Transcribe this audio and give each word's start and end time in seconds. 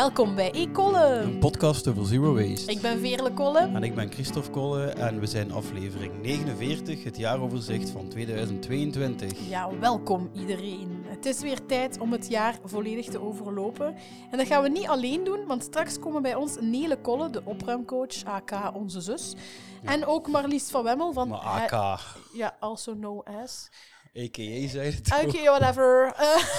Welkom 0.00 0.34
bij 0.34 0.50
E-Kolle. 0.52 1.06
Een 1.06 1.38
podcast 1.38 1.88
over 1.88 2.06
zero 2.06 2.34
waste. 2.34 2.70
Ik 2.70 2.80
ben 2.80 2.98
Veerle 2.98 3.32
Kolle. 3.32 3.58
En 3.58 3.82
ik 3.82 3.94
ben 3.94 4.12
Christophe 4.12 4.50
Kolle 4.50 4.86
en 4.86 5.20
we 5.20 5.26
zijn 5.26 5.52
aflevering 5.52 6.22
49, 6.22 7.04
het 7.04 7.16
jaaroverzicht 7.16 7.90
van 7.90 8.08
2022. 8.08 9.48
Ja, 9.48 9.78
welkom 9.78 10.30
iedereen. 10.34 11.04
Het 11.06 11.26
is 11.26 11.40
weer 11.40 11.66
tijd 11.66 11.98
om 11.98 12.12
het 12.12 12.28
jaar 12.28 12.58
volledig 12.64 13.06
te 13.06 13.20
overlopen. 13.20 13.96
En 14.30 14.38
dat 14.38 14.46
gaan 14.46 14.62
we 14.62 14.68
niet 14.68 14.86
alleen 14.86 15.24
doen, 15.24 15.46
want 15.46 15.62
straks 15.62 15.98
komen 15.98 16.22
bij 16.22 16.34
ons 16.34 16.56
Nele 16.60 17.00
Kolle, 17.00 17.30
de 17.30 17.42
opruimcoach, 17.44 18.24
aka 18.24 18.72
onze 18.74 19.00
zus. 19.00 19.34
En 19.84 20.06
ook 20.06 20.28
Marlies 20.28 20.70
van 20.70 20.82
Wemmel 20.82 21.12
van... 21.12 21.28
Maar 21.28 21.70
AK, 21.70 22.00
Ja, 22.32 22.56
also 22.60 22.94
known 22.94 23.30
as... 23.42 23.68
a.k.a. 24.16 24.68
zei 24.68 24.90
het 24.90 25.24
ook. 25.24 25.32
whatever. 25.44 26.14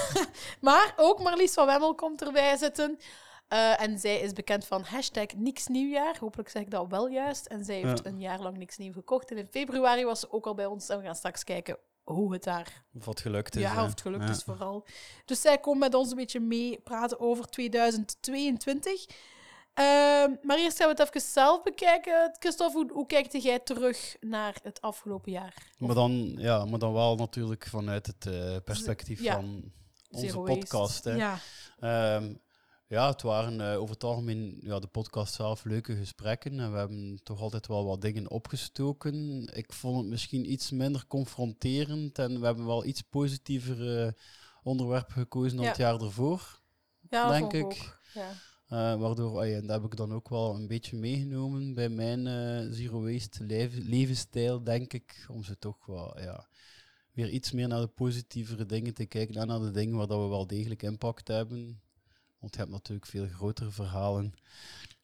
Maar 0.61 0.93
ook 0.95 1.23
Marlies 1.23 1.53
van 1.53 1.65
Wemmel 1.65 1.95
komt 1.95 2.21
erbij 2.21 2.57
zitten. 2.57 2.99
Eh, 3.51 3.81
en 3.81 3.99
zij 3.99 4.19
is 4.19 4.33
bekend 4.33 4.65
van 4.65 4.83
hashtag 4.83 5.25
niks 5.35 5.67
nieuwjaar. 5.67 6.17
Hopelijk 6.19 6.49
zeg 6.49 6.61
ik 6.61 6.71
dat 6.71 6.87
wel 6.89 7.07
juist. 7.07 7.45
En 7.45 7.65
zij 7.65 7.75
heeft 7.75 8.03
Ja. 8.03 8.09
een 8.11 8.19
jaar 8.19 8.39
lang 8.41 8.57
niks 8.57 8.77
nieuw 8.77 8.93
gekocht. 8.93 9.31
En 9.31 9.37
in 9.37 9.47
februari 9.51 10.05
was 10.05 10.19
ze 10.19 10.31
ook 10.31 10.45
al 10.45 10.53
bij 10.53 10.65
ons. 10.65 10.89
En 10.89 10.97
we 10.97 11.03
gaan 11.03 11.15
straks 11.15 11.43
kijken 11.43 11.77
hoe 12.03 12.33
het 12.33 12.43
daar... 12.43 12.83
Of 12.97 13.05
wat 13.05 13.19
gelukt 13.19 13.55
is. 13.55 13.61
ja, 13.61 13.73
hè. 13.73 13.83
of 13.83 13.89
het 13.89 14.01
gelukt 14.01 14.23
Ja. 14.23 14.29
is 14.29 14.43
vooral. 14.43 14.85
Dus 15.25 15.41
zij 15.41 15.57
komt 15.57 15.79
met 15.79 15.93
ons 15.93 16.09
een 16.09 16.15
beetje 16.17 16.39
mee 16.39 16.79
praten 16.83 17.19
over 17.19 17.45
2022. 17.49 19.05
Ehm, 19.73 20.31
maar 20.41 20.57
eerst 20.57 20.77
gaan 20.77 20.87
we 20.95 21.01
het 21.01 21.07
even 21.07 21.21
zelf 21.29 21.63
bekijken. 21.63 22.35
Christophe, 22.39 22.77
hoe, 22.77 22.91
hoe 22.91 23.05
kijkte 23.05 23.39
jij 23.39 23.59
terug 23.59 24.15
naar 24.19 24.55
het 24.63 24.81
afgelopen 24.81 25.31
jaar? 25.31 25.71
Maar 25.77 25.95
dan, 25.95 26.11
ja, 26.37 26.65
maar 26.65 26.79
dan 26.79 26.93
wel 26.93 27.15
natuurlijk 27.15 27.67
vanuit 27.67 28.07
het 28.07 28.25
eh, 28.25 28.55
perspectief 28.65 29.21
Ja. 29.21 29.33
van 29.35 29.71
onze 30.11 30.25
Zero 30.27 30.43
podcast. 30.43 31.03
Hè. 31.03 31.15
Ja. 31.15 31.37
Ehm, 31.79 32.33
ja, 32.91 33.09
het 33.09 33.21
waren 33.21 33.61
eh, 33.71 33.79
over 33.79 33.93
het 33.93 34.03
algemeen, 34.03 34.57
ja, 34.61 34.79
de 34.79 34.87
podcast 34.87 35.33
zelf, 35.33 35.63
leuke 35.63 35.95
gesprekken. 35.95 36.59
En 36.59 36.71
we 36.71 36.77
hebben 36.77 37.19
toch 37.23 37.41
altijd 37.41 37.67
wel 37.67 37.85
wat 37.85 38.01
dingen 38.01 38.29
opgestoken. 38.29 39.47
Ik 39.53 39.73
vond 39.73 39.97
het 39.97 40.07
misschien 40.07 40.51
iets 40.51 40.71
minder 40.71 41.05
confronterend. 41.07 42.19
En 42.19 42.39
we 42.39 42.45
hebben 42.45 42.65
wel 42.65 42.85
iets 42.85 43.01
positiever 43.01 44.05
eh, 44.05 44.11
onderwerpen 44.63 45.13
gekozen 45.13 45.55
dan 45.55 45.61
Ja. 45.65 45.67
het 45.71 45.79
jaar 45.79 46.01
ervoor. 46.01 46.59
Ja, 47.09 47.29
Denk 47.29 47.53
ik. 47.53 47.63
ook. 47.63 47.99
Ja. 48.13 48.29
Eh, 48.67 48.99
waardoor, 48.99 49.39
ah 49.39 49.47
ja, 49.47 49.55
en 49.55 49.67
dat 49.67 49.81
heb 49.81 49.91
ik 49.91 49.97
dan 49.97 50.13
ook 50.13 50.29
wel 50.29 50.55
een 50.55 50.67
beetje 50.67 50.97
meegenomen 50.97 51.73
bij 51.73 51.89
mijn 51.89 52.23
zero 52.73 53.01
waste 53.03 53.43
levensstijl, 53.83 54.63
denk 54.63 54.93
ik. 54.93 55.25
Om 55.29 55.43
ze 55.43 55.57
toch 55.57 55.85
wel, 55.85 56.19
ja, 56.19 56.47
weer 57.11 57.29
iets 57.29 57.51
meer 57.51 57.67
naar 57.67 57.81
de 57.81 57.87
positievere 57.87 58.65
dingen 58.65 58.93
te 58.93 59.05
kijken 59.05 59.35
en 59.35 59.47
naar 59.47 59.59
de 59.59 59.71
dingen 59.71 59.97
waar 59.97 60.07
dat 60.07 60.21
we 60.21 60.27
wel 60.27 60.47
degelijk 60.47 60.83
impact 60.83 61.27
hebben. 61.27 61.81
Want 62.41 62.53
je 62.53 62.59
hebt 62.59 62.71
natuurlijk 62.71 63.05
veel 63.07 63.27
grotere 63.27 63.71
verhalen. 63.71 64.33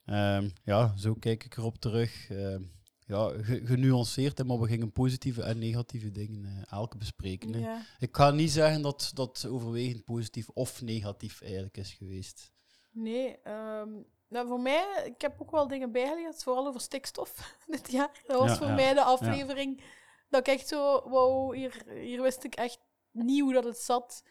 Ehm, 0.05 0.49
ja, 0.63 0.93
zo 0.97 1.13
kijk 1.13 1.43
ik 1.43 1.57
erop 1.57 1.77
terug. 1.77 2.29
Ehm, 2.29 2.63
ja, 3.05 3.29
ge- 3.43 3.61
genuanceerd, 3.65 4.37
hè, 4.37 4.43
maar 4.43 4.59
we 4.59 4.67
gingen 4.67 4.91
positieve 4.91 5.41
en 5.43 5.57
negatieve 5.59 6.11
dingen 6.11 6.45
eh, 6.45 6.71
elke 6.71 6.97
bespreken. 6.97 7.59
Ja. 7.59 7.81
Ik 7.99 8.15
ga 8.15 8.31
niet 8.31 8.51
zeggen 8.51 8.81
dat 8.81 9.11
dat 9.13 9.45
overwegend 9.49 10.03
positief 10.03 10.49
of 10.49 10.81
negatief 10.81 11.41
eigenlijk 11.41 11.77
is 11.77 11.93
geweest. 11.93 12.51
Nee, 12.91 13.37
ehm, 13.41 13.89
nou 14.27 14.47
voor 14.47 14.59
mij, 14.59 15.03
ik 15.15 15.21
heb 15.21 15.41
ook 15.41 15.51
wel 15.51 15.67
dingen 15.67 15.91
bijgeleerd, 15.91 16.43
vooral 16.43 16.67
over 16.67 16.81
stikstof 16.81 17.55
dit 17.67 17.91
jaar. 17.91 18.23
Dat 18.27 18.39
was 18.39 18.49
Ja, 18.49 18.57
voor 18.57 18.67
ja, 18.67 18.73
mij 18.73 18.93
de 18.93 19.03
aflevering 19.03 19.81
dat 20.29 20.47
ik 20.47 20.53
echt 20.53 20.67
zo, 20.67 21.09
wow, 21.09 21.53
hier, 21.53 21.83
hier 21.89 22.21
wist 22.21 22.43
ik 22.43 22.55
echt 22.55 22.79
niet 23.11 23.41
hoe 23.41 23.53
dat 23.53 23.63
het 23.63 23.77
zat. 23.79 24.23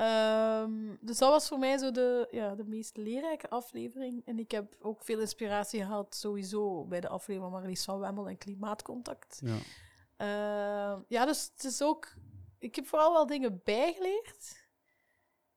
Ehm, 0.00 0.96
dus 1.00 1.18
dat 1.18 1.30
was 1.30 1.48
voor 1.48 1.58
mij 1.58 1.78
zo 1.78 1.90
de, 1.90 2.28
ja, 2.30 2.54
de 2.54 2.64
meest 2.64 2.96
leerrijke 2.96 3.50
aflevering. 3.50 4.26
En 4.26 4.38
ik 4.38 4.50
heb 4.50 4.76
ook 4.80 5.04
veel 5.04 5.20
inspiratie 5.20 5.80
gehad, 5.80 6.14
sowieso, 6.14 6.84
bij 6.84 7.00
de 7.00 7.08
aflevering 7.08 7.42
van 7.52 7.60
Marlies 7.60 7.84
van 7.84 7.98
Wemmel 7.98 8.28
en 8.28 8.38
Klimaatcontact. 8.38 9.40
Ja. 9.44 9.58
Ehm, 10.16 11.00
ja, 11.08 11.24
dus 11.26 11.50
het 11.54 11.64
is 11.64 11.82
ook... 11.82 12.14
Ik 12.58 12.74
heb 12.74 12.86
vooral 12.86 13.12
wel 13.12 13.26
dingen 13.26 13.60
bijgeleerd. 13.64 14.68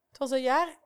Het 0.08 0.18
was 0.18 0.32
een 0.32 0.42
jaar 0.42 0.78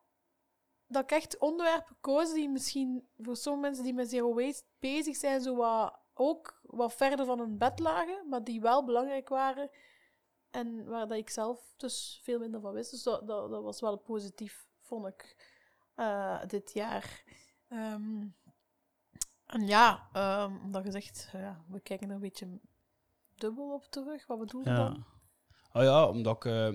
dat 0.87 1.03
ik 1.03 1.11
echt 1.11 1.37
onderwerpen 1.37 1.97
koos 2.01 2.33
die 2.33 2.49
misschien 2.49 3.07
voor 3.17 3.35
sommige 3.35 3.65
mensen 3.65 3.83
die 3.83 3.93
met 3.93 4.09
zero 4.09 4.33
waste 4.33 4.63
bezig 4.79 5.15
zijn, 5.15 5.41
zo 5.41 5.55
wat, 5.55 5.99
ook 6.13 6.59
wat 6.63 6.93
verder 6.93 7.25
van 7.25 7.39
hun 7.39 7.57
bed 7.57 7.79
lagen, 7.79 8.29
maar 8.29 8.43
die 8.43 8.61
wel 8.61 8.83
belangrijk 8.83 9.29
waren. 9.29 9.69
En 10.51 10.85
waar 10.85 11.07
dat 11.07 11.17
ik 11.17 11.29
zelf 11.29 11.73
dus 11.77 12.19
veel 12.23 12.39
minder 12.39 12.61
van 12.61 12.73
wist. 12.73 12.91
Dus 12.91 13.03
dat, 13.03 13.27
dat, 13.27 13.49
dat 13.49 13.63
was 13.63 13.81
wel 13.81 13.97
positief, 13.97 14.67
vond 14.81 15.07
ik, 15.07 15.35
eh, 15.95 16.45
dit 16.47 16.73
jaar. 16.73 17.23
Ehm, 17.67 18.25
en 19.45 19.67
ja, 19.67 20.09
ehm, 20.13 20.55
omdat 20.63 20.83
gezegd, 20.83 21.29
ja, 21.31 21.63
we 21.67 21.79
kijken 21.79 22.07
er 22.09 22.15
een 22.15 22.21
beetje 22.21 22.59
dubbel 23.35 23.73
op 23.73 23.85
terug. 23.89 24.27
Wat 24.27 24.39
bedoel 24.39 24.61
je 24.61 24.69
Ja. 24.69 24.75
dan? 24.75 25.05
Oh 25.73 25.81
ja, 25.83 26.07
omdat 26.09 26.35
ik 26.35 26.45
eh, 26.45 26.73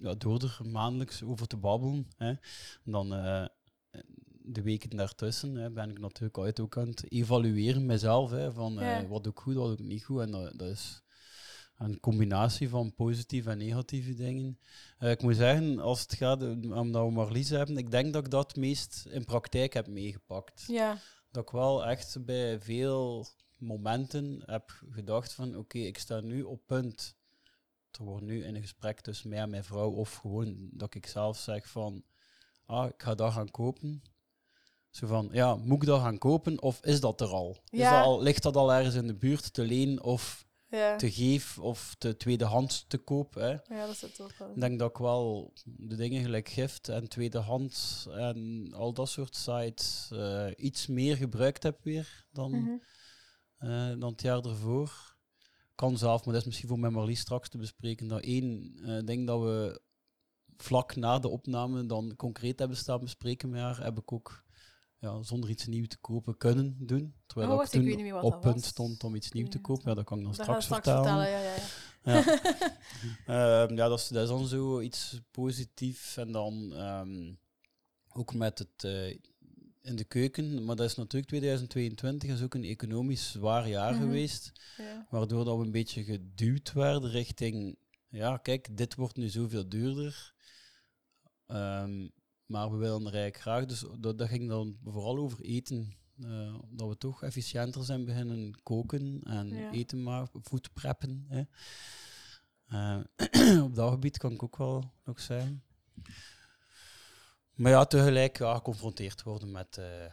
ja, 0.00 0.14
door 0.14 0.42
er 0.42 0.58
maandelijks 0.66 1.22
over 1.22 1.46
te 1.46 1.56
babbelen, 1.56 2.08
hè, 2.16 2.34
dan 2.84 3.14
eh, 3.14 3.46
de 4.42 4.62
weken 4.62 4.90
daartussen 4.90 5.54
hè, 5.54 5.70
ben 5.70 5.90
ik 5.90 5.98
natuurlijk 5.98 6.36
altijd 6.36 6.60
ook 6.60 6.76
aan 6.76 6.88
het 6.88 7.12
evalueren 7.12 7.86
mezelf. 7.86 8.30
Hè, 8.30 8.52
van 8.52 8.80
eh, 8.80 9.00
Ja. 9.00 9.08
wat 9.08 9.22
doe 9.24 9.32
ik 9.32 9.38
goed, 9.38 9.54
wat 9.54 9.66
doe 9.66 9.76
ik 9.86 9.92
niet 9.92 10.04
goed. 10.04 10.20
En 10.20 10.30
dat, 10.30 10.58
dat 10.58 10.68
is 10.68 11.02
een 11.78 12.00
combinatie 12.00 12.68
van 12.68 12.94
positieve 12.94 13.50
en 13.50 13.58
negatieve 13.58 14.14
dingen. 14.14 14.58
Eh, 14.98 15.10
ik 15.10 15.22
moet 15.22 15.36
zeggen, 15.36 15.78
als 15.78 16.00
het 16.00 16.14
gaat 16.14 16.42
om- 16.42 16.72
omdat 16.72 17.04
we 17.06 17.10
Marlies 17.12 17.48
hebben, 17.48 17.76
ik 17.76 17.90
denk 17.90 18.12
dat 18.12 18.24
ik 18.24 18.30
dat 18.30 18.56
meest 18.56 19.06
in 19.10 19.24
praktijk 19.24 19.72
heb 19.74 19.86
meegepakt 19.86 20.64
Ja, 20.66 20.98
dat 21.30 21.42
ik 21.42 21.50
wel 21.50 21.86
echt 21.86 22.24
bij 22.24 22.60
veel 22.60 23.26
momenten 23.58 24.42
heb 24.46 24.82
gedacht 24.90 25.32
van 25.32 25.56
oké, 25.56 25.78
ik 25.78 25.98
sta 25.98 26.20
nu 26.20 26.42
op 26.42 26.60
punt. 26.66 27.16
Er 27.90 28.04
wordt 28.04 28.24
nu 28.24 28.44
in 28.44 28.54
een 28.54 28.60
gesprek 28.60 29.00
tussen 29.00 29.28
mij 29.28 29.38
en 29.38 29.50
mijn 29.50 29.64
vrouw 29.64 29.90
of 29.90 30.14
gewoon 30.14 30.68
dat 30.72 30.94
ik 30.94 31.06
zelf 31.06 31.38
zeg 31.38 31.68
van 31.68 32.04
ah, 32.66 32.86
ik 32.88 33.02
ga 33.02 33.14
dat 33.14 33.32
gaan 33.32 33.50
kopen. 33.50 34.02
Zo 34.90 35.06
van, 35.06 35.28
ja, 35.32 35.56
moet 35.56 35.82
ik 35.82 35.88
dat 35.88 36.00
gaan 36.00 36.18
kopen 36.18 36.62
of 36.62 36.84
is 36.84 37.00
dat 37.00 37.20
er 37.20 37.26
al? 37.28 37.62
Is 37.70 37.78
dat 37.96 38.04
al 38.04 38.22
ligt 38.22 38.42
dat 38.42 38.56
al 38.56 38.72
ergens 38.72 38.94
in 38.94 39.06
de 39.06 39.14
buurt 39.14 39.52
te 39.52 39.62
leen 39.64 40.02
of 40.02 40.46
ja. 40.70 40.96
te 40.96 41.10
geef 41.10 41.58
of 41.58 41.94
te 41.98 42.16
tweedehands 42.16 42.84
te 42.88 42.98
koop? 42.98 43.34
Hè? 43.34 43.48
ja 43.50 43.86
dat 43.86 43.96
zit 43.96 44.20
ook 44.20 44.34
wel. 44.38 44.50
Ik 44.54 44.60
denk 44.60 44.78
dat 44.78 44.90
ik 44.90 44.96
wel 44.96 45.52
de 45.64 45.96
dingen 45.96 46.22
gelijk 46.22 46.48
gift 46.48 46.88
en 46.88 47.08
tweedehands 47.08 48.06
en 48.10 48.68
al 48.74 48.92
dat 48.92 49.08
soort 49.08 49.36
sites 49.36 50.08
eh, 50.12 50.46
iets 50.56 50.86
meer 50.86 51.16
gebruikt 51.16 51.62
heb 51.62 51.82
weer 51.82 52.26
dan, 52.32 52.50
Mhm. 52.50 52.76
eh, 53.56 53.88
dan 53.98 54.10
het 54.12 54.22
jaar 54.22 54.44
ervoor. 54.44 55.16
Kan 55.74 55.98
zelf, 55.98 56.24
maar 56.24 56.32
dat 56.32 56.42
is 56.42 56.46
misschien 56.48 56.68
voor 56.68 56.78
mij 56.78 56.90
Marlies 56.90 57.20
straks 57.20 57.48
te 57.48 57.58
bespreken. 57.58 58.08
Dat 58.08 58.20
één 58.22 58.78
eh, 58.84 59.04
ding 59.04 59.26
dat 59.26 59.40
we 59.40 59.80
vlak 60.56 60.96
na 60.96 61.18
de 61.18 61.28
opname 61.28 61.86
dan 61.86 62.16
concreet 62.16 62.58
hebben 62.58 62.76
staan 62.76 63.00
bespreken 63.00 63.48
met 63.50 63.60
haar, 63.60 63.82
heb 63.84 63.98
ik 63.98 64.12
ook 64.12 64.44
ja, 64.98 65.22
zonder 65.22 65.50
iets 65.50 65.66
nieuws 65.66 65.88
te 65.88 65.98
kopen 65.98 66.36
kunnen 66.36 66.76
doen. 66.86 67.14
Terwijl 67.26 67.48
Oh, 67.50 67.64
ik 67.64 68.22
op 68.22 68.40
punt 68.40 68.54
was. 68.54 68.64
stond 68.66 69.04
om 69.04 69.14
iets 69.14 69.32
nieuws 69.32 69.48
te 69.50 69.60
kopen. 69.60 69.88
Ja, 69.88 69.94
dat 69.94 70.04
kan 70.04 70.18
ik 70.18 70.24
dan 70.24 70.32
Dat 70.32 70.42
straks 70.42 70.64
straks 70.64 70.84
vertellen. 70.88 71.24
vertellen. 71.24 71.30
Ja, 71.30 71.54
ja, 71.54 71.54
ja. 71.54 71.66
Ja. 73.26 73.66
Ehm, 73.66 73.76
ja, 73.76 73.88
dat 73.88 73.98
is, 73.98 74.08
dat 74.08 74.22
is 74.22 74.28
dan 74.28 74.46
zo 74.46 74.80
iets 74.80 75.20
positiefs. 75.30 76.16
En 76.16 76.32
dan 76.32 76.72
ehm, 76.74 77.32
ook 78.08 78.34
met 78.34 78.58
het 78.58 78.84
eh, 78.84 79.08
in 79.82 79.96
de 79.96 80.04
keuken. 80.04 80.64
Maar 80.64 80.76
dat 80.76 80.86
is 80.86 80.94
natuurlijk 80.94 81.28
2022 81.30 82.30
is 82.30 82.42
ook 82.42 82.54
een 82.54 82.64
economisch 82.64 83.30
zwaar 83.30 83.68
jaar 83.68 83.92
Mhm. 83.92 84.02
geweest. 84.02 84.52
ja. 84.76 85.06
Waardoor 85.10 85.44
dat 85.44 85.56
we 85.58 85.64
een 85.64 85.70
beetje 85.70 86.04
geduwd 86.04 86.72
werden 86.72 87.10
richting... 87.10 87.76
Ja, 88.10 88.36
kijk, 88.36 88.76
dit 88.76 88.94
wordt 88.94 89.16
nu 89.16 89.28
zoveel 89.28 89.68
duurder. 89.68 90.34
Ehm, 91.46 92.08
maar 92.48 92.70
we 92.70 92.76
willen 92.76 92.98
er 93.06 93.14
eigenlijk 93.14 93.36
graag... 93.40 93.64
Dus 93.66 93.84
dat, 94.00 94.18
dat 94.18 94.28
ging 94.28 94.48
dan 94.48 94.78
vooral 94.84 95.18
over 95.18 95.40
eten. 95.40 95.96
eh, 96.22 96.54
dat 96.70 96.88
we 96.88 96.96
toch 96.98 97.22
efficiënter 97.22 97.84
zijn 97.84 98.04
beginnen 98.04 98.62
koken 98.62 99.20
en 99.22 99.48
Ja. 99.48 99.72
eten 99.72 100.02
maken, 100.02 100.42
food 100.44 100.72
preppen. 100.72 101.26
Hè. 101.28 101.42
Eh, 102.66 103.62
op 103.66 103.74
dat 103.74 103.90
gebied 103.90 104.18
kan 104.18 104.32
ik 104.32 104.42
ook 104.42 104.56
wel 104.56 104.92
nog 105.04 105.20
zeggen. 105.20 105.62
Maar 107.54 107.70
ja, 107.72 107.84
tegelijk 107.84 108.38
ja, 108.38 108.54
geconfronteerd 108.54 109.22
worden 109.22 109.50
met, 109.50 109.76
eh, 109.78 110.12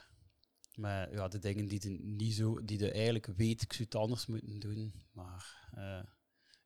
met 0.75 1.09
ja, 1.11 1.27
de 1.27 1.39
dingen 1.39 1.67
die 1.67 1.89
je 1.89 1.99
niet 2.03 2.33
zo, 2.33 2.65
die 2.65 2.79
je 2.79 2.91
eigenlijk 2.91 3.25
weet, 3.25 3.61
ik 3.61 3.73
zou 3.73 3.83
het 3.83 3.95
anders 3.95 4.25
moeten 4.25 4.59
doen. 4.59 4.93
Maar 5.11 5.69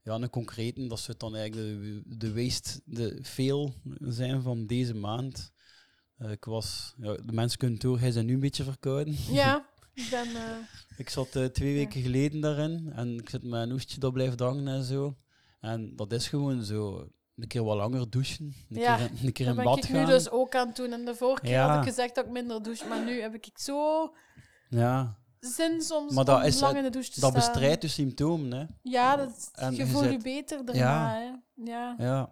ja, 0.04 0.16
een 0.16 0.30
concrete, 0.30 0.88
dat 0.88 1.00
zou 1.00 1.18
dan 1.18 1.36
eigenlijk 1.36 1.82
de, 2.08 2.18
de 2.18 2.34
waste, 2.44 2.82
de 2.86 3.20
veel 3.22 3.74
zijn 4.00 4.42
van 4.42 4.66
deze 4.68 4.94
maand. 4.94 5.52
Eh, 6.20 6.32
ik 6.32 6.46
was, 6.46 6.94
ja, 6.98 7.14
de 7.14 7.32
mensen 7.34 7.58
kunnen 7.60 7.80
door, 7.80 8.00
hij 8.00 8.12
zijn 8.12 8.26
nu 8.26 8.34
een 8.34 8.40
beetje 8.40 8.64
verkouden. 8.64 9.16
ja, 9.30 9.66
ik 9.94 10.08
ben... 10.10 10.28
eh, 10.36 10.42
Ik 10.98 11.10
zat 11.10 11.36
eh, 11.36 11.46
twee 11.46 11.74
weken 11.74 12.02
geleden 12.02 12.42
daarin 12.42 12.92
en 12.96 13.18
ik 13.18 13.30
zit 13.30 13.44
met 13.44 13.62
een 13.62 13.72
oestje 13.72 14.00
dat 14.00 14.14
blijft 14.14 14.40
hangen 14.40 14.68
en 14.68 14.84
zo. 14.84 15.16
En 15.60 15.96
dat 15.96 16.12
is 16.12 16.28
gewoon 16.28 16.64
zo. 16.64 17.08
een 17.36 17.48
keer 17.48 17.64
wat 17.64 17.78
langer 17.78 18.10
douchen. 18.10 18.54
Een 18.70 18.80
Ja, 18.80 18.96
keer, 18.96 19.10
een 19.24 19.32
keer 19.34 19.46
Dat 19.46 19.56
in 19.58 19.62
ben 19.64 19.66
bad 19.74 19.78
ik 19.78 19.84
gaan. 19.90 20.00
nu 20.00 20.06
dus 20.06 20.30
ook 20.30 20.56
aan 20.56 20.68
het 20.68 20.76
doen. 20.76 20.92
En 20.92 21.06
de 21.06 21.16
vorige 21.16 21.42
keer 21.42 21.60
had 21.60 21.78
ik 21.86 21.90
gezegd 21.90 22.16
dat 22.16 22.26
ik 22.26 22.32
minder 22.32 22.64
douche, 22.64 22.88
maar 22.88 23.04
nu 23.06 23.22
heb 23.22 23.34
ik 23.34 23.50
zo 23.54 24.14
Ja, 24.70 25.18
zin 25.40 25.82
soms 25.82 26.14
Maar 26.14 26.26
dat 26.26 26.46
is 26.46 26.60
lang 26.60 26.78
in 26.78 26.84
de 26.84 26.90
douche 26.90 27.12
te 27.12 27.20
dat 27.20 27.34
bestrijdt 27.34 27.82
de 27.82 27.88
symptomen, 27.88 28.52
hè. 28.52 28.66
Ja, 28.82 29.16
dat, 29.16 29.50
En 29.54 29.72
je 29.72 29.78
je 29.78 29.88
voelt 29.88 30.12
je 30.12 30.18
beter 30.18 30.66
daarna. 30.66 31.14
Hè. 31.14 31.32
Ja. 31.72 31.96
Ja. 31.98 32.30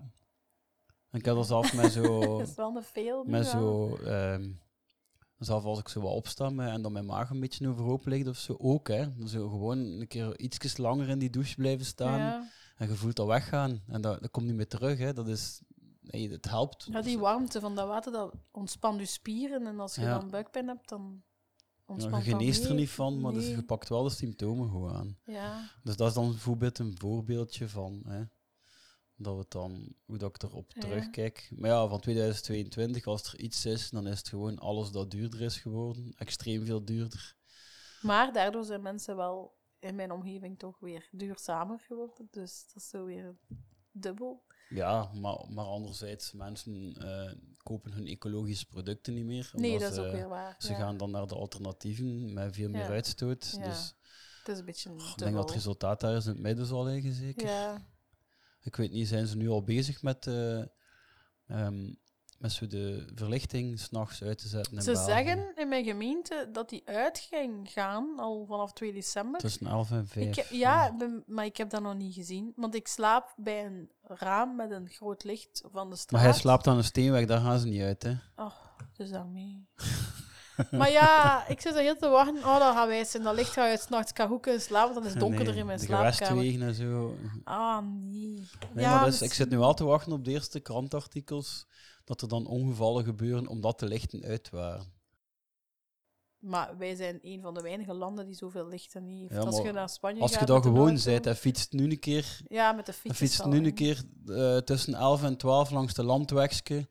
Ik 1.18 1.25
heb 1.25 1.36
dat 1.36 1.48
zelf 1.48 1.74
met 1.74 1.92
zo... 1.92 2.19
Dat 2.38 2.48
is 2.48 2.56
wel 2.56 2.75
een 2.75 2.84
veel. 2.84 3.24
met 3.24 3.46
zo 3.46 3.96
ehm, 3.96 4.50
zelf 5.38 5.64
als 5.64 5.80
ik 5.80 5.88
zo 5.88 6.02
wat 6.02 6.14
opsta 6.14 6.50
met- 6.50 6.69
en 6.69 6.81
dan 6.81 6.92
mijn 6.92 7.06
maag 7.06 7.30
een 7.30 7.40
beetje 7.40 7.68
overhoop 7.68 8.06
ligt 8.06 8.28
of 8.28 8.38
zo, 8.38 8.56
ook, 8.60 8.88
hè. 8.88 9.06
Zo 9.28 9.50
gewoon 9.50 9.78
een 9.78 10.08
keer 10.08 10.40
iets 10.40 10.78
langer 10.78 11.10
in 11.10 11.19
die 11.19 11.30
douche 11.30 11.56
blijven 11.56 11.86
staan 11.86 12.19
Ja. 12.19 12.50
en 12.78 12.88
je 12.90 12.96
voelt 12.96 13.16
dat 13.16 13.28
weggaan. 13.28 13.84
En 13.88 14.02
dat, 14.02 14.22
dat 14.22 14.31
komt 14.31 14.46
niet 14.46 14.56
meer 14.56 14.68
terug, 14.68 14.98
hè. 15.00 15.14
Dat 15.14 15.28
is... 15.28 15.62
Nee, 16.02 16.31
het 16.31 16.46
helpt. 16.50 16.88
ja, 16.92 17.02
die 17.02 17.20
warmte 17.20 17.60
van 17.60 17.75
dat 17.75 17.88
water, 17.88 18.12
dat 18.12 18.34
ontspant 18.52 19.00
je 19.00 19.06
spieren. 19.06 19.68
En 19.68 19.80
als 19.80 19.96
je 19.96 20.02
Ja. 20.02 20.20
dan 20.20 20.30
buikpijn 20.30 20.68
hebt, 20.68 20.90
dan 20.90 21.24
ontspant 21.86 22.25
je 22.25 22.31
geneest 22.31 22.66
er 22.66 22.74
niet 22.74 22.90
van, 22.90 23.20
maar 23.22 23.34
dus 23.34 23.46
Nee. 23.46 23.56
je 23.56 23.63
pakt 23.63 23.90
wel 23.90 24.04
de 24.04 24.10
symptomen 24.10 24.70
gewoon 24.70 24.94
aan. 24.94 25.18
Ja. 25.25 25.70
Dus 25.84 25.96
dat 25.96 26.08
is 26.08 26.13
dan 26.13 26.30
bijvoorbeeld 26.30 26.80
een 26.80 26.96
voorbeeldje 26.98 27.70
van 27.70 28.02
hè, 28.08 28.24
dat 29.18 29.34
we 29.34 29.40
het 29.40 29.52
dan, 29.52 29.94
hoe 30.06 30.18
dat 30.18 30.36
ik 30.36 30.44
erop 30.44 30.72
Ja. 30.74 30.81
terugkijk. 30.81 31.50
Maar 31.56 31.69
ja, 31.69 31.88
van 31.88 32.00
2022, 32.00 33.06
als 33.06 33.34
er 33.34 33.40
iets 33.40 33.66
is, 33.66 33.90
dan 33.90 34.08
is 34.08 34.18
het 34.18 34.28
gewoon 34.30 34.58
alles 34.60 34.92
dat 34.92 35.12
duurder 35.12 35.42
is 35.42 35.58
geworden. 35.58 36.14
Extreem 36.18 36.66
veel 36.66 36.86
duurder. 36.86 37.36
Maar 38.02 38.34
daardoor 38.34 38.64
zijn 38.66 38.81
mensen 38.81 39.16
wel 39.16 39.56
in 39.80 39.96
mijn 39.96 40.12
omgeving 40.12 40.60
toch 40.60 40.80
weer 40.80 41.08
duurzamer 41.12 41.80
geworden. 41.80 42.28
Dus 42.31 42.64
dat 42.66 42.75
is 42.84 42.90
zo 42.90 43.06
weer 43.06 43.38
dubbel. 43.92 44.46
Ja, 44.69 45.12
maar, 45.14 45.46
maar 45.50 45.66
anderzijds, 45.66 46.31
mensen 46.34 46.94
eh, 46.98 47.31
kopen 47.58 47.92
hun 47.92 48.08
ecologische 48.08 48.66
producten 48.66 49.13
niet 49.13 49.25
meer. 49.25 49.50
Nee, 49.54 49.72
omdat 49.74 49.90
dat 49.90 49.98
is 49.98 50.04
ook 50.06 50.10
ze- 50.12 50.16
weer 50.18 50.28
waar. 50.30 50.56
Ze 50.58 50.72
ja. 50.72 50.78
gaan 50.78 50.98
dan 50.98 51.12
naar 51.12 51.28
de 51.28 51.36
alternatieven 51.36 52.34
met 52.34 52.56
veel 52.56 52.70
meer 52.70 52.81
Ja. 52.81 52.88
uitstoot. 52.90 53.54
Ja. 53.58 53.63
Dus 53.68 53.96
Het 54.40 54.48
is 54.48 54.60
een 54.60 54.66
beetje 54.66 54.90
ik 54.94 55.18
denk 55.18 55.34
dat 55.36 55.44
het 55.44 55.54
resultaat 55.54 56.00
daar 56.00 56.16
is 56.16 56.25
in 56.25 56.31
het 56.31 56.42
midden 56.42 56.66
zal 56.66 56.84
liggen, 56.84 57.13
zeker. 57.13 57.48
Ja. 57.48 57.86
Ik 58.68 58.75
weet 58.75 58.92
niet, 58.92 59.08
zijn 59.08 59.28
ze 59.28 59.38
nu 59.38 59.50
al 59.50 59.64
bezig 59.64 60.02
met, 60.02 60.28
eh, 60.28 60.60
ehm, 61.48 61.94
met 62.38 62.52
zo 62.52 62.68
de 62.68 63.06
verlichting 63.16 63.80
s'nachts 63.80 64.24
uit 64.24 64.38
te 64.38 64.48
zetten 64.48 64.74
in 64.74 64.81
Ze 64.81 64.92
België? 64.92 65.06
zeggen 65.12 65.52
in 65.56 65.68
mijn 65.68 65.84
gemeente 65.86 66.50
dat 66.52 66.69
die 66.69 66.81
uit 66.86 67.19
ging 67.31 67.69
gaan, 67.72 68.19
al 68.19 68.46
vanaf 68.48 68.74
2 68.74 68.94
december. 68.94 69.40
Tussen 69.40 69.68
11 69.68 69.92
en 69.92 70.08
5. 70.08 70.28
Ik 70.28 70.36
heb- 70.36 70.50
ja, 70.50 70.96
maar 71.25 71.46
ik 71.46 71.58
heb 71.58 71.69
dat 71.69 71.81
nog 71.81 71.96
niet 71.96 72.14
gezien. 72.14 72.54
Want 72.56 72.75
ik 72.75 72.88
slaap 72.88 73.34
bij 73.38 73.66
een 73.66 73.92
raam 74.02 74.56
met 74.56 74.72
een 74.72 74.90
groot 74.90 75.24
licht 75.24 75.63
van 75.72 75.90
de 75.90 75.96
straat. 75.96 76.12
Maar 76.22 76.30
hij 76.30 76.40
slaapt 76.40 76.68
aan 76.68 76.78
een 76.78 76.84
steenweg, 76.84 77.25
daar 77.25 77.42
gaan 77.42 77.60
ze 77.60 77.68
niet 77.68 77.81
uit, 77.81 78.04
hè? 78.04 78.13
Oh, 78.36 78.56
dus 78.98 79.10
daarmee. 79.10 79.66
maar 80.71 80.92
ja, 80.92 81.48
ik 81.48 81.62
zit 81.62 81.75
er 81.75 81.81
heel 81.81 81.95
te 81.98 82.07
wachten. 82.07 82.36
Oh, 82.38 82.59
dat 82.59 82.74
gaat 82.75 82.88
wijs 82.88 83.12
zijn. 83.12 83.24
Dat 83.24 83.36
licht 83.36 83.51
gaat 83.54 83.69
uit 83.69 83.80
s'nachts. 83.81 84.09
Ik 84.12 84.18
ga 84.18 84.27
goed 84.27 84.42
kunnen 84.42 84.62
slapen, 84.62 84.94
want 84.94 85.06
het 85.06 85.13
is 85.15 85.19
donkerder 85.21 85.48
Nee, 85.54 85.59
in 85.59 85.65
mijn 85.65 85.77
de 85.80 85.86
slaapkamer. 85.86 86.13
gewestwegen 86.25 86.62
en 86.68 86.74
zo. 86.74 87.15
Ah, 87.44 87.77
nee. 88.04 88.48
Nee, 88.74 88.86
ja, 88.86 88.95
maar 88.95 89.06
dus, 89.06 89.21
ik 89.21 89.33
zit 89.33 89.50
nu 89.50 89.57
al 89.57 89.74
te 89.74 89.83
wachten 89.83 90.12
op 90.12 90.25
de 90.25 90.31
eerste 90.31 90.59
krantartikels 90.59 91.65
dat 92.04 92.21
er 92.21 92.27
dan 92.27 92.45
ongevallen 92.48 93.04
gebeuren 93.04 93.48
omdat 93.48 93.80
de 93.80 93.86
lichten 93.86 94.24
uit 94.24 94.50
waren. 94.50 94.95
Maar 96.39 96.77
wij 96.77 96.95
zijn 96.95 97.19
een 97.21 97.42
van 97.42 97.53
de 97.53 97.62
weinige 97.62 97.94
landen 97.94 98.25
die 98.25 98.36
zoveel 98.36 98.68
lichten 98.68 99.06
niet 99.06 99.19
heeft. 99.30 99.33
Ja, 99.42 99.48
Als 99.48 99.62
je 99.62 99.71
naar 99.71 99.89
Spanje 99.89 100.21
Als 100.21 100.31
je 100.31 100.38
gaat 100.38 100.48
dat 100.48 100.56
met 100.56 100.65
de 100.74 100.80
gewoon 100.80 101.00
bent 101.06 101.25
en 101.25 101.36
fietst 101.36 101.71
nu 101.74 101.83
een 101.92 102.00
keer, 102.00 102.39
Ja, 102.48 102.71
met 102.71 102.86
de 102.86 102.94
fiets. 102.94 103.18
fietst 103.18 103.38
wel 103.38 103.48
nu 103.48 103.65
een 103.65 103.74
keer 103.74 104.03
eh, 104.27 104.57
tussen 104.57 104.94
11 104.94 105.24
en 105.24 105.38
12 105.38 105.69
langs 105.69 105.94
de 105.94 106.03
landwegske, 106.03 106.89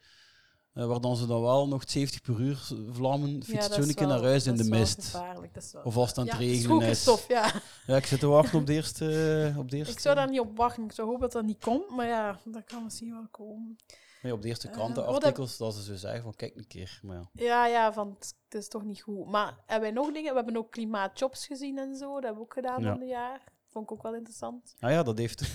eh, 0.76 0.86
waar 0.86 1.00
dan 1.00 1.16
ze 1.16 1.26
dan 1.26 1.40
wel 1.42 1.68
nog 1.68 1.82
70 1.86 2.20
per 2.22 2.40
uur 2.40 2.68
vlammen, 2.90 3.42
Ja, 3.46 3.68
keer 3.68 3.94
wel- 3.94 4.06
naar 4.08 4.22
huis 4.22 4.46
in 4.46 4.56
de 4.56 4.64
mist. 4.64 5.04
gevaarlijk, 5.04 5.54
dat 5.54 5.62
is 5.62 5.72
wel- 5.72 5.82
Of 5.82 5.96
als 5.96 6.08
het 6.08 6.18
aan 6.18 6.24
ja, 6.24 6.30
het 6.30 6.40
het 6.40 6.50
is 6.50 6.56
regenen 6.56 6.76
goed 6.76 6.82
is. 6.84 6.88
gestof, 6.88 7.28
ja. 7.28 7.52
Ja, 7.86 7.96
ik 7.96 8.06
zit 8.06 8.20
te 8.20 8.26
wachten 8.26 8.58
op 8.58 8.66
de 8.66 8.72
eerste. 8.72 9.54
Op 9.58 9.70
de 9.70 9.76
eerste 9.76 9.92
Ik 9.92 9.98
zou 9.98 10.14
daar 10.14 10.28
niet 10.30 10.40
op 10.40 10.56
wachten. 10.56 10.84
Ik 10.84 10.92
zou 10.92 11.06
hopen 11.08 11.22
dat 11.22 11.32
dat 11.32 11.44
niet 11.44 11.60
komt, 11.64 11.90
maar 11.90 12.06
ja, 12.06 12.38
dat 12.44 12.64
kan 12.64 12.84
misschien 12.84 13.10
wel 13.10 13.26
komen. 13.30 13.76
Nee, 14.22 14.32
op 14.34 14.42
de 14.42 14.48
eerste 14.48 14.68
Eh, 14.68 14.72
krantenartikels 14.74 15.56
dat 15.56 15.74
ze 15.74 15.82
zo 15.82 15.94
zeggen 15.94 16.22
van 16.22 16.34
kijk 16.34 16.56
een 16.56 16.66
keer. 16.66 16.98
Maar 17.02 17.16
ja. 17.16 17.28
Ja, 17.32 17.66
ja, 17.66 17.92
van 17.92 18.16
het 18.18 18.34
is 18.60 18.68
toch 18.68 18.84
niet 18.84 19.02
goed. 19.02 19.26
Maar 19.26 19.54
hebben 19.66 19.80
wij 19.94 20.02
nog 20.02 20.12
dingen? 20.12 20.30
We 20.30 20.36
hebben 20.36 20.56
ook 20.56 20.70
klimaatjobs 20.70 21.46
gezien 21.46 21.78
en 21.78 21.96
zo. 21.96 22.14
Dat 22.14 22.22
hebben 22.22 22.34
we 22.34 22.40
ook 22.44 22.52
gedaan 22.52 22.82
Ja. 22.82 22.90
van 22.90 23.00
het 23.00 23.08
jaar. 23.08 23.40
Vond 23.66 23.84
ik 23.84 23.92
ook 23.96 24.02
wel 24.02 24.14
interessant. 24.14 24.74
Ah 24.80 24.90
ja, 24.90 25.02
dat 25.02 25.18
heeft. 25.18 25.42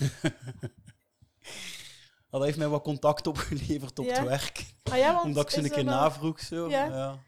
dat 2.32 2.44
heeft 2.44 2.58
mij 2.58 2.68
wat 2.68 2.84
contact 2.84 3.28
opgeleverd 3.28 4.00
op 4.00 4.06
Ja. 4.06 4.14
het 4.14 4.28
werk. 4.28 4.66
Ah 4.84 4.98
ja, 4.98 5.22
Omdat 5.24 5.44
ik 5.44 5.50
ze 5.50 5.58
een 5.58 5.64
er 5.66 5.72
keer 5.72 5.84
navroeg. 5.84 6.40
Zo. 6.40 6.70
Ja. 6.70 7.24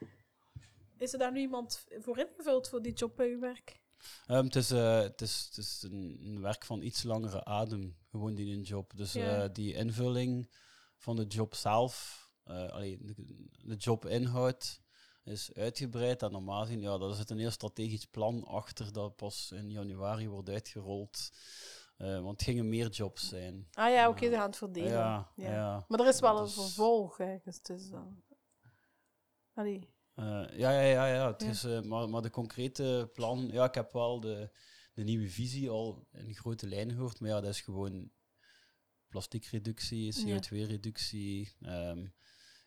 Is 0.98 1.14
er 1.14 1.20
daar 1.20 1.32
nu 1.32 1.40
iemand 1.40 1.86
voor 2.00 2.18
ingevuld 2.18 2.70
voor 2.70 2.82
die 2.82 2.94
job 2.94 3.16
bij 3.16 3.28
uw 3.30 3.40
werk? 3.40 3.82
Ehm, 4.28 4.44
het 4.44 4.56
is, 4.56 4.72
eh, 4.72 5.00
het 5.02 5.22
is, 5.22 5.46
het 5.46 5.58
is 5.58 5.84
een, 5.84 6.20
een 6.24 6.42
werk 6.42 6.66
van 6.66 6.82
iets 6.82 7.04
langere 7.04 7.46
adem, 7.46 7.98
gewoon 8.12 8.36
die 8.36 8.54
een 8.56 8.62
job. 8.62 8.92
Dus 8.96 9.16
eh, 9.16 9.46
die 9.54 9.74
invulling 9.74 10.50
van 10.98 11.16
de 11.16 11.26
job 11.26 11.56
zelf, 11.56 12.22
eh 12.44 12.70
allee, 12.70 12.98
de, 13.02 13.14
de 13.64 13.76
jobinhoud, 13.76 14.82
is 15.24 15.54
uitgebreid. 15.54 16.22
En 16.24 16.32
normaal 16.32 16.62
gezien, 16.62 16.82
ja, 16.82 16.98
daar 16.98 17.14
zit 17.14 17.30
een 17.30 17.40
heel 17.40 17.52
strategisch 17.52 18.06
plan 18.06 18.44
achter 18.46 18.92
dat 18.94 19.16
pas 19.16 19.52
in 19.52 19.70
januari 19.70 20.28
wordt 20.30 20.50
uitgerold. 20.50 21.32
Eh, 22.04 22.20
want 22.22 22.32
het 22.32 22.44
gingen 22.44 22.70
meer 22.70 22.90
jobs 22.90 23.28
zijn. 23.30 23.68
Ah 23.74 23.92
ja, 23.92 24.10
oké, 24.10 24.26
ze 24.26 24.32
gaan 24.32 24.46
het 24.48 24.58
verdelen. 24.58 24.92
Ja, 24.92 25.32
ja. 25.36 25.86
Maar 25.88 26.00
er 26.00 26.08
is 26.08 26.20
wel 26.20 26.38
een 26.38 26.44
Dus- 26.44 26.54
vervolg, 26.54 27.20
ergens. 27.20 27.62
Dus 27.62 27.90
dan... 27.90 28.24
Allee. 29.54 29.90
Eh, 30.14 30.26
ja, 30.54 30.72
ja, 30.72 30.82
ja, 30.82 31.06
ja. 31.08 31.32
Het 31.32 31.42
Ja. 31.42 31.50
Is, 31.50 31.64
eh, 31.64 31.82
maar, 31.82 32.10
maar 32.10 32.22
de 32.22 32.30
concrete 32.30 33.10
plan, 33.14 33.50
ja, 33.52 33.64
ik 33.66 33.74
heb 33.76 33.92
wel 33.92 34.20
de, 34.20 34.50
de 34.94 35.04
nieuwe 35.04 35.30
visie 35.30 35.70
al 35.70 36.08
in 36.12 36.36
grote 36.36 36.68
lijnen 36.68 36.96
gehoord, 36.96 37.20
maar 37.20 37.30
ja, 37.30 37.42
dat 37.42 37.50
is 37.50 37.62
gewoon 37.62 38.12
plasticreductie, 39.08 40.28
Ja. 40.28 40.36
CO2-reductie, 40.40 41.56
ehm, 41.62 42.06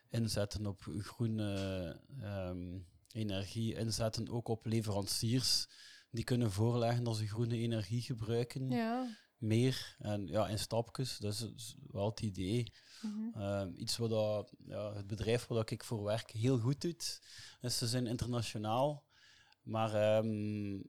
inzetten 0.09 0.65
op 0.65 0.81
groene 0.99 2.01
ehm, 2.21 2.79
energie, 3.11 3.75
inzetten 3.75 4.29
ook 4.29 4.47
op 4.47 4.65
leveranciers 4.65 5.67
die 6.11 6.23
kunnen 6.23 6.51
voorleggen 6.51 7.03
dat 7.03 7.15
ze 7.17 7.27
groene 7.27 7.57
energie 7.57 8.01
gebruiken, 8.01 8.69
Ja. 8.69 9.07
Meer 9.37 9.95
en 9.99 10.27
ja, 10.27 10.47
in 10.47 10.59
stapjes, 10.59 11.17
dat 11.17 11.33
is- 11.55 11.75
wel 11.91 12.05
het 12.09 12.19
idee. 12.21 12.71
Mhm. 13.01 13.39
Ehm, 13.41 13.71
iets 13.75 13.97
wat 13.97 14.09
dat, 14.09 14.53
ja, 14.67 14.93
het 14.93 15.07
bedrijf 15.07 15.47
waar 15.47 15.57
dat 15.57 15.69
ik 15.69 15.83
voor 15.83 16.03
werk 16.03 16.31
heel 16.31 16.59
goed 16.59 16.81
doet. 16.81 17.21
Dus 17.61 17.77
ze 17.77 17.87
zijn 17.87 18.07
internationaal, 18.07 19.05
maar 19.63 19.93
ehm, 19.93 20.79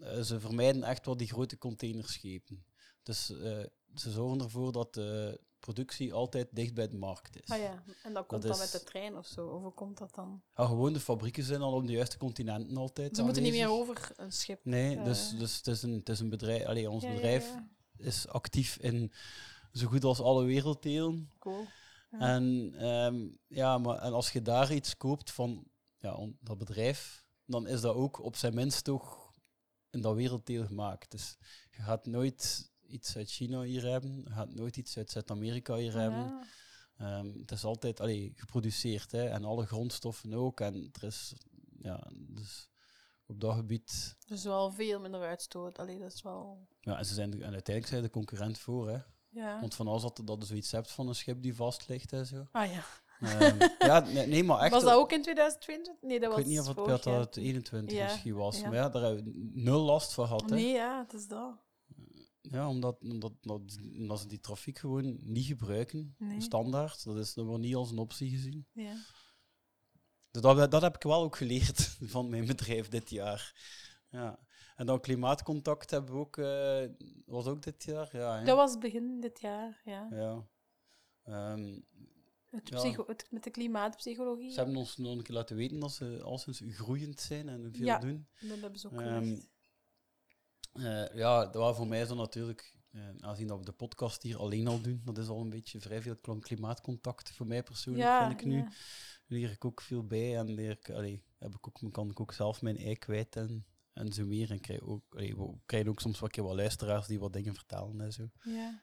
eh, 0.00 0.20
ze 0.20 0.40
vermijden 0.40 0.82
echt 0.82 1.06
wel 1.06 1.16
die 1.16 1.28
grote 1.28 1.58
containerschepen. 1.58 2.64
Dus 3.02 3.30
eh, 3.30 3.64
ze 3.94 4.10
zorgen 4.10 4.40
ervoor 4.40 4.72
dat 4.72 4.94
de 4.94 5.40
productie 5.64 6.12
altijd 6.14 6.48
dicht 6.52 6.74
bij 6.74 6.88
de 6.88 6.96
markt 6.96 7.42
is. 7.42 7.48
Ah 7.50 7.58
ja, 7.58 7.82
en 8.02 8.12
dat 8.12 8.26
komt 8.26 8.42
Dat 8.42 8.52
dan 8.52 8.62
is- 8.62 8.72
met 8.72 8.80
de 8.82 8.86
trein 8.88 9.16
of 9.16 9.26
zo? 9.26 9.46
Of 9.46 9.62
hoe 9.62 9.72
komt 9.72 9.98
dat 9.98 10.14
dan? 10.14 10.42
Ja, 10.56 10.66
gewoon 10.66 10.92
de 10.92 11.00
fabrieken 11.00 11.42
zijn 11.44 11.60
al 11.60 11.72
op 11.72 11.86
de 11.86 11.92
juiste 11.92 12.18
continenten 12.18 12.76
altijd 12.76 13.16
Ze 13.16 13.22
moeten 13.22 13.42
niet 13.42 13.52
meer 13.52 13.66
aanwezig. 13.66 13.82
over 13.90 14.12
een 14.16 14.32
schip. 14.32 14.64
Nee, 14.64 14.96
eh, 14.96 15.04
dus, 15.04 15.30
dus 15.38 15.56
het, 15.56 15.66
is 15.66 15.82
een, 15.82 15.92
het 15.92 16.08
is 16.08 16.20
een 16.20 16.28
bedrijf. 16.28 16.64
Allee, 16.66 16.90
ons 16.90 17.02
ja, 17.02 17.12
bedrijf 17.12 17.46
ja. 17.48 17.68
is 17.96 18.28
actief 18.28 18.76
in 18.76 19.12
zo 19.72 19.86
goed 19.86 20.04
als 20.04 20.20
alle 20.20 20.44
werelddelen. 20.44 21.30
Cool. 21.38 21.66
En, 22.10 22.74
ehm, 22.78 23.26
ja, 23.46 23.78
maar, 23.78 23.98
en 23.98 24.12
als 24.12 24.30
je 24.32 24.42
daar 24.42 24.72
iets 24.72 24.96
koopt 24.96 25.30
van 25.30 25.64
ja, 25.98 26.28
dat 26.40 26.58
bedrijf, 26.58 27.26
dan 27.46 27.66
is 27.66 27.80
dat 27.80 27.94
ook 27.94 28.22
op 28.22 28.36
zijn 28.36 28.54
minst 28.54 28.84
toch 28.84 29.32
in 29.90 30.00
dat 30.00 30.14
werelddeel 30.14 30.66
gemaakt. 30.66 31.10
Dus 31.10 31.36
je 31.70 31.82
gaat 31.82 32.06
nooit 32.06 32.72
iets 32.94 33.16
uit 33.16 33.30
China 33.30 33.60
hier 33.62 33.82
hebben, 33.86 34.16
je 34.16 34.30
gaat 34.30 34.54
nooit 34.54 34.76
iets 34.76 34.96
uit 34.96 35.10
Zuid-Amerika 35.10 35.74
hier 35.76 35.92
hebben. 35.92 36.18
Ja. 36.18 36.42
Ehm, 36.96 37.38
het 37.40 37.50
is 37.50 37.64
altijd 37.64 38.00
allee, 38.00 38.32
geproduceerd 38.36 39.12
hè, 39.12 39.24
en 39.28 39.44
alle 39.44 39.66
grondstoffen 39.66 40.34
ook. 40.34 40.60
En 40.60 40.88
er 40.92 41.04
is, 41.06 41.34
ja, 41.82 42.06
dus 42.12 42.68
op 43.26 43.40
dat 43.40 43.54
gebied, 43.54 44.16
Dus 44.26 44.44
wel 44.44 44.70
veel 44.72 45.00
minder 45.00 45.20
uitstoot. 45.22 45.78
Allee, 45.78 45.98
dat 45.98 46.12
is 46.12 46.22
wel... 46.22 46.66
ja, 46.80 46.98
en, 46.98 47.06
ze 47.06 47.14
zijn, 47.14 47.32
en 47.32 47.52
uiteindelijk 47.52 47.86
zijn 47.86 48.02
de 48.02 48.10
concurrent 48.10 48.58
voor. 48.58 48.88
Hè. 48.90 48.98
Ja. 49.28 49.60
Want 49.60 49.74
van 49.74 49.88
alles 49.88 50.02
dat, 50.02 50.20
dat 50.24 50.38
je 50.40 50.46
zoiets 50.46 50.70
hebt 50.72 50.90
van 50.90 51.08
een 51.08 51.14
schip 51.14 51.42
die 51.42 51.54
vast 51.54 51.88
ligt 51.88 52.12
en 52.12 52.26
zo. 52.26 52.46
Ah 52.52 52.72
ja. 52.72 52.84
Ehm, 53.20 53.68
ja, 53.88 54.00
nee, 54.00 54.26
nee, 54.26 54.44
maar 54.44 54.60
echt. 54.60 54.72
was 54.72 54.82
dat 54.82 54.92
ook 54.94 55.12
in 55.12 55.22
2022? 55.22 56.02
Nee, 56.08 56.20
dat 56.20 56.28
Ik 56.30 56.34
was 56.34 56.44
weet 56.44 56.52
niet 56.52 56.60
of 56.60 56.66
het, 56.66 56.76
vorig 56.76 56.90
dat 57.02 57.04
jaar. 57.04 57.20
het 57.20 57.36
21 57.36 57.96
Ja, 57.96 58.04
misschien 58.04 58.34
was. 58.34 58.58
ja. 58.60 58.68
Maar 58.68 58.74
ja, 58.76 58.88
daar 58.88 59.02
hebben 59.02 59.24
we 59.24 59.50
nul 59.52 59.80
last 59.80 60.12
van 60.12 60.26
gehad. 60.26 60.50
Hè. 60.50 60.56
Nee, 60.56 60.72
ja, 60.72 61.02
het 61.02 61.12
is 61.12 61.26
dat. 61.28 61.54
Ja, 62.50 62.68
omdat, 62.68 63.00
omdat, 63.02 63.32
omdat, 63.42 63.76
omdat 63.96 64.20
ze 64.20 64.26
die 64.26 64.40
trafiek 64.40 64.78
gewoon 64.78 65.18
niet 65.22 65.46
gebruiken, 65.46 66.14
Nee. 66.18 66.40
standaard. 66.40 67.04
Dat, 67.04 67.16
is, 67.16 67.34
dat 67.34 67.44
wordt 67.46 67.62
niet 67.62 67.74
als 67.74 67.90
een 67.90 67.98
optie 67.98 68.30
gezien. 68.30 68.66
Ja. 68.72 68.94
Dus 70.30 70.42
dat, 70.42 70.70
dat 70.70 70.82
heb 70.82 70.94
ik 70.94 71.02
wel 71.02 71.22
ook 71.22 71.36
geleerd 71.36 71.80
van 72.14 72.28
mijn 72.28 72.46
bedrijf 72.46 72.88
dit 72.88 73.10
jaar. 73.10 73.54
Ja. 74.10 74.38
En 74.76 74.86
dan 74.86 75.00
klimaatcontact 75.00 75.90
hebben 75.90 76.14
we 76.14 76.20
ook, 76.20 76.36
eh, 76.36 76.84
was 77.26 77.46
ook 77.46 77.62
dit 77.62 77.84
jaar? 77.84 78.16
Ja, 78.16 78.38
hè? 78.38 78.44
Dat 78.44 78.56
was 78.56 78.78
begin 78.78 79.20
dit 79.20 79.40
jaar, 79.40 79.80
ja. 79.84 80.08
ja. 80.10 80.46
Ehm, 81.22 81.80
Het 82.50 82.68
Ja. 82.68 82.76
psycho- 82.76 83.06
het, 83.06 83.26
met 83.30 83.44
de 83.44 83.50
klimaatpsychologie. 83.50 84.50
ze 84.50 84.56
hebben 84.56 84.76
ons 84.76 84.96
nog 84.96 85.16
een 85.16 85.22
keer 85.22 85.34
laten 85.34 85.56
weten 85.56 85.78
dat 85.80 85.92
ze 85.92 86.20
alleszins 86.22 86.62
groeiend 86.66 87.20
zijn 87.20 87.48
en 87.48 87.72
veel 87.72 87.86
Ja. 87.86 87.98
doen. 87.98 88.28
Dat 88.40 88.60
hebben 88.60 88.80
ze 88.80 88.86
ook 88.86 89.00
Ehm, 89.00 89.36
Eh, 90.74 91.14
ja, 91.14 91.44
dat 91.44 91.54
was 91.54 91.76
voor 91.76 91.86
mij 91.86 92.06
zo 92.06 92.14
natuurlijk, 92.14 92.74
eh, 92.90 93.00
aangezien 93.20 93.46
dat 93.46 93.58
we 93.58 93.64
de 93.64 93.72
podcast 93.72 94.22
hier 94.22 94.38
alleen 94.38 94.66
al 94.68 94.80
doen, 94.80 95.00
dat 95.04 95.18
is 95.18 95.28
al 95.28 95.40
een 95.40 95.50
beetje 95.50 95.80
vrij 95.80 96.02
veel 96.02 96.16
kl- 96.16 96.38
klimaatcontact 96.38 97.30
voor 97.32 97.46
mij 97.46 97.62
persoonlijk, 97.62 98.04
Ja, 98.04 98.26
vind 98.28 98.40
ik 98.40 98.46
nu. 98.46 98.56
ja. 98.56 98.68
Leer 99.26 99.50
ik 99.50 99.64
ook 99.64 99.80
veel 99.80 100.06
bij 100.06 100.36
en 100.38 100.50
leer 100.50 100.70
ik, 100.70 100.90
allee, 100.90 101.24
heb 101.38 101.54
ik 101.54 101.66
ook, 101.68 101.92
kan 101.92 102.10
ik 102.10 102.20
ook 102.20 102.32
zelf 102.32 102.62
mijn 102.62 102.76
ei 102.76 102.96
kwijt 102.96 103.36
en, 103.36 103.66
en 103.92 104.12
zo 104.12 104.24
meer. 104.26 104.50
En 104.50 104.60
krijg 104.60 104.80
ook, 104.80 105.02
allee, 105.14 105.36
we 105.36 105.52
krijgen 105.66 105.90
ook 105.90 106.00
soms 106.00 106.18
wat, 106.20 106.30
keer 106.30 106.44
wat 106.44 106.54
luisteraars 106.56 107.06
die 107.06 107.18
wat 107.20 107.32
dingen 107.32 107.54
vertellen 107.54 108.00
en 108.00 108.12
zo. 108.12 108.28
Ja. 108.42 108.82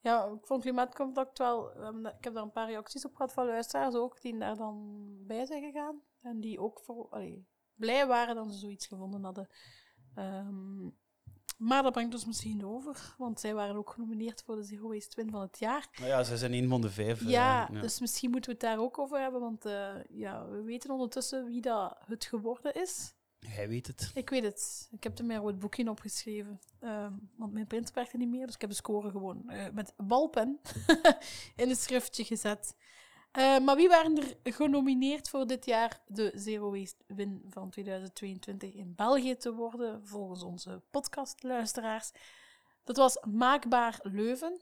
Ja, 0.00 0.24
ik 0.26 0.46
vond 0.46 0.62
klimaatcontact 0.62 1.38
wel... 1.38 1.70
Ik 2.06 2.24
heb 2.24 2.34
daar 2.34 2.42
een 2.42 2.52
paar 2.52 2.68
reacties 2.68 3.04
op 3.04 3.14
gehad 3.14 3.32
van 3.32 3.46
luisteraars 3.46 3.94
ook, 3.94 4.20
die 4.20 4.38
daar 4.38 4.56
dan 4.56 5.06
bij 5.26 5.46
zijn 5.46 5.62
gegaan. 5.62 6.02
En 6.20 6.40
die 6.40 6.60
ook 6.60 6.80
voor, 6.80 7.08
allee, 7.08 7.46
blij 7.74 8.06
waren 8.06 8.34
dat 8.34 8.52
ze 8.52 8.58
zoiets 8.58 8.86
gevonden 8.86 9.24
hadden. 9.24 9.48
Ehm, 10.18 10.84
maar 11.56 11.82
dat 11.82 11.92
brengt 11.92 12.14
ons 12.14 12.24
misschien 12.26 12.64
over, 12.66 13.14
want 13.18 13.40
zij 13.40 13.54
waren 13.54 13.76
ook 13.76 13.90
genomineerd 13.90 14.42
voor 14.46 14.56
de 14.56 14.62
Zero 14.62 14.88
Waste 14.88 15.16
Win 15.22 15.30
van 15.30 15.40
het 15.40 15.58
jaar. 15.58 15.88
Nou 15.96 16.08
ja, 16.08 16.22
zij 16.24 16.36
zijn 16.36 16.52
een 16.52 16.68
van 16.68 16.80
de 16.80 16.90
vijf. 16.90 17.20
eh, 17.20 17.28
Ja, 17.28 17.66
dus 17.80 18.00
misschien 18.00 18.30
moeten 18.30 18.50
we 18.50 18.56
het 18.56 18.66
daar 18.66 18.78
ook 18.84 18.98
over 18.98 19.20
hebben, 19.20 19.40
want 19.40 19.64
eh, 19.64 19.94
ja, 20.10 20.48
we 20.48 20.62
weten 20.62 20.90
ondertussen 20.90 21.46
wie 21.46 21.60
dat 21.60 21.96
het 22.06 22.24
geworden 22.24 22.74
is. 22.74 23.14
Hij 23.46 23.68
weet 23.68 23.86
het. 23.86 24.10
Ik 24.14 24.30
weet 24.30 24.42
het. 24.44 24.88
Ik 24.92 25.02
heb 25.02 25.18
er 25.18 25.24
mijn 25.24 25.40
rood 25.40 25.58
boekje 25.58 25.90
opgeschreven. 25.90 26.60
Ehm, 26.80 27.12
want 27.36 27.52
mijn 27.52 27.66
printer 27.66 27.94
werkte 27.94 28.16
niet 28.16 28.28
meer, 28.28 28.46
dus 28.46 28.54
ik 28.54 28.60
heb 28.60 28.70
de 28.70 28.76
score 28.76 29.10
gewoon 29.10 29.48
eh, 29.50 29.72
met 29.72 29.94
balpen 29.96 30.60
in 31.56 31.68
een 31.70 31.76
schriftje 31.76 32.24
gezet. 32.24 32.74
Eh, 33.30 33.58
maar 33.58 33.76
wie 33.76 33.88
waren 33.88 34.16
er 34.16 34.52
genomineerd 34.52 35.28
voor 35.28 35.46
dit 35.46 35.64
jaar 35.64 36.00
de 36.06 36.32
Zero 36.34 36.70
Waste 36.70 37.04
Win 37.06 37.44
van 37.48 37.70
2022 37.70 38.74
in 38.74 38.94
België 38.94 39.36
te 39.36 39.52
worden, 39.54 40.06
volgens 40.06 40.42
onze 40.42 40.82
podcastluisteraars? 40.90 42.10
Dat 42.84 42.96
was 42.96 43.24
Maakbaar 43.30 43.98
Leuven. 44.02 44.60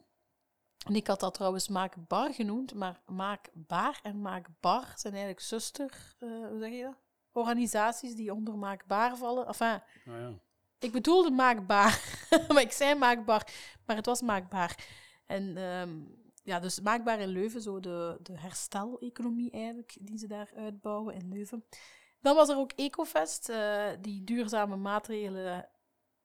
En 0.87 0.95
ik 0.95 1.07
had 1.07 1.21
dat 1.21 1.35
trouwens 1.35 1.69
Maakbar 1.69 2.35
genoemd, 2.35 2.75
maar 2.75 3.01
Maakbaar 3.07 3.99
en 4.03 4.21
Maakbar 4.21 4.93
zijn 4.95 5.13
eigenlijk 5.13 5.43
zuster, 5.43 6.15
eh, 6.19 6.29
hoe 6.29 6.59
zeg 6.59 6.71
je 6.71 6.83
dat? 6.83 6.97
Organisaties 7.33 8.15
die 8.15 8.35
onder 8.35 8.59
Maakbaar 8.59 9.17
vallen. 9.17 9.47
Enfin, 9.47 9.83
Nou 10.05 10.21
ja. 10.21 10.33
ik 10.79 10.93
bedoelde 10.93 11.31
maakbaar, 11.31 12.19
maar 12.49 12.63
ik 12.63 12.73
zei 12.73 12.95
maakbaar, 12.95 13.53
maar 13.87 13.97
het 13.97 14.07
was 14.07 14.23
maakbaar. 14.23 14.87
En 15.27 15.57
ehm, 15.57 15.99
ja, 16.47 16.61
dus 16.61 16.81
maakbaar 16.81 17.21
in 17.21 17.29
Leuven, 17.29 17.63
zo 17.63 17.81
de, 17.81 18.19
de 18.23 18.39
herstel-economie 18.39 19.51
eigenlijk, 19.51 19.97
die 20.01 20.19
ze 20.19 20.27
daar 20.27 20.51
uitbouwen 20.57 21.15
in 21.15 21.29
Leuven. 21.29 21.65
Dan 22.21 22.35
was 22.37 22.49
er 22.49 22.57
ook 22.57 22.73
Ecofest, 22.73 23.49
eh, 23.49 23.89
die 24.01 24.25
duurzame 24.25 24.77
maatregelen 24.77 25.69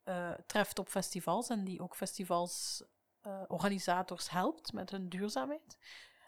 eh, 0.04 0.32
treft 0.46 0.80
op 0.80 0.90
festivals 0.90 1.50
en 1.50 1.64
die 1.64 1.82
ook 1.82 1.96
festivals 1.96 2.84
eh, 3.22 3.42
organisators 3.48 4.30
helpt 4.30 4.74
met 4.74 4.90
hun 4.90 5.10
duurzaamheid. 5.10 5.78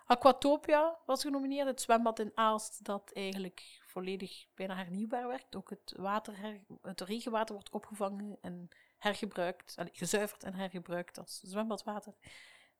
Aquatopia 0.05 1.00
was 1.05 1.21
genomineerd, 1.21 1.67
het 1.67 1.81
zwembad 1.81 2.19
in 2.19 2.31
Aalst 2.35 2.83
dat 2.85 3.12
eigenlijk 3.12 3.81
volledig 3.85 4.45
bijna 4.55 4.75
hernieuwbaar 4.75 5.27
werkt. 5.27 5.55
Ook 5.55 5.69
het, 5.69 5.93
water 5.97 6.62
het 6.81 7.01
regenwater 7.01 7.55
wordt 7.55 7.69
opgevangen 7.69 8.38
en 8.41 8.69
hergebruikt, 8.97 9.75
gezuiverd 9.91 10.43
en 10.43 10.53
hergebruikt 10.53 11.17
als 11.17 11.39
zwembadwater. 11.39 12.13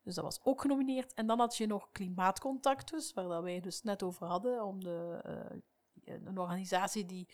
Dus 0.04 0.16
dat 0.16 0.24
was 0.24 0.40
ook 0.44 0.62
genomineerd. 0.62 1.14
En 1.14 1.28
dan 1.28 1.40
had 1.40 1.58
je 1.58 1.68
nog 1.68 1.92
Klimaatcontactus, 1.92 3.14
waar 3.14 3.28
dat 3.28 3.44
wij 3.44 3.60
dus 3.60 3.82
net 3.82 4.04
over 4.04 4.28
hadden, 4.28 4.64
om 4.64 4.84
de, 4.84 5.20
eh, 5.24 6.14
een 6.16 6.38
organisatie 6.38 7.06
die 7.06 7.28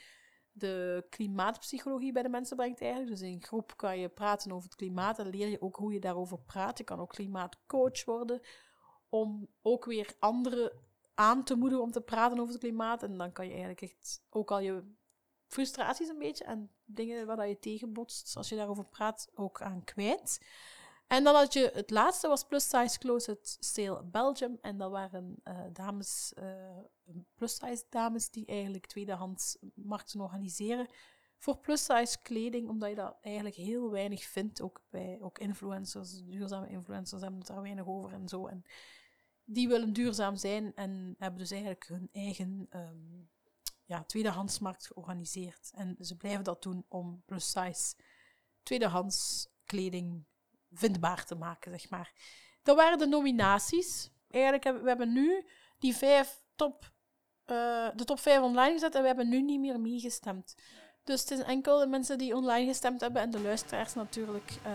de 0.51 1.05
klimaatpsychologie 1.09 2.11
bij 2.11 2.23
de 2.23 2.29
mensen 2.29 2.57
brengt 2.57 2.81
eigenlijk. 2.81 3.11
Dus 3.11 3.21
in 3.21 3.33
een 3.33 3.43
groep 3.43 3.77
kan 3.77 3.99
je 3.99 4.09
praten 4.09 4.51
over 4.51 4.63
het 4.63 4.77
klimaat 4.77 5.19
en 5.19 5.29
leer 5.29 5.47
je 5.47 5.61
ook 5.61 5.75
hoe 5.75 5.93
je 5.93 5.99
daarover 5.99 6.39
praat. 6.39 6.77
Je 6.77 6.83
kan 6.83 6.99
ook 6.99 7.09
klimaatcoach 7.09 8.05
worden, 8.05 8.41
om 9.09 9.47
ook 9.61 9.85
weer 9.85 10.15
anderen 10.19 10.71
aan 11.13 11.43
te 11.43 11.55
moedigen 11.55 11.83
om 11.83 11.91
te 11.91 12.01
praten 12.01 12.39
over 12.39 12.53
het 12.53 12.61
klimaat. 12.61 13.03
En 13.03 13.17
dan 13.17 13.31
kan 13.31 13.45
je 13.45 13.51
eigenlijk 13.51 13.81
echt 13.81 14.23
ook 14.29 14.51
al 14.51 14.59
je 14.59 14.83
frustraties 15.47 16.07
een 16.07 16.19
beetje 16.19 16.43
en 16.43 16.71
dingen 16.85 17.25
waar 17.25 17.47
je 17.47 17.59
tegenbotst, 17.59 18.35
als 18.37 18.49
je 18.49 18.55
daarover 18.55 18.85
praat, 18.85 19.29
ook 19.35 19.61
aan 19.61 19.83
kwijt. 19.83 20.39
En 21.09 21.23
dan 21.23 21.35
had 21.35 21.53
je 21.53 21.71
het 21.73 21.89
laatste 21.89 22.27
was 22.27 22.43
Plus 22.43 22.69
Size 22.69 22.97
Closet 22.97 23.57
Sale 23.59 24.03
Belgium. 24.03 24.57
En 24.61 24.77
dat 24.77 24.91
waren 24.91 25.35
eh, 25.43 25.59
dames, 25.73 26.33
eh 26.33 26.77
plus 27.35 27.55
size 27.55 27.83
dames 27.89 28.29
die 28.29 28.45
eigenlijk 28.45 28.85
tweedehands 28.85 29.57
markten 29.73 30.21
organiseren 30.21 30.87
voor 31.37 31.57
plus 31.57 31.85
size 31.85 32.21
kleding, 32.21 32.69
omdat 32.69 32.89
je 32.89 32.95
dat 32.95 33.17
eigenlijk 33.21 33.55
heel 33.55 33.91
weinig 33.91 34.23
vindt, 34.23 34.61
ook 34.61 34.81
bij 34.89 35.17
ook 35.21 35.39
influencers, 35.39 36.23
duurzame 36.25 36.69
influencers 36.69 37.21
hebben 37.21 37.39
het 37.39 37.47
daar 37.47 37.61
weinig 37.61 37.87
over 37.87 38.13
en 38.13 38.27
zo. 38.27 38.47
En 38.47 38.63
die 39.43 39.67
willen 39.67 39.93
duurzaam 39.93 40.35
zijn 40.35 40.75
en 40.75 41.15
hebben 41.17 41.39
dus 41.39 41.51
eigenlijk 41.51 41.87
hun 41.87 42.09
eigen 42.11 42.67
ehm, 42.69 43.23
ja, 43.85 44.03
tweedehandsmarkt 44.03 44.87
georganiseerd. 44.87 45.71
En 45.73 45.95
ze 45.99 46.17
blijven 46.17 46.43
dat 46.43 46.63
doen 46.63 46.85
om 46.87 47.23
plus 47.25 47.51
size 47.51 47.95
tweedehands 48.63 49.47
kleding 49.65 50.25
vindbaar 50.71 51.25
te 51.25 51.35
maken, 51.35 51.71
zeg 51.71 51.89
maar. 51.89 52.11
Dat 52.63 52.75
waren 52.75 52.97
de 52.97 53.07
nominaties. 53.07 54.11
Eigenlijk 54.29 54.63
hebben 54.63 54.83
we 54.83 54.89
hebben 54.89 55.13
nu 55.13 55.45
die 55.79 55.95
vijf 55.95 56.41
top, 56.55 56.91
eh, 57.45 57.87
de 57.95 58.05
top 58.05 58.19
vijf 58.19 58.41
online 58.41 58.73
gezet 58.73 58.95
en 58.95 59.01
we 59.01 59.07
hebben 59.07 59.29
nu 59.29 59.41
niet 59.41 59.59
meer 59.59 59.79
meegestemd. 59.79 60.55
Dus 61.03 61.21
het 61.21 61.31
is 61.31 61.39
enkel 61.39 61.79
de 61.79 61.87
mensen 61.87 62.17
die 62.17 62.35
online 62.35 62.67
gestemd 62.67 63.01
hebben 63.01 63.21
en 63.21 63.31
de 63.31 63.41
luisteraars 63.41 63.93
natuurlijk, 63.93 64.51
eh, 64.63 64.71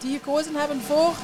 die 0.00 0.18
gekozen 0.18 0.54
hebben 0.54 0.80
voor 0.80 1.16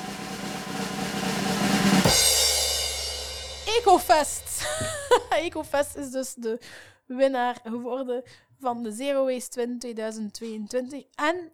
Ecofest. 3.67 4.67
Ecofest 5.45 5.97
is 5.97 6.11
dus 6.11 6.35
de 6.35 6.59
winnaar 7.07 7.61
geworden 7.65 8.23
van 8.59 8.83
de 8.83 8.93
Zero 8.93 9.25
Waste 9.25 9.61
Win 9.61 9.79
2022. 9.79 11.05
En 11.15 11.53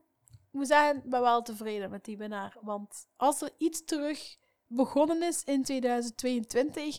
ik 0.50 0.58
moet 0.58 0.66
zeggen, 0.66 0.96
ik 0.96 1.10
ben 1.10 1.20
wel 1.20 1.42
tevreden 1.42 1.90
met 1.90 2.04
die 2.04 2.16
winnaar. 2.16 2.56
Want 2.60 3.06
als 3.16 3.40
er 3.40 3.50
iets 3.58 3.84
terug 3.84 4.36
begonnen 4.66 5.22
is 5.22 5.44
in 5.44 5.62
2022, 5.62 6.98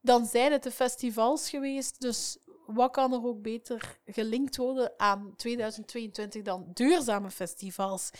dan 0.00 0.26
zijn 0.26 0.52
het 0.52 0.62
de 0.62 0.70
festivals 0.70 1.50
geweest. 1.50 2.00
Dus 2.00 2.38
wat 2.66 2.90
kan 2.90 3.12
er 3.12 3.24
ook 3.24 3.42
beter 3.42 3.98
gelinkt 4.06 4.56
worden 4.56 4.92
aan 4.96 5.32
2022 5.36 6.42
dan 6.42 6.70
duurzame 6.72 7.30
festivals? 7.30 8.10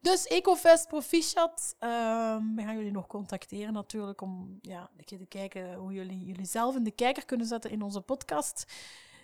Dus 0.00 0.26
Ecofest 0.26 0.88
Proficiat. 0.88 1.76
Ehm, 1.78 2.54
we 2.54 2.62
gaan 2.62 2.76
jullie 2.76 2.90
nog 2.90 3.06
contacteren 3.06 3.72
natuurlijk 3.72 4.20
om 4.20 4.58
ja, 4.60 4.90
een 4.96 5.04
keer 5.04 5.18
te 5.18 5.26
kijken 5.26 5.74
hoe 5.74 5.92
jullie 5.92 6.24
jullie 6.24 6.46
zelf 6.46 6.76
in 6.76 6.84
de 6.84 6.90
kijker 6.90 7.24
kunnen 7.24 7.46
zetten 7.46 7.70
in 7.70 7.82
onze 7.82 8.00
podcast. 8.00 8.64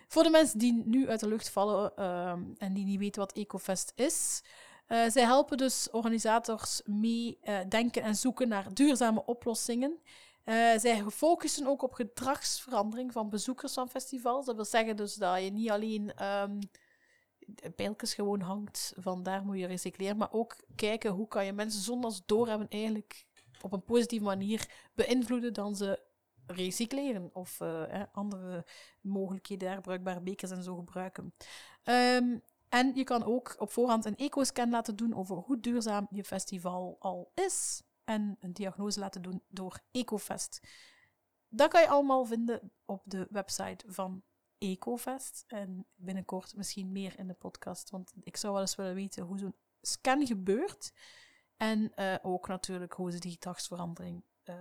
Voor 0.08 0.22
de 0.22 0.30
mensen 0.30 0.58
die 0.58 0.82
nu 0.84 1.08
uit 1.08 1.20
de 1.20 1.28
lucht 1.28 1.50
vallen 1.50 1.96
ehm, 1.96 2.42
en 2.58 2.72
die 2.72 2.84
niet 2.84 2.98
weten 2.98 3.20
wat 3.20 3.32
Ecofest 3.32 3.92
is. 3.94 4.42
Eh, 4.88 5.08
zij 5.08 5.22
helpen 5.24 5.56
dus 5.56 5.90
organisators 5.90 6.80
mee 6.84 7.38
eh, 7.42 7.58
denken 7.68 8.02
en 8.02 8.14
zoeken 8.14 8.48
naar 8.48 8.74
duurzame 8.74 9.24
oplossingen. 9.26 9.98
Eh, 10.44 10.78
zij 10.78 11.04
focussen 11.10 11.66
ook 11.66 11.82
op 11.82 11.92
gedragsverandering 11.92 13.12
van 13.12 13.30
bezoekers 13.30 13.72
van 13.72 13.88
festivals. 13.88 14.46
Dat 14.46 14.54
wil 14.54 14.64
zeggen 14.64 14.96
dus 14.96 15.14
dat 15.14 15.42
je 15.42 15.50
niet 15.50 15.70
alleen 15.70 16.12
ehm 16.14 16.58
pijltjes 17.76 18.14
gewoon 18.14 18.40
hangt 18.40 18.92
van 18.96 19.22
daar 19.22 19.44
moet 19.44 19.58
je 19.58 19.66
recycleren, 19.66 20.16
maar 20.16 20.32
ook 20.32 20.56
kijken 20.76 21.10
hoe 21.10 21.28
kan 21.28 21.44
je 21.44 21.52
mensen 21.52 21.80
zonder 21.80 22.12
ze 22.12 22.20
doorhebben 22.26 22.68
eigenlijk 22.68 23.24
op 23.60 23.72
een 23.72 23.84
positieve 23.84 24.24
manier 24.24 24.68
beïnvloeden 24.94 25.52
dan 25.52 25.76
ze 25.76 26.00
recycleren 26.46 27.30
of 27.32 27.60
andere 28.12 28.64
mogelijkheden, 29.00 29.68
herbruikbare 29.68 30.20
bekers 30.20 30.50
en 30.50 30.62
zo 30.62 30.76
gebruiken. 30.76 31.34
Ehm, 31.82 32.38
en 32.68 32.94
je 32.94 33.04
kan 33.04 33.24
ook 33.24 33.54
op 33.58 33.70
voorhand 33.70 34.04
een 34.04 34.16
ecoscan 34.16 34.70
laten 34.70 34.96
doen 34.96 35.14
over 35.14 35.36
hoe 35.36 35.60
duurzaam 35.60 36.06
je 36.10 36.24
festival 36.24 36.96
al 36.98 37.32
is 37.34 37.82
en 38.04 38.36
een 38.40 38.52
diagnose 38.52 39.00
laten 39.00 39.22
doen 39.22 39.42
door 39.48 39.80
Ecofest. 39.90 40.60
Dat 41.48 41.70
kan 41.70 41.80
je 41.80 41.88
allemaal 41.88 42.24
vinden 42.24 42.72
op 42.84 43.02
de 43.04 43.26
website 43.30 43.92
van 43.92 44.22
Ecofest. 44.58 45.44
En 45.46 45.86
binnenkort 45.94 46.56
misschien 46.56 46.92
meer 46.92 47.18
in 47.18 47.26
de 47.26 47.34
podcast, 47.34 47.90
want 47.90 48.12
ik 48.22 48.36
zou 48.36 48.52
wel 48.52 48.62
eens 48.62 48.74
willen 48.74 48.94
weten 48.94 49.24
hoe 49.24 49.38
zo'n 49.38 49.56
scan 49.80 50.26
gebeurt. 50.26 50.92
En 51.56 51.94
eh, 51.94 52.14
ook 52.22 52.48
natuurlijk 52.48 52.92
hoe 52.92 53.10
ze 53.10 53.18
die 53.18 53.32
gedragsverandering 53.32 54.24
eh, 54.42 54.54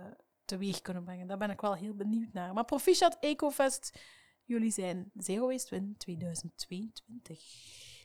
teweeg 0.44 0.80
kunnen 0.80 1.04
brengen. 1.04 1.26
Daar 1.26 1.38
ben 1.38 1.50
ik 1.50 1.60
wel 1.60 1.74
heel 1.74 1.94
benieuwd 1.94 2.32
naar. 2.32 2.52
Maar 2.52 2.64
proficiat 2.64 3.16
Ecofest, 3.20 3.98
jullie 4.44 4.70
zijn 4.70 5.10
Zero 5.14 5.46
Waste 5.46 5.74
Win 5.74 5.94
2022. 5.96 7.97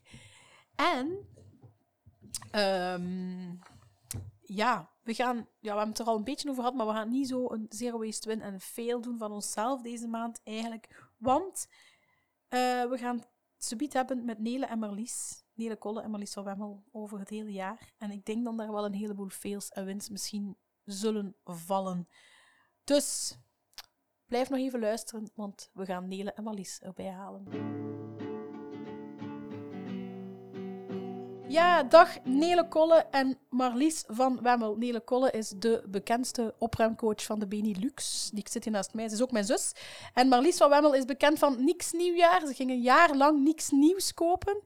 En 0.75 1.27
ehm, 2.51 3.55
ja, 4.41 4.91
we 5.01 5.13
gaan, 5.13 5.35
ja, 5.37 5.45
we 5.59 5.67
hebben 5.67 5.87
het 5.87 5.99
er 5.99 6.05
al 6.05 6.15
een 6.15 6.23
beetje 6.23 6.49
over 6.49 6.63
gehad, 6.63 6.77
maar 6.77 6.87
we 6.87 6.93
gaan 6.93 7.09
niet 7.09 7.27
zo 7.27 7.51
een 7.51 7.65
zero 7.69 7.99
waste 7.99 8.27
win 8.27 8.41
en 8.41 8.59
fail 8.59 9.01
doen 9.01 9.17
van 9.17 9.31
onszelf 9.31 9.81
deze 9.81 10.07
maand 10.07 10.41
eigenlijk. 10.43 11.11
Want 11.17 11.67
eh, 12.47 12.83
we 12.83 12.97
gaan 12.97 13.15
het 13.15 13.27
subiet 13.57 13.93
hebben 13.93 14.25
met 14.25 14.39
Nele 14.39 14.65
en 14.65 14.79
Marlies. 14.79 15.43
Nele 15.53 15.75
Kolle 15.75 16.01
en 16.01 16.09
Marlies 16.09 16.33
van 16.33 16.43
Wemmel 16.43 16.83
over 16.91 17.19
het 17.19 17.29
hele 17.29 17.51
jaar. 17.51 17.93
En 17.97 18.11
ik 18.11 18.25
denk 18.25 18.43
dan 18.43 18.57
daar 18.57 18.71
wel 18.71 18.85
een 18.85 18.93
heleboel 18.93 19.29
fails 19.29 19.69
en 19.69 19.85
wins 19.85 20.09
misschien 20.09 20.57
zullen 20.83 21.35
vallen. 21.43 22.07
Dus 22.83 23.37
blijf 24.25 24.49
nog 24.49 24.59
even 24.59 24.79
luisteren, 24.79 25.31
want 25.35 25.69
we 25.73 25.85
gaan 25.85 26.07
Nele 26.07 26.31
en 26.31 26.43
Marlies 26.43 26.79
erbij 26.79 27.09
halen. 27.09 28.02
Ja, 31.53 31.83
dag 31.83 32.09
Nele 32.23 32.67
Kolle 32.67 33.05
en 33.11 33.37
Marlies 33.49 34.03
van 34.07 34.39
Wemmel. 34.41 34.75
Nele 34.75 34.99
Kolle 34.99 35.31
is 35.31 35.53
de 35.55 35.83
bekendste 35.87 36.53
opruimcoach 36.57 37.23
van 37.23 37.39
de 37.39 37.47
Benelux. 37.47 38.29
Die 38.33 38.45
zit 38.49 38.63
hier 38.63 38.73
naast 38.73 38.93
mij. 38.93 39.07
Ze 39.07 39.15
is 39.15 39.21
ook 39.21 39.31
mijn 39.31 39.45
zus. 39.45 39.71
En 40.13 40.27
Marlies 40.27 40.57
van 40.57 40.69
Wemmel 40.69 40.93
is 40.93 41.05
bekend 41.05 41.39
van 41.39 41.63
Niks 41.63 41.91
Nieuwjaar. 41.91 42.41
Ze 42.47 42.53
ging 42.53 42.69
een 42.69 42.81
jaar 42.81 43.15
lang 43.15 43.43
niks 43.43 43.69
nieuws 43.69 44.13
kopen. 44.13 44.57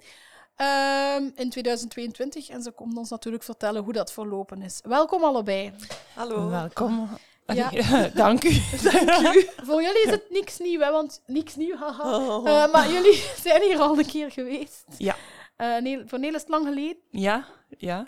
ehm, 0.55 1.29
in 1.35 1.49
2022. 1.49 2.49
En 2.49 2.61
ze 2.61 2.71
komt 2.71 2.97
ons 2.97 3.09
natuurlijk 3.09 3.43
vertellen 3.43 3.83
hoe 3.83 3.93
dat 3.93 4.11
verlopen 4.11 4.61
is. 4.61 4.79
Welkom 4.83 5.23
allebei. 5.23 5.73
Hallo. 6.13 6.49
Welkom. 6.49 7.09
Ja. 7.45 7.69
Dank 8.23 8.43
u. 8.43 8.51
Voor 9.63 9.81
jullie 9.81 10.03
is 10.05 10.11
het 10.11 10.29
niks 10.29 10.57
nieuw, 10.57 10.79
hè, 10.79 10.91
want 10.91 11.21
niks 11.25 11.55
nieuw, 11.55 11.75
haha. 11.75 12.17
Oh. 12.17 12.49
Eh, 12.49 12.71
maar 12.71 12.91
jullie 12.91 13.23
zijn 13.45 13.61
hier 13.61 13.79
al 13.79 13.97
een 13.97 14.05
keer 14.05 14.31
geweest. 14.31 14.85
Ja. 14.97 15.15
Eh, 15.57 15.99
voor 16.05 16.19
Nele 16.19 16.35
is 16.35 16.41
het 16.41 16.49
lang 16.49 16.65
geleden. 16.67 16.97
Ja, 17.09 17.45
ja. 17.77 18.07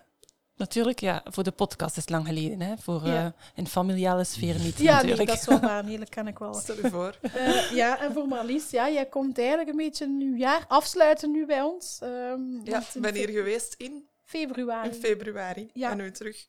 Natuurlijk, 0.56 1.00
ja. 1.00 1.22
Voor 1.26 1.44
de 1.44 1.52
podcast 1.52 1.96
is 1.98 2.02
het 2.02 2.10
lang 2.12 2.28
geleden, 2.28 2.62
hè. 2.62 2.78
Voor 2.78 3.06
Ja. 3.08 3.26
eh, 3.26 3.32
in 3.56 3.68
familiale 3.68 4.24
sfeer 4.24 4.60
niet, 4.60 4.78
Ja, 4.78 4.84
nee, 4.84 4.94
natuurlijk. 4.94 5.28
dat 5.30 5.38
is 5.38 5.46
wel 5.46 5.60
waar. 5.60 5.84
Ken 6.10 6.28
ik 6.28 6.40
wel. 6.40 6.54
Stel 6.54 6.76
je 6.76 6.90
voor. 6.90 7.16
Eh, 7.34 7.72
ja, 7.72 8.00
en 8.00 8.14
voor 8.14 8.28
Marlies, 8.28 8.70
ja, 8.70 8.90
jij 8.90 9.06
komt 9.06 9.38
eigenlijk 9.40 9.70
een 9.70 9.76
beetje 9.76 10.06
een 10.06 10.18
nieuwjaar 10.18 10.66
afsluiten 10.68 11.32
nu 11.32 11.46
bij 11.46 11.62
ons. 11.62 12.00
Ehm, 12.02 12.42
Ja, 12.64 12.84
ik 12.94 13.02
ben 13.02 13.16
hier 13.16 13.30
geweest 13.30 13.74
in, 13.78 14.08
februari. 14.26 14.90
in 14.90 14.94
februari. 14.96 15.70
Ja. 15.74 15.92
En 15.92 15.98
nu 15.98 16.12
terug. 16.12 16.48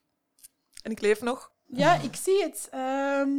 En 0.83 0.90
ik 0.90 1.00
leef 1.00 1.21
nog. 1.21 1.52
Ja, 1.66 1.95
ik 1.95 2.16
zie 2.16 2.42
het. 2.42 2.69
Ehm, 2.71 3.30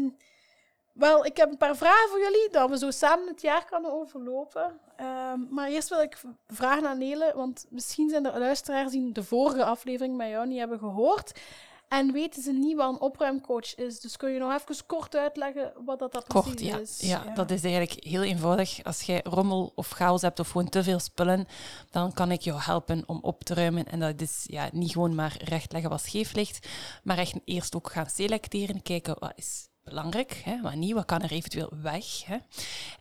wel, 1.01 1.25
ik 1.25 1.37
heb 1.37 1.51
een 1.51 1.57
paar 1.57 1.75
vragen 1.75 2.09
voor 2.09 2.19
jullie, 2.19 2.49
dat 2.51 2.69
we 2.69 2.77
zo 2.77 2.91
samen 2.91 3.27
het 3.27 3.41
jaar 3.41 3.65
kunnen 3.65 3.93
overlopen. 3.93 4.79
Ehm, 4.95 5.39
maar 5.49 5.69
eerst 5.69 5.89
wil 5.89 6.01
ik 6.01 6.21
vragen 6.47 6.87
aan 6.87 6.97
Nele, 6.97 7.31
want 7.35 7.65
misschien 7.69 8.09
zijn 8.09 8.25
er 8.25 8.39
luisteraars 8.39 8.91
die 8.91 9.11
de 9.11 9.23
vorige 9.23 9.65
aflevering 9.65 10.17
met 10.17 10.29
jou 10.29 10.47
niet 10.47 10.59
hebben 10.59 10.79
gehoord. 10.79 11.39
En 11.87 12.11
weten 12.11 12.43
ze 12.43 12.51
niet 12.51 12.75
wat 12.75 12.89
een 12.93 13.01
opruimcoach 13.01 13.75
is. 13.75 13.99
Dus 13.99 14.17
kun 14.17 14.31
je 14.31 14.39
nog 14.39 14.53
even 14.53 14.85
kort 14.85 15.15
uitleggen 15.15 15.73
wat 15.85 15.99
dat, 15.99 16.11
dat 16.11 16.27
precies 16.27 16.47
Kort, 16.47 16.61
ja. 16.61 16.77
is? 16.77 16.99
ja. 16.99 17.23
Dat 17.33 17.51
is 17.51 17.63
eigenlijk 17.63 18.03
heel 18.03 18.23
eenvoudig. 18.23 18.83
Als 18.83 19.01
jij 19.01 19.21
rommel 19.23 19.71
of 19.75 19.89
chaos 19.89 20.21
hebt 20.21 20.39
of 20.39 20.49
gewoon 20.49 20.69
te 20.69 20.83
veel 20.83 20.99
spullen, 20.99 21.47
dan 21.89 22.13
kan 22.13 22.31
ik 22.31 22.41
jou 22.41 22.61
helpen 22.61 23.03
om 23.05 23.19
op 23.21 23.43
te 23.43 23.53
ruimen. 23.53 23.85
En 23.85 23.99
dat 23.99 24.21
is 24.21 24.43
ja, 24.47 24.69
niet 24.71 24.91
gewoon 24.91 25.15
maar 25.15 25.37
rechtleggen 25.43 25.89
wat 25.89 26.01
scheef 26.01 26.33
ligt, 26.33 26.67
maar 27.03 27.17
echt 27.17 27.35
eerst 27.45 27.75
ook 27.75 27.91
gaan 27.91 28.09
selecteren, 28.09 28.81
kijken 28.81 29.15
wat 29.19 29.33
is 29.35 29.70
belangrijk, 29.95 30.41
hè, 30.45 30.61
wat 30.61 30.75
niet, 30.75 30.93
wat 30.93 31.05
kan 31.05 31.21
er 31.21 31.31
eventueel 31.31 31.69
weg. 31.81 32.25
Hè. 32.25 32.37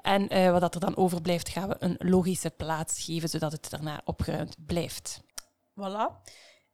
En 0.02 0.28
eh, 0.28 0.50
wat 0.50 0.61
dat 0.61 0.75
er 0.75 0.80
dan 0.80 0.97
overblijft, 0.97 1.49
gaan 1.49 1.68
we 1.68 1.76
een 1.78 1.97
logische 1.99 2.50
plaats 2.50 3.04
geven, 3.04 3.28
zodat 3.28 3.52
het 3.52 3.70
daarna 3.70 4.00
opgeruimd 4.04 4.56
blijft. 4.66 5.20
Voilà. 5.80 6.23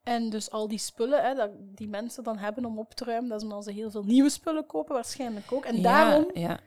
En 0.03 0.31
dus 0.31 0.51
al 0.51 0.69
die 0.69 0.79
spullen 0.79 1.25
hè, 1.25 1.35
dat 1.35 1.51
die 1.59 1.89
mensen 1.89 2.23
dan 2.25 2.39
hebben 2.39 2.65
om 2.65 2.79
op 2.79 2.95
te 2.95 3.05
ruimen, 3.05 3.29
dat 3.29 3.39
is 3.41 3.45
omdat 3.49 3.65
ze 3.65 3.73
heel 3.73 3.91
veel 3.91 4.03
nieuwe 4.05 4.31
spullen 4.31 4.67
kopen, 4.67 4.95
waarschijnlijk 4.95 5.53
ook. 5.53 5.65
En 5.65 5.77
Ja, 5.77 5.83
daarom 5.83 6.31
Ja, 6.35 6.61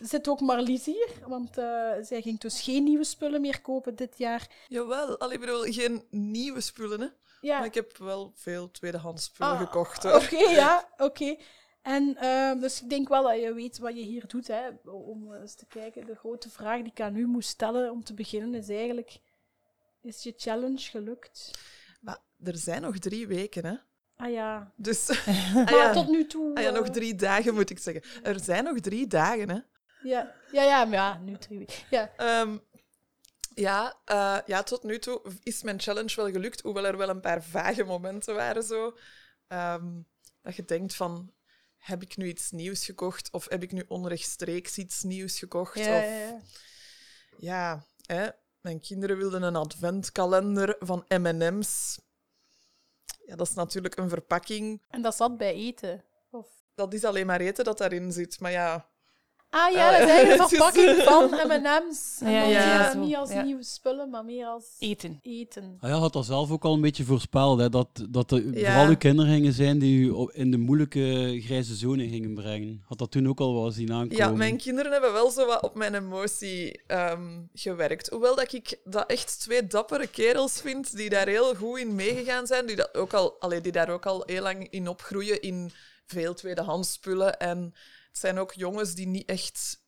zit 0.00 0.28
ook 0.28 0.40
Marlies 0.40 0.84
hier, 0.84 1.08
want 1.26 1.58
eh, 1.58 1.64
zij 2.00 2.22
ging 2.22 2.40
dus 2.40 2.60
geen 2.60 2.84
nieuwe 2.84 3.04
spullen 3.04 3.40
meer 3.40 3.60
kopen 3.60 3.94
dit 3.96 4.18
jaar. 4.18 4.46
Jawel. 4.68 5.18
Al, 5.18 5.32
ik 5.32 5.40
bedoel, 5.40 5.62
geen 5.62 6.04
nieuwe 6.10 6.60
spullen, 6.60 7.00
hè. 7.00 7.06
Ja, 7.40 7.56
Maar 7.58 7.66
ik 7.66 7.74
heb 7.74 7.96
wel 7.96 8.32
veel 8.34 8.70
tweedehands 8.70 9.24
spullen 9.24 9.52
Ah, 9.52 9.58
gekocht, 9.60 10.04
oké, 10.04 10.36
ja, 10.36 10.88
oké. 10.96 11.36
En 11.82 12.16
ehm, 12.16 12.58
dus 12.58 12.82
ik 12.82 12.88
denk 12.88 13.08
wel 13.08 13.22
dat 13.22 13.40
je 13.40 13.54
weet 13.54 13.78
wat 13.78 13.96
je 13.96 14.02
hier 14.02 14.26
doet, 14.26 14.46
hè, 14.46 14.68
om 14.84 15.34
eens 15.34 15.54
te 15.54 15.66
kijken. 15.66 16.06
De 16.06 16.14
grote 16.14 16.50
vraag 16.50 16.82
die 16.82 16.90
ik 16.90 17.00
aan 17.00 17.16
u 17.16 17.26
moest 17.26 17.48
stellen 17.48 17.90
om 17.90 18.04
te 18.04 18.14
beginnen 18.14 18.54
is 18.54 18.68
eigenlijk, 18.68 19.18
is 20.02 20.22
je 20.22 20.32
challenge 20.36 20.90
gelukt? 20.90 21.50
Maar 22.00 22.18
er 22.44 22.56
zijn 22.56 22.82
nog 22.82 22.98
drie 22.98 23.26
weken, 23.26 23.64
hè. 23.64 23.74
Ah 24.16 24.32
ja, 24.32 24.72
Dus... 24.76 25.08
ah, 25.54 25.68
ja. 25.68 25.92
tot 25.92 26.08
nu 26.08 26.26
toe... 26.26 26.54
Ah, 26.54 26.62
ja, 26.62 26.70
nog 26.70 26.86
eh, 26.86 26.92
drie 26.92 27.14
dagen, 27.14 27.54
moet 27.54 27.70
ik 27.70 27.78
zeggen. 27.78 28.02
Er 28.22 28.40
zijn 28.40 28.64
nog 28.64 28.80
drie 28.80 29.06
dagen, 29.06 29.48
hè. 29.48 29.58
Ja, 30.02 30.34
ja, 30.52 30.62
ja, 30.62 30.84
maar 30.84 30.94
ja, 30.94 31.18
nu 31.18 31.36
drie 31.36 31.58
weken. 31.58 31.74
Ja, 31.90 32.10
Ehm, 32.16 32.58
ja, 33.54 34.00
eh, 34.04 34.38
ja, 34.46 34.62
tot 34.62 34.82
nu 34.82 34.98
toe 34.98 35.22
is 35.42 35.62
mijn 35.62 35.80
challenge 35.80 36.16
wel 36.16 36.30
gelukt, 36.30 36.60
hoewel 36.60 36.86
er 36.86 36.96
wel 36.96 37.08
een 37.08 37.20
paar 37.20 37.42
vage 37.42 37.84
momenten 37.84 38.34
waren 38.34 38.62
zo. 38.62 38.96
Ehm, 39.46 40.00
dat 40.42 40.56
je 40.56 40.64
denkt 40.64 40.94
van, 40.94 41.32
heb 41.80 42.02
ik 42.02 42.16
nu 42.16 42.28
iets 42.28 42.50
nieuws 42.50 42.84
gekocht? 42.84 43.32
Of 43.32 43.48
heb 43.48 43.62
ik 43.62 43.72
nu 43.72 43.84
onrechtstreeks 43.88 44.78
iets 44.78 45.02
nieuws 45.02 45.38
gekocht? 45.38 45.78
ja, 45.78 45.96
of, 45.96 46.02
ja, 46.04 46.16
ja. 46.18 46.40
ja, 47.36 47.84
hè, 48.06 48.28
mijn 48.60 48.80
kinderen 48.80 49.16
wilden 49.16 49.42
een 49.42 49.56
adventkalender 49.56 50.76
van 50.78 51.04
M&M's. 51.08 52.00
Ja, 53.26 53.36
dat 53.36 53.48
is 53.48 53.54
natuurlijk 53.54 53.96
een 53.96 54.08
verpakking. 54.08 54.82
En 54.88 55.02
dat 55.02 55.16
zat 55.16 55.36
bij 55.36 55.54
eten. 55.54 56.04
Of... 56.30 56.46
Dat 56.74 56.94
is 56.94 57.04
alleen 57.04 57.26
maar 57.26 57.40
eten 57.40 57.64
dat 57.64 57.78
daarin 57.78 58.12
zit. 58.12 58.40
Maar 58.40 58.50
ja, 58.50 58.89
Ah 59.50 59.72
ja, 59.72 59.98
Eh, 59.98 59.98
dat 59.98 60.08
is 60.08 60.08
eigenlijk 60.08 60.40
een 60.40 60.48
verpakking 60.48 61.02
van 61.02 61.30
M&M's. 61.48 62.18
En 62.20 62.30
Ja, 62.32 62.40
dan 62.42 62.50
ja, 62.50 62.94
niet 63.06 63.16
als 63.16 63.30
ja. 63.32 63.42
nieuwe 63.42 63.62
spullen, 63.64 64.10
maar 64.10 64.24
meer 64.24 64.46
als 64.46 64.64
eten. 64.78 65.18
eten. 65.22 65.76
Ah 65.80 65.90
ja, 65.90 65.96
had 65.96 66.12
dat 66.12 66.24
zelf 66.26 66.50
ook 66.50 66.64
al 66.64 66.74
een 66.74 66.80
beetje 66.80 67.04
voorspeld, 67.04 67.58
hè, 67.60 67.68
dat, 67.68 67.88
dat 68.10 68.30
er 68.30 68.58
Ja. 68.58 68.66
vooral 68.70 68.88
uw 68.88 68.96
kinderen 68.96 69.32
gingen 69.32 69.52
zijn 69.52 69.78
die 69.78 70.08
u 70.08 70.28
in 70.32 70.50
de 70.50 70.56
moeilijke 70.58 71.38
grijze 71.44 71.74
zone 71.74 72.08
gingen 72.08 72.34
brengen. 72.34 72.82
Had 72.86 72.98
dat 72.98 73.10
toen 73.10 73.28
ook 73.28 73.40
al 73.40 73.54
wel 73.54 73.70
zien 73.70 73.92
aankomen? 73.92 74.16
Ja, 74.16 74.30
mijn 74.30 74.56
kinderen 74.56 74.92
hebben 74.92 75.12
wel 75.12 75.30
zo 75.30 75.46
wat 75.46 75.62
op 75.62 75.74
mijn 75.74 75.94
emotie 75.94 76.82
ehm, 76.86 77.38
gewerkt. 77.54 78.08
Hoewel 78.08 78.36
dat 78.36 78.52
ik 78.52 78.78
dat 78.84 79.10
echt 79.10 79.40
twee 79.40 79.66
dappere 79.66 80.06
kerels 80.06 80.60
vind 80.60 80.96
die 80.96 81.10
daar 81.10 81.26
heel 81.28 81.54
goed 81.54 81.78
in 81.78 81.94
meegegaan 81.94 82.46
zijn, 82.46 82.66
die, 82.66 82.76
dat 82.76 82.94
ook 82.94 83.12
al, 83.12 83.36
allee, 83.40 83.60
die 83.60 83.72
daar 83.72 83.88
ook 83.90 84.06
al 84.06 84.22
heel 84.26 84.42
lang 84.42 84.66
in 84.70 84.88
opgroeien 84.88 85.42
in 85.42 85.70
veel 86.06 86.34
tweedehands 86.34 86.92
spullen. 86.92 87.38
En 87.38 87.74
het 88.10 88.18
zijn 88.18 88.38
ook 88.38 88.52
jongens 88.52 88.94
die 88.94 89.06
niet 89.06 89.28
echt 89.28 89.84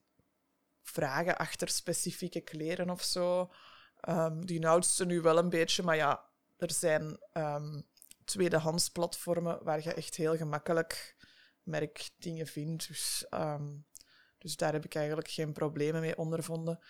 vragen 0.83 1.37
achter 1.37 1.69
specifieke 1.69 2.41
kleren 2.41 2.91
of 2.91 3.03
zo. 3.03 3.53
Ehm, 4.01 4.41
die 4.41 4.69
oudste 4.69 5.05
nu 5.05 5.21
wel 5.21 5.39
een 5.39 5.49
beetje, 5.49 5.83
maar 5.83 5.97
ja, 5.97 6.25
er 6.57 6.73
zijn 6.73 7.19
ehm 7.33 7.81
tweedehands 8.25 8.89
platformen 8.89 9.65
waar 9.65 9.83
je 9.83 9.95
echt 9.95 10.15
heel 10.15 10.37
gemakkelijk 10.37 11.17
merkdingen 11.63 12.47
vindt. 12.47 12.89
Dus, 12.89 13.27
ehm, 13.29 13.71
dus 14.39 14.57
daar 14.57 14.73
heb 14.73 14.85
ik 14.85 14.95
eigenlijk 14.95 15.29
geen 15.29 15.53
problemen 15.53 16.01
mee 16.01 16.19
ondervonden. 16.19 16.81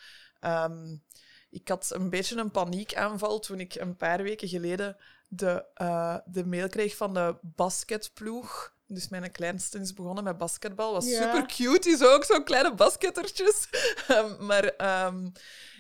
Ik 1.51 1.69
had 1.69 1.91
een 1.91 2.11
beetje 2.11 2.37
een 2.37 2.51
paniekaanval 2.51 3.39
toen 3.39 3.61
ik 3.61 3.75
een 3.75 3.97
paar 3.97 4.23
weken 4.23 4.49
geleden 4.49 4.97
de, 5.29 5.65
eh, 5.75 6.19
de 6.25 6.47
mail 6.47 6.69
kreeg 6.69 6.97
van 6.97 7.15
de 7.15 7.37
basketploeg. 7.43 8.77
Dus 8.95 9.09
mijn 9.09 9.33
kleinste 9.33 9.79
is 9.79 9.95
begonnen 9.95 10.25
met 10.25 10.39
basketbal. 10.39 10.93
Was 10.93 11.09
Ja. 11.09 11.23
super 11.23 11.47
cute, 11.47 11.79
die 11.81 11.93
is 11.93 12.03
ook 12.03 12.25
zo'n 12.25 12.45
kleine 12.45 12.75
baskettertjes. 12.75 13.69
Ehm, 14.09 14.47
maar 14.47 14.65
ehm, 14.65 15.29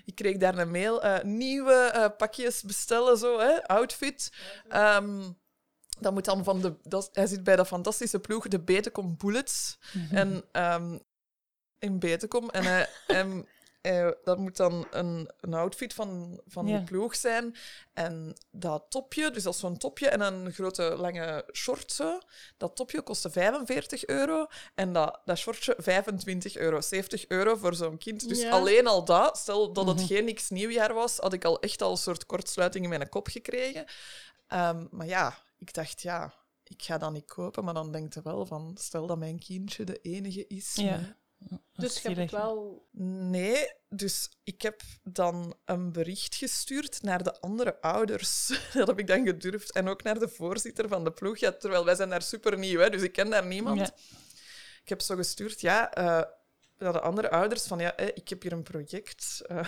ik 0.04 0.14
kreeg 0.14 0.36
daar 0.36 0.58
een 0.58 0.70
mail. 0.70 1.02
eh, 1.02 1.22
nieuwe 1.24 1.72
eh, 1.74 2.06
pakjes 2.16 2.62
bestellen, 2.62 3.18
zo, 3.18 3.38
hè, 3.38 3.66
outfit. 3.68 4.32
Dat 6.00 6.12
moet 6.12 6.24
dan 6.24 6.44
van 6.44 6.60
de... 6.60 6.74
Dat, 6.82 7.08
hij 7.12 7.26
zit 7.26 7.44
bij 7.44 7.56
de 7.56 7.66
fantastische 7.66 8.18
ploeg, 8.20 8.48
de 8.48 8.60
Betekom 8.60 9.16
Bullets. 9.16 9.78
En 10.10 10.44
ehm, 10.52 10.98
in 11.78 11.98
Betekom. 11.98 12.50
En 12.50 12.64
hij, 12.64 12.88
hij- 13.82 14.16
dat 14.24 14.38
moet 14.38 14.56
dan 14.56 14.86
een, 14.90 15.30
een 15.40 15.54
outfit 15.54 15.94
van, 15.94 16.40
van 16.46 16.66
Ja. 16.66 16.76
die 16.76 16.86
ploeg 16.86 17.16
zijn. 17.16 17.56
En 17.92 18.36
dat 18.50 18.84
topje, 18.88 19.30
dus 19.30 19.42
dat 19.42 19.54
is 19.54 19.60
zo'n 19.60 19.76
topje 19.76 20.08
en 20.08 20.20
een 20.20 20.52
grote 20.52 20.82
lange 20.96 21.44
short 21.52 21.92
zo. 21.92 22.18
Dat 22.56 22.76
topje 22.76 23.02
kostte 23.02 23.30
45 23.30 24.06
euro. 24.06 24.46
En 24.74 24.92
dat, 24.92 25.20
dat 25.24 25.38
shortje 25.38 25.74
25 25.78 26.56
euro. 26.56 26.80
70 26.80 27.28
euro 27.28 27.56
voor 27.56 27.74
zo'n 27.74 27.98
kind. 27.98 28.28
Dus 28.28 28.40
Ja. 28.40 28.50
alleen 28.50 28.86
al 28.86 29.04
dat, 29.04 29.38
stel 29.38 29.72
dat 29.72 29.86
het 29.86 29.96
Mhm. 29.96 30.06
geen 30.06 30.24
niks 30.24 30.50
nieuwjaar 30.50 30.94
was, 30.94 31.16
had 31.18 31.32
ik 31.32 31.44
al 31.44 31.60
echt 31.60 31.82
al 31.82 31.90
een 31.90 31.96
soort 31.96 32.26
kortsluiting 32.26 32.84
in 32.84 32.90
mijn 32.90 33.08
kop 33.08 33.28
gekregen. 33.28 33.84
Ehm, 34.46 34.86
maar 34.90 35.06
ja, 35.06 35.38
ik 35.58 35.72
dacht, 35.74 36.02
ja, 36.02 36.34
ik 36.64 36.82
ga 36.82 36.98
dat 36.98 37.12
niet 37.12 37.26
kopen. 37.26 37.64
Maar 37.64 37.74
dan 37.74 37.92
denkt 37.92 38.14
je 38.14 38.20
wel 38.22 38.46
van, 38.46 38.76
stel 38.80 39.06
dat 39.06 39.18
mijn 39.18 39.38
kindje 39.38 39.84
de 39.84 39.98
enige 40.02 40.46
is 40.46 40.74
Ja. 40.74 41.16
Dus 41.72 42.02
je 42.02 42.08
hebt 42.08 42.20
het 42.20 42.30
wel... 42.30 42.88
Nee, 43.30 43.72
dus 43.88 44.30
ik 44.44 44.62
heb 44.62 44.80
dan 45.02 45.56
een 45.64 45.92
bericht 45.92 46.34
gestuurd 46.34 47.02
naar 47.02 47.22
de 47.22 47.40
andere 47.40 47.80
ouders. 47.80 48.46
Dat 48.74 48.86
heb 48.86 48.98
ik 48.98 49.06
dan 49.06 49.26
gedurfd. 49.26 49.72
En 49.72 49.88
ook 49.88 50.02
naar 50.02 50.18
de 50.18 50.28
voorzitter 50.28 50.88
van 50.88 51.04
de 51.04 51.12
ploeg. 51.12 51.38
Ja, 51.38 51.52
terwijl 51.52 51.84
wij 51.84 51.94
zijn 51.94 52.08
daar 52.08 52.22
super 52.22 52.58
nieuw, 52.58 52.80
hè, 52.80 52.90
dus 52.90 53.02
ik 53.02 53.12
ken 53.12 53.30
daar 53.30 53.46
niemand. 53.46 53.78
Ja. 53.78 53.94
Ik 54.82 54.88
heb 54.88 55.00
zo 55.00 55.16
gestuurd, 55.16 55.60
ja, 55.60 55.92
eh, 55.92 56.04
naar 56.78 56.92
de 56.92 57.00
andere 57.00 57.30
ouders 57.30 57.66
van, 57.66 57.78
ja, 57.78 57.96
eh, 57.96 58.06
ik 58.14 58.28
heb 58.28 58.42
hier 58.42 58.52
een 58.52 58.62
project. 58.62 59.42
eh. 59.46 59.66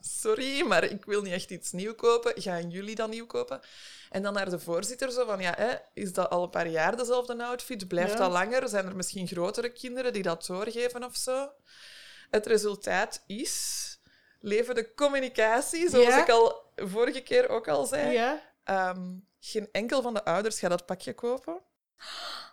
Sorry, 0.00 0.66
maar 0.66 0.84
ik 0.84 1.04
wil 1.04 1.22
niet 1.22 1.32
echt 1.32 1.50
iets 1.50 1.72
nieuw 1.72 1.94
kopen. 1.94 2.42
Gaan 2.42 2.70
jullie 2.70 2.94
dan 2.94 3.10
nieuw 3.10 3.26
kopen? 3.26 3.60
En 4.10 4.22
dan 4.22 4.32
naar 4.32 4.50
de 4.50 4.58
voorzitter 4.58 5.10
zo 5.12 5.24
van, 5.26 5.40
ja, 5.40 5.54
hè, 5.56 5.74
is 5.94 6.12
dat 6.12 6.30
al 6.30 6.42
een 6.42 6.50
paar 6.50 6.68
jaar 6.68 6.96
dezelfde 6.96 7.44
outfit? 7.44 7.88
Blijft 7.88 8.12
Ja. 8.12 8.18
dat 8.18 8.30
langer? 8.32 8.68
Zijn 8.68 8.86
er 8.86 8.96
misschien 8.96 9.26
grotere 9.26 9.72
kinderen 9.72 10.12
die 10.12 10.22
dat 10.22 10.46
doorgeven 10.46 11.04
of 11.04 11.16
zo? 11.16 11.50
Het 12.30 12.46
resultaat 12.46 13.22
is 13.26 13.80
levende 14.40 14.94
communicatie, 14.94 15.88
zoals 15.90 16.06
Ja. 16.06 16.22
ik 16.22 16.28
al 16.30 16.72
vorige 16.76 17.20
keer 17.20 17.48
ook 17.48 17.68
al 17.68 17.86
zei. 17.86 18.12
Ja, 18.12 18.50
Ehm, 18.64 19.10
geen 19.40 19.68
enkel 19.72 20.02
van 20.02 20.14
de 20.14 20.24
ouders 20.24 20.58
gaat 20.58 20.70
dat 20.70 20.86
pakje 20.86 21.14
kopen. 21.14 21.60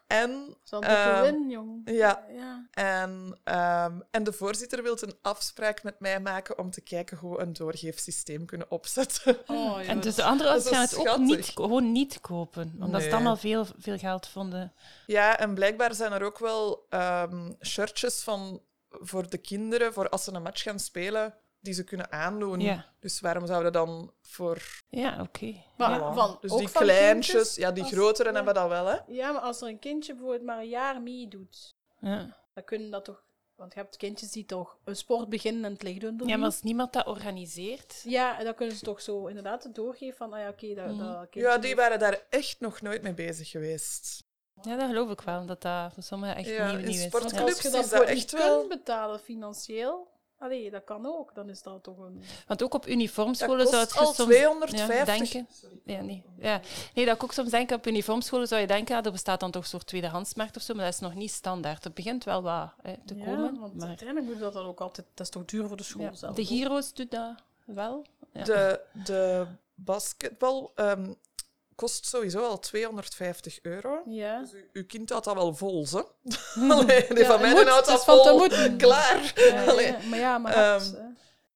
En, 0.10 0.56
dat 0.70 0.84
is 0.84 0.90
Ehm, 0.90 1.22
win, 1.22 1.50
jong. 1.50 1.82
ja, 1.86 2.26
Ja. 2.32 2.68
en, 2.72 3.40
ehm, 3.44 4.00
en 4.12 4.24
de 4.24 4.34
voorzitter 4.34 4.84
wil 4.84 4.98
een 5.02 5.18
afspraak 5.22 5.84
met 5.84 6.00
mij 6.00 6.20
maken 6.20 6.58
om 6.58 6.72
te 6.72 6.82
kijken 6.82 7.18
hoe 7.18 7.36
we 7.36 7.42
een 7.42 7.54
doorgeefsysteem 7.54 8.46
kunnen 8.46 8.72
opzetten. 8.72 9.38
Oh, 9.48 9.90
En 9.90 10.00
dus 10.00 10.16
de 10.16 10.24
andere 10.24 10.50
ouders 10.50 10.70
gaan 10.76 10.82
het 10.82 10.96
ook 11.08 11.18
niet, 11.18 11.46
gewoon 11.46 11.92
niet 11.92 12.20
kopen, 12.22 12.62
omdat 12.74 12.90
ze 12.90 12.96
Nee. 12.96 13.04
het 13.06 13.14
allemaal 13.14 13.38
veel, 13.38 13.66
veel 13.78 13.98
geld 13.98 14.28
vonden. 14.28 14.74
Ja, 15.06 15.38
en 15.40 15.54
blijkbaar 15.54 15.94
zijn 15.94 16.12
er 16.12 16.24
ook 16.24 16.40
wel 16.40 16.86
ehm, 16.90 17.52
shirtjes 17.62 18.22
van, 18.24 18.62
voor 18.90 19.30
de 19.30 19.38
kinderen, 19.38 19.94
voor 19.94 20.10
als 20.10 20.24
ze 20.24 20.32
een 20.34 20.42
match 20.42 20.62
gaan 20.64 20.80
spelen, 20.80 21.34
die 21.60 21.74
ze 21.74 21.84
kunnen 21.84 22.12
aandoen. 22.12 22.60
Ja, 22.60 22.86
Dus 23.00 23.20
waarom 23.20 23.46
zouden 23.48 23.72
dan 23.72 24.14
voor... 24.22 24.62
ja 24.90 25.22
oké. 25.22 25.54
Maar 25.78 26.00
Ja. 26.00 26.14
van, 26.14 26.38
dus 26.42 26.52
ook 26.52 26.60
die 26.60 26.70
kleintjes, 26.72 27.34
kindjes, 27.34 27.56
ja, 27.56 27.72
die 27.72 27.84
als- 27.84 27.92
grotere 27.92 28.30
ja. 28.30 28.36
hebben 28.36 28.54
dat 28.54 28.70
wel, 28.70 28.86
hè? 28.86 28.98
Ja, 29.08 29.32
maar 29.32 29.42
als 29.42 29.62
er 29.62 29.68
een 29.68 29.80
kindje 29.80 30.14
bijvoorbeeld 30.14 30.44
maar 30.44 30.60
een 30.60 30.70
jaar 30.70 31.02
meedoet, 31.02 31.76
Ja. 32.00 32.38
dan 32.54 32.64
kunnen 32.64 32.92
dat 32.92 33.06
toch... 33.06 33.24
Want 33.56 33.74
je 33.74 33.80
hebt 33.80 33.98
kindjes 33.98 34.32
die 34.32 34.46
toch 34.46 34.78
een 34.84 34.96
sport 34.96 35.30
beginnen 35.30 35.66
en 35.66 35.72
het 35.72 35.84
licht 35.84 36.00
doen. 36.02 36.22
ja, 36.26 36.36
maar 36.38 36.46
als 36.46 36.62
niemand 36.62 36.94
dat 36.94 37.08
organiseert... 37.08 38.02
Ja, 38.04 38.40
en 38.40 38.46
dan 38.46 38.54
kunnen 38.54 38.76
ze 38.76 38.84
toch 38.84 39.02
zo 39.02 39.28
inderdaad 39.28 39.76
doorgeven 39.76 40.18
van, 40.18 40.34
ah 40.34 40.40
ja, 40.40 40.50
oké, 40.50 40.74
dat, 40.74 40.98
dat 40.98 41.30
kindje 41.30 41.40
Ja, 41.52 41.58
die 41.58 41.76
waren 41.76 42.00
daar 42.00 42.26
echt 42.30 42.60
nog 42.60 42.82
nooit 42.82 43.02
mee 43.02 43.14
bezig 43.14 43.50
geweest. 43.50 44.24
Ja, 44.62 44.76
dat 44.76 44.88
geloof 44.88 45.10
ik 45.12 45.22
wel, 45.22 45.46
dat 45.46 45.62
dat 45.62 45.94
voor 45.94 46.04
sommigen 46.04 46.36
echt 46.36 46.48
Ja, 46.50 46.72
nieuw, 46.72 46.80
nieuw 46.80 46.90
is. 46.90 47.02
sport- 47.04 47.32
Ja. 47.32 47.42
Als 47.42 47.44
clubs 47.44 47.62
je 47.62 47.70
dat 47.70 47.84
is 47.84 47.90
dat 47.90 48.00
voor 48.00 48.08
echt 48.10 48.32
wel- 48.32 48.58
kunt 48.58 48.70
betalen 48.70 49.20
financieel, 49.20 50.08
allee, 50.40 50.72
dat 50.72 50.84
kan 50.84 51.06
ook. 51.06 51.36
Dan 51.36 51.50
is 51.50 51.62
dat 51.62 51.84
toch 51.84 51.98
een... 51.98 52.24
Want 52.48 52.64
ook 52.64 52.74
op 52.74 52.82
Dat 52.82 52.92
uniformscholen 52.92 53.68
zou 53.68 53.82
het 53.82 53.98
al 53.98 54.14
soms 54.14 54.36
250. 54.36 54.98
ja, 54.98 55.06
denken. 55.06 55.48
Ja, 55.84 56.02
nee. 56.02 56.24
Ja. 56.40 56.62
nee, 56.94 57.06
dat 57.06 57.16
ik 57.16 57.24
ook 57.24 57.34
soms 57.34 57.50
denk 57.50 57.72
op 57.72 57.88
uniformscholen 57.88 58.48
zou 58.48 58.62
je 58.62 58.68
denken, 58.68 58.96
ja, 58.96 59.04
er 59.04 59.12
bestaat 59.12 59.40
dan 59.40 59.52
toch 59.52 59.62
een 59.62 59.70
soort 59.70 59.88
tweedehandsmarkt 59.88 60.56
of 60.56 60.62
zo, 60.62 60.74
maar 60.74 60.86
dat 60.86 60.94
is 60.94 61.00
nog 61.00 61.16
niet 61.16 61.32
standaard. 61.32 61.84
Het 61.84 61.94
begint 61.94 62.24
wel 62.24 62.42
wat 62.42 62.70
hè, 62.82 62.94
te 63.06 63.16
ja, 63.16 63.26
komen. 63.26 63.60
want 63.60 63.76
Maar 63.76 63.88
uiteindelijk 63.88 64.28
moet 64.28 64.40
dat 64.40 64.54
dan 64.54 64.66
ook 64.66 64.80
altijd... 64.80 65.08
Dat 65.14 65.26
is 65.26 65.32
toch 65.32 65.46
duur 65.46 65.68
voor 65.68 65.78
de 65.78 65.84
school 65.84 66.04
ja, 66.04 66.14
zelf. 66.14 66.36
de? 66.36 66.46
Heroes 66.46 66.94
doet 66.94 67.12
dat 67.12 67.36
wel. 67.66 68.06
Ja. 68.34 68.44
De, 68.44 68.82
de 69.04 69.48
basketbal 69.76 70.72
ehm, 70.76 71.14
kost 71.80 72.06
sowieso 72.06 72.46
al 72.46 72.60
250 72.60 73.60
euro. 73.62 74.02
Ja. 74.06 74.40
Dus 74.40 74.54
uw 74.74 74.86
kind 74.86 75.10
had 75.10 75.24
dat 75.24 75.34
wel 75.34 75.56
vol, 75.56 75.86
ze. 75.86 76.06
Allee, 76.70 77.08
die 77.08 77.18
Ja, 77.18 77.26
van 77.26 77.42
mij 77.42 77.64
houdt 77.64 77.88
dat 77.88 78.04
vol. 78.04 78.48
Klaar. 78.78 79.34
Ja, 79.36 80.00
maar 80.10 80.20
ja, 80.20 80.38
maar 80.38 80.54
Ehm, 80.54 80.80
dat, 80.80 80.92
hè. 80.92 81.08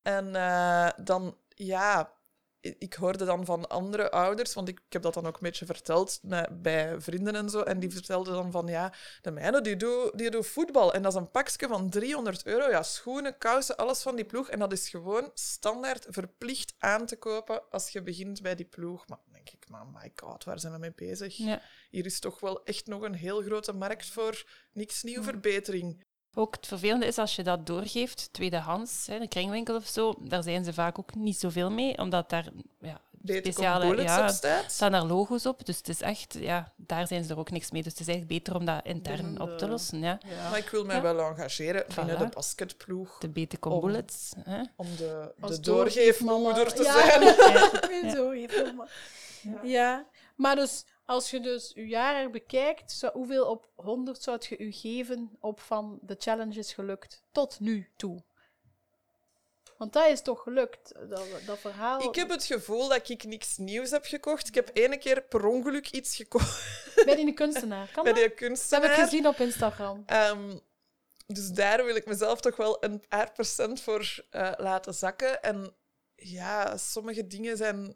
En 0.02 0.36
eh, 0.36 0.90
dan, 1.06 1.38
ja, 1.48 2.14
ik 2.60 2.94
hoorde 2.94 3.26
dan 3.26 3.46
van 3.46 3.70
andere 3.70 4.12
ouders, 4.12 4.54
want 4.54 4.68
ik, 4.68 4.80
ik 4.88 4.94
heb 4.94 5.02
dat 5.02 5.14
dan 5.14 5.28
ook 5.28 5.34
een 5.34 5.40
beetje 5.42 5.66
verteld 5.66 6.20
bij 6.52 7.02
vrienden 7.02 7.36
en 7.36 7.50
zo, 7.50 7.62
en 7.62 7.80
die 7.80 7.92
vertelden 7.92 8.34
dan 8.34 8.52
van, 8.52 8.68
ja, 8.68 8.94
de 9.22 9.32
mijne, 9.32 9.62
die 9.62 9.76
doet 9.76 10.18
die 10.18 10.30
doet 10.30 10.48
voetbal, 10.48 10.94
en 10.94 11.02
dat 11.02 11.14
is 11.14 11.20
een 11.20 11.32
pakje 11.32 11.68
van 11.68 11.90
300 11.90 12.46
euro, 12.46 12.70
ja, 12.70 12.84
schoenen, 12.84 13.38
kousen, 13.38 13.78
alles 13.78 14.02
van 14.02 14.16
die 14.16 14.26
ploeg, 14.26 14.50
en 14.50 14.60
dat 14.60 14.72
is 14.72 14.90
gewoon 14.90 15.32
standaard 15.34 16.06
verplicht 16.10 16.74
aan 16.78 17.06
te 17.06 17.16
kopen 17.16 17.62
als 17.70 17.90
je 17.90 18.02
begint 18.02 18.42
bij 18.42 18.56
die 18.56 18.66
ploeg. 18.66 19.08
Maar 19.08 19.20
denk 19.44 19.64
ik, 19.64 19.70
maar 19.70 19.86
my 19.94 20.12
god, 20.16 20.44
waar 20.44 20.60
zijn 20.60 20.74
we 20.74 20.80
mee 20.80 20.94
bezig? 20.96 21.38
Ja. 21.38 21.62
Hier 21.90 22.06
is 22.06 22.20
toch 22.20 22.40
wel 22.40 22.64
echt 22.66 22.88
nog 22.88 23.02
een 23.02 23.14
heel 23.14 23.42
grote 23.42 23.74
markt 23.74 24.06
voor 24.06 24.44
niks 24.74 25.04
nieuw 25.04 25.24
verbetering. 25.24 26.04
Ook 26.36 26.56
het 26.56 26.68
vervelende 26.68 27.06
is 27.06 27.18
als 27.18 27.36
je 27.36 27.44
dat 27.44 27.66
doorgeeft, 27.66 28.34
tweedehands, 28.34 29.08
hè, 29.08 29.20
de 29.20 29.28
kringwinkel 29.28 29.76
of 29.76 29.88
zo, 29.88 30.16
daar 30.20 30.44
zijn 30.44 30.64
ze 30.64 30.74
vaak 30.74 31.00
ook 31.00 31.16
niet 31.16 31.40
zoveel 31.40 31.72
mee, 31.72 31.98
omdat 31.98 32.30
daar 32.30 32.50
ja, 32.80 33.02
speciale 33.24 34.02
ja, 34.02 34.28
staan 34.68 34.92
daar 34.92 35.06
logo's 35.06 35.46
op. 35.46 35.66
Dus 35.66 35.78
het 35.78 35.90
is 35.90 36.02
echt, 36.02 36.34
ja, 36.40 36.73
daar 36.86 37.08
zijn 37.08 37.24
ze 37.24 37.32
er 37.34 37.40
ook 37.40 37.52
niks 37.52 37.72
mee. 37.72 37.84
Dus 37.84 37.92
het 37.92 38.02
is 38.02 38.08
eigenlijk 38.08 38.38
beter 38.40 38.56
om 38.60 38.66
dat 38.66 38.86
intern 38.86 39.22
Binnen 39.22 39.42
op 39.42 39.58
te 39.58 39.68
lossen. 39.68 40.00
Ja. 40.00 40.20
Ja. 40.28 40.50
Maar 40.50 40.60
ik 40.60 40.70
wil 40.70 40.86
mij 40.86 40.96
Ja. 40.96 41.02
wel 41.02 41.20
engageren 41.20 41.86
binnen 41.96 42.16
Voilà. 42.16 42.20
de 42.20 42.30
basketploeg. 42.34 43.18
De 43.18 43.30
BT 43.30 43.66
Om- 43.66 43.80
Bullets. 43.82 44.34
Hè. 44.40 44.62
Om 44.76 44.88
de, 44.98 45.34
de 45.48 45.60
doorgeefmoeder 45.60 46.74
te 46.74 46.84
Ja. 46.84 46.92
zijn. 46.94 47.22
Ja. 48.14 48.72
Maar. 48.74 48.92
Ja. 49.64 50.06
maar 50.36 50.56
dus 50.56 50.86
als 51.06 51.30
je 51.30 51.40
dus 51.40 51.72
je 51.76 51.88
jaar 51.88 52.30
bekijkt, 52.30 53.10
hoeveel 53.14 53.46
op 53.46 53.70
100 53.76 54.24
zou 54.24 54.38
je 54.50 54.58
u 54.58 54.72
geven 54.72 55.38
op 55.40 55.60
van 55.60 56.00
de 56.02 56.16
challenge 56.20 56.60
is 56.60 56.74
gelukt 56.74 57.24
tot 57.32 57.60
nu 57.60 57.90
toe? 57.96 58.24
Want 59.84 59.96
dat 59.96 60.08
is 60.08 60.22
toch 60.22 60.44
gelukt, 60.44 60.94
dat, 61.10 61.26
dat 61.46 61.60
verhaal. 61.60 62.02
Ik 62.02 62.16
heb 62.16 62.30
het 62.30 62.46
gevoel 62.46 62.88
dat 62.88 63.10
ik 63.10 63.24
niks 63.24 63.58
nieuws 63.58 63.90
heb 63.90 64.06
gekocht. 64.06 64.48
Ik 64.48 64.56
heb 64.56 64.70
ene 64.74 64.98
keer 64.98 65.22
per 65.22 65.46
ongeluk 65.46 65.90
iets 65.90 66.16
gekocht 66.16 66.64
Bij 67.06 67.16
die 67.16 67.34
kunstenaar. 67.34 67.90
Kan 67.94 68.04
bij 68.04 68.14
die 68.14 68.22
Dat 68.22 68.32
heb 68.32 68.40
kunstenaar. 68.40 68.92
ik 68.92 69.04
gezien 69.04 69.28
op 69.28 69.40
Instagram. 69.40 70.04
Ehm, 70.06 70.58
dus 71.28 71.50
daar 71.50 71.86
wil 71.86 71.96
ik 71.96 72.06
mezelf 72.06 72.42
toch 72.42 72.56
wel 72.56 72.84
een 72.84 73.08
paar 73.08 73.32
procent 73.32 73.82
voor 73.82 74.24
eh, 74.30 74.52
laten 74.58 74.94
zakken. 74.94 75.42
En 75.42 75.76
ja, 76.16 76.78
sommige 76.78 77.28
dingen 77.28 77.58
zijn... 77.58 77.96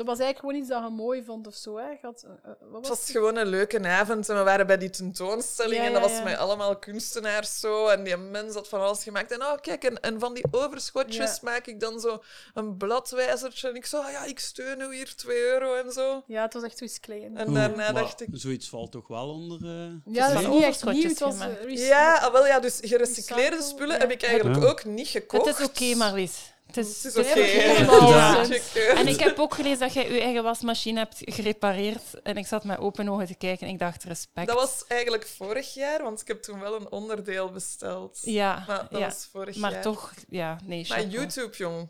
Dat 0.00 0.08
was 0.08 0.18
eigenlijk 0.18 0.38
gewoon 0.38 0.54
iets 0.54 0.68
dat 0.82 0.90
je 0.90 1.02
mooi 1.04 1.24
vond 1.24 1.46
of 1.46 1.54
zo. 1.54 1.76
Hè? 1.76 1.88
Je 1.88 1.98
had, 2.02 2.22
eh, 2.22 2.30
eh, 2.30 2.56
wat 2.60 2.80
Het 2.80 2.88
was 2.88 2.98
was 2.98 3.10
gewoon 3.10 3.36
een 3.36 3.46
leuke 3.46 3.88
avond 3.88 4.28
en 4.28 4.36
we 4.36 4.42
waren 4.42 4.66
bij 4.66 4.78
die 4.78 4.90
tentoonstelling 4.90 5.80
Ja, 5.80 5.86
en 5.86 5.92
dat 5.92 6.02
ja, 6.02 6.08
was 6.08 6.18
ja. 6.18 6.24
met 6.24 6.36
allemaal 6.36 6.76
kunstenaars 6.78 7.60
zo 7.60 7.86
en 7.86 8.04
die 8.04 8.16
mens 8.16 8.54
had 8.54 8.68
van 8.68 8.80
alles 8.80 9.02
gemaakt. 9.02 9.30
En 9.30 9.42
oh, 9.42 9.56
kijk, 9.60 9.84
en, 9.84 10.00
en 10.00 10.20
van 10.20 10.34
die 10.34 10.44
overschotjes 10.50 11.34
Ja. 11.34 11.38
maak 11.42 11.66
ik 11.66 11.80
dan 11.80 12.00
zo 12.00 12.22
een 12.54 12.76
bladwijzertje 12.76 13.68
en 13.68 13.74
ik 13.74 13.86
zo, 13.86 14.00
ah 14.00 14.10
ja, 14.10 14.24
ik 14.24 14.38
steun 14.38 14.80
u 14.80 14.94
hier 14.94 15.14
2 15.16 15.38
euro 15.38 15.74
en 15.74 15.92
zo. 15.92 16.22
Ja, 16.26 16.42
het 16.42 16.54
was 16.54 16.62
echt 16.62 16.78
zoiets 16.78 17.00
klein. 17.00 17.36
En 17.36 17.54
daarna 17.54 17.76
maar 17.76 17.94
dacht 17.94 18.20
ik... 18.20 18.28
Zoiets 18.32 18.68
valt 18.68 18.92
toch 18.92 19.08
wel 19.08 19.28
onder... 19.28 19.58
eh, 19.64 20.14
ja, 20.14 20.28
dat 20.32 20.40
is 20.42 20.46
niet 20.48 20.62
echt 20.62 20.86
overschotjes 20.86 21.18
nieuw. 21.18 21.28
Was 21.68 21.86
Ja, 21.88 22.16
ah, 22.18 22.32
wel 22.32 22.46
ja, 22.46 22.60
dus 22.60 22.78
gerecycleerde 22.82 23.56
Recycle, 23.56 23.74
spullen 23.74 23.94
ja. 23.94 24.00
heb 24.00 24.10
ik 24.10 24.22
eigenlijk 24.22 24.60
Ja. 24.62 24.66
ook 24.68 24.84
niet 24.84 25.08
gekocht. 25.08 25.46
Het 25.46 25.58
is 25.58 25.66
oké, 25.66 25.94
Marlies. 25.94 26.52
Het 26.74 26.86
is, 26.86 27.02
Het 27.02 27.14
is 27.14 27.30
oké. 27.30 27.40
Ja. 27.40 28.46
En 28.94 29.08
ik 29.08 29.20
heb 29.20 29.38
ook 29.38 29.54
gelezen 29.54 29.78
dat 29.78 29.92
jij 29.92 30.12
je 30.12 30.20
eigen 30.20 30.42
wasmachine 30.42 30.98
hebt 30.98 31.16
gerepareerd. 31.20 32.22
En 32.22 32.36
ik 32.36 32.46
zat 32.46 32.64
met 32.64 32.78
open 32.78 33.08
ogen 33.08 33.26
te 33.26 33.34
kijken 33.34 33.66
en 33.66 33.72
ik 33.72 33.78
dacht, 33.78 34.04
respect. 34.04 34.46
Dat 34.46 34.56
was 34.56 34.84
eigenlijk 34.86 35.26
vorig 35.26 35.74
jaar, 35.74 36.02
want 36.02 36.20
ik 36.20 36.28
heb 36.28 36.42
toen 36.42 36.60
wel 36.60 36.74
een 36.74 36.90
onderdeel 36.90 37.50
besteld. 37.50 38.18
Ja, 38.22 38.64
Maar 38.66 38.86
dat 38.90 39.00
ja. 39.00 39.06
was 39.06 39.28
vorig 39.32 39.56
maar 39.56 39.72
jaar. 39.72 39.82
toch, 39.82 40.12
ja, 40.28 40.58
nee, 40.64 40.86
Maar. 40.88 41.04
YouTube, 41.04 41.56
jong. 41.56 41.88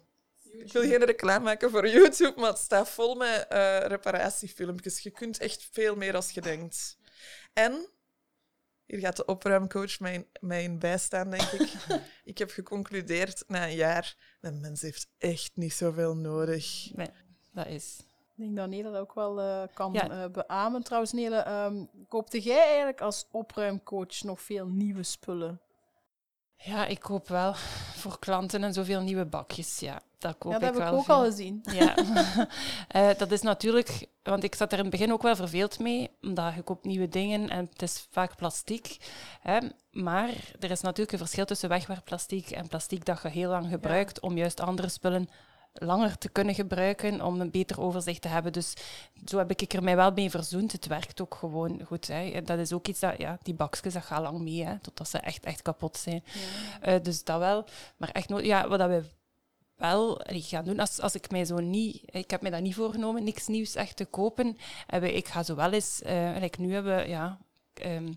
Ik 0.53 0.73
wil 0.73 0.83
geen 0.83 1.05
reclame 1.05 1.45
maken 1.45 1.71
voor 1.71 1.89
YouTube, 1.89 2.33
maar 2.37 2.51
het 2.51 2.59
staat 2.59 2.89
vol 2.89 3.15
met 3.15 3.47
eh, 3.49 3.79
reparatiefilmpjes. 3.79 5.01
Je 5.01 5.11
kunt 5.11 5.39
echt 5.39 5.69
veel 5.73 5.97
meer 5.97 6.15
als 6.15 6.31
je 6.31 6.41
denkt. 6.41 6.97
En, 7.53 7.89
hier 8.91 9.01
gaat 9.01 9.17
de 9.17 9.25
opruimcoach 9.25 10.01
mij, 10.01 10.27
mij 10.41 10.63
in 10.63 10.79
bijstaan, 10.79 11.31
denk 11.31 11.43
ik. 11.43 11.73
ik 12.25 12.39
heb 12.39 12.51
geconcludeerd 12.51 13.45
na 13.47 13.65
een 13.67 13.75
jaar, 13.75 14.17
de 14.41 14.51
mens 14.51 14.81
heeft 14.81 15.09
echt 15.19 15.51
niet 15.55 15.73
zoveel 15.73 16.17
nodig. 16.17 16.91
Nee, 16.95 17.11
dat 17.53 17.67
is... 17.67 17.99
Ik 18.37 18.47
denk 18.47 18.57
dat 18.57 18.69
Nele 18.69 18.91
dat 18.91 19.01
ook 19.01 19.15
wel 19.15 19.41
eh, 19.41 19.63
kan 19.75 19.93
Ja. 19.93 20.11
eh, 20.11 20.31
beamen. 20.31 20.83
Trouwens, 20.83 21.13
Nele, 21.13 21.37
ehm, 21.37 21.85
koopte 22.09 22.41
jij 22.41 22.67
eigenlijk 22.67 23.01
als 23.01 23.27
opruimcoach 23.31 24.23
nog 24.23 24.41
veel 24.41 24.67
nieuwe 24.67 25.03
spullen? 25.03 25.61
Ja, 26.63 26.87
ik 26.87 27.01
koop 27.01 27.29
wel 27.29 27.55
voor 27.95 28.19
klanten 28.19 28.65
en 28.65 28.73
zoveel 28.73 29.01
nieuwe 29.01 29.25
bakjes. 29.25 29.79
Ja, 29.79 30.01
dat 30.19 30.39
koop 30.39 30.53
ja, 30.53 30.59
dat 30.59 30.69
ik 30.69 30.79
heb 30.79 30.89
ik 30.89 30.93
ook 30.93 31.05
veel. 31.05 31.15
al 31.15 31.25
gezien. 31.25 31.61
Ja, 31.73 31.95
Eh, 32.89 33.09
dat 33.19 33.31
is 33.31 33.41
natuurlijk, 33.43 34.07
want 34.23 34.45
ik 34.45 34.55
zat 34.55 34.73
er 34.73 34.79
in 34.79 34.85
het 34.85 34.93
begin 34.93 35.13
ook 35.13 35.23
wel 35.23 35.37
verveeld 35.37 35.79
mee, 35.79 36.11
omdat 36.23 36.55
je 36.55 36.63
koopt 36.63 36.85
nieuwe 36.85 37.09
dingen 37.09 37.49
en 37.49 37.69
het 37.73 37.83
is 37.83 38.07
vaak 38.11 38.37
plastiek. 38.37 38.97
Hè. 39.41 39.59
Maar 39.91 40.31
er 40.61 40.71
is 40.71 40.81
natuurlijk 40.81 41.13
een 41.13 41.19
verschil 41.19 41.45
tussen 41.45 41.69
wegwerpplastic 41.69 42.51
en 42.51 42.69
plastic 42.69 43.05
dat 43.05 43.23
je 43.23 43.29
heel 43.29 43.51
lang 43.51 43.69
gebruikt 43.69 44.21
om 44.21 44.37
juist 44.37 44.61
andere 44.61 44.89
spullen 44.89 45.29
langer 45.73 46.19
te 46.19 46.29
kunnen 46.29 46.55
gebruiken 46.55 47.25
om 47.25 47.41
een 47.41 47.51
beter 47.51 47.81
overzicht 47.81 48.23
te 48.23 48.29
hebben. 48.29 48.53
Dus 48.53 48.75
zo 49.25 49.39
heb 49.39 49.51
ik 49.51 49.73
er 49.73 49.83
mij 49.83 49.97
wel 49.97 50.11
mee 50.11 50.31
verzoend. 50.31 50.73
Het 50.73 50.87
werkt 50.87 51.21
ook 51.21 51.35
gewoon 51.35 51.81
goed. 51.87 52.07
Hè. 52.07 52.43
Dat 52.43 52.59
is 52.59 52.73
ook 52.73 52.89
iets 52.89 53.01
dat, 53.01 53.19
ja, 53.19 53.39
die 53.43 53.55
bakjes, 53.55 53.93
dat 53.93 54.05
gaat 54.05 54.23
lang 54.23 54.41
mee, 54.41 54.65
hè, 54.65 54.79
totdat 54.79 55.09
ze 55.09 55.19
echt, 55.19 55.45
echt 55.45 55.63
kapot 55.63 55.97
zijn. 55.97 56.25
Eh, 56.81 56.95
dus 57.03 57.25
dat 57.25 57.39
wel. 57.39 57.65
Maar 57.97 58.09
echt 58.09 58.33
ja, 58.43 58.69
wat 58.69 58.79
dat 58.79 58.89
we 58.89 59.03
wel 59.77 60.21
gaan 60.25 60.65
doen, 60.65 60.79
als, 60.79 61.01
als 61.01 61.15
ik 61.15 61.31
mij 61.31 61.45
zo 61.45 61.61
niet... 61.61 62.03
Ik 62.05 62.31
heb 62.31 62.43
mij 62.43 62.51
dat 62.51 62.61
niet 62.61 62.75
voorgenomen, 62.75 63.25
niks 63.25 63.47
nieuws 63.47 63.75
echt 63.75 63.97
te 63.97 64.05
kopen. 64.05 64.57
En 64.87 65.17
ik 65.17 65.29
ga 65.29 65.43
zo 65.43 65.55
wel 65.55 65.73
eens... 65.73 66.03
eh 66.03 66.37
like 66.41 66.61
nu 66.61 66.73
hebben 66.73 66.97
we, 66.97 67.09
ja... 67.09 67.39
ehm, 67.75 68.13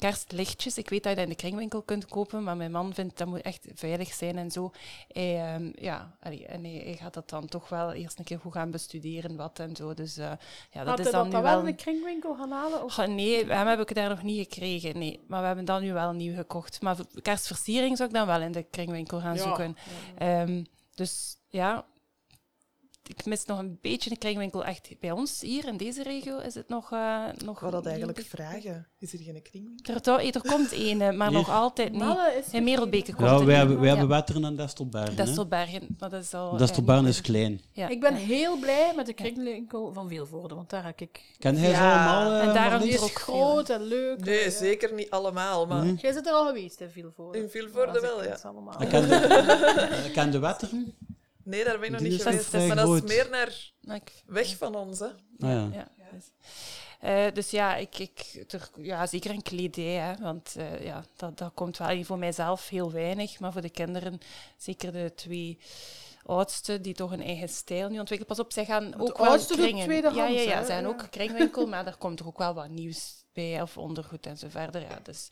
kerstlichtjes. 0.00 0.78
Ik 0.78 0.88
weet 0.88 1.02
dat 1.02 1.10
je 1.12 1.16
dat 1.18 1.24
in 1.28 1.30
de 1.30 1.36
kringwinkel 1.40 1.82
kunt 1.82 2.06
kopen, 2.06 2.42
maar 2.42 2.56
mijn 2.56 2.70
man 2.70 2.94
vindt 2.94 3.18
dat 3.18 3.26
moet 3.28 3.40
echt 3.40 3.66
veilig 3.74 4.12
zijn 4.14 4.38
en 4.38 4.50
zo. 4.50 4.70
Hij, 5.12 5.54
ehm, 5.54 5.70
ja, 5.74 6.16
allee, 6.20 6.46
en 6.46 6.64
hij, 6.64 6.82
hij 6.84 6.96
gaat 6.96 7.14
dat 7.14 7.28
dan 7.28 7.46
toch 7.46 7.68
wel 7.68 7.92
eerst 7.92 8.18
een 8.18 8.24
keer 8.24 8.38
goed 8.38 8.52
gaan 8.52 8.70
bestuderen, 8.70 9.36
wat 9.36 9.58
en 9.58 9.76
zo. 9.76 9.94
Dus 9.94 10.16
eh, 10.16 10.32
ja, 10.70 10.84
dat 10.84 10.86
Had 10.86 10.98
is 10.98 11.04
dan 11.04 11.12
dat 11.12 11.24
nu 11.24 11.30
dan 11.30 11.42
wel... 11.42 11.58
in 11.58 11.64
de 11.64 11.74
kringwinkel 11.74 12.34
gaan 12.34 12.50
halen? 12.50 12.84
Of? 12.84 12.92
Goh, 12.94 13.06
nee, 13.06 13.46
hem 13.46 13.66
heb 13.66 13.80
ik 13.80 13.94
daar 13.94 14.08
nog 14.08 14.22
niet 14.22 14.48
gekregen. 14.48 14.98
Nee. 14.98 15.20
Maar 15.28 15.40
we 15.40 15.46
hebben 15.46 15.64
dan 15.64 15.82
nu 15.82 15.92
wel 15.92 16.12
nieuw 16.12 16.34
gekocht. 16.34 16.82
Maar 16.82 16.96
kerstversiering 17.22 17.96
zou 17.96 18.08
ik 18.08 18.14
dan 18.14 18.26
wel 18.26 18.40
in 18.40 18.52
de 18.52 18.62
kringwinkel 18.62 19.20
gaan 19.20 19.34
Ja. 19.34 19.42
zoeken. 19.42 19.76
Ehm, 20.18 20.64
dus 20.94 21.36
ja, 21.48 21.84
ik 23.18 23.24
mis 23.24 23.44
nog 23.44 23.58
een 23.58 23.78
beetje 23.80 24.10
een 24.10 24.18
kringwinkel. 24.18 24.64
Echt 24.64 24.88
bij 25.00 25.10
ons 25.10 25.40
hier 25.40 25.66
in 25.68 25.76
deze 25.76 26.02
regio 26.02 26.38
is 26.38 26.54
het 26.54 26.68
nog. 26.68 26.92
eh 26.92 27.24
nog 27.44 27.54
Ik 27.54 27.60
wou 27.60 27.72
dat 27.72 27.86
eigenlijk 27.86 28.22
vragen. 28.28 28.86
Is 28.98 29.12
er 29.12 29.18
geen 29.18 29.42
kringwinkel? 29.42 29.94
Er, 29.94 30.34
er 30.34 30.40
komt 30.42 30.72
een, 30.72 30.96
maar 31.16 31.28
Hier. 31.28 31.38
nog 31.38 31.50
altijd 31.50 31.92
niet. 31.92 32.02
In 32.52 32.64
Merelbeke 32.64 33.14
komt 33.14 33.28
Ja, 33.28 33.44
wij 33.44 33.56
hebben, 33.56 33.76
wij 33.80 33.84
Ja. 33.88 33.90
hebben 33.96 34.08
Wetteren 34.16 34.44
en 34.44 34.56
Destelbergen. 34.56 35.16
hè. 35.16 35.24
Destelbergen, 35.24 35.96
maar 35.98 36.10
dat 36.10 36.22
is 36.22 36.34
al... 36.34 36.56
Destelbergen 36.56 37.04
ja, 37.04 37.08
is 37.10 37.20
klein. 37.20 37.60
Ja, 37.72 37.88
Ik 37.88 38.00
ben 38.00 38.12
ja. 38.12 38.18
heel 38.18 38.58
blij 38.58 38.92
met 38.96 39.06
de 39.06 39.12
kringwinkel 39.12 39.92
van 39.92 40.08
Vilvoorde, 40.08 40.54
want 40.54 40.70
daar 40.70 40.84
heb 40.84 41.00
ik... 41.00 41.20
Ken 41.38 41.56
ze 41.56 41.66
Ja. 41.68 41.92
allemaal? 41.94 42.32
eh, 42.40 42.48
En 42.48 42.54
daar 42.54 42.70
Marlies? 42.70 42.84
Die 42.88 42.94
is 42.94 43.02
ook 43.02 43.20
veel, 43.20 43.34
groot 43.34 43.68
en 43.70 43.82
leuk. 43.82 44.24
Nee, 44.24 44.44
Ja. 44.44 44.50
zeker 44.50 44.94
niet 44.94 45.10
allemaal. 45.10 45.66
Maar 45.66 45.84
Nee. 45.84 45.94
Jij 45.94 46.12
zit 46.12 46.26
er 46.26 46.32
al 46.32 46.46
geweest 46.46 46.80
in 46.80 46.90
Vilvoorde. 46.90 47.38
In 47.38 47.48
Vilvoorde 47.48 48.00
wel, 48.00 48.24
ja. 48.24 48.38
Ik 48.78 48.88
ken 48.88 49.08
de, 49.08 49.14
eh, 49.14 50.04
ik 50.06 50.12
ken 50.12 50.30
de 50.30 50.38
Wetteren. 50.38 50.94
Nee, 51.50 51.64
daar 51.64 51.78
ben 51.78 51.84
ik 51.84 51.90
nog 51.90 52.00
Die 52.00 52.10
niet 52.10 52.22
geweest. 52.22 52.52
Maar 52.52 52.76
dat 52.76 52.94
is 52.94 53.16
meer 53.16 53.28
naar 53.30 54.12
weg 54.26 54.56
van 54.56 54.74
ons, 54.74 54.98
hè. 54.98 55.06
Ah, 55.06 55.14
ja. 55.38 55.68
Ja, 55.72 55.88
dus, 56.12 56.30
Eh, 57.00 57.32
dus 57.32 57.50
ja, 57.50 57.76
ik, 57.76 57.98
ik, 57.98 58.44
ja, 58.76 59.06
zeker 59.06 59.30
een 59.30 59.42
kledij, 59.42 59.84
hè, 59.84 60.16
want 60.22 60.54
eh, 60.56 60.84
ja, 60.84 61.04
dat, 61.16 61.38
dat 61.38 61.50
komt 61.54 61.78
wel 61.78 62.04
voor 62.04 62.18
mijzelf 62.18 62.68
heel 62.68 62.92
weinig, 62.92 63.40
maar 63.40 63.52
voor 63.52 63.60
de 63.60 63.70
kinderen, 63.70 64.20
zeker 64.56 64.92
de 64.92 65.12
twee 65.14 65.58
oudste, 66.22 66.80
die 66.80 66.94
toch 66.94 67.12
een 67.12 67.22
eigen 67.22 67.48
stijl 67.48 67.88
nu 67.88 67.98
ontwikkelen. 67.98 68.36
Pas 68.36 68.38
op, 68.38 68.52
zij 68.52 68.64
gaan 68.64 69.00
ook 69.00 69.18
wel 69.18 69.38
kringen. 69.38 69.84
tweedehands, 69.84 70.34
ja, 70.34 70.40
ja, 70.40 70.50
ja, 70.50 70.58
hè, 70.58 70.66
zijn 70.66 70.82
ja. 70.82 70.88
ook 70.88 71.06
kringwinkel, 71.10 71.66
maar 71.66 71.84
daar 71.84 71.96
komt 71.96 72.20
er 72.20 72.26
ook 72.26 72.38
wel 72.38 72.54
wat 72.54 72.68
nieuws 72.68 73.24
bij, 73.32 73.62
of 73.62 73.78
ondergoed 73.78 74.26
en 74.26 74.38
zo 74.38 74.46
verder. 74.50 74.80
Ja, 74.80 75.00
dus 75.02 75.28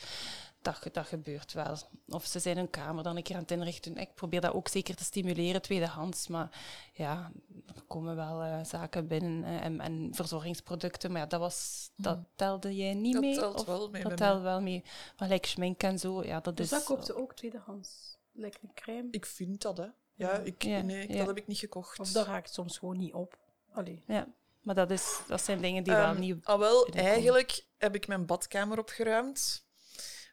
dat, 0.63 0.83
dat 0.93 1.07
gebeurt 1.07 1.53
wel. 1.53 1.77
Of 2.09 2.25
ze 2.27 2.39
zijn 2.39 2.57
hun 2.57 2.71
kamer 2.71 3.03
dan 3.03 3.17
een 3.17 3.23
keer 3.23 3.35
aan 3.37 3.43
het 3.43 3.51
inrichten. 3.51 3.97
Ik 3.97 4.15
probeer 4.15 4.41
dat 4.41 4.53
ook 4.53 4.69
zeker 4.69 4.95
te 4.95 5.05
stimuleren, 5.05 5.63
tweedehands. 5.63 6.29
Maar 6.29 6.59
ja, 6.93 7.31
er 7.75 7.83
komen 7.87 8.17
wel 8.17 8.43
eh, 8.43 8.65
zaken 8.65 9.07
binnen 9.07 9.45
eh, 9.45 9.65
en, 9.65 9.81
en 9.81 10.09
verzorgingsproducten. 10.13 11.13
Maar 11.13 11.21
ja, 11.21 11.27
dat, 11.27 11.41
was, 11.41 11.91
dat 11.97 12.19
telde 12.35 12.77
jij 12.77 12.95
niet 12.95 13.13
Dat 13.13 13.23
mee? 13.23 13.35
telt 13.35 13.61
of- 13.61 13.67
wel 13.67 13.91
mee 13.91 14.03
Dat 14.03 14.17
telt 14.17 14.43
wel 14.43 14.61
mee. 14.61 14.85
Maar 15.19 15.29
like 15.29 15.49
schmink 15.49 15.83
en 15.83 15.99
zo, 15.99 16.23
ja, 16.25 16.41
dat 16.41 16.57
Dus 16.57 16.65
is... 16.67 16.71
dat 16.71 16.85
koopt 16.85 17.07
ze 17.07 17.17
ook 17.17 17.35
tweedehands. 17.35 18.17
Lijkt 18.33 18.63
een 18.63 18.75
crème. 18.75 19.09
Ik 19.11 19.27
vind 19.27 19.63
dat, 19.63 19.77
hè. 19.79 19.87
Ja, 20.15 20.33
ik, 20.39 20.63
Ja, 20.63 20.81
nee, 20.81 21.03
ik- 21.03 21.11
ja. 21.11 21.17
dat 21.19 21.27
heb 21.27 21.37
ik 21.37 21.47
niet 21.47 21.59
gekocht. 21.59 21.99
Of 22.01 22.13
dat 22.13 22.27
raakt 22.27 22.53
soms 22.53 22.79
gewoon 22.79 22.97
niet 22.97 23.13
op. 23.13 23.39
Allee. 23.73 24.03
Ja, 24.07 24.27
maar 24.63 24.75
dat, 24.75 24.91
is, 24.91 25.21
dat 25.29 25.43
zijn 25.43 25.61
dingen 25.61 25.83
die 25.85 25.93
wel 25.93 26.05
Ehm, 26.05 26.21
nieuw... 26.21 26.37
ah, 26.43 26.59
wel, 26.59 26.87
eigenlijk 26.87 27.65
heb 27.77 27.95
ik 27.95 28.07
mijn 28.07 28.27
badkamer 28.27 28.79
opgeruimd. 28.79 29.67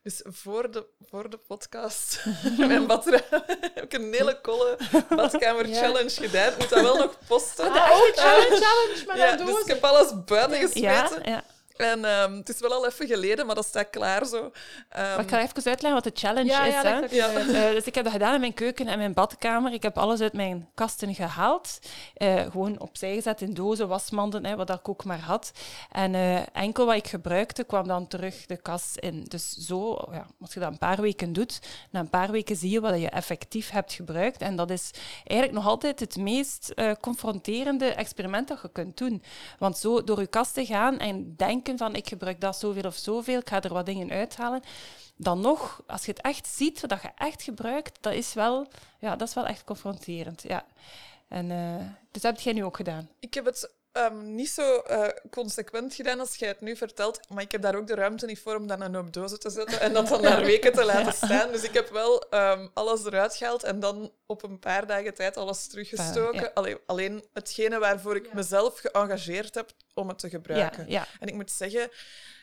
Dus 0.05 0.21
voor 0.23 0.71
de, 0.71 0.85
voor 1.09 1.29
de 1.29 1.37
podcast, 1.37 2.25
mijn 2.57 2.87
badruim, 2.87 3.23
heb 3.75 3.83
ik 3.83 3.93
een 3.93 4.13
hele 4.13 4.41
kolle 4.41 4.77
badkamer 5.09 5.67
Ja. 5.67 5.79
challenge 5.81 6.09
gedaan. 6.09 6.51
Ik 6.51 6.57
moet 6.57 6.69
dat 6.69 6.81
wel 6.81 6.97
nog 6.97 7.17
posten. 7.27 7.71
Ah, 7.71 7.91
ook 7.91 8.11
challenge, 8.15 8.61
challenge 8.61 9.03
met 9.07 9.17
ja, 9.17 9.39
een 9.39 9.45
dus 9.45 9.59
ik 9.59 9.67
heb 9.67 9.83
alles 9.83 10.11
buiten 10.25 10.59
gesmeten. 10.59 11.21
Ja, 11.23 11.31
ja. 11.31 11.43
En 11.77 12.05
ehm, 12.05 12.35
het 12.35 12.49
is 12.49 12.59
wel 12.59 12.73
al 12.73 12.85
even 12.85 13.07
geleden, 13.07 13.45
maar 13.45 13.55
dat 13.55 13.65
staat 13.65 13.89
klaar 13.89 14.25
zo. 14.25 14.51
Ehm, 14.89 15.03
Maar 15.03 15.19
ik 15.19 15.29
ga 15.29 15.41
even 15.41 15.53
uitleggen 15.55 16.03
wat 16.03 16.03
de 16.03 16.19
challenge 16.19 16.49
ja, 16.49 16.65
is. 16.65 16.73
ja, 16.73 16.83
hè. 16.83 17.01
dat 17.01 17.11
Ja. 17.11 17.29
Eh, 17.33 17.71
dus 17.71 17.83
ik 17.83 17.95
heb 17.95 18.03
dat 18.03 18.13
gedaan 18.13 18.33
in 18.33 18.39
mijn 18.39 18.53
keuken 18.53 18.87
en 18.87 18.97
mijn 18.97 19.13
badkamer. 19.13 19.73
Ik 19.73 19.83
heb 19.83 19.97
alles 19.97 20.21
uit 20.21 20.33
mijn 20.33 20.69
kasten 20.73 21.15
gehaald. 21.15 21.79
eh, 22.13 22.41
gewoon 22.51 22.79
opzij 22.79 23.13
gezet 23.13 23.41
in 23.41 23.53
dozen, 23.53 23.87
wasmanden, 23.87 24.45
hè, 24.45 24.55
wat 24.55 24.69
ik 24.69 24.89
ook 24.89 25.03
maar 25.03 25.19
had. 25.19 25.51
En 25.91 26.15
eh, 26.15 26.41
enkel 26.53 26.85
wat 26.85 26.95
ik 26.95 27.07
gebruikte, 27.07 27.63
kwam 27.63 27.87
dan 27.87 28.07
terug 28.07 28.45
de 28.45 28.57
kast 28.57 28.97
in. 28.97 29.23
Dus 29.23 29.49
zo, 29.51 29.97
ja, 30.11 30.25
als 30.41 30.53
je 30.53 30.59
dat 30.59 30.71
een 30.71 30.77
paar 30.77 31.01
weken 31.01 31.33
doet, 31.33 31.59
na 31.91 31.99
een 31.99 32.09
paar 32.09 32.31
weken 32.31 32.55
zie 32.55 32.69
je 32.69 32.79
wat 32.81 32.99
je 32.99 33.09
effectief 33.09 33.69
hebt 33.69 33.93
gebruikt. 33.93 34.41
En 34.41 34.55
dat 34.55 34.69
is 34.69 34.91
eigenlijk 35.23 35.51
nog 35.51 35.67
altijd 35.67 35.99
het 35.99 36.15
meest 36.17 36.69
eh, 36.69 36.91
confronterende 37.01 37.85
experiment 37.93 38.47
dat 38.47 38.59
je 38.61 38.69
kunt 38.71 38.97
doen. 38.97 39.23
Want 39.59 39.77
zo 39.77 40.03
door 40.03 40.19
je 40.19 40.27
kast 40.27 40.53
te 40.53 40.65
gaan 40.65 40.99
en 40.99 41.33
denken 41.35 41.63
van 41.75 41.95
ik 41.95 42.07
gebruik 42.07 42.41
dat 42.41 42.57
zoveel 42.57 42.83
of 42.83 42.95
zoveel, 42.95 43.39
ik 43.39 43.49
ga 43.49 43.61
er 43.61 43.73
wat 43.73 43.85
dingen 43.85 44.11
uithalen, 44.11 44.61
dan 45.15 45.41
nog, 45.41 45.83
als 45.87 46.05
je 46.05 46.11
het 46.11 46.21
echt 46.21 46.47
ziet, 46.47 46.89
dat 46.89 47.01
je 47.01 47.09
echt 47.15 47.43
gebruikt, 47.43 47.97
dat 48.01 48.13
is 48.13 48.33
wel, 48.33 48.67
ja, 48.99 49.15
dat 49.15 49.27
is 49.27 49.33
wel 49.33 49.45
echt 49.45 49.63
confronterend. 49.63 50.43
Ja. 50.43 50.65
En, 51.27 51.51
eh, 51.51 51.85
dus 52.11 52.21
dat 52.21 52.35
heb 52.35 52.39
jij 52.39 52.53
nu 52.53 52.63
ook 52.63 52.75
gedaan. 52.75 53.09
Ik 53.19 53.33
heb 53.33 53.45
het 53.45 53.71
ehm, 53.95 54.35
niet 54.35 54.49
zo 54.49 54.79
eh, 54.79 55.07
consequent 55.29 55.93
gedaan 55.93 56.19
als 56.19 56.35
jij 56.35 56.47
het 56.47 56.61
nu 56.61 56.75
vertelt, 56.75 57.19
maar 57.29 57.43
ik 57.43 57.51
heb 57.51 57.61
daar 57.61 57.75
ook 57.75 57.87
de 57.87 57.95
ruimte 57.95 58.25
niet 58.25 58.39
voor 58.39 58.55
om 58.55 58.67
dan 58.67 58.81
een 58.81 58.95
hoop 58.95 59.13
dozen 59.13 59.39
te 59.39 59.49
zetten 59.49 59.79
en 59.79 59.93
dat 59.93 60.07
dan 60.07 60.21
naar 60.29 60.45
weken 60.45 60.73
te 60.73 60.85
laten 60.85 61.13
staan. 61.13 61.51
Dus 61.51 61.63
ik 61.63 61.73
heb 61.73 61.89
wel 61.89 62.29
ehm, 62.29 62.67
alles 62.73 63.05
eruit 63.05 63.35
gehaald 63.35 63.63
en 63.63 63.79
dan 63.79 64.11
op 64.25 64.43
een 64.43 64.59
paar 64.59 64.87
dagen 64.87 65.13
tijd 65.13 65.37
alles 65.37 65.67
teruggestoken. 65.67 66.41
Ja. 66.41 66.51
Allee, 66.53 66.77
alleen 66.85 67.25
hetgene 67.33 67.79
waarvoor 67.79 68.15
ik 68.15 68.33
mezelf 68.33 68.79
geëngageerd 68.79 69.55
heb 69.55 69.71
om 69.93 70.07
het 70.07 70.19
te 70.19 70.29
gebruiken. 70.29 70.89
ja. 70.89 71.07
En 71.19 71.27
ik 71.27 71.33
moet 71.33 71.51
zeggen, 71.51 71.89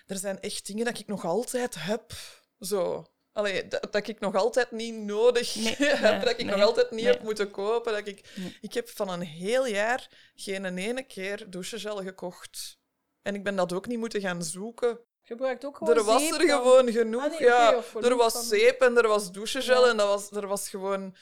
er 0.07 0.17
zijn 0.17 0.41
echt 0.41 0.67
dingen 0.67 0.85
dat 0.85 0.99
ik 0.99 1.07
nog 1.07 1.25
altijd 1.25 1.75
heb. 1.79 2.13
Zo. 2.61 3.07
Allee, 3.33 3.69
dat, 3.69 3.93
dat 3.93 4.07
ik 4.09 4.21
nog 4.21 4.35
altijd 4.35 4.71
niet 4.71 4.95
nodig 4.95 5.55
Nee, 5.55 5.77
heb, 5.79 6.01
nee, 6.01 6.21
dat 6.21 6.39
ik 6.39 6.45
nog 6.45 6.61
altijd 6.61 6.91
niet 6.91 7.05
nee. 7.05 7.13
heb 7.13 7.23
moeten 7.23 7.51
kopen. 7.51 7.93
Dat 7.93 8.07
ik, 8.07 8.31
Nee. 8.35 8.59
ik 8.61 8.73
heb 8.73 8.89
van 8.89 9.09
een 9.09 9.21
heel 9.21 9.67
jaar 9.67 10.09
geen 10.35 10.79
ene 10.79 11.03
keer 11.03 11.51
douchegel 11.51 12.03
gekocht. 12.03 12.79
En 13.23 13.35
ik 13.35 13.45
ben 13.45 13.57
dat 13.57 13.73
ook 13.73 13.87
niet 13.87 13.99
moeten 13.99 14.21
gaan 14.21 14.43
zoeken. 14.43 14.99
Gebruikt 15.23 15.65
ook 15.65 15.77
gewoon 15.77 15.97
Er 15.97 16.05
was 16.05 16.23
zeep 16.23 16.33
er 16.33 16.47
dan. 16.47 16.49
gewoon 16.63 16.93
genoeg. 16.93 17.23
Ah, 17.23 17.31
nee, 17.31 17.43
ja. 17.49 17.83
er 18.03 18.17
was 18.17 18.49
zeep 18.49 18.81
en 18.81 18.97
er 18.97 19.09
was 19.09 19.33
douchegel 19.33 19.85
Ja. 19.85 19.91
en 19.91 19.97
dat 19.97 20.09
was, 20.09 20.31
er 20.31 20.47
was 20.47 20.69
gewoon... 20.69 21.17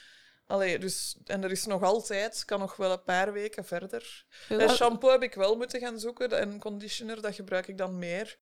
Allee, 0.45 0.79
dus, 0.79 1.17
en 1.25 1.43
er 1.43 1.51
is 1.51 1.65
nog 1.65 1.83
altijd, 1.83 2.45
kan 2.45 2.59
nog 2.59 2.75
wel 2.75 2.91
een 2.91 3.03
paar 3.03 3.33
weken 3.33 3.65
verder. 3.65 4.25
En 4.49 4.69
shampoo 4.69 5.09
heb 5.11 5.23
ik 5.23 5.33
wel 5.33 5.55
moeten 5.55 5.79
gaan 5.79 5.99
zoeken 5.99 6.31
en 6.31 6.59
conditioner, 6.59 7.21
dat 7.21 7.35
gebruik 7.35 7.67
ik 7.67 7.77
dan 7.77 7.97
meer. 7.99 8.39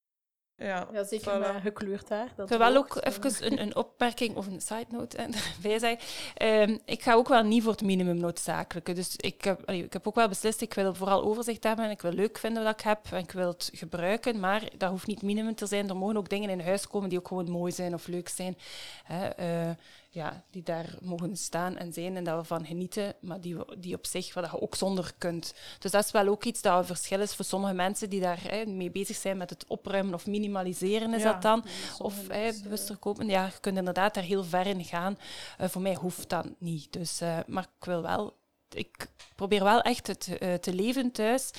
Ja, 0.60 0.88
Ja, 0.93 1.04
zeker 1.04 1.38
voilà. 1.38 1.54
met 1.54 1.62
gekleurd 1.62 2.10
haar. 2.10 2.28
Dat 2.36 2.52
Ik 2.52 2.58
wil 2.58 2.67
wel 2.72 2.76
ook 2.76 2.95
eh. 2.95 3.13
even 3.13 3.52
een, 3.52 3.62
een 3.62 3.76
opmerking 3.76 4.36
of 4.36 4.48
een 4.48 4.62
side 4.62 4.86
note 4.89 5.17
eh, 5.17 5.26
erbij 5.56 5.80
zeggen. 5.80 5.98
Ehm, 6.36 6.78
ik 6.86 7.04
ga 7.04 7.13
ook 7.13 7.28
wel 7.28 7.43
niet 7.43 7.63
voor 7.63 7.72
het 7.72 7.82
minimum 7.82 8.17
noodzakelijke. 8.17 8.93
Dus 8.93 9.15
ik 9.15 9.43
heb, 9.43 9.62
allee, 9.65 9.84
ik 9.84 9.93
heb 9.93 10.08
ook 10.08 10.15
wel 10.15 10.28
beslist, 10.28 10.62
ik 10.62 10.74
wil 10.74 10.93
vooral 10.95 11.24
overzicht 11.24 11.63
hebben 11.63 11.86
en 11.86 11.91
ik 11.91 12.02
wil 12.02 12.12
leuk 12.12 12.38
vinden 12.38 12.63
wat 12.63 12.74
ik 12.74 12.86
heb 12.86 13.00
en 13.12 13.17
ik 13.17 13.32
wil 13.32 13.48
het 13.48 13.69
gebruiken, 13.74 14.39
maar 14.39 14.63
dat 14.78 14.89
hoeft 14.89 15.08
niet 15.08 15.22
minimum 15.22 15.56
te 15.56 15.65
zijn. 15.65 15.89
Er 15.89 15.95
mogen 15.95 16.17
ook 16.17 16.30
dingen 16.30 16.50
in 16.50 16.62
huis 16.62 16.88
komen 16.88 17.10
die 17.10 17.19
ook 17.19 17.28
gewoon 17.28 17.52
mooi 17.52 17.72
zijn 17.72 17.93
of 17.93 18.08
leuk 18.08 18.30
zijn. 18.30 18.58
Hè, 19.04 19.28
eh, 19.28 19.76
ja, 20.12 20.43
die 20.52 20.63
daar 20.63 20.95
mogen 21.02 21.36
staan 21.38 21.78
en 21.78 21.93
zijn 21.93 22.15
en 22.15 22.24
dat 22.24 22.38
we 22.39 22.43
van 22.43 22.65
genieten, 22.65 23.13
maar 23.22 23.41
die, 23.41 23.56
we- 23.58 23.76
die 23.80 23.95
op 23.95 24.06
zich, 24.06 24.34
waar 24.34 24.43
je 24.43 24.62
ook 24.62 24.76
zonder 24.76 25.12
kunt. 25.17 25.54
Dus 25.80 25.91
dat 25.91 26.06
is 26.06 26.12
wel 26.12 26.28
ook 26.28 26.43
iets 26.43 26.62
dat 26.62 26.78
een 26.78 26.86
verschil 26.86 27.19
is 27.19 27.36
voor 27.36 27.45
sommige 27.45 27.74
mensen 27.74 28.10
die 28.10 28.22
daar 28.22 28.39
hè, 28.41 28.65
mee 28.65 28.91
bezig 28.91 29.15
zijn 29.15 29.38
met 29.38 29.50
het 29.50 29.65
opruimen 29.67 30.13
of 30.13 30.28
minimaliseren, 30.28 31.13
is 31.13 31.22
Ja, 31.22 31.32
dat 31.34 31.41
dan. 31.41 31.63
Of 32.00 32.28
hè, 32.28 32.52
bewuster 32.63 32.98
kopen. 32.98 33.28
Ja, 33.28 33.45
je 33.45 33.60
kunt 33.62 33.78
inderdaad 33.78 34.13
daar 34.13 34.24
heel 34.24 34.43
ver 34.43 34.67
in 34.67 34.84
gaan. 34.86 35.17
Eh, 35.58 35.67
voor 35.69 35.82
mij 35.82 35.95
hoeft 35.95 36.30
dat 36.30 36.45
niet. 36.60 36.93
Dus, 36.93 37.22
eh, 37.22 37.38
maar 37.48 37.67
ik 37.80 37.86
wil 37.86 38.02
wel... 38.02 38.38
Ik 38.73 39.08
probeer 39.36 39.63
wel 39.63 39.82
echt 39.82 40.08
het, 40.08 40.38
eh, 40.38 40.53
te 40.53 40.73
leven 40.73 41.12
thuis 41.12 41.51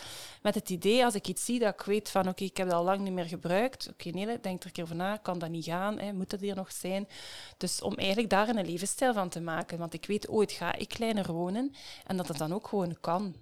met 0.43 0.55
het 0.55 0.71
idee, 0.71 1.05
als 1.05 1.15
ik 1.15 1.29
iets 1.29 1.45
zie 1.45 1.59
dat 1.59 1.73
ik 1.75 1.81
weet 1.81 2.11
van 2.11 2.29
oké, 2.29 2.45
ik 2.45 2.57
heb 2.57 2.69
dat 2.69 2.77
al 2.77 2.85
lang 2.85 3.01
niet 3.01 3.13
meer 3.13 3.25
gebruikt. 3.25 3.89
Oké, 3.89 4.09
nee, 4.09 4.27
denk 4.27 4.61
er 4.61 4.67
een 4.67 4.73
keer 4.73 4.85
over 4.85 4.97
na, 4.97 5.17
kan 5.17 5.39
dat 5.39 5.51
niet 5.51 5.65
gaan? 5.65 5.99
Hè? 5.99 6.13
Moet 6.13 6.31
dat 6.31 6.41
hier 6.41 6.57
nog 6.57 6.73
zijn? 6.73 7.09
Dus 7.57 7.83
om 7.83 7.95
eigenlijk 7.95 8.31
daar 8.31 8.49
een 8.49 8.67
levensstijl 8.67 9.13
van 9.13 9.29
te 9.29 9.41
maken. 9.41 9.79
Want 9.79 9.95
ik 9.95 10.07
weet, 10.07 10.29
ooit 10.29 10.53
ga 10.53 10.75
ik 10.75 10.89
kleiner 10.89 11.33
wonen 11.33 11.75
en 12.07 12.17
dat 12.17 12.29
het 12.29 12.39
dan 12.39 12.55
ook 12.55 12.69
gewoon 12.69 12.97
kan. 13.01 13.35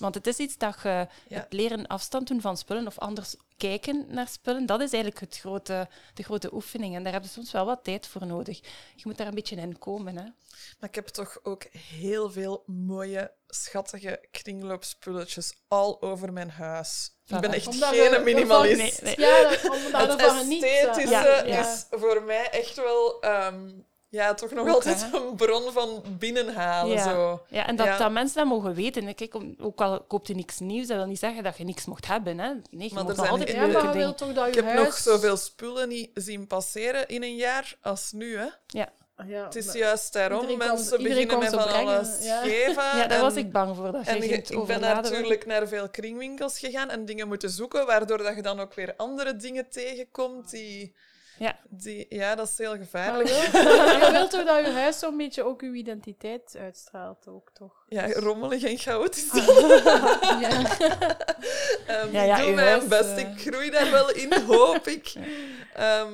Want 0.00 0.14
het 0.14 0.26
is 0.26 0.36
iets 0.38 0.56
dat 0.58 0.76
je 0.82 0.88
Ja. 0.88 1.08
het 1.28 1.52
leren 1.52 1.86
afstand 1.86 2.28
doen 2.28 2.40
van 2.40 2.56
spullen 2.56 2.86
of 2.86 2.98
anders 2.98 3.34
kijken 3.56 4.04
naar 4.08 4.28
spullen, 4.28 4.66
dat 4.66 4.80
is 4.80 4.92
eigenlijk 4.92 5.20
het 5.24 5.38
grote, 5.38 5.88
de 6.14 6.22
grote 6.22 6.54
oefening. 6.54 6.94
En 6.94 7.02
daar 7.02 7.12
heb 7.12 7.22
je 7.22 7.28
soms 7.28 7.52
wel 7.52 7.64
wat 7.66 7.84
tijd 7.84 8.06
voor 8.06 8.26
nodig. 8.26 8.58
Je 8.96 9.02
moet 9.04 9.16
daar 9.16 9.26
een 9.26 9.34
beetje 9.34 9.56
in 9.56 9.78
komen. 9.78 10.16
Hè? 10.16 10.22
Maar 10.80 10.88
ik 10.88 10.94
heb 10.94 11.06
toch 11.06 11.38
ook 11.42 11.64
heel 11.72 12.30
veel 12.30 12.62
mooie, 12.66 13.32
schattige 13.46 14.20
kringloopspulletjes 14.30 15.52
al 15.68 16.02
over 16.02 16.32
mijn 16.32 16.50
huis. 16.50 17.10
Ik 17.26 17.40
ben 17.40 17.52
echt 17.52 17.66
Omdat 17.66 17.88
geen 17.88 18.10
we- 18.10 18.18
minimalist. 18.18 19.02
Nee, 19.02 19.16
nee. 19.16 19.26
Ja, 19.26 19.48
dat, 19.48 19.70
omdat 19.70 20.34
Het 20.38 20.46
niet. 20.46 20.62
esthetische 20.62 21.10
Ja, 21.10 21.44
ja. 21.44 21.72
is 21.72 21.86
voor 21.90 22.22
mij 22.22 22.50
echt 22.50 22.76
wel... 22.76 23.20
ehm, 23.22 23.70
ja, 24.12 24.34
toch 24.34 24.50
nog 24.50 24.68
Ook, 24.68 24.74
altijd 24.74 25.10
hè? 25.10 25.18
een 25.18 25.36
bron 25.36 25.72
van 25.72 26.02
binnenhalen. 26.18 26.96
Ja. 26.96 27.02
Zo. 27.10 27.42
Ja, 27.48 27.66
en 27.66 27.76
dat, 27.76 27.86
Ja. 27.86 27.98
dat 27.98 28.10
mensen 28.10 28.36
dat 28.38 28.46
mogen 28.46 28.74
weten. 28.74 29.14
Kijk, 29.14 29.34
ook 29.58 29.80
al 29.80 30.02
koopt 30.02 30.26
je 30.28 30.34
niks 30.34 30.58
nieuws, 30.58 30.86
dat 30.86 30.96
wil 30.96 31.06
niet 31.06 31.18
zeggen 31.18 31.42
dat 31.42 31.56
je 31.56 31.64
niks 31.64 31.84
mocht 31.84 32.06
hebben. 32.06 32.38
Hè. 32.38 32.48
Nee, 32.70 32.88
je 32.88 32.94
Maar 32.94 33.08
er 33.08 33.14
zijn 33.14 33.28
altijd 33.28 33.50
Ja, 33.50 33.56
maar 33.56 33.68
leuke 33.70 33.90
dingen. 33.90 34.14
toch 34.16 34.32
dat 34.32 34.54
je 34.54 34.60
Ik 34.60 34.66
heb 34.66 34.74
nog 34.84 34.94
zoveel 34.94 35.36
spullen 35.36 35.88
niet 35.88 36.10
zien 36.14 36.46
passeren 36.46 37.08
in 37.08 37.22
een 37.22 37.36
jaar 37.36 37.76
als 37.82 38.12
nu. 38.12 38.36
Hè? 38.36 38.46
Ah, 39.16 39.28
Ja, 39.28 39.44
Het 39.44 39.56
is 39.56 39.72
juist 39.72 40.12
daarom. 40.12 40.56
Mensen 40.58 41.02
beginnen 41.02 41.38
met 41.38 41.54
van 41.54 41.64
brengen, 41.64 41.94
alles 41.96 42.24
ja. 42.24 42.42
geven. 42.42 42.82
Ja, 42.98 43.06
daar 43.06 43.10
en- 43.10 43.20
was 43.20 43.34
ik 43.34 43.52
bang 43.52 43.76
voor. 43.76 43.92
Dat 43.92 44.06
En 44.06 44.16
je 44.16 44.28
ik 44.28 44.66
ben 44.66 44.80
natuurlijk 44.80 45.46
naar 45.46 45.68
veel 45.68 45.88
kringwinkels 45.88 46.58
gegaan 46.58 46.90
en 46.90 47.04
dingen 47.04 47.28
moeten 47.28 47.50
zoeken, 47.50 47.86
waardoor 47.86 48.18
dat 48.18 48.36
je 48.36 48.42
dan 48.42 48.60
ook 48.60 48.74
weer 48.74 48.94
andere 48.96 49.36
dingen 49.36 49.68
tegenkomt 49.70 50.50
die... 50.50 50.94
Ja. 51.42 51.56
die 51.68 52.06
ja, 52.08 52.34
dat 52.34 52.48
is 52.48 52.58
heel 52.58 52.76
gevaarlijk. 52.76 53.28
je 53.28 53.34
wilt- 53.52 53.64
je 54.04 54.08
wilt 54.12 54.30
toch 54.30 54.44
dat 54.44 54.66
je 54.66 54.72
huis 54.72 54.98
zo'n 54.98 55.16
beetje 55.16 55.42
ook 55.42 55.60
je 55.60 55.72
identiteit 55.72 56.56
uitstraalt, 56.58 57.28
ook 57.28 57.50
toch? 57.52 57.84
Ja, 57.88 58.12
rommelig 58.12 58.62
en 58.62 58.78
chaotisch. 58.78 59.30
Ja. 60.40 60.50
Ehm, 61.86 62.12
Ja, 62.12 62.22
ja, 62.22 62.36
ik 62.36 62.40
doe 62.40 62.48
uw 62.50 62.54
mijn 62.54 62.68
huis, 62.68 62.86
best. 62.86 63.10
eh. 63.10 63.18
Ik 63.18 63.40
groei 63.40 63.70
daar 63.70 63.90
wel 63.90 64.10
in, 64.10 64.32
hoop 64.46 64.86
ik. 64.86 65.12
Ehm, 65.74 66.12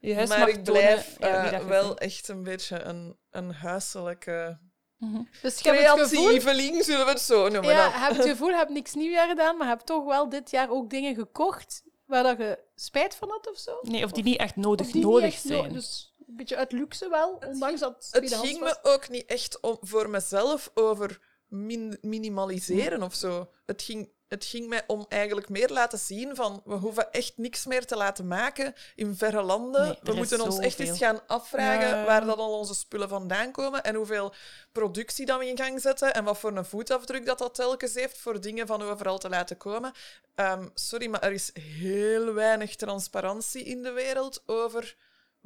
Je 0.00 0.14
huis 0.14 0.28
maar 0.28 0.38
mag 0.38 0.48
ik 0.48 0.62
blijf 0.62 1.16
tonen, 1.18 1.34
ja, 1.42 1.52
eh, 1.52 1.66
wel 1.66 1.98
echt 1.98 2.28
een 2.28 2.42
beetje 2.42 2.80
een, 2.82 3.16
een 3.30 3.52
huiselijke 3.52 4.58
Mhm. 4.98 5.22
Dus 5.42 5.58
je 5.60 5.70
gevoel... 5.70 6.06
creatieveling, 6.24 6.84
zullen 6.84 7.04
we 7.04 7.10
het 7.10 7.20
zo 7.20 7.48
noemen. 7.48 7.70
Ja, 7.70 7.82
dan. 7.82 7.92
je 7.92 7.98
hebt 8.04 8.16
het 8.16 8.26
gevoel, 8.28 8.48
je 8.48 8.56
hebt 8.56 8.70
niks 8.70 8.94
nieuwjaar 8.94 9.28
gedaan, 9.28 9.56
maar 9.56 9.66
je 9.66 9.72
hebt 9.72 9.86
toch 9.86 10.04
wel 10.04 10.28
dit 10.28 10.50
jaar 10.50 10.70
ook 10.70 10.90
dingen 10.90 11.14
gekocht 11.14 11.82
waar 12.08 12.22
dat 12.22 12.38
je 12.38 12.58
spijt 12.74 13.14
van 13.14 13.28
had 13.28 13.50
of 13.50 13.58
zo? 13.58 13.78
Nee, 13.82 14.04
of 14.04 14.10
die 14.12 14.24
niet 14.24 14.38
echt 14.38 14.56
nodig, 14.56 14.86
Of 14.86 14.92
die 14.92 15.04
niet 15.04 15.12
nodig 15.12 15.44
no- 15.44 15.56
zijn. 15.56 15.72
dus 15.72 16.14
een 16.26 16.36
beetje 16.36 16.56
uit 16.56 16.72
luxe 16.72 17.08
wel, 17.08 17.38
ondanks 17.46 17.80
dat 17.80 18.10
het 18.12 18.22
Het 18.22 18.34
ging 18.34 18.58
was. 18.60 18.78
me 18.82 18.90
ook 18.90 19.08
niet 19.08 19.24
echt 19.26 19.60
om, 19.60 19.76
voor 19.80 20.10
mezelf 20.10 20.70
over 20.74 21.20
min- 21.48 21.98
minimaliseren 22.00 23.02
of 23.02 23.14
zo. 23.14 23.48
Het 23.66 23.82
ging, 23.82 24.12
het 24.28 24.44
ging 24.44 24.68
mij 24.68 24.82
om 24.86 25.06
eigenlijk 25.08 25.48
meer 25.48 25.68
laten 25.68 25.98
zien 25.98 26.36
van 26.36 26.62
we 26.64 26.74
hoeven 26.74 27.12
echt 27.12 27.32
niks 27.36 27.66
meer 27.66 27.86
te 27.86 27.96
laten 27.96 28.26
maken 28.26 28.74
in 28.94 29.14
verre 29.16 29.42
landen. 29.42 29.82
Nee, 29.86 29.98
we 30.02 30.12
moeten 30.14 30.40
ons 30.40 30.58
echt 30.58 30.78
eens 30.78 30.98
gaan 30.98 31.20
afvragen 31.26 31.88
Ja. 31.88 32.04
waar 32.04 32.24
dat 32.24 32.38
al 32.38 32.58
onze 32.58 32.74
spullen 32.74 33.08
vandaan 33.08 33.52
komen 33.52 33.82
en 33.82 33.94
hoeveel 33.94 34.34
productie 34.72 35.26
dat 35.26 35.38
we 35.38 35.46
in 35.48 35.56
gang 35.56 35.80
zetten 35.80 36.14
en 36.14 36.24
wat 36.24 36.38
voor 36.38 36.56
een 36.56 36.64
voetafdruk 36.64 37.26
dat 37.26 37.38
dat 37.38 37.54
telkens 37.54 37.94
heeft 37.94 38.18
voor 38.18 38.40
dingen 38.40 38.66
van 38.66 38.82
overal 38.82 39.18
te 39.18 39.28
laten 39.28 39.56
komen. 39.56 39.92
Ehm, 40.34 40.68
sorry, 40.74 41.06
maar 41.06 41.22
er 41.22 41.32
is 41.32 41.50
heel 41.60 42.32
weinig 42.34 42.76
transparantie 42.76 43.64
in 43.64 43.82
de 43.82 43.90
wereld 43.92 44.42
over 44.46 44.96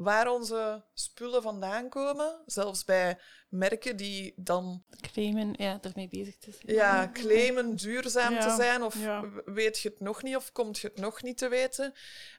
waar 0.02 0.30
onze 0.30 0.84
spullen 0.94 1.42
vandaan 1.42 1.88
komen. 1.88 2.42
Zelfs 2.46 2.84
bij 2.84 3.18
merken 3.48 3.96
die 3.96 4.32
dan 4.36 4.84
Claimen, 5.00 5.54
ja, 5.56 5.78
ermee 5.80 6.08
bezig 6.08 6.36
te 6.38 6.50
zijn. 6.50 6.76
ja, 6.76 7.10
claimen 7.12 7.76
duurzaam 7.76 8.40
te 8.40 8.54
zijn. 8.56 8.82
Of 8.82 8.98
ja. 8.98 9.24
weet 9.44 9.78
je 9.78 9.88
het 9.88 10.00
nog 10.00 10.22
niet, 10.22 10.36
of 10.36 10.52
komt 10.52 10.78
je 10.78 10.86
het 10.86 10.98
nog 10.98 11.22
niet 11.22 11.38
te 11.38 11.48
weten. 11.48 11.92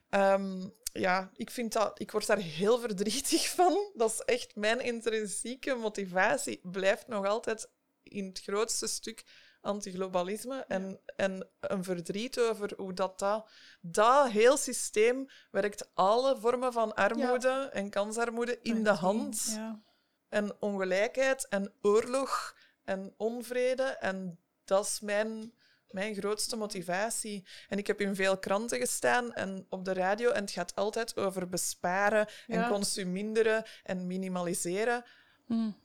Ehm, 0.09 0.67
ja, 0.93 1.31
ik, 1.35 1.49
vind 1.49 1.73
dat, 1.73 1.99
ik 1.99 2.11
word 2.11 2.27
daar 2.27 2.37
heel 2.37 2.79
verdrietig 2.79 3.49
van. 3.49 3.91
Dat 3.93 4.11
is 4.11 4.19
echt 4.19 4.55
mijn 4.55 4.79
intrinsieke 4.79 5.75
motivatie. 5.75 6.59
Blijft 6.63 7.07
nog 7.07 7.25
altijd 7.25 7.69
in 8.03 8.25
het 8.25 8.41
grootste 8.41 8.87
stuk 8.87 9.23
antiglobalisme 9.63 10.65
en, 10.67 10.99
en 11.15 11.47
een 11.59 11.83
verdriet 11.83 12.39
over 12.39 12.73
hoe 12.77 12.93
dat, 12.93 13.19
dat, 13.19 13.49
dat 13.81 14.29
heel 14.29 14.57
systeem 14.57 15.27
werkt 15.51 15.89
alle 15.93 16.37
vormen 16.39 16.73
van 16.73 16.93
armoede 16.93 17.69
en 17.73 17.89
kansarmoede 17.89 18.59
in 18.61 18.83
de 18.83 18.89
hand 18.89 19.51
Ja. 19.55 19.81
en 20.29 20.55
ongelijkheid 20.61 21.47
en 21.49 21.73
oorlog 21.81 22.55
en 22.83 23.13
onvrede. 23.17 23.83
En 23.83 24.39
dat 24.65 24.85
is 24.85 24.99
mijn, 24.99 25.53
mijn 25.89 26.15
grootste 26.15 26.55
motivatie. 26.55 27.47
En 27.69 27.77
ik 27.77 27.87
heb 27.87 28.01
in 28.01 28.15
veel 28.15 28.37
kranten 28.37 28.79
gestaan 28.79 29.33
en 29.33 29.65
op 29.69 29.85
de 29.85 29.93
radio 29.93 30.29
en 30.29 30.41
het 30.41 30.51
gaat 30.51 30.75
altijd 30.75 31.17
over 31.17 31.49
besparen 31.49 32.27
en 32.47 32.59
Ja. 32.59 32.67
consuminderen 32.69 33.63
en 33.83 34.07
minimaliseren. 34.07 35.03
Mm. 35.47 35.81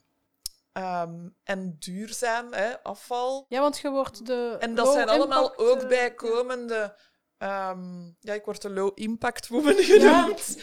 Ehm, 0.73 1.29
en 1.45 1.77
duurzaam, 1.79 2.53
hè, 2.53 2.83
afval. 2.83 3.47
ja, 3.49 3.61
want 3.61 3.79
je 3.79 3.91
wordt 3.91 4.27
de... 4.27 4.57
En 4.59 4.75
dat 4.75 4.93
zijn 4.93 5.09
allemaal 5.09 5.51
impact, 5.51 5.71
ook 5.71 5.81
eh, 5.81 5.89
bijkomende... 5.89 6.97
ehm, 7.39 8.05
ja, 8.21 8.33
ik 8.35 8.45
word 8.45 8.63
de 8.63 8.71
low 8.71 8.93
impact 8.95 9.49
woman 9.49 9.77
genoemd. 9.91 10.59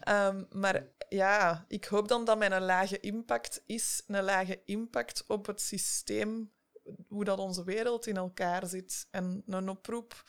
Ehm, 0.00 0.44
maar 0.50 0.86
ja, 1.08 1.64
ik 1.68 1.84
hoop 1.84 2.08
dan 2.08 2.24
dat 2.24 2.38
mijn 2.38 2.62
lage 2.62 3.00
impact 3.00 3.62
is 3.66 4.02
een 4.06 4.24
lage 4.24 4.62
impact 4.64 5.24
op 5.26 5.46
het 5.46 5.60
systeem, 5.60 6.52
hoe 7.08 7.24
dat 7.24 7.38
onze 7.38 7.64
wereld 7.64 8.06
in 8.06 8.16
elkaar 8.16 8.66
zit. 8.66 9.08
En 9.10 9.42
een 9.46 9.68
oproep 9.68 10.22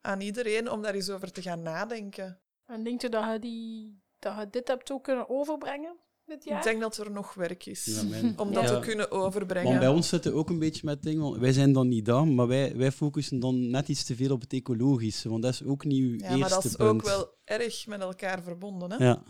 aan 0.00 0.20
iedereen 0.20 0.70
om 0.70 0.82
daar 0.82 0.94
eens 0.94 1.10
over 1.10 1.32
te 1.32 1.42
gaan 1.42 1.62
nadenken. 1.62 2.40
En 2.66 2.84
denk 2.84 3.00
je 3.00 3.08
dat 3.08 3.32
je, 3.32 3.38
die, 3.38 4.02
dat 4.18 4.38
je 4.38 4.50
dit 4.50 4.68
hebt 4.68 4.90
ook 4.90 5.04
kunnen 5.04 5.28
overbrengen 5.28 5.96
dit 6.28 6.44
jaar? 6.44 6.58
Ik 6.58 6.64
denk 6.64 6.80
dat 6.80 6.96
er 6.96 7.10
nog 7.10 7.34
werk 7.34 7.66
is 7.66 7.84
Ja, 7.84 8.02
mijn- 8.08 8.38
om 8.40 8.52
dat 8.52 8.62
Ja. 8.68 8.74
te 8.80 8.86
kunnen 8.86 9.10
overbrengen. 9.10 9.68
Want 9.68 9.78
bij 9.78 9.88
ons 9.88 10.08
zitten 10.08 10.34
ook 10.34 10.48
een 10.48 10.58
beetje 10.58 10.82
met 10.84 11.02
dingen, 11.02 11.22
want 11.22 11.36
wij 11.36 11.52
zijn 11.52 11.72
dan 11.72 11.88
niet 11.88 12.04
dat, 12.04 12.26
maar 12.26 12.46
wij, 12.46 12.76
wij 12.76 12.92
focussen 12.92 13.40
dan 13.40 13.70
net 13.70 13.88
iets 13.88 14.04
te 14.04 14.14
veel 14.16 14.32
op 14.32 14.40
het 14.40 14.52
ecologische, 14.52 15.28
want 15.28 15.42
dat 15.42 15.52
is 15.52 15.64
ook 15.64 15.84
niet 15.84 16.02
uw 16.02 16.10
ja, 16.12 16.18
eerste 16.24 16.38
maar 16.38 16.48
dat 16.48 16.64
is 16.64 16.76
punt. 16.76 16.90
ook 16.90 17.02
wel 17.02 17.34
erg 17.44 17.86
met 17.86 18.00
elkaar 18.00 18.42
verbonden. 18.42 18.92
Hè? 18.92 19.04
Ja, 19.04 19.22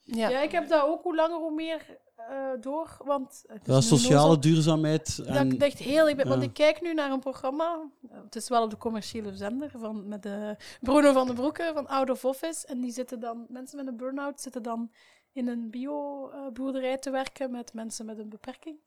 Ja. 0.00 0.28
Ja, 0.28 0.40
ik 0.42 0.50
heb 0.52 0.68
dat 0.68 0.82
ook 0.82 1.02
hoe 1.02 1.14
langer 1.14 1.38
hoe 1.38 1.54
meer 1.54 1.98
eh, 2.16 2.26
door. 2.60 2.96
Want 3.04 3.42
het 3.46 3.60
is 3.60 3.66
dat 3.66 3.82
is 3.82 3.90
nu 3.90 3.96
sociale 3.96 4.26
nozel- 4.26 4.40
duurzaamheid. 4.40 5.16
Dat 5.16 5.26
En, 5.26 5.52
ik 5.52 5.60
dacht 5.60 5.78
heel... 5.78 6.08
Ik 6.08 6.16
ben, 6.16 6.28
Want 6.28 6.40
ja. 6.42 6.46
ik 6.48 6.54
kijk 6.54 6.80
nu 6.82 6.94
naar 6.94 7.10
een 7.10 7.20
programma. 7.20 7.90
Het 8.24 8.36
is 8.36 8.48
wel 8.48 8.62
op 8.62 8.70
de 8.70 8.76
commerciële 8.76 9.36
zender 9.36 9.70
van, 9.78 10.08
met 10.08 10.22
de 10.22 10.56
Bruno 10.80 11.12
van 11.12 11.26
den 11.26 11.34
Broeke 11.34 11.70
van 11.74 11.86
Out 11.88 12.10
of 12.10 12.24
Office. 12.24 12.66
En 12.66 12.80
die 12.80 12.92
zitten 12.92 13.20
dan... 13.20 13.46
Mensen 13.48 13.76
met 13.76 13.86
een 13.86 13.96
burn-out 13.96 14.40
zitten 14.40 14.62
dan 14.62 14.90
in 15.36 15.48
een 15.48 15.70
bio-boerderij 15.70 16.98
te 16.98 17.10
werken 17.10 17.50
met 17.50 17.72
mensen 17.72 18.06
met 18.06 18.18
een 18.18 18.28
beperking. 18.28 18.78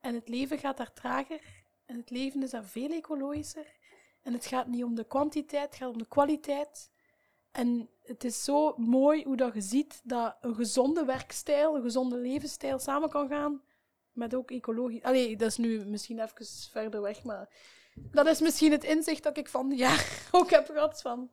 En 0.00 0.14
het 0.14 0.28
leven 0.28 0.58
gaat 0.58 0.76
daar 0.76 0.92
trager. 0.92 1.40
En 1.86 1.96
het 1.96 2.10
leven 2.10 2.42
is 2.42 2.50
daar 2.50 2.64
veel 2.64 2.90
ecologischer. 2.90 3.66
En 4.22 4.32
het 4.32 4.46
gaat 4.46 4.66
niet 4.66 4.84
om 4.84 4.94
de 4.94 5.04
kwantiteit, 5.04 5.66
het 5.66 5.74
gaat 5.74 5.88
om 5.88 5.98
de 5.98 6.08
kwaliteit. 6.08 6.90
En 7.50 7.88
het 8.02 8.24
is 8.24 8.44
zo 8.44 8.74
mooi 8.76 9.24
hoe 9.24 9.36
dat 9.36 9.54
je 9.54 9.60
ziet 9.60 10.00
dat 10.04 10.36
een 10.40 10.54
gezonde 10.54 11.04
werkstijl, 11.04 11.76
een 11.76 11.82
gezonde 11.82 12.16
levensstijl 12.16 12.78
samen 12.78 13.08
kan 13.08 13.28
gaan 13.28 13.62
met 14.12 14.34
ook 14.34 14.50
ecologisch. 14.50 15.02
Allee, 15.02 15.36
dat 15.36 15.48
is 15.48 15.56
nu 15.56 15.84
misschien 15.84 16.20
even 16.20 16.46
verder 16.70 17.02
weg, 17.02 17.22
maar 17.24 17.48
dat 17.94 18.26
is 18.26 18.40
misschien 18.40 18.72
het 18.72 18.84
inzicht 18.84 19.22
dat 19.22 19.36
ik 19.36 19.48
van 19.48 19.70
ja 19.76 19.96
ook 20.30 20.50
heb 20.50 20.66
gehad 20.66 21.00
van. 21.00 21.30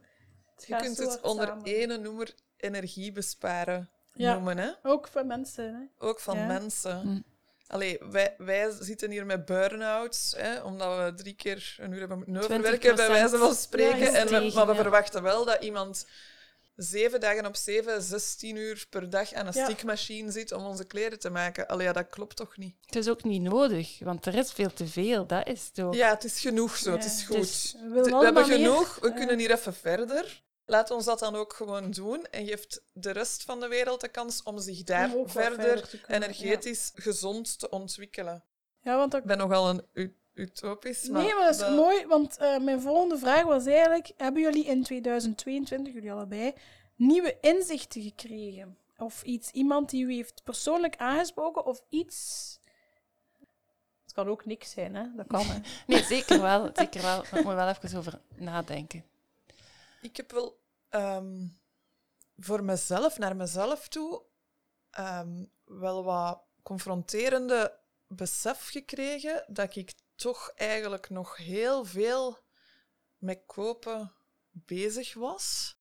Je 0.66 0.76
kunt 0.76 0.98
het 0.98 1.22
onder 1.22 1.62
ene 1.64 1.98
noemer 1.98 2.36
energie 2.58 3.12
besparen 3.12 3.92
Ja. 4.18 4.34
noemen. 4.34 4.58
Hè? 4.58 4.70
Ook 4.84 5.08
voor 5.08 5.26
mensen. 5.26 5.64
Hè? 5.74 6.06
Ook 6.08 6.20
van 6.20 6.38
Ja. 6.38 6.46
mensen. 6.46 7.00
Hm. 7.02 7.20
Allee, 7.68 7.98
wij, 8.10 8.36
wij 8.38 8.72
zitten 8.80 9.12
hier 9.12 9.26
met 9.26 9.46
burn-outs, 9.46 10.34
hè, 10.38 10.62
omdat 10.62 10.98
we 10.98 11.14
drie 11.14 11.36
keer 11.36 11.76
een 11.80 11.92
uur 11.92 12.00
hebben 12.00 12.18
moeten 12.18 12.34
20% 12.36 12.44
overwerken, 12.44 12.96
bij 12.96 13.08
wijze 13.08 13.38
van 13.38 13.56
spreken. 13.56 14.00
Ja, 14.00 14.12
en 14.12 14.26
we, 14.28 14.52
maar 14.54 14.66
we 14.68 14.74
ja. 14.74 14.82
verwachten 14.82 15.24
wel 15.24 15.46
dat 15.46 15.64
iemand 15.64 16.06
zeven 16.76 17.20
dagen 17.20 17.46
op 17.46 17.56
zeven, 17.56 18.02
16 18.02 18.56
uur 18.56 18.86
per 18.90 19.10
dag 19.10 19.34
aan 19.34 19.48
een 19.48 19.54
Ja. 19.56 19.64
stikmachine 19.66 20.32
zit 20.32 20.52
om 20.52 20.66
onze 20.66 20.86
kleren 20.86 21.20
te 21.20 21.30
maken. 21.30 21.68
Allee, 21.68 21.86
ja, 21.88 21.94
dat 21.94 22.10
klopt 22.10 22.36
toch 22.36 22.58
niet? 22.58 22.76
Het 22.86 22.96
is 22.96 23.10
ook 23.10 23.24
niet 23.24 23.42
nodig, 23.42 24.00
want 24.00 24.26
er 24.26 24.36
is 24.36 24.52
veel 24.52 24.74
te 24.74 24.88
veel. 24.88 25.26
Dat 25.28 25.48
is 25.48 25.72
ook. 25.82 25.94
Ja, 25.94 26.10
het 26.10 26.24
is 26.24 26.40
genoeg 26.40 26.76
zo, 26.78 26.92
het 26.92 27.06
is 27.06 27.24
goed. 27.24 27.36
Dus 27.36 27.76
We, 27.94 28.24
hebben 28.24 28.46
genoeg, 28.46 29.00
we 29.02 29.14
kunnen 29.14 29.40
hier 29.40 29.52
even 29.52 29.74
verder. 29.74 30.44
Laat 30.70 30.92
ons 30.92 31.06
dat 31.06 31.20
dan 31.20 31.36
ook 31.36 31.54
gewoon 31.54 31.92
doen 31.92 32.26
en 32.26 32.46
geeft 32.46 32.82
de 32.94 33.12
rest 33.12 33.44
van 33.44 33.60
de 33.60 33.68
wereld 33.68 34.02
de 34.02 34.08
kans 34.08 34.44
om 34.44 34.60
zich 34.60 34.84
daar 34.84 35.14
om 35.16 35.30
verder 35.30 35.88
kunnen, 35.88 36.08
energetisch 36.24 36.92
gezond 36.96 37.60
te 37.60 37.70
ontwikkelen. 37.70 38.44
Ja, 38.82 38.98
want 38.98 39.12
dat 39.12 39.22
Ik 39.22 39.28
ben 39.28 39.38
nogal 39.38 39.70
een 39.70 40.14
utopisch, 40.34 41.08
maar... 41.10 41.22
Nee, 41.24 41.34
maar 41.34 41.44
dat 41.44 41.54
is 41.54 41.60
dat- 41.60 41.76
mooi, 41.76 42.06
want 42.06 42.38
eh, 42.38 42.58
mijn 42.60 42.82
volgende 42.82 43.18
vraag 43.18 43.44
was 43.44 43.66
eigenlijk: 43.66 44.12
hebben 44.18 44.42
jullie 44.42 44.66
in 44.66 44.84
2022, 44.84 45.94
jullie 45.94 46.12
allebei, 46.12 46.54
nieuwe 46.96 47.38
inzichten 47.42 48.02
gekregen? 48.02 48.78
Of 48.98 49.24
iets, 49.24 49.52
iemand 49.52 49.90
die 49.90 50.06
u 50.06 50.14
heeft 50.14 50.44
persoonlijk 50.44 50.96
aangesproken, 50.98 51.66
of 51.66 51.82
iets 51.90 52.46
kan 54.18 54.28
ook 54.28 54.46
niks 54.46 54.72
zijn, 54.72 54.96
hè? 54.96 55.04
Dat 55.16 55.28
kan, 55.28 55.46
hè? 55.46 55.60
Nee, 55.88 56.04
zeker 56.04 56.42
wel. 56.42 56.70
Zeker 56.74 57.02
wel. 57.02 57.18
Maar 57.32 57.40
ik 57.40 57.46
moet 57.46 57.54
wel 57.54 57.68
even 57.68 57.98
over 57.98 58.20
nadenken. 58.36 59.04
Ik 60.02 60.18
heb 60.18 60.32
wel 60.32 60.60
ehm, 60.90 61.48
voor 62.38 62.64
mezelf, 62.64 63.18
naar 63.18 63.36
mezelf 63.36 63.88
toe, 63.88 64.24
ehm, 64.90 65.46
wel 65.66 66.04
wat 66.04 66.42
confronterende 66.64 67.80
besef 68.08 68.68
gekregen 68.68 69.46
dat 69.48 69.76
ik 69.76 69.94
toch 70.16 70.52
eigenlijk 70.56 71.10
nog 71.10 71.38
heel 71.38 71.86
veel 71.86 72.38
met 73.18 73.44
kopen 73.46 74.14
bezig 74.52 75.14
was. 75.14 75.78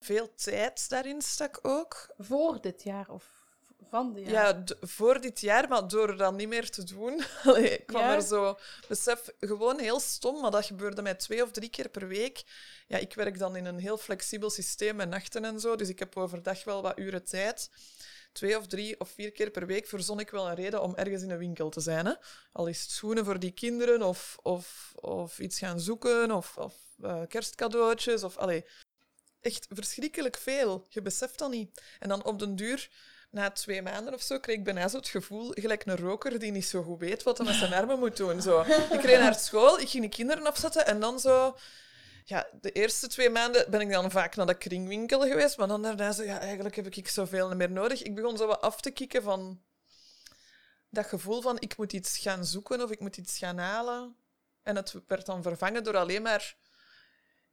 Veel 0.00 0.34
tijd 0.34 0.88
daarin 0.88 1.22
stak 1.22 1.58
ook. 1.62 2.14
Voor 2.16 2.60
dit 2.60 2.82
jaar 2.82 3.08
of 3.10 3.37
van 3.90 4.12
dit 4.14 4.24
Ja, 4.26 4.30
jaar? 4.32 4.64
d- 4.64 4.76
voor 4.80 5.20
dit 5.20 5.40
jaar, 5.40 5.68
maar 5.68 5.88
door 5.88 6.16
dat 6.16 6.34
niet 6.36 6.48
meer 6.48 6.70
te 6.70 6.84
doen, 6.84 7.22
allee, 7.44 7.78
kwam 7.86 8.02
Ja? 8.02 8.14
er 8.14 8.22
zo 8.22 8.58
besef, 8.88 9.28
gewoon 9.40 9.78
heel 9.78 10.00
stom, 10.00 10.40
maar 10.40 10.50
dat 10.50 10.64
gebeurde 10.64 11.02
mij 11.02 11.14
twee 11.14 11.42
of 11.42 11.50
drie 11.50 11.68
keer 11.68 11.88
per 11.88 12.08
week. 12.08 12.42
Ja, 12.86 12.98
ik 12.98 13.14
werk 13.14 13.38
dan 13.38 13.56
in 13.56 13.64
een 13.64 13.78
heel 13.78 13.98
flexibel 13.98 14.50
systeem 14.50 14.96
met 14.96 15.08
nachten 15.08 15.44
en 15.44 15.60
zo, 15.60 15.76
dus 15.76 15.88
ik 15.88 15.98
heb 15.98 16.16
overdag 16.16 16.64
wel 16.64 16.82
wat 16.82 16.98
uren 16.98 17.24
tijd. 17.24 17.70
Twee 18.32 18.58
of 18.58 18.66
drie 18.66 19.00
of 19.00 19.08
vier 19.10 19.32
keer 19.32 19.50
per 19.50 19.66
week 19.66 19.86
verzon 19.86 20.20
ik 20.20 20.30
wel 20.30 20.48
een 20.48 20.54
reden 20.54 20.82
om 20.82 20.94
ergens 20.94 21.22
in 21.22 21.30
een 21.30 21.38
winkel 21.38 21.68
te 21.70 21.80
zijn. 21.80 22.06
Hè? 22.06 22.12
Al 22.52 22.66
is 22.66 22.80
het 22.82 22.90
schoenen 22.90 23.24
voor 23.24 23.38
die 23.38 23.50
kinderen, 23.50 24.02
of, 24.02 24.38
of, 24.42 24.92
of 24.94 25.38
iets 25.38 25.58
gaan 25.58 25.80
zoeken, 25.80 26.30
of, 26.30 26.56
of 26.56 26.74
eh, 27.02 27.22
kerstcadeautjes, 27.28 28.22
of 28.22 28.36
allee, 28.36 28.64
echt 29.40 29.66
verschrikkelijk 29.70 30.36
veel. 30.36 30.86
Je 30.88 31.02
beseft 31.02 31.38
dat 31.38 31.50
niet. 31.50 31.82
En 31.98 32.08
dan 32.08 32.24
op 32.24 32.38
den 32.38 32.56
duur 32.56 32.90
na 33.30 33.50
twee 33.50 33.82
maanden 33.82 34.14
of 34.14 34.22
zo 34.22 34.38
kreeg 34.38 34.56
ik 34.56 34.64
bijna 34.64 34.88
zo 34.88 34.96
het 34.96 35.08
gevoel, 35.08 35.50
gelijk 35.54 35.86
een 35.86 35.96
roker 35.96 36.38
die 36.38 36.52
niet 36.52 36.66
zo 36.66 36.82
goed 36.82 36.98
weet 36.98 37.22
wat 37.22 37.38
hij 37.38 37.46
met 37.46 37.56
zijn 37.56 37.72
armen 37.72 37.98
moet 37.98 38.16
doen. 38.16 38.42
Zo. 38.42 38.60
Ik 38.90 39.02
reed 39.02 39.18
naar 39.18 39.34
school, 39.34 39.78
ik 39.78 39.88
ging 39.88 40.04
de 40.04 40.10
kinderen 40.10 40.46
opzetten 40.46 40.86
en 40.86 41.00
dan 41.00 41.20
zo... 41.20 41.56
Ja, 42.24 42.46
de 42.60 42.72
eerste 42.72 43.06
twee 43.06 43.30
maanden 43.30 43.70
ben 43.70 43.80
ik 43.80 43.90
dan 43.90 44.10
vaak 44.10 44.36
naar 44.36 44.46
de 44.46 44.58
kringwinkel 44.58 45.20
geweest, 45.20 45.56
maar 45.56 45.68
dan 45.68 45.82
daarna 45.82 46.12
zo, 46.12 46.22
ja, 46.22 46.38
eigenlijk 46.40 46.76
heb 46.76 46.86
ik 46.86 47.08
zoveel 47.08 47.56
meer 47.56 47.70
nodig. 47.70 48.02
Ik 48.02 48.14
begon 48.14 48.36
zo 48.36 48.46
wat 48.46 48.60
af 48.60 48.80
te 48.80 48.90
kicken 48.90 49.22
van 49.22 49.62
dat 50.90 51.06
gevoel 51.06 51.40
van 51.40 51.60
ik 51.60 51.76
moet 51.76 51.92
iets 51.92 52.18
gaan 52.18 52.44
zoeken 52.44 52.82
of 52.82 52.90
ik 52.90 53.00
moet 53.00 53.16
iets 53.16 53.38
gaan 53.38 53.58
halen. 53.58 54.16
En 54.62 54.76
het 54.76 54.94
werd 55.06 55.26
dan 55.26 55.42
vervangen 55.42 55.84
door 55.84 55.96
alleen 55.96 56.22
maar 56.22 56.56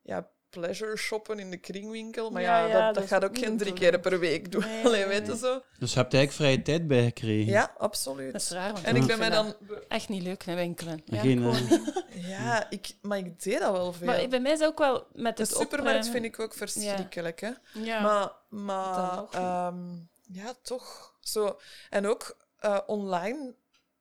ja, 0.02 0.30
pleasure 0.60 0.98
shoppen 0.98 1.40
in 1.40 1.52
de 1.52 1.58
kringwinkel. 1.58 2.30
Maar 2.30 2.42
ja, 2.42 2.58
Ja, 2.60 2.68
ja, 2.68 2.86
dat, 2.86 2.96
dat 2.96 3.08
gaat 3.08 3.24
ook 3.24 3.38
geen 3.38 3.58
de 3.58 3.64
drie 3.64 3.74
keer 3.74 4.00
per 4.00 4.20
week 4.20 4.52
doen. 4.52 4.62
Nee, 4.62 4.84
Allee, 4.86 5.00
nee, 5.00 5.08
weet 5.08 5.26
je 5.26 5.32
nee. 5.32 5.38
zo? 5.42 5.62
Dus 5.80 5.94
je 5.94 6.00
hebt 6.00 6.14
eigenlijk 6.14 6.32
vrije 6.32 6.62
tijd 6.62 6.88
bijgekregen. 6.88 7.52
Ja, 7.52 7.74
absoluut. 7.78 8.32
Dat 8.32 8.42
is 8.42 8.50
raar. 8.50 8.74
Want 8.74 8.86
En 8.86 8.96
ik 8.96 9.06
ben 9.06 9.20
mij 9.20 9.30
dan... 9.30 9.56
Echt 9.88 10.10
niet 10.10 10.24
leuk, 10.24 10.46
naar 10.46 10.56
winkelen. 10.56 10.94
En 11.06 11.16
Ja, 11.16 11.22
geen, 11.22 11.44
eh. 11.44 12.28
Ja, 12.30 12.70
ik, 12.70 12.96
maar 13.02 13.18
ik 13.18 13.44
deed 13.44 13.60
dat 13.60 13.72
wel 13.72 13.94
veel. 13.94 14.06
Maar 14.08 14.28
bij 14.28 14.40
mij 14.40 14.52
is 14.52 14.60
het 14.60 14.68
ook 14.68 14.78
wel 14.78 15.08
met 15.14 15.38
de 15.38 15.44
het 15.44 15.52
supermarkt 15.52 15.74
opruimen- 15.84 16.12
vind 16.12 16.26
ik 16.26 16.40
ook 16.40 16.54
verschrikkelijk, 16.54 17.40
hè. 17.42 17.52
Ja. 17.74 18.02
Maar, 18.02 18.32
maar 18.62 19.24
ehm, 19.32 19.96
ja, 20.32 20.54
toch. 20.62 21.14
Zo. 21.22 21.60
En 21.90 22.08
ook 22.08 22.38
eh, 22.60 22.80
online 22.86 23.54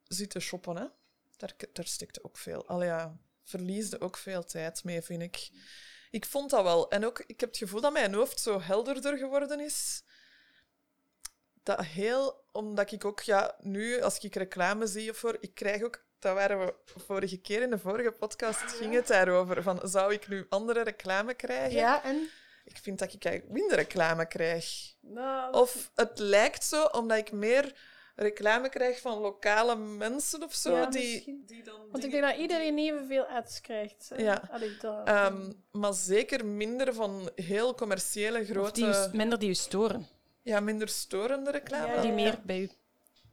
zitten 0.09 0.40
shoppen, 0.40 0.76
hè. 0.76 0.84
Daar, 1.36 1.52
daar 1.72 1.86
stikte 1.86 2.24
ook 2.24 2.36
veel. 2.38 2.66
Al 2.66 2.82
ja, 2.82 3.16
verliesde 3.44 4.00
ook 4.00 4.16
veel 4.16 4.44
tijd 4.44 4.84
mee, 4.84 5.02
vind 5.02 5.22
ik. 5.22 5.50
Ik 6.15 6.27
vond 6.27 6.51
dat 6.51 6.62
wel. 6.62 6.91
En 6.91 7.07
ook, 7.07 7.25
ik 7.27 7.41
heb 7.41 7.49
het 7.49 7.59
gevoel 7.59 7.81
dat 7.81 7.93
mijn 7.93 8.15
hoofd 8.15 8.41
zo 8.41 8.61
helderder 8.61 9.19
geworden 9.19 9.61
is. 9.61 10.03
Dat 11.62 11.85
heel, 11.85 12.45
omdat 12.53 12.93
ik 12.93 13.05
ook, 13.05 13.21
ja, 13.21 13.55
nu 13.61 14.01
als 14.01 14.19
ik 14.19 14.35
reclame 14.35 14.87
zie 14.87 15.11
of 15.11 15.17
voor, 15.17 15.37
ik 15.41 15.55
krijg 15.55 15.83
ook, 15.83 16.05
dat 16.19 16.35
waren 16.35 16.59
we 16.59 16.75
vorige 16.85 17.41
keer 17.41 17.62
in 17.62 17.71
de 17.71 17.79
vorige 17.79 18.11
podcast, 18.11 18.62
ging 18.62 18.95
het 18.95 19.07
daarover, 19.07 19.62
van 19.62 19.81
zou 19.83 20.12
ik 20.12 20.29
nu 20.29 20.47
andere 20.49 20.83
reclame 20.83 21.35
krijgen? 21.35 21.79
ja, 21.79 22.05
en? 22.05 22.29
Ik 22.65 22.77
vind 22.77 22.99
dat 22.99 23.12
ik 23.12 23.25
eigenlijk 23.25 23.55
minder 23.59 23.77
reclame 23.77 24.27
krijg. 24.27 24.95
Nou, 25.01 25.53
Of 25.53 25.91
het 25.95 26.19
lijkt 26.19 26.65
zo, 26.65 26.85
omdat 26.85 27.19
ik 27.19 27.33
meer 27.33 27.77
reclame 28.15 28.69
krijg 28.69 29.01
van 29.01 29.19
lokale 29.19 29.77
mensen 29.77 30.43
of 30.43 30.55
zo, 30.55 30.77
Ja, 30.77 30.87
die, 30.87 31.12
misschien. 31.15 31.43
die 31.47 31.62
dan... 31.62 31.81
Want 31.91 32.05
ik 32.05 32.11
denk 32.11 32.23
dat 32.23 32.37
iedereen 32.37 32.79
evenveel 32.79 33.25
ads 33.25 33.61
krijgt. 33.61 34.11
Ja. 34.17 34.43
Allee, 34.51 34.77
dat, 34.81 35.07
Ehm, 35.09 35.53
maar 35.73 35.95
zeker 35.95 36.47
minder 36.47 36.95
van 36.95 37.31
heel 37.35 37.75
commerciële, 37.75 38.41
Of 38.41 38.47
grote... 38.47 38.73
die 38.81 38.85
u- 38.89 39.17
minder 39.17 39.39
die 39.39 39.49
u 39.49 39.55
storen. 39.55 40.07
Ja, 40.43 40.61
minder 40.61 40.89
storende 40.89 41.51
reclame. 41.51 41.95
Ja, 41.95 42.01
Die 42.01 42.12
meer 42.12 42.39
bij 42.45 42.61
u 42.61 42.71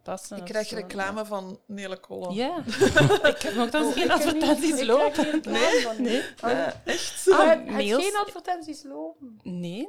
passen. 0.03 0.37
Ik 0.37 0.45
krijg 0.45 0.67
zo. 0.67 0.75
reclame 0.75 1.25
van 1.25 1.59
Nele 1.67 1.97
Kolle. 1.99 2.33
Ja. 2.33 2.57
ik 3.35 3.41
heb 3.41 3.53
nogthans 3.55 3.87
Oh, 3.87 3.93
geen 3.93 4.11
advertenties 4.11 4.81
lopen. 4.81 5.43
van 5.81 6.01
Nee. 6.01 6.23
Ja, 6.41 6.81
echt? 6.85 7.29
Ah, 7.31 7.39
Ah, 7.49 7.65
mails. 7.65 8.03
geen 8.03 8.15
advertenties 8.15 8.83
lopen. 8.83 9.39
Nee. 9.43 9.87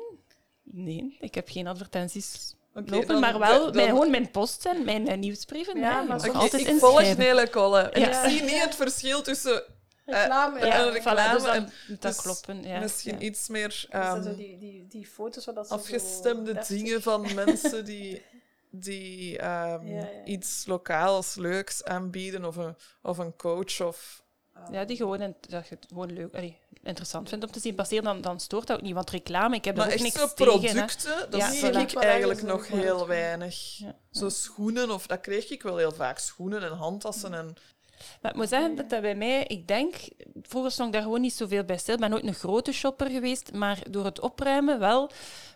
Nee, 0.62 1.16
ik 1.20 1.34
heb 1.34 1.49
geen 1.49 1.66
advertenties 1.66 2.55
Oké, 2.74 2.90
lopen, 2.90 3.08
dan- 3.08 3.20
maar 3.20 3.38
wel 3.38 3.64
dan- 3.66 3.76
mijn, 3.76 3.88
gewoon 3.88 4.10
mijn 4.10 4.30
post 4.30 4.66
en 4.66 4.84
mijn 4.84 5.08
eh, 5.08 5.18
nieuwsbrieven. 5.18 5.78
Ja, 5.78 6.02
maar 6.02 6.18
Oké, 6.18 6.30
altijd 6.30 6.66
ik 6.68 6.78
volg. 6.78 7.16
Nele 7.16 7.48
Kolle. 7.50 7.80
En 7.80 8.00
Ja. 8.00 8.24
ik 8.24 8.30
zie 8.30 8.42
niet 8.42 8.62
het 8.62 8.74
verschil 8.74 9.22
tussen 9.22 9.62
Reclame, 10.06 10.58
Eh, 10.58 10.66
ja. 10.66 10.74
en 10.84 10.90
voilà, 10.90 10.92
reclame 10.92 11.32
dus 11.34 11.42
dan 11.42 11.54
en- 11.54 11.72
moet 11.88 12.02
dat 12.02 12.12
dus 12.14 12.22
kloppen. 12.22 12.62
Ja. 12.62 12.80
misschien 12.80 13.12
ja. 13.14 13.18
iets 13.26 13.48
meer 13.48 13.68
Dus 13.68 13.86
dat 13.90 14.02
ehm, 14.02 14.22
zo 14.22 14.34
die, 14.36 14.58
die, 14.58 14.86
die 14.88 15.06
foto's 15.06 15.44
dat 15.44 15.68
afgestemde 15.68 16.52
zo 16.64 16.74
dingen 16.74 17.02
van 17.02 17.34
mensen 17.34 17.84
die, 17.84 18.22
die 18.70 19.38
ehm, 19.38 19.86
Ja, 19.94 19.98
ja. 20.00 20.08
iets 20.24 20.66
lokaals, 20.66 21.34
leuks 21.34 21.84
aanbieden, 21.84 22.44
of 22.44 22.56
een, 22.56 22.76
of 23.02 23.18
een 23.18 23.36
coach. 23.36 23.80
Of, 23.80 24.22
Ja, 24.70 24.84
die 24.84 24.96
gewoon, 24.96 25.20
en 25.20 25.36
dat 25.48 25.68
je 25.68 25.74
het 25.74 25.86
gewoon 25.88 26.12
leuk, 26.12 26.34
allee, 26.34 26.58
interessant 26.82 27.28
vindt 27.28 27.44
om 27.44 27.50
te 27.50 27.60
zien 27.60 27.74
passeren, 27.74 28.04
dan, 28.04 28.20
dan 28.20 28.40
stoort 28.40 28.66
dat 28.66 28.76
ook 28.76 28.82
niet. 28.82 28.94
Want 28.94 29.10
reclame, 29.10 29.56
ik 29.56 29.64
heb 29.64 29.76
maar 29.76 29.84
daar 29.88 29.94
ook 29.96 30.02
niks 30.02 30.14
tegen. 30.14 30.28
hè. 30.28 30.34
producten, 30.34 31.30
dat 31.30 31.40
Ja, 31.40 31.50
zie 31.50 31.70
voilà. 31.72 31.76
ik 31.76 31.94
eigenlijk 31.94 32.42
nog 32.42 32.68
heel 32.68 33.06
weinig. 33.06 33.78
Ja. 33.78 33.94
Zo 34.10 34.28
schoenen, 34.28 34.90
of 34.90 35.06
dat 35.06 35.20
kreeg 35.20 35.50
ik 35.50 35.62
wel 35.62 35.76
heel 35.76 35.92
vaak. 35.92 36.18
Schoenen 36.18 36.62
en 36.62 36.72
handtassen. 36.72 37.34
En, 37.34 37.56
Maar 38.20 38.30
ik 38.30 38.36
moet 38.36 38.48
zeggen 38.48 38.74
dat 38.76 38.90
dat 38.90 39.00
bij 39.00 39.14
mij, 39.14 39.44
ik 39.46 39.68
denk, 39.68 39.94
vroeger 40.42 40.70
stond 40.70 40.88
ik 40.88 40.94
daar 40.94 41.02
gewoon 41.02 41.20
niet 41.20 41.34
zoveel 41.34 41.64
bij 41.64 41.78
stil. 41.78 41.94
Ik 41.94 42.00
ben 42.00 42.10
nooit 42.10 42.26
een 42.26 42.34
grote 42.34 42.72
shopper 42.72 43.10
geweest, 43.10 43.52
maar 43.52 43.78
door 43.90 44.04
het 44.04 44.20
opruimen 44.20 44.78
wel 44.78 45.10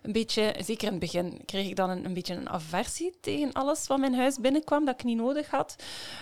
een 0.06 0.12
beetje, 0.12 0.54
zeker 0.64 0.86
in 0.86 0.90
het 0.90 1.00
begin, 1.00 1.42
kreeg 1.44 1.68
ik 1.68 1.76
dan 1.76 1.90
een, 1.90 2.04
een 2.04 2.14
beetje 2.14 2.34
een 2.34 2.48
aversie 2.48 3.16
tegen 3.20 3.52
alles 3.52 3.86
wat 3.86 3.98
mijn 3.98 4.14
huis 4.14 4.38
binnenkwam, 4.40 4.84
dat 4.84 4.94
ik 4.94 5.04
niet 5.04 5.16
nodig 5.16 5.50
had. 5.50 5.76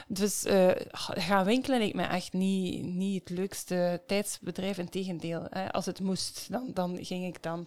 Dus 0.08 0.44
eh, 0.44 0.70
gaan 0.92 1.44
winkelen 1.44 1.78
leek 1.78 1.94
me 1.94 2.02
echt 2.02 2.32
niet, 2.32 2.84
niet 2.84 3.20
het 3.20 3.38
leukste 3.38 4.02
tijdsbedrijf. 4.06 4.78
Integendeel, 4.78 5.46
hè. 5.50 5.72
als 5.72 5.86
het 5.86 6.00
moest, 6.00 6.46
dan, 6.50 6.70
dan 6.74 6.98
ging 7.00 7.26
ik 7.26 7.42
dan. 7.42 7.66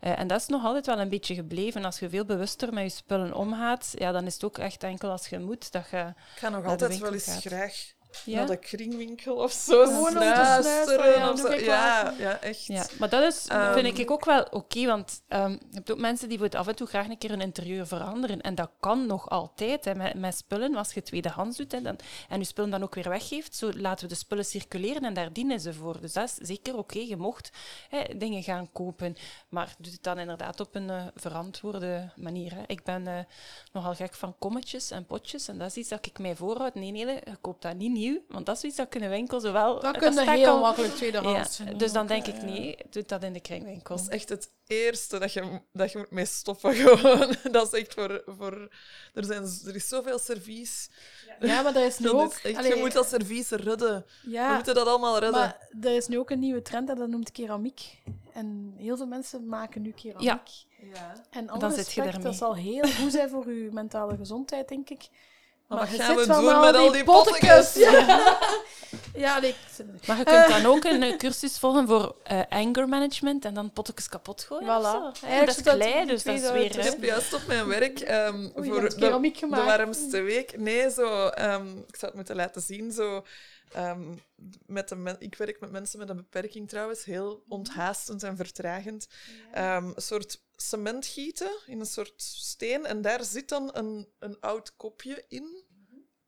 Eh, 0.00 0.18
en 0.18 0.26
dat 0.26 0.40
is 0.40 0.46
nog 0.46 0.64
altijd 0.64 0.86
wel 0.86 0.98
een 0.98 1.08
beetje 1.08 1.34
gebleven. 1.34 1.84
Als 1.84 1.98
je 1.98 2.08
veel 2.08 2.24
bewuster 2.24 2.72
met 2.72 2.84
je 2.84 2.90
spullen 2.90 3.34
omgaat, 3.34 3.92
ja, 3.94 4.12
dan 4.12 4.26
is 4.26 4.34
het 4.34 4.44
ook 4.44 4.58
echt 4.58 4.82
enkel 4.82 5.10
als 5.10 5.28
je 5.28 5.38
moet 5.38 5.72
dat 5.72 5.90
je... 5.90 6.12
ik 6.34 6.38
ga 6.38 6.48
nog 6.48 6.64
altijd 6.64 6.98
wel 6.98 7.12
eens 7.12 7.24
gaat. 7.24 7.40
graag 7.40 7.93
Ja? 8.24 8.38
naar 8.38 8.46
de 8.46 8.56
kringwinkel 8.56 9.34
of 9.34 9.52
zo 9.52 9.84
Gewoon 9.84 10.10
snuisteren. 10.10 11.32
of 11.32 11.38
zo. 11.38 11.52
ja, 11.52 12.14
ja, 12.18 12.40
echt. 12.40 12.66
Ja, 12.66 12.86
maar 12.98 13.08
dat 13.08 13.22
is, 13.22 13.46
Ehm, 13.46 13.72
vind 13.72 13.98
ik 13.98 14.10
ook 14.10 14.24
wel 14.24 14.46
oké, 14.50 14.86
want 14.86 15.22
ehm, 15.28 15.50
je 15.50 15.58
hebt 15.70 15.90
ook 15.92 15.98
mensen 15.98 16.28
die 16.28 16.38
voor 16.38 16.48
af 16.50 16.66
en 16.66 16.76
toe 16.76 16.86
graag 16.86 17.08
een 17.08 17.18
keer 17.18 17.30
hun 17.30 17.40
interieur 17.40 17.86
veranderen. 17.86 18.40
En 18.40 18.54
dat 18.54 18.70
kan 18.80 19.06
nog 19.06 19.28
altijd 19.30 19.84
hè, 19.84 19.94
met, 19.94 20.14
met 20.14 20.36
spullen, 20.36 20.74
als 20.74 20.92
je 20.94 21.02
tweedehands 21.02 21.56
doet 21.56 21.72
hè, 21.72 21.82
dan, 21.82 21.96
en 22.28 22.38
je 22.38 22.44
spullen 22.44 22.70
dan 22.70 22.82
ook 22.82 22.94
weer 22.94 23.08
weggeeft. 23.08 23.54
Zo 23.56 23.72
laten 23.72 24.08
we 24.08 24.12
de 24.12 24.18
spullen 24.18 24.44
circuleren 24.44 25.04
en 25.04 25.14
daar 25.14 25.32
dienen 25.32 25.60
ze 25.60 25.74
voor. 25.74 26.00
Dus 26.00 26.12
dat 26.12 26.24
is 26.24 26.48
zeker 26.48 26.76
oké. 26.76 26.98
Je 26.98 27.16
mocht 27.16 27.50
hè, 27.88 28.02
dingen 28.16 28.42
gaan 28.42 28.72
kopen, 28.72 29.16
maar 29.48 29.74
doe 29.78 29.92
het 29.92 30.02
dan 30.02 30.18
inderdaad 30.18 30.60
op 30.60 30.74
een 30.74 30.90
eh, 30.90 31.06
verantwoorde 31.14 32.10
manier. 32.16 32.54
Hè. 32.54 32.62
Ik 32.66 32.82
ben 32.82 33.06
eh, 33.06 33.18
nogal 33.72 33.94
gek 33.94 34.14
van 34.14 34.34
kommetjes 34.38 34.90
en 34.90 35.06
potjes 35.06 35.48
en 35.48 35.58
dat 35.58 35.68
is 35.68 35.76
iets 35.76 35.88
dat 35.88 36.06
ik 36.06 36.18
mij 36.18 36.36
voorhoud. 36.36 36.74
Nee, 36.74 36.90
nee, 36.90 37.06
je 37.06 37.22
koopt 37.40 37.62
dat 37.62 37.76
niet 37.76 37.92
nieuw, 38.04 38.20
want 38.28 38.46
dat 38.46 38.56
is 38.56 38.62
iets 38.62 38.76
dat 38.76 38.86
ik 38.86 38.94
in 38.94 39.00
de 39.00 39.08
winkel 39.08 39.40
zowel... 39.40 39.80
Dat 39.80 39.96
kun 39.96 40.12
je 40.14 40.20
staat 40.20 40.36
heel 40.36 40.46
al- 40.46 40.60
makkelijk 40.60 40.94
tweedehands 40.94 41.56
ja, 41.58 41.72
dus 41.72 41.92
dan 41.92 42.06
denk 42.06 42.26
ik, 42.26 42.34
ja. 42.34 42.44
nee, 42.44 42.76
doe 42.90 43.02
dat 43.06 43.22
in 43.22 43.32
de 43.32 43.40
kringwinkel. 43.40 43.96
Dat 43.96 44.04
is 44.04 44.10
echt 44.12 44.28
het 44.28 44.50
eerste 44.66 45.18
dat 45.18 45.32
je, 45.32 45.60
dat 45.72 45.92
je 45.92 45.98
moet 45.98 46.10
mee 46.10 46.24
stoppen. 46.24 46.74
Gewoon. 46.80 47.36
Dat 47.52 47.72
is 47.72 47.80
echt 47.80 47.94
voor... 47.94 48.22
voor 48.26 48.68
er, 49.14 49.24
zijn, 49.24 49.42
er 49.66 49.74
is 49.74 49.88
zoveel 49.88 50.18
servies. 50.18 50.90
Ja, 51.40 51.62
maar 51.62 51.72
dat 51.72 51.82
is 51.82 51.98
nu 51.98 52.06
Dat 52.10 52.14
ook... 52.14 52.32
is 52.32 52.42
echt, 52.42 52.56
allee, 52.56 52.74
je 52.74 52.80
moet 52.80 52.92
dat 52.92 53.08
servies 53.08 53.50
redden. 53.50 54.04
We 54.22 54.52
moeten 54.54 54.74
dat 54.74 54.86
allemaal 54.86 55.18
redden. 55.18 55.40
maar 55.40 55.68
er 55.82 55.96
is 55.96 56.06
nu 56.06 56.18
ook 56.18 56.30
een 56.30 56.38
nieuwe 56.38 56.62
trend 56.62 56.88
en 56.88 56.96
dat 56.96 57.08
noemt 57.08 57.32
keramiek. 57.32 58.02
En 58.32 58.74
heel 58.76 58.96
veel 58.96 59.06
mensen 59.06 59.46
maken 59.46 59.82
nu 59.82 59.90
keramiek. 59.90 60.24
Ja. 60.24 60.42
ja. 60.94 61.12
En 61.30 61.46
Dan 61.46 61.60
alle 61.62 61.74
zit 61.74 61.76
je 61.76 61.82
respect, 61.82 62.04
daarmee. 62.04 62.22
dat 62.22 62.34
zal 62.34 62.56
heel 62.56 62.88
goed 62.88 63.12
zijn 63.12 63.28
voor 63.28 63.52
je 63.52 63.68
mentale 63.72 64.16
gezondheid, 64.16 64.68
denk 64.68 64.90
ik. 64.90 65.08
Maar 65.68 65.78
Maar 65.78 65.86
wat 65.88 65.96
je 65.96 66.02
gaan 66.02 66.16
we 66.16 66.26
doen 66.26 66.44
met 66.60 66.60
met 66.60 66.74
al 66.74 66.92
die 66.92 67.04
pottekes? 67.04 67.74
Ja, 69.14 69.38
nee, 69.40 69.50
ik- 69.50 70.06
Maar 70.06 70.16
je 70.18 70.24
kunt 70.24 70.48
dan 70.48 70.66
ook 70.72 70.84
een 70.84 71.02
eh, 71.02 71.16
cursus 71.16 71.58
volgen 71.58 71.86
voor 71.86 72.16
eh, 72.22 72.40
anger 72.48 72.88
management 72.88 73.44
en 73.44 73.54
dan 73.54 73.72
pottekes 73.72 74.08
kapot 74.08 74.42
gooien. 74.42 74.66
Voilà. 74.66 75.08
of 75.10 75.16
zo. 75.18 75.26
Eigenlijk 75.26 75.26
Ja, 75.26 75.44
dat 75.46 75.56
is 75.56 75.62
klei, 75.88 76.06
dus 76.06 76.22
dat 76.22 76.34
is 76.34 76.40
weer... 76.40 76.64
Ik 76.64 76.70
eruit. 76.72 76.84
hè. 76.84 76.90
heb 76.90 77.02
juist 77.04 77.34
op 77.34 77.40
mijn 77.46 77.66
werk 77.66 78.00
ehm, 78.00 78.48
voor 78.54 78.80
de, 78.80 78.94
keramiek 78.94 79.32
de 79.34 79.38
gemaakt. 79.38 79.64
warmste 79.64 80.20
week. 80.20 80.58
Nee, 80.58 80.90
zo. 80.90 81.26
ehm, 81.28 81.66
ik 81.78 81.96
zal 81.96 82.08
het 82.08 82.14
moeten 82.14 82.36
laten 82.36 82.62
zien. 82.62 82.92
Zo, 82.92 83.24
ehm, 83.72 84.02
met 84.66 84.88
de 84.88 85.16
ik 85.18 85.34
werk 85.34 85.60
met 85.60 85.70
mensen 85.70 85.98
met 85.98 86.08
een 86.08 86.16
beperking 86.16 86.68
trouwens, 86.68 87.04
heel 87.04 87.42
onthaastend 87.48 88.22
en 88.22 88.36
vertragend. 88.36 89.06
Ehm, 89.52 89.84
een 89.84 90.02
soort 90.02 90.40
cement 90.56 91.06
gieten 91.06 91.50
in 91.66 91.80
een 91.80 91.86
soort 91.86 92.22
steen 92.22 92.86
en 92.86 93.02
daar 93.02 93.24
zit 93.24 93.48
dan 93.48 93.70
een, 93.72 94.08
een 94.18 94.40
oud 94.40 94.76
kopje 94.76 95.24
in, 95.28 95.62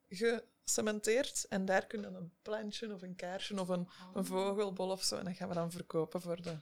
gecementeerd. 0.09 1.47
En 1.49 1.65
daar 1.65 1.87
kun 1.87 2.01
je 2.01 2.07
een 2.07 2.33
plantje 2.43 2.95
of 2.95 3.03
een 3.03 3.17
kaarsje 3.17 3.61
of 3.61 3.69
een, 3.69 3.89
een 4.15 4.25
vogelbol 4.25 4.91
of 4.91 5.03
zo. 5.03 5.17
En 5.17 5.25
dat 5.25 5.35
gaan 5.37 5.49
we 5.49 5.55
dan 5.55 5.71
verkopen 5.71 6.21
voor 6.21 6.43
de 6.43 6.57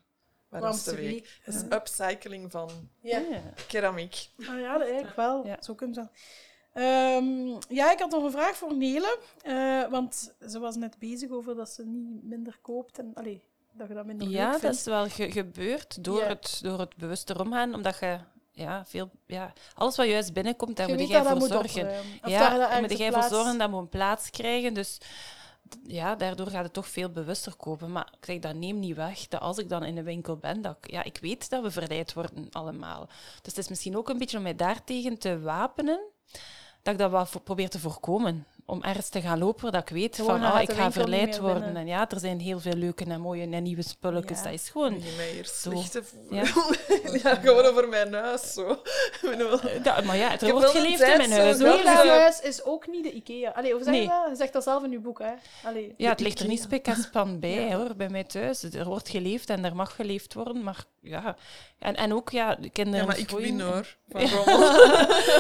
warmste 0.49 0.95
week. 0.97 1.41
Dat 1.45 1.55
is 1.55 1.63
upcycling 1.63 2.51
van 2.51 2.71
Ja. 3.01 3.23
Keramiek. 3.69 4.29
Ah 4.39 4.61
ja, 4.61 4.73
dat 4.79 4.87
eigenlijk 4.87 5.17
wel. 5.17 5.47
Ja. 5.47 5.63
Zo 5.63 5.75
kunnen 5.75 5.95
ze. 5.95 6.09
Ehm, 6.73 7.61
ja, 7.75 7.93
ik 7.93 7.99
had 7.99 8.11
nog 8.11 8.25
een 8.25 8.31
vraag 8.31 8.57
voor 8.57 8.77
Nele. 8.77 9.19
eh, 9.43 9.91
want 9.91 10.35
ze 10.49 10.59
was 10.59 10.77
net 10.77 10.99
bezig 10.99 11.31
over 11.31 11.55
dat 11.55 11.71
ze 11.71 11.85
niet 11.87 12.23
minder 12.23 12.59
koopt. 12.63 12.99
En, 12.99 13.11
allee, 13.15 13.45
dat 13.77 13.89
je 13.89 13.95
dat 13.95 14.07
minder 14.07 14.27
leuk 14.27 14.37
Ja, 14.37 14.59
dat 14.59 14.75
is 14.75 14.85
wel 14.85 15.09
ge- 15.09 15.31
gebeurd 15.31 16.05
door, 16.05 16.23
het, 16.23 16.59
door 16.63 16.79
het 16.79 16.97
bewuster 16.97 17.41
omgaan, 17.41 17.75
omdat 17.75 17.99
je 17.99 18.19
ja, 18.53 18.85
veel, 18.85 19.11
ja, 19.27 19.53
alles 19.75 19.97
wat 19.97 20.07
juist 20.07 20.33
binnenkomt, 20.33 20.77
daar 20.77 20.87
Je 20.89 20.93
moet 20.95 21.09
jij 21.09 21.23
voor 21.25 21.41
zorgen. 21.49 21.87
Of 22.23 22.31
ja, 22.31 22.57
daar 22.59 22.81
moet 22.81 22.99
jij 22.99 23.13
voor 23.13 23.23
zorgen 23.23 23.59
dat 23.59 23.71
moet 23.71 23.81
een 23.81 23.89
plaats 23.89 24.31
krijgen. 24.31 24.75
Dus 24.75 24.99
ja, 25.87 26.15
daardoor 26.15 26.47
gaat 26.47 26.65
het 26.65 26.73
toch 26.73 26.89
veel 26.89 27.11
bewuster 27.11 27.55
kopen. 27.57 27.93
Maar 27.93 28.09
ik 28.21 28.25
zeg, 28.25 28.39
dat 28.39 28.55
neemt 28.55 28.79
niet 28.79 28.97
weg 28.97 29.29
dat 29.29 29.41
als 29.41 29.59
ik 29.59 29.69
dan 29.69 29.85
in 29.85 29.95
de 29.95 30.03
winkel 30.03 30.37
ben, 30.37 30.63
dat 30.63 30.77
ik, 30.81 30.91
ja, 30.91 31.03
ik 31.03 31.19
weet 31.21 31.51
dat 31.51 31.63
we 31.63 31.71
verleid 31.71 32.13
worden 32.13 32.47
allemaal. 32.51 33.07
Dus 33.07 33.17
het 33.55 33.59
is 33.59 33.69
misschien 33.69 33.97
ook 33.97 34.09
een 34.09 34.19
beetje 34.19 34.37
om 34.37 34.43
mij 34.43 34.57
daartegen 34.57 35.19
te 35.19 35.41
wapenen, 35.41 36.01
dat 36.83 36.93
ik 36.93 36.99
dat 36.99 37.11
wat 37.11 37.29
voor- 37.29 37.41
probeer 37.41 37.69
te 37.69 37.79
voorkomen. 37.79 38.47
Om 38.67 38.83
ergens 38.83 39.09
te 39.09 39.21
gaan 39.21 39.39
lopen 39.39 39.73
dat 39.73 39.83
ik 39.83 39.89
weet 39.89 40.15
Gewoon 40.17 40.31
van, 40.31 40.41
naar 40.41 40.51
ah, 40.51 40.57
de 40.57 40.63
ik 40.63 40.71
ga 40.79 40.85
niet 40.85 40.93
verleid 40.93 41.31
meer 41.31 41.41
worden. 41.41 41.63
binnen. 41.63 41.83
En 41.83 41.87
ja, 41.89 42.11
er 42.11 42.19
zijn 42.21 42.41
heel 42.41 42.61
veel 42.61 42.73
leuke 42.75 43.05
en 43.05 43.21
mooie 43.21 43.47
en 43.51 43.63
nieuwe 43.63 43.83
spulletjes. 43.83 44.39
Ja. 44.39 44.45
Dat 44.45 44.53
is 44.53 44.69
gewoon... 44.69 45.03
Zo. 45.45 45.71
slechte 45.71 46.03
Ja. 47.21 47.35
gewoon 47.35 47.65
over 47.65 47.89
mijn 47.89 48.13
huis, 48.15 48.53
zo. 48.53 48.83
Ja, 49.85 50.01
maar 50.01 50.17
ja, 50.17 50.41
er 50.41 50.53
wordt 50.53 50.67
geleefd 50.71 51.01
in 51.03 51.17
mijn 51.17 51.29
zo 51.31 51.37
huis. 51.37 51.57
ze- 51.57 51.67
eh, 51.85 52.09
huis 52.09 52.41
is 52.41 52.65
ook 52.65 52.87
niet 52.87 53.03
de 53.05 53.13
IKEA. 53.13 53.51
Allee, 53.51 53.73
hoe 53.73 53.83
zeg 53.83 53.95
je 53.95 54.01
Nee. 54.01 54.09
dat? 54.09 54.27
Je 54.31 54.37
zegt 54.37 54.53
dat 54.53 54.63
zelf 54.63 54.85
in 54.85 54.91
je 54.91 54.99
boek, 54.99 55.19
hè? 55.19 55.33
Allee, 55.69 55.95
Ja, 55.97 56.09
het 56.11 56.21
ligt 56.21 56.39
er 56.41 56.47
niet 56.47 56.59
IKEA. 56.65 56.69
spik 56.69 56.87
en 56.87 57.03
span 57.03 57.39
bij 57.41 57.75
hoor, 57.77 57.97
bij 57.97 58.09
mij 58.09 58.25
thuis. 58.25 58.63
Er 58.63 58.85
wordt 58.85 59.09
geleefd 59.09 59.51
en 59.51 59.65
er 59.65 59.77
mag 59.77 59.95
geleefd 59.95 60.35
worden, 60.35 60.63
maar 60.63 60.85
ja. 61.01 61.37
En, 61.79 61.97
en 61.97 62.15
ook, 62.15 62.31
ja, 62.31 62.55
de 62.55 62.71
kinderen 62.71 63.01
Ja, 63.01 63.07
maar 63.07 63.19
ik 63.19 63.31
win 63.31 63.61
hoor. 63.61 63.97
Van 64.09 64.21
rommel. 64.29 64.59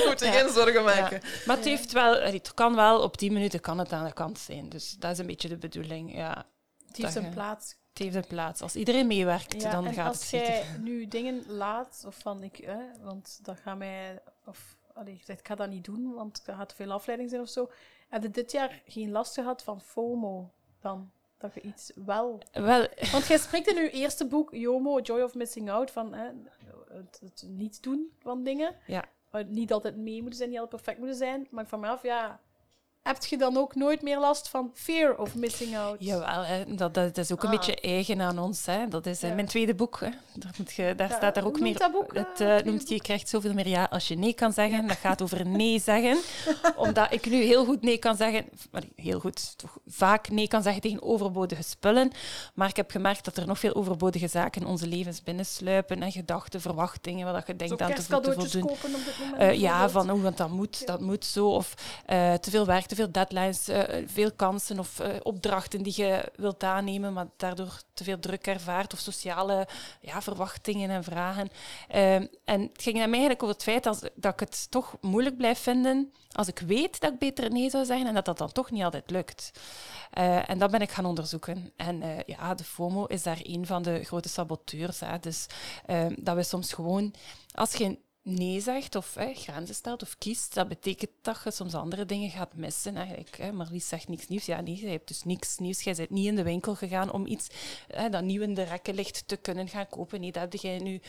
Moet 0.09 0.20
je 0.20 0.31
geen 0.33 0.49
zorgen 0.53 0.85
maken. 0.85 1.20
Maar 1.47 1.57
het, 1.57 1.64
heeft 1.64 1.93
wel, 1.93 2.20
het 2.20 2.55
kan 2.55 2.75
wel, 2.75 3.01
op 3.01 3.14
10 3.15 3.33
minuten 3.33 3.61
kan 3.61 3.79
het 3.79 3.93
aan 3.93 4.05
de 4.07 4.12
kant 4.12 4.39
zijn. 4.39 4.69
Dus 4.69 4.91
dat 4.99 5.11
is 5.11 5.19
een 5.19 5.27
beetje 5.27 5.49
de 5.49 5.57
bedoeling. 5.57 6.15
Ja, 6.15 6.47
Het 6.87 6.97
heeft 6.97 7.15
een 7.15 7.31
plaats. 7.31 7.77
het 7.89 7.99
heeft 7.99 8.15
een 8.15 8.27
plaats. 8.27 8.62
Als 8.62 8.77
iedereen 8.77 9.07
meewerkt, 9.07 9.62
Ja, 9.62 9.71
dan 9.71 9.87
en 9.87 9.95
gaat 9.95 10.07
als 10.09 10.17
het 10.17 10.27
schieten. 10.27 10.53
jij 10.53 10.65
nu 10.81 11.07
dingen 11.09 11.45
laat, 11.47 12.05
of 12.07 12.19
van 12.19 12.43
ik, 12.43 12.57
hè, 12.57 12.79
want 13.03 13.39
dat 13.43 13.59
gaat 13.59 13.79
mij, 13.79 14.23
of 14.47 14.77
allee, 14.95 15.17
je 15.17 15.25
zegt 15.25 15.39
ik 15.41 15.47
ga 15.47 15.55
dat 15.55 15.69
niet 15.71 15.85
doen, 15.85 16.12
want 16.15 16.43
er 16.47 16.55
gaat 16.55 16.75
veel 16.75 16.93
afleiding 16.93 17.31
zijn 17.31 17.43
of 17.43 17.49
zo. 17.49 17.71
Heb 18.09 18.23
je 18.23 18.31
dit 18.31 18.53
jaar 18.53 18.83
geen 18.87 19.11
last 19.11 19.35
gehad 19.35 19.62
van 19.62 19.81
FOMO 19.81 20.51
dan? 20.81 21.11
Dat 21.39 21.55
je 21.55 21.61
iets 21.61 21.93
wel. 21.95 22.39
Wel, 22.53 22.87
Want 23.12 23.27
jij 23.27 23.39
spreekt 23.39 23.67
in 23.69 23.83
je 23.83 23.91
eerste 23.91 24.27
boek, 24.27 24.55
JOMO, 24.55 25.01
Joy 25.01 25.21
of 25.21 25.35
Missing 25.35 25.71
Out, 25.71 25.91
van 25.91 26.15
hè, 26.15 26.31
het, 26.89 27.21
het 27.25 27.45
niet 27.49 27.83
doen 27.83 28.12
van 28.19 28.43
dingen. 28.45 28.75
Ja. 28.87 29.05
Niet 29.47 29.73
altijd 29.73 29.97
mee 29.97 30.21
moeten 30.21 30.39
zijn, 30.39 30.51
niet 30.51 30.59
altijd 30.59 30.83
perfect 30.83 30.99
moeten 30.99 31.19
zijn. 31.19 31.47
Maar 31.51 31.62
ik 31.62 31.69
vraag 31.69 31.81
me 31.81 31.89
af, 31.89 32.03
ja, 32.03 32.41
heb 33.05 33.24
je 33.24 33.36
dan 33.38 33.57
ook 33.57 33.74
nooit 33.74 34.02
meer 34.02 34.18
last 34.18 34.48
van 34.48 34.70
fear 34.74 35.16
of 35.16 35.34
missing 35.34 35.76
out? 35.76 35.96
Jawel, 35.98 36.44
dat, 36.76 36.94
dat 36.94 37.18
is 37.18 37.32
ook 37.32 37.42
een 37.42 37.48
Ah. 37.48 37.55
beetje 37.57 37.80
eigen 37.80 38.20
aan 38.20 38.38
ons. 38.38 38.66
Hè. 38.66 38.88
Dat 38.88 39.07
is 39.07 39.20
Ja. 39.20 39.34
mijn 39.34 39.46
tweede 39.46 39.74
boek. 39.74 40.00
Hè. 40.00 40.09
Daar, 40.34 40.55
moet 40.59 40.72
je, 40.72 40.94
daar 40.96 41.09
Ja, 41.09 41.16
staat 41.16 41.34
daar 41.34 41.44
ook 41.46 41.61
meer. 41.61 41.78
dat 41.78 41.92
boek, 41.92 42.12
eh, 42.14 42.22
het 42.28 42.40
eh, 42.40 42.66
noemt, 42.66 42.88
je 42.88 43.00
krijgt 43.00 43.28
zoveel 43.28 43.52
meer 43.52 43.68
ja 43.68 43.84
als 43.90 44.09
je 44.09 44.14
nee 44.14 44.32
kan 44.32 44.52
zeggen. 44.52 44.86
Dat 44.86 44.96
gaat 44.96 45.22
over 45.22 45.46
nee 45.46 45.80
zeggen. 45.80 46.18
Omdat 46.76 47.12
ik 47.12 47.26
nu 47.26 47.42
heel 47.42 47.64
goed 47.64 47.82
nee 47.82 47.98
kan 47.98 48.16
zeggen. 48.16 48.44
maar 48.70 48.82
Heel 48.96 49.20
goed, 49.20 49.59
toch 49.59 49.78
vaak 49.86 50.28
nee 50.28 50.48
kan 50.48 50.62
zeggen 50.62 50.82
tegen 50.82 51.02
overbodige 51.02 51.62
spullen. 51.62 52.12
Maar 52.55 52.68
ik 52.68 52.76
heb 52.76 52.90
gemerkt 52.90 53.24
dat 53.24 53.36
er 53.36 53.46
nog 53.46 53.59
veel 53.59 53.74
overbodige 53.74 54.28
zaken 54.28 54.61
in 54.61 54.66
onze 54.66 54.86
levens 54.86 55.22
binnensluipen. 55.22 56.02
En 56.02 56.12
gedachten, 56.12 56.61
verwachtingen, 56.61 57.32
wat 57.32 57.46
je 57.46 57.57
denkt 57.57 57.82
aan 57.82 57.94
te, 57.94 58.02
voldoen. 58.02 58.61
kopen 58.61 58.94
op 58.94 59.05
dit 59.05 59.14
moment? 59.20 59.38
Eh, 59.38 59.61
ja, 59.61 59.88
van 59.88 60.11
oh, 60.11 60.22
want 60.22 60.36
dat 60.36 60.50
moet, 60.50 60.86
dat 60.86 61.00
moet 61.00 61.24
zo. 61.24 61.48
Of 61.48 61.74
te 62.40 62.50
veel 62.50 62.66
werk, 62.66 62.86
veel 62.95 63.12
deadlines, 63.12 63.68
eh, 63.68 64.05
veel 64.07 64.32
kansen 64.32 64.78
of 64.78 65.01
eh, 65.01 65.09
opdrachten 65.22 65.82
die 65.82 65.92
je 65.97 66.32
wilt 66.36 66.64
aannemen, 66.64 67.12
maar 67.12 67.26
daardoor 67.36 67.80
te 67.95 68.05
veel 68.05 68.18
druk 68.18 68.47
ervaart. 68.47 68.92
Of 68.92 68.99
sociale 68.99 69.68
ja, 70.01 70.22
verwachtingen 70.22 70.90
en 70.90 71.05
vragen. 71.05 71.49
Eh, 71.88 72.14
en 72.14 72.61
het 72.61 72.82
ging 72.82 72.97
mij 72.97 73.05
eigenlijk 73.05 73.42
over 73.42 73.55
het 73.55 73.64
feit 73.64 73.86
als, 73.86 74.01
dat 74.14 74.32
ik 74.32 74.40
het 74.40 74.70
toch 74.70 74.97
moeilijk 75.01 75.36
blijf 75.36 75.59
vinden 75.59 76.12
als 76.34 76.49
ik 76.49 76.59
weet 76.59 77.01
dat 77.01 77.12
ik 77.12 77.18
beter 77.18 77.51
nee 77.51 77.70
zou 77.70 77.84
zeggen 77.84 78.07
en 78.07 78.14
dat 78.14 78.24
dat 78.24 78.38
dan 78.38 78.53
toch 78.53 78.70
niet 78.70 78.82
altijd 78.82 79.11
lukt. 79.11 79.51
Eh, 80.11 80.51
en 80.51 80.59
dat 80.59 80.70
ben 80.70 80.80
ik 80.80 80.90
gaan 80.90 81.05
onderzoeken. 81.05 81.72
En 81.76 82.22
ja, 82.26 82.55
de 82.55 82.64
FOMO 82.64 83.05
is 83.05 83.22
daar 83.22 83.38
een 83.42 83.66
van 83.66 83.82
de 83.82 84.05
grote 84.05 84.28
saboteurs. 84.28 85.01
Hè. 85.01 85.18
Dus 85.18 85.47
eh, 85.86 86.07
dat 86.16 86.36
we 86.36 86.42
soms 86.42 86.72
gewoon, 86.72 87.14
als 87.55 87.74
je 87.74 87.99
nee 88.25 88.61
zegt 88.61 88.95
of 88.95 89.14
hè, 89.14 89.35
grenzen 89.35 89.75
stelt 89.75 90.03
of 90.03 90.18
kiest, 90.18 90.55
dat 90.55 90.68
betekent 90.68 91.11
dat 91.22 91.41
je 91.45 91.51
soms 91.51 91.75
andere 91.75 92.05
dingen 92.05 92.31
gaat 92.31 92.55
missen. 92.55 92.97
Eigenlijk, 92.97 93.37
hè. 93.37 93.53
Marlies 93.53 93.89
zegt 93.89 94.09
niks 94.09 94.29
nieuws. 94.29 94.47
Ja, 94.47 94.61
nee, 94.61 94.81
je 94.81 94.87
hebt 94.87 95.09
dus 95.09 95.25
niks 95.25 95.59
nieuws. 95.59 95.83
Jij 95.83 95.95
bent 95.95 96.11
niet 96.11 96.27
in 96.27 96.37
de 96.37 96.43
winkel 96.43 96.75
gegaan 96.75 97.12
om 97.12 97.27
iets 97.27 97.47
hè, 97.89 98.09
dat 98.09 98.22
nieuw 98.22 98.43
in 98.43 98.55
de 98.55 98.62
rekken 98.62 98.95
ligt 98.95 99.29
te 99.29 99.37
kunnen 99.37 99.68
gaan 99.68 99.89
kopen. 99.89 100.20
Nee, 100.20 100.33
dat 100.33 100.43
heb 100.43 100.61
jij 100.61 100.79
nu 100.79 101.01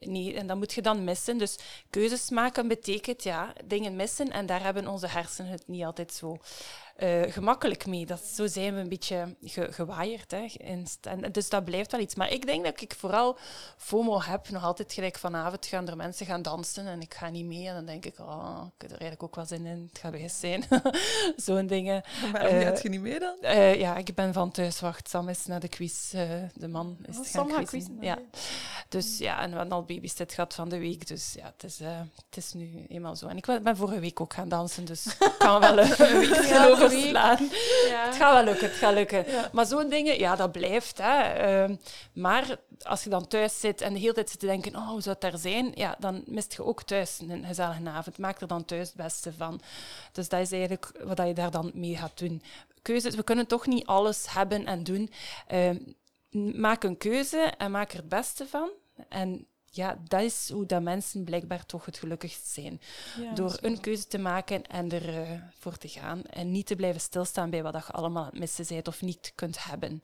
Nee, 0.00 0.34
en 0.34 0.46
dat 0.46 0.56
moet 0.56 0.72
je 0.72 0.82
dan 0.82 1.04
missen. 1.04 1.38
Dus 1.38 1.58
keuzes 1.90 2.30
maken 2.30 2.68
betekent 2.68 3.22
ja, 3.22 3.52
dingen 3.64 3.96
missen. 3.96 4.30
En 4.30 4.46
daar 4.46 4.62
hebben 4.62 4.88
onze 4.88 5.06
hersenen 5.06 5.50
het 5.50 5.68
niet 5.68 5.84
altijd 5.84 6.12
zo 6.12 6.36
eh, 7.00 7.32
gemakkelijk 7.32 7.86
mee. 7.86 8.06
Dat, 8.06 8.20
zo 8.20 8.46
zijn 8.46 8.74
we 8.74 8.80
een 8.80 8.88
beetje 8.88 9.36
ge, 9.42 9.72
gewaaierd. 9.72 10.30
Hè. 10.30 10.46
En, 10.64 10.84
en, 11.02 11.32
dus 11.32 11.48
dat 11.48 11.64
blijft 11.64 11.92
wel 11.92 12.00
iets. 12.00 12.14
Maar 12.14 12.32
ik 12.32 12.46
denk 12.46 12.64
dat 12.64 12.80
ik 12.80 12.94
vooral 12.98 13.38
FOMO 13.76 14.20
heb. 14.20 14.48
Nog 14.48 14.64
altijd 14.64 14.92
gelijk 14.92 15.18
vanavond 15.18 15.66
gaan 15.66 15.88
er 15.88 15.96
mensen 15.96 16.26
gaan 16.26 16.42
dansen 16.42 16.86
en 16.86 17.00
ik 17.00 17.14
ga 17.14 17.28
niet 17.28 17.44
mee. 17.44 17.68
En 17.68 17.74
dan 17.74 17.84
denk 17.84 18.04
ik, 18.04 18.18
oh, 18.18 18.62
ik 18.76 18.82
heb 18.82 18.90
er 18.90 19.00
eigenlijk 19.00 19.22
ook 19.22 19.34
wel 19.34 19.46
zin 19.46 19.66
in. 19.66 19.88
Het 19.92 20.00
gaat 20.00 20.12
best 20.12 20.36
zijn. 20.36 20.64
Zo'n 21.46 21.66
dingen. 21.66 22.02
Waarom 22.32 22.50
Eh, 22.50 22.60
gaat 22.60 22.82
je 22.82 22.88
niet 22.88 23.00
mee 23.00 23.18
dan? 23.18 23.36
Eh, 23.40 23.74
ja, 23.80 23.96
ik 23.96 24.14
ben 24.14 24.32
van 24.32 24.50
thuiswacht. 24.50 25.08
Sam 25.08 25.28
is 25.28 25.46
naar 25.46 25.60
de 25.60 25.68
quiz. 25.68 26.10
de 26.54 26.68
man 26.68 26.96
is 27.06 27.16
Oh, 27.16 27.24
gaan 27.50 27.66
Sam 27.66 27.96
Ja. 28.00 28.18
Dus 28.88 29.18
ja, 29.18 29.42
en 29.42 29.50
we 29.50 29.56
hadden 29.56 29.72
al 29.72 29.84
babysit 29.84 30.34
gehad 30.34 30.54
van 30.54 30.68
de 30.68 30.78
week. 30.78 31.06
Dus 31.06 31.32
ja, 31.32 31.52
het 31.56 31.64
is, 31.64 31.78
het 32.28 32.36
is 32.36 32.52
nu 32.52 32.84
eenmaal 32.88 33.16
zo. 33.16 33.26
En 33.26 33.36
ik 33.36 33.46
ben 33.62 33.76
vorige 33.76 34.00
week 34.00 34.20
ook 34.20 34.34
gaan 34.34 34.48
dansen, 34.48 34.84
dus 34.84 35.06
ik 35.06 35.34
kan 35.38 35.60
wel 35.60 35.78
een 35.78 35.90
een 36.08 36.18
week 36.18 36.48
Ja, 36.48 36.88
Ja. 36.92 37.36
Het 38.06 38.16
gaat 38.16 38.32
wel 38.32 38.44
lukken, 38.44 38.68
het 38.68 38.76
gaat 38.76 38.94
lukken. 38.94 39.30
Ja. 39.30 39.48
Maar 39.52 39.66
zo'n 39.66 39.88
dingen, 39.88 40.18
ja, 40.18 40.36
dat 40.36 40.52
blijft. 40.52 40.98
Hè. 40.98 41.20
Ehm, 41.20 41.76
maar 42.12 42.56
als 42.82 43.04
je 43.04 43.10
dan 43.10 43.26
thuis 43.26 43.60
zit 43.60 43.80
en 43.80 43.92
de 43.92 43.98
hele 43.98 44.12
tijd 44.12 44.30
zit 44.30 44.40
te 44.40 44.46
denken, 44.46 44.76
oh, 44.76 44.88
hoe 44.88 45.00
zou 45.00 45.16
het 45.20 45.30
daar 45.30 45.40
zijn? 45.40 45.72
Ja, 45.74 45.96
dan 45.98 46.22
mist 46.26 46.52
je 46.52 46.64
ook 46.64 46.82
thuis 46.82 47.18
een 47.28 47.44
gezellige 47.44 47.88
avond. 47.88 48.18
Maak 48.18 48.40
er 48.40 48.46
dan 48.46 48.64
thuis 48.64 48.86
het 48.86 48.96
beste 48.96 49.32
van. 49.32 49.60
Dus 50.12 50.28
dat 50.28 50.40
is 50.40 50.52
eigenlijk 50.52 50.92
wat 51.04 51.26
je 51.26 51.32
daar 51.32 51.50
dan 51.50 51.70
mee 51.74 51.96
gaat 51.96 52.18
doen. 52.18 52.42
Keuzes, 52.82 53.14
we 53.14 53.22
kunnen 53.22 53.46
toch 53.46 53.66
niet 53.66 53.86
alles 53.86 54.32
hebben 54.32 54.66
en 54.66 54.84
doen. 54.84 55.12
Ehm, 55.46 55.76
maak 56.60 56.84
een 56.84 56.96
keuze 56.96 57.38
en 57.38 57.70
maak 57.70 57.90
er 57.90 57.96
het 57.96 58.08
beste 58.08 58.46
van. 58.46 58.70
En 59.08 59.46
ja, 59.70 59.98
dat 60.08 60.20
is 60.20 60.50
hoe 60.50 60.66
dat 60.66 60.82
mensen 60.82 61.24
blijkbaar 61.24 61.66
toch 61.66 61.84
het 61.84 61.98
gelukkigst 61.98 62.46
zijn. 62.46 62.80
Ja, 63.16 63.32
Door 63.32 63.58
een 63.60 63.80
keuze 63.80 64.06
te 64.06 64.18
maken 64.18 64.66
en 64.66 64.90
ervoor 64.90 65.42
voor 65.58 65.76
te 65.76 65.88
gaan. 65.88 66.22
En 66.22 66.50
niet 66.50 66.66
te 66.66 66.76
blijven 66.76 67.00
stilstaan 67.00 67.50
bij 67.50 67.62
wat 67.62 67.72
je 67.72 67.92
allemaal 67.92 68.24
aan 68.24 68.30
het 68.30 68.38
missen 68.38 68.66
bent 68.68 68.88
of 68.88 69.02
niet 69.02 69.32
kunt 69.34 69.64
hebben. 69.64 70.02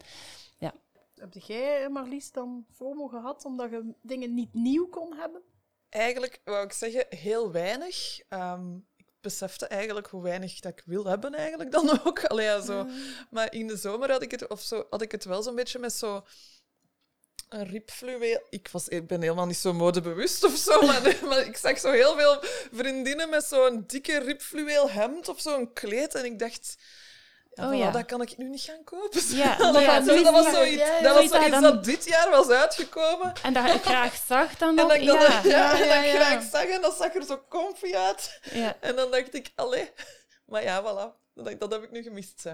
Heb 1.20 1.34
jij, 1.34 1.88
Marlies, 1.88 2.32
dan 2.32 2.66
FOMO 2.72 3.06
gehad 3.08 3.44
omdat 3.44 3.70
je 3.70 3.94
dingen 4.02 4.34
niet 4.34 4.54
nieuw 4.54 4.86
kon 4.88 5.14
hebben? 5.14 5.42
Eigenlijk 5.88 6.40
wou 6.44 6.64
ik 6.64 6.72
zeggen, 6.72 7.06
heel 7.08 7.52
weinig. 7.52 8.20
Ehm, 8.28 8.76
ik 8.96 9.06
besefte 9.20 9.66
eigenlijk 9.66 10.06
hoe 10.06 10.22
weinig 10.22 10.60
dat 10.60 10.72
ik 10.72 10.82
wil 10.86 11.04
hebben 11.04 11.34
eigenlijk 11.34 11.70
dan 11.70 11.90
ook. 12.04 12.24
Allee, 12.24 12.46
ja, 12.46 12.60
zo. 12.60 12.86
Maar 13.30 13.52
in 13.52 13.66
de 13.66 13.76
zomer 13.76 14.10
had 14.10 14.22
ik 14.22 14.30
het, 14.30 14.48
of 14.48 14.60
zo, 14.60 14.86
had 14.90 15.02
ik 15.02 15.12
het 15.12 15.24
wel 15.24 15.42
zo'n 15.42 15.54
beetje 15.54 15.78
met 15.78 15.92
zo... 15.92 16.24
Een 17.48 17.66
ribfluweel. 17.66 18.46
Ik, 18.50 18.68
was, 18.72 18.88
ik 18.88 19.06
ben 19.06 19.20
helemaal 19.22 19.46
niet 19.46 19.56
zo 19.56 19.72
modebewust 19.72 20.44
of 20.44 20.56
zo, 20.56 20.82
maar, 20.82 21.16
maar 21.28 21.38
ik 21.46 21.56
zag 21.56 21.78
zo 21.78 21.90
heel 21.90 22.16
veel 22.16 22.38
vriendinnen 22.72 23.28
met 23.30 23.44
zo'n 23.44 23.84
dikke 23.86 24.18
ribfluweel 24.18 24.90
hemd 24.90 25.28
of 25.28 25.40
zo'n 25.40 25.72
kleed. 25.72 26.14
En 26.14 26.24
ik 26.24 26.38
dacht, 26.38 26.76
ja, 27.54 27.64
Oh, 27.64 27.70
voilà, 27.74 27.78
ja. 27.78 27.90
dat 27.90 28.04
kan 28.06 28.22
ik 28.22 28.36
nu 28.36 28.48
niet 28.48 28.60
gaan 28.60 28.84
kopen. 28.84 29.20
Ja, 29.36 29.56
dat, 29.72 29.80
ja, 29.80 29.96
was, 29.96 30.04
zoiets 30.06 30.24
dat 30.24 30.32
was 30.44 30.54
zoiets, 30.54 30.82
ja, 30.82 31.00
dat, 31.00 31.14
was 31.14 31.28
zoiets 31.28 31.30
dat 31.32 31.40
zoiets 31.40 31.50
dan- 31.60 31.62
dat 31.62 31.84
dit 31.84 32.04
jaar 32.08 32.30
was 32.30 32.48
uitgekomen. 32.48 33.32
En 33.42 33.52
dat 33.52 33.72
je 33.72 33.78
graag 33.78 34.16
zag 34.26 34.56
dan 34.56 34.76
En 34.78 34.84
ook. 34.84 34.88
dat 34.90 34.98
ik 35.00 35.06
dat, 35.06 35.20
ja. 35.20 35.40
ja, 35.44 35.48
Ja, 35.48 35.72
en 35.72 35.88
dat 35.88 36.04
ik 36.04 36.20
graag 36.20 36.42
zag 36.50 36.64
en 36.64 36.80
dat 36.80 36.96
zag 36.96 37.14
er 37.14 37.24
zo 37.24 37.44
comfy 37.48 37.94
uit. 37.94 38.40
Ja. 38.52 38.76
En 38.80 38.96
dan 38.96 39.10
dacht 39.10 39.34
ik, 39.34 39.52
allee. 39.54 39.90
Maar 40.46 40.62
ja, 40.62 40.82
voilà. 40.82 41.24
Dat, 41.34 41.60
dat 41.60 41.72
heb 41.72 41.82
ik 41.82 41.90
nu 41.90 42.02
gemist. 42.02 42.44
Hè. 42.44 42.52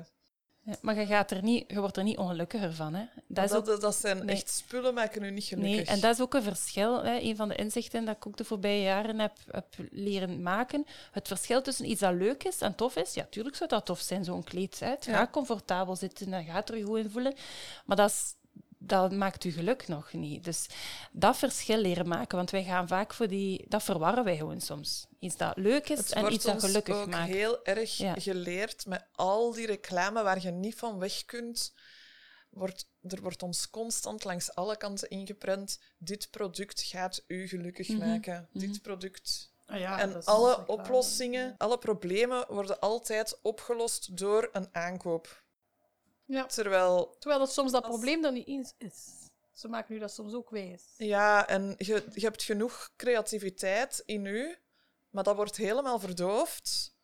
Maar 0.80 0.98
je, 1.00 1.06
gaat 1.06 1.30
er 1.30 1.42
niet, 1.42 1.64
je 1.68 1.80
wordt 1.80 1.96
er 1.96 2.02
niet 2.02 2.16
ongelukkiger 2.18 2.74
van. 2.74 2.94
Hè. 2.94 3.04
Dat 3.26 3.44
is 3.44 3.50
Dat, 3.50 3.70
ook, 3.70 3.80
dat, 3.80 3.94
zijn 3.94 4.24
nee. 4.24 4.34
echt 4.36 4.50
spullen 4.50 4.94
maken 4.94 5.22
u 5.22 5.30
niet 5.30 5.44
gelukkig. 5.44 5.70
nee, 5.74 5.84
en 5.84 6.00
dat 6.00 6.14
is 6.14 6.20
ook 6.20 6.34
een 6.34 6.42
verschil. 6.42 7.02
Hè. 7.02 7.20
Een 7.20 7.36
van 7.36 7.48
de 7.48 7.54
inzichten 7.54 8.04
dat 8.04 8.16
ik 8.16 8.26
ook 8.26 8.36
de 8.36 8.44
voorbije 8.44 8.82
jaren 8.82 9.18
heb, 9.18 9.32
heb 9.50 9.66
leren 9.90 10.42
maken. 10.42 10.86
Het 11.12 11.28
verschil 11.28 11.62
tussen 11.62 11.90
iets 11.90 12.00
dat 12.00 12.14
leuk 12.14 12.44
is 12.44 12.58
en 12.60 12.74
tof 12.74 12.96
is. 12.96 13.14
Ja, 13.14 13.26
tuurlijk 13.30 13.56
zou 13.56 13.68
dat 13.68 13.86
tof 13.86 14.00
zijn, 14.00 14.24
zo'n 14.24 14.44
kleed. 14.44 14.80
Hè. 14.80 14.88
Het 14.88 15.04
Ja. 15.04 15.16
gaat 15.16 15.30
comfortabel 15.30 15.96
zitten 15.96 16.32
en 16.32 16.44
gaat 16.44 16.68
er 16.68 16.76
je 16.76 16.84
goed 16.84 16.98
in 16.98 17.10
voelen. 17.10 17.34
Maar 17.86 17.96
dat, 17.96 18.10
is, 18.10 18.34
dat 18.86 19.12
maakt 19.12 19.42
je 19.42 19.52
geluk 19.52 19.88
nog 19.88 20.12
niet. 20.12 20.44
Dus 20.44 20.66
dat 21.12 21.36
verschil 21.36 21.76
leren 21.78 22.08
maken. 22.08 22.36
Want 22.36 22.50
wij 22.50 22.64
gaan 22.64 22.88
vaak 22.88 23.14
voor 23.14 23.28
die... 23.28 23.64
Dat 23.68 23.82
verwarren 23.82 24.24
wij 24.24 24.36
gewoon 24.36 24.60
soms. 24.60 25.06
Iets 25.18 25.36
dat 25.36 25.56
leuk 25.56 25.88
is 25.88 25.98
Het 25.98 26.12
en 26.12 26.20
wordt 26.20 26.34
iets 26.34 26.44
dat 26.44 26.60
gelukkig 26.64 26.94
ook 26.96 27.06
maakt. 27.10 27.30
heel 27.32 27.64
erg 27.64 27.96
Ja. 27.96 28.14
geleerd 28.18 28.86
met 28.86 29.06
al 29.12 29.52
die 29.52 29.66
reclame 29.66 30.22
waar 30.22 30.42
je 30.42 30.50
niet 30.50 30.74
van 30.74 30.98
weg 30.98 31.24
kunt. 31.24 31.72
Wordt, 32.50 32.86
er 33.02 33.20
wordt 33.22 33.42
ons 33.42 33.70
constant 33.70 34.24
langs 34.24 34.54
alle 34.54 34.76
kanten 34.76 35.08
ingeprent. 35.10 35.78
Dit 35.98 36.30
product 36.30 36.82
gaat 36.82 37.24
u 37.26 37.48
gelukkig 37.48 37.88
Mhm, 37.88 37.98
maken. 38.08 38.48
mhm. 38.52 38.58
Dit 38.66 38.82
product. 38.82 39.50
Ah 39.66 39.78
ja, 39.78 39.98
en 40.00 40.24
alle 40.24 40.66
oplossingen, 40.66 41.54
alle 41.58 41.78
problemen 41.78 42.44
worden 42.48 42.80
altijd 42.80 43.38
opgelost 43.42 44.16
door 44.16 44.48
een 44.52 44.68
aankoop. 44.72 45.41
Ja. 46.24 46.46
Terwijl, 46.46 47.16
Terwijl 47.18 47.40
dat 47.40 47.52
soms 47.52 47.72
dat 47.72 47.82
Als- 47.82 47.92
probleem 47.92 48.24
er 48.24 48.32
niet 48.32 48.46
eens 48.46 48.72
is. 48.78 49.08
Ze 49.52 49.68
maken 49.68 49.94
nu 49.94 50.00
dat 50.00 50.12
soms 50.12 50.32
ook 50.34 50.50
wijs. 50.50 50.82
ja, 50.96 51.48
en 51.48 51.74
je, 51.78 52.04
je 52.14 52.20
hebt 52.20 52.42
genoeg 52.42 52.90
creativiteit 52.96 54.02
in 54.06 54.24
u, 54.26 54.56
maar 55.10 55.24
dat 55.24 55.36
wordt 55.36 55.56
helemaal 55.56 55.98
verdoofd 55.98 56.94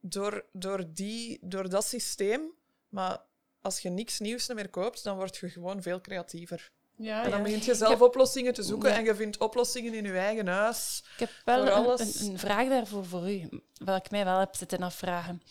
door, 0.00 0.44
door, 0.52 0.84
die, 0.88 1.38
door 1.42 1.68
dat 1.68 1.84
systeem. 1.84 2.52
Maar 2.88 3.20
als 3.60 3.78
je 3.80 3.90
niks 3.90 4.18
nieuws 4.18 4.48
meer 4.48 4.68
koopt, 4.68 5.04
dan 5.04 5.16
word 5.16 5.36
je 5.36 5.48
gewoon 5.50 5.82
veel 5.82 6.00
creatiever. 6.00 6.70
Ja, 6.96 7.24
en 7.24 7.30
dan 7.30 7.38
ja. 7.38 7.44
begint 7.44 7.64
je 7.64 7.74
zelf 7.74 7.90
heb- 7.92 8.00
oplossingen 8.00 8.54
te 8.54 8.62
zoeken 8.62 8.90
Ja. 8.90 8.96
en 8.96 9.04
je 9.04 9.14
vindt 9.14 9.38
oplossingen 9.38 9.94
in 9.94 10.04
je 10.04 10.12
eigen 10.18 10.46
huis. 10.46 11.04
Ik 11.12 11.18
heb 11.18 11.30
wel 11.44 11.58
Voor 11.58 11.66
een, 11.66 11.72
alles. 11.72 12.20
een, 12.20 12.30
een 12.30 12.38
vraag 12.38 12.68
daarvoor 12.68 13.04
voor 13.06 13.30
u, 13.30 13.48
wat 13.84 14.04
ik 14.04 14.10
mij 14.10 14.24
wel 14.24 14.38
heb 14.38 14.54
zitten 14.56 14.82
afvragen. 14.82 15.42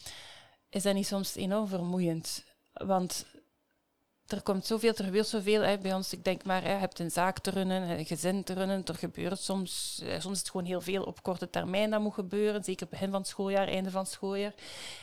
Is 0.69 0.83
dat 0.83 0.93
niet 0.93 1.07
soms 1.07 1.35
enorm 1.35 1.67
vermoeiend? 1.67 2.43
Want 2.85 3.25
er 4.31 4.41
komt 4.41 4.65
zoveel, 4.65 4.93
er 4.95 5.03
gebeurt 5.03 5.27
zoveel 5.27 5.61
hè, 5.61 5.77
bij 5.77 5.93
ons. 5.93 6.13
Ik 6.13 6.23
denk 6.23 6.43
maar, 6.43 6.63
hè, 6.63 6.73
je 6.73 6.79
hebt 6.79 6.99
een 6.99 7.11
zaak 7.11 7.39
te 7.39 7.49
runnen, 7.49 7.89
een 7.89 8.05
gezin 8.05 8.43
te 8.43 8.53
runnen. 8.53 8.85
Er 8.85 8.95
gebeurt 8.95 9.39
soms, 9.39 10.01
eh, 10.03 10.19
soms 10.19 10.33
is 10.33 10.39
het 10.39 10.49
gewoon 10.49 10.65
heel 10.65 10.81
veel 10.81 11.03
op 11.03 11.23
korte 11.23 11.49
termijn 11.49 11.89
dat 11.89 12.01
moet 12.01 12.13
gebeuren. 12.13 12.63
Zeker 12.63 12.87
begin 12.87 13.09
van 13.09 13.19
het 13.19 13.29
schooljaar, 13.29 13.67
einde 13.67 13.91
van 13.91 14.05
schooljaar. 14.05 14.53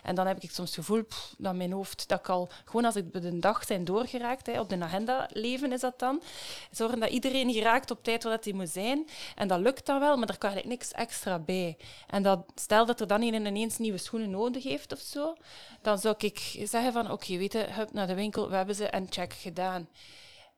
En 0.02 0.14
dan 0.14 0.26
heb 0.26 0.40
ik 0.40 0.50
soms 0.50 0.68
het 0.68 0.78
gevoel 0.78 1.04
pff, 1.04 1.34
dat 1.38 1.54
mijn 1.54 1.72
hoofd, 1.72 2.08
dat 2.08 2.18
ik 2.18 2.28
al, 2.28 2.48
gewoon 2.64 2.84
als 2.84 2.96
ik 2.96 3.12
de 3.12 3.38
dag 3.38 3.64
zijn 3.64 3.84
doorgeraakt, 3.84 4.46
hè, 4.46 4.60
op 4.60 4.68
de 4.68 4.80
agenda 4.80 5.28
leven 5.32 5.72
is 5.72 5.80
dat 5.80 5.98
dan, 5.98 6.22
zorgen 6.70 7.00
dat 7.00 7.10
iedereen 7.10 7.52
geraakt 7.52 7.90
op 7.90 8.04
tijd 8.04 8.22
waar 8.22 8.32
dat 8.32 8.44
hij 8.44 8.54
moet 8.54 8.68
zijn. 8.68 9.08
En 9.34 9.48
dat 9.48 9.60
lukt 9.60 9.86
dan 9.86 10.00
wel, 10.00 10.16
maar 10.16 10.28
er 10.28 10.38
kan 10.38 10.50
eigenlijk 10.50 10.80
niks 10.80 10.92
extra 10.92 11.38
bij. 11.38 11.76
En 12.06 12.22
dat, 12.22 12.40
stel 12.54 12.86
dat 12.86 13.00
er 13.00 13.06
dan 13.06 13.22
een 13.22 13.46
ineens 13.46 13.78
nieuwe 13.78 13.98
schoenen 13.98 14.30
nodig 14.30 14.62
heeft 14.62 14.92
of 14.92 15.00
zo, 15.00 15.34
dan 15.82 15.98
zou 15.98 16.14
ik 16.18 16.38
zeggen 16.64 16.92
van, 16.92 17.10
oké, 17.10 17.36
weet 17.36 17.52
je, 17.52 17.66
hup 17.70 17.92
naar 17.92 18.06
de 18.06 18.14
winkel, 18.14 18.48
we 18.48 18.56
hebben 18.56 18.74
ze 18.74 18.86
en 18.86 19.08
check, 19.18 19.32
gedaan. 19.32 19.88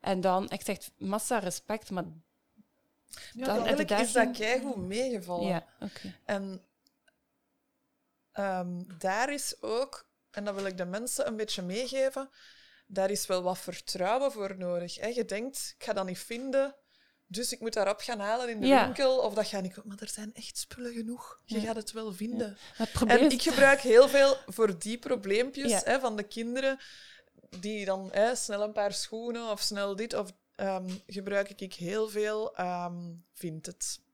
En 0.00 0.20
dan, 0.20 0.50
ik 0.50 0.62
zeg, 0.64 0.78
massa 0.98 1.38
respect, 1.38 1.90
maar 1.90 2.04
Ja, 3.32 3.44
dan- 3.44 3.86
daar 3.86 4.00
is 4.00 4.12
dat 4.12 4.36
keigoed 4.36 4.76
meegevallen. 4.76 5.48
ja. 5.48 5.66
En 6.24 6.64
ehm, 8.32 8.82
daar 8.98 9.32
is 9.32 9.62
ook, 9.62 10.08
en 10.30 10.44
dat 10.44 10.54
wil 10.54 10.64
ik 10.66 10.76
de 10.76 10.84
mensen 10.84 11.26
een 11.26 11.36
beetje 11.36 11.62
meegeven, 11.62 12.30
daar 12.86 13.10
is 13.10 13.26
wel 13.26 13.42
wat 13.42 13.58
vertrouwen 13.58 14.32
voor 14.32 14.56
nodig. 14.58 14.94
Hè? 14.94 15.06
Je 15.06 15.24
denkt, 15.24 15.74
ik 15.78 15.84
ga 15.84 15.92
dat 15.92 16.06
niet 16.06 16.18
vinden, 16.18 16.74
dus 17.26 17.52
ik 17.52 17.60
moet 17.60 17.72
daarop 17.72 18.00
gaan 18.00 18.18
halen 18.20 18.48
in 18.48 18.60
de 18.60 18.66
Ja. 18.66 18.84
winkel, 18.84 19.18
of 19.18 19.34
dat 19.34 19.46
ga 19.46 19.58
ik... 19.58 19.84
Maar 19.84 19.98
er 20.00 20.08
zijn 20.08 20.34
echt 20.34 20.58
spullen 20.58 20.92
genoeg. 20.92 21.40
Je 21.44 21.60
Ja. 21.60 21.66
gaat 21.66 21.76
het 21.76 21.92
wel 21.92 22.12
vinden. 22.12 22.56
Het 22.74 22.90
En 23.06 23.30
ik 23.30 23.42
gebruik 23.42 23.80
heel 23.80 24.08
veel 24.08 24.36
voor 24.46 24.78
die 24.78 24.98
probleempjes 24.98 25.84
hè, 25.84 26.00
van 26.00 26.16
de 26.16 26.22
kinderen, 26.22 26.78
die 27.58 27.84
dan 27.84 28.08
hè, 28.12 28.34
snel 28.34 28.62
een 28.62 28.72
paar 28.72 28.92
schoenen 28.92 29.50
of 29.50 29.60
snel 29.60 29.96
dit, 29.96 30.14
of 30.14 30.32
ehm, 30.54 30.88
gebruik 31.06 31.60
ik 31.60 31.74
heel 31.74 32.08
veel 32.08 32.54
ehm 32.56 33.14
Vinted. 33.32 34.00
Ik 34.04 34.09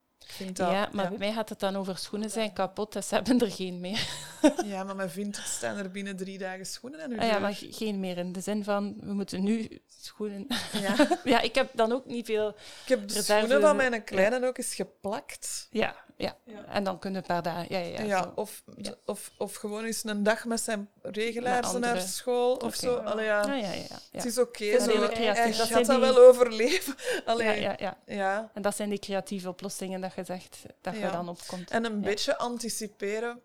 dat, 0.53 0.71
ja, 0.71 0.89
maar 0.93 1.05
ja. 1.05 1.09
bij 1.11 1.19
mij 1.19 1.33
gaat 1.33 1.49
het 1.49 1.61
dan 1.61 1.77
over 1.77 1.99
schoenen 1.99 2.31
zijn 2.31 2.53
kapot, 2.53 2.93
dus 2.93 3.09
ze 3.09 3.15
hebben 3.15 3.39
er 3.39 3.51
geen 3.51 3.81
meer. 3.81 4.09
Ja, 4.65 4.85
maar 4.85 4.97
met 4.97 5.13
Vinted 5.13 5.45
staan 5.45 5.77
er 5.77 5.91
binnen 5.91 6.17
drie 6.17 6.39
dagen 6.39 6.67
schoenen 6.67 7.03
aan 7.03 7.11
uw 7.11 7.19
Ah 7.19 7.27
ja, 7.27 7.39
maar 7.39 7.55
ge- 7.55 7.73
geen 7.73 8.01
meer 8.01 8.19
in 8.19 8.33
de 8.33 8.41
zin 8.41 8.65
van, 8.65 8.97
we 9.01 9.13
moeten 9.13 9.43
nu 9.43 9.81
schoenen... 10.01 10.47
Ja. 10.73 10.95
ja, 11.25 11.41
ik 11.41 11.55
heb 11.55 11.71
dan 11.73 11.93
ook 11.93 12.07
niet 12.07 12.27
veel... 12.27 12.49
Ik 12.49 12.89
heb 12.89 13.09
de 13.09 13.15
Reserve- 13.15 13.33
schoenen 13.47 13.61
van 13.61 13.77
mijn 13.77 14.05
kleine 14.05 14.47
ook 14.47 14.59
eens 14.59 14.75
geplakt. 14.75 15.69
Ja, 15.71 15.97
ja. 16.17 16.37
Ja. 16.45 16.65
En 16.65 16.85
dan 16.85 16.99
kunnen 16.99 17.23
we 17.23 17.29
een 17.29 17.43
paar 17.43 17.53
dagen... 17.53 17.67
Ja, 17.69 17.79
ja, 17.79 18.03
Ja, 18.03 18.33
of. 18.35 18.63
Of, 19.05 19.31
of 19.39 19.55
gewoon 19.55 19.85
eens 19.85 20.05
een 20.05 20.23
dag 20.23 20.45
met 20.45 20.61
zijn 20.61 20.89
regelaars 21.03 21.73
naar 21.73 22.01
school 22.01 22.55
of 22.57 22.75
zo. 22.75 22.95
Allee, 22.97 23.25
ja. 23.25 23.41
Ah, 23.41 23.47
ja, 23.61 23.73
ja, 23.73 23.73
ja. 23.73 23.99
Het 24.13 24.25
is 24.25 24.39
oké, 24.39 24.71
Dat 24.71 24.89
is 24.89 24.95
zo. 24.95 25.09
Hij 25.13 25.53
gaat 25.53 25.71
dat 25.73 25.87
die- 25.87 25.99
wel 25.99 26.19
overleven. 26.19 26.95
Allee, 27.27 27.47
Ja, 27.47 27.53
ja. 27.71 27.75
ja, 27.79 27.97
ja. 28.15 28.51
En 28.55 28.63
dat 28.63 28.77
zijn 28.77 28.89
die 28.89 28.99
creatieve 28.99 29.49
oplossingen 29.49 30.01
dat 30.01 30.13
je 30.17 30.25
zegt, 30.25 30.63
dat 30.81 30.95
je 30.95 31.11
dan 31.11 31.29
opkomt. 31.29 31.71
En 31.71 31.85
een 31.85 31.95
Ja. 31.95 32.01
beetje 32.09 32.37
anticiperen 32.39 33.41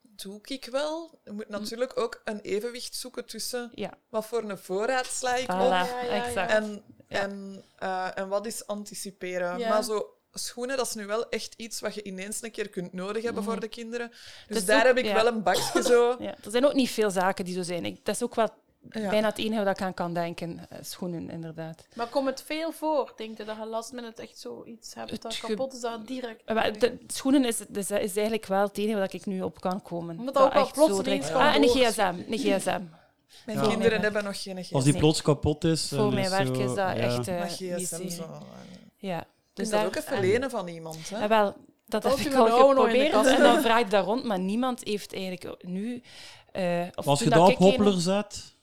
doe 0.00 0.38
ik 0.42 0.64
wel. 0.70 1.20
Je 1.24 1.30
moet 1.32 1.48
natuurlijk 1.48 1.98
ook 1.98 2.20
een 2.24 2.40
evenwicht 2.40 2.94
zoeken 2.94 3.24
tussen 3.26 3.70
Ja, 3.74 3.90
wat 4.08 4.26
voor 4.26 4.42
een 4.50 4.58
voorraad 4.58 5.06
sla 5.06 5.34
ik 5.36 5.44
voilà, 5.44 5.46
op 5.46 5.70
ja, 5.70 5.84
ja, 5.86 6.02
ja. 6.02 6.24
exact. 6.26 6.50
en, 6.52 6.82
Ja. 7.08 7.18
en, 7.20 7.64
eh, 7.78 8.08
en 8.18 8.28
wat 8.28 8.46
is 8.46 8.66
anticiperen. 8.66 9.58
Ja. 9.58 9.68
Maar 9.68 9.84
zo 9.84 10.14
schoenen, 10.32 10.76
dat 10.76 10.86
is 10.86 10.94
nu 10.94 11.06
wel 11.06 11.28
echt 11.28 11.54
iets 11.56 11.80
wat 11.80 11.94
je 11.94 12.02
ineens 12.02 12.42
een 12.42 12.50
keer 12.50 12.68
kunt 12.68 12.92
nodig 12.92 13.22
hebben 13.22 13.42
Mhm. 13.42 13.52
voor 13.52 13.60
de 13.60 13.68
kinderen. 13.68 14.12
Dus 14.48 14.64
daar 14.64 14.80
ook- 14.80 14.86
heb 14.86 14.96
ik 14.98 15.04
ja. 15.04 15.14
wel 15.14 15.26
een 15.26 15.42
bakje 15.42 15.82
zo. 15.82 16.16
Ja, 16.18 16.34
er 16.44 16.50
zijn 16.50 16.66
ook 16.66 16.74
niet 16.74 16.90
veel 16.90 17.10
zaken 17.10 17.44
die 17.44 17.54
zo 17.54 17.62
zijn. 17.62 17.84
Ik, 17.84 18.04
dat 18.04 18.14
is 18.14 18.22
ook 18.22 18.34
wel 18.34 18.48
Ja. 18.90 19.08
bijna 19.10 19.28
het 19.28 19.38
enige 19.38 19.64
dat 19.64 19.78
ik 19.78 19.82
aan 19.86 19.94
kan 19.94 20.14
denken. 20.14 20.58
eh, 20.68 20.78
Schoenen, 20.82 21.30
inderdaad. 21.30 21.86
Maar 21.94 22.06
komt 22.06 22.26
het 22.26 22.42
veel 22.42 22.72
voor? 22.72 23.12
Denk 23.16 23.36
je 23.38 23.44
dat 23.44 23.56
je 23.56 23.66
last 23.66 23.92
met 23.92 24.04
het 24.04 24.18
echt 24.18 24.38
zoiets 24.38 24.94
hebt 24.94 25.10
Het 25.10 25.22
dat 25.22 25.38
kapot 25.40 25.72
is, 25.72 25.80
dat 25.80 26.06
direct... 26.06 26.42
Eh, 26.44 26.54
maar 26.54 26.78
de, 26.78 26.98
schoenen 27.06 27.44
is, 27.44 27.60
is, 27.72 27.90
is 27.90 27.90
eigenlijk 28.16 28.46
wel 28.46 28.62
het 28.62 28.78
enige 28.78 28.98
wat 28.98 29.12
ik 29.12 29.26
nu 29.26 29.42
op 29.42 29.60
kan 29.60 29.82
komen. 29.82 30.18
Omdat 30.18 30.34
dat 30.34 30.54
ook 30.54 30.74
wel 30.74 31.02
direct- 31.02 31.32
kan 31.32 31.40
Ah, 31.40 31.54
en 31.54 31.62
een 31.62 31.68
gsm. 31.68 32.14
Een 32.28 32.38
gsm. 32.38 32.80
Mijn 33.46 33.58
Ja. 33.58 33.68
kinderen 33.68 33.96
Ja. 33.96 34.00
hebben 34.02 34.24
nog 34.24 34.42
geen 34.42 34.62
gsm. 34.64 34.74
Als 34.74 34.84
die 34.84 34.96
plots 34.98 35.22
kapot 35.22 35.64
is... 35.64 35.88
Voor 35.88 36.12
mijn 36.12 36.30
werk 36.30 36.46
zo- 36.46 36.52
is 36.52 36.66
dat 36.66 36.76
ja. 36.76 36.94
echt... 36.94 37.28
eh, 37.28 37.38
Maar 37.38 37.48
gsm 37.48 38.08
zo. 38.08 38.24
Ja. 38.96 39.24
Dus 39.54 39.68
dat 39.70 39.84
ook 39.84 39.96
even 39.96 40.16
en- 40.16 40.20
lenen 40.20 40.50
van 40.50 40.68
iemand. 40.68 41.10
Hè? 41.10 41.18
Ja, 41.18 41.28
wel, 41.28 41.54
dat 41.86 42.02
heb 42.02 42.16
ik 42.18 42.34
al 42.34 42.44
de 42.44 42.50
geprobeerd. 42.50 43.26
En 43.26 43.42
dan 43.42 43.60
vraag 43.62 43.80
ik 43.80 43.90
daar 43.90 44.04
rond, 44.04 44.24
maar 44.24 44.38
niemand 44.38 44.84
heeft 44.84 45.12
eigenlijk 45.14 45.64
nu... 45.64 46.02
eh, 46.52 46.82
of 46.94 47.06
Als 47.06 47.20
je 47.20 47.30
dat 47.30 47.48
op 47.48 47.56
Hoppler 47.56 48.00
zet, 48.00 48.54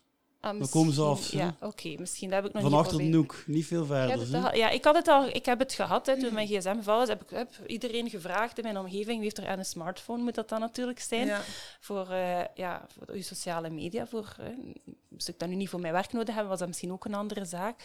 Ah, 0.41 0.59
dan 0.59 0.69
komen 0.69 0.93
ze 0.93 1.01
af, 1.01 1.31
Ja, 1.31 1.55
oké. 1.61 1.95
misschien 1.99 2.29
dat 2.29 2.37
heb 2.41 2.47
ik 2.47 2.53
nog 2.53 2.61
van 2.61 2.71
niet 2.71 2.79
achter 2.79 2.97
de 2.97 3.03
noek, 3.03 3.43
niet 3.45 3.65
veel 3.65 3.81
Ik 3.81 3.87
verder. 3.87 4.43
al- 4.45 4.55
ja, 4.55 4.69
ik 4.69 4.83
had 4.83 4.95
het 4.95 5.07
al, 5.07 5.27
ik 5.27 5.45
heb 5.45 5.59
het 5.59 5.73
gehad 5.73 6.05
hè, 6.05 6.19
toen 6.19 6.33
mijn 6.33 6.47
gsm 6.47 6.75
gevallen 6.75 7.01
is. 7.03 7.07
Heb 7.09 7.21
ik 7.21 7.29
heb 7.29 7.49
iedereen 7.67 8.09
gevraagd 8.09 8.57
in 8.57 8.63
mijn 8.63 8.77
omgeving. 8.77 9.07
Wie 9.07 9.19
heeft 9.21 9.37
er 9.37 9.47
aan 9.47 9.57
een 9.59 9.65
smartphone? 9.65 10.23
Moet 10.23 10.35
dat 10.35 10.49
dan 10.49 10.59
natuurlijk 10.59 10.99
zijn 10.99 11.25
Ja. 11.27 11.41
voor, 11.79 12.09
eh, 12.09 12.39
ja, 12.55 12.85
voor 12.97 13.15
uw 13.15 13.21
sociale 13.21 13.69
media. 13.69 14.07
Voor, 14.07 14.35
eh, 14.39 14.45
moest 15.07 15.27
ik 15.27 15.39
dat 15.39 15.49
nu 15.49 15.55
niet 15.55 15.69
voor 15.69 15.79
mijn 15.79 15.93
werk 15.93 16.13
nodig 16.13 16.29
hebben, 16.33 16.49
was 16.49 16.59
dat 16.59 16.67
misschien 16.67 16.91
ook 16.91 17.05
een 17.05 17.13
andere 17.13 17.45
zaak. 17.45 17.81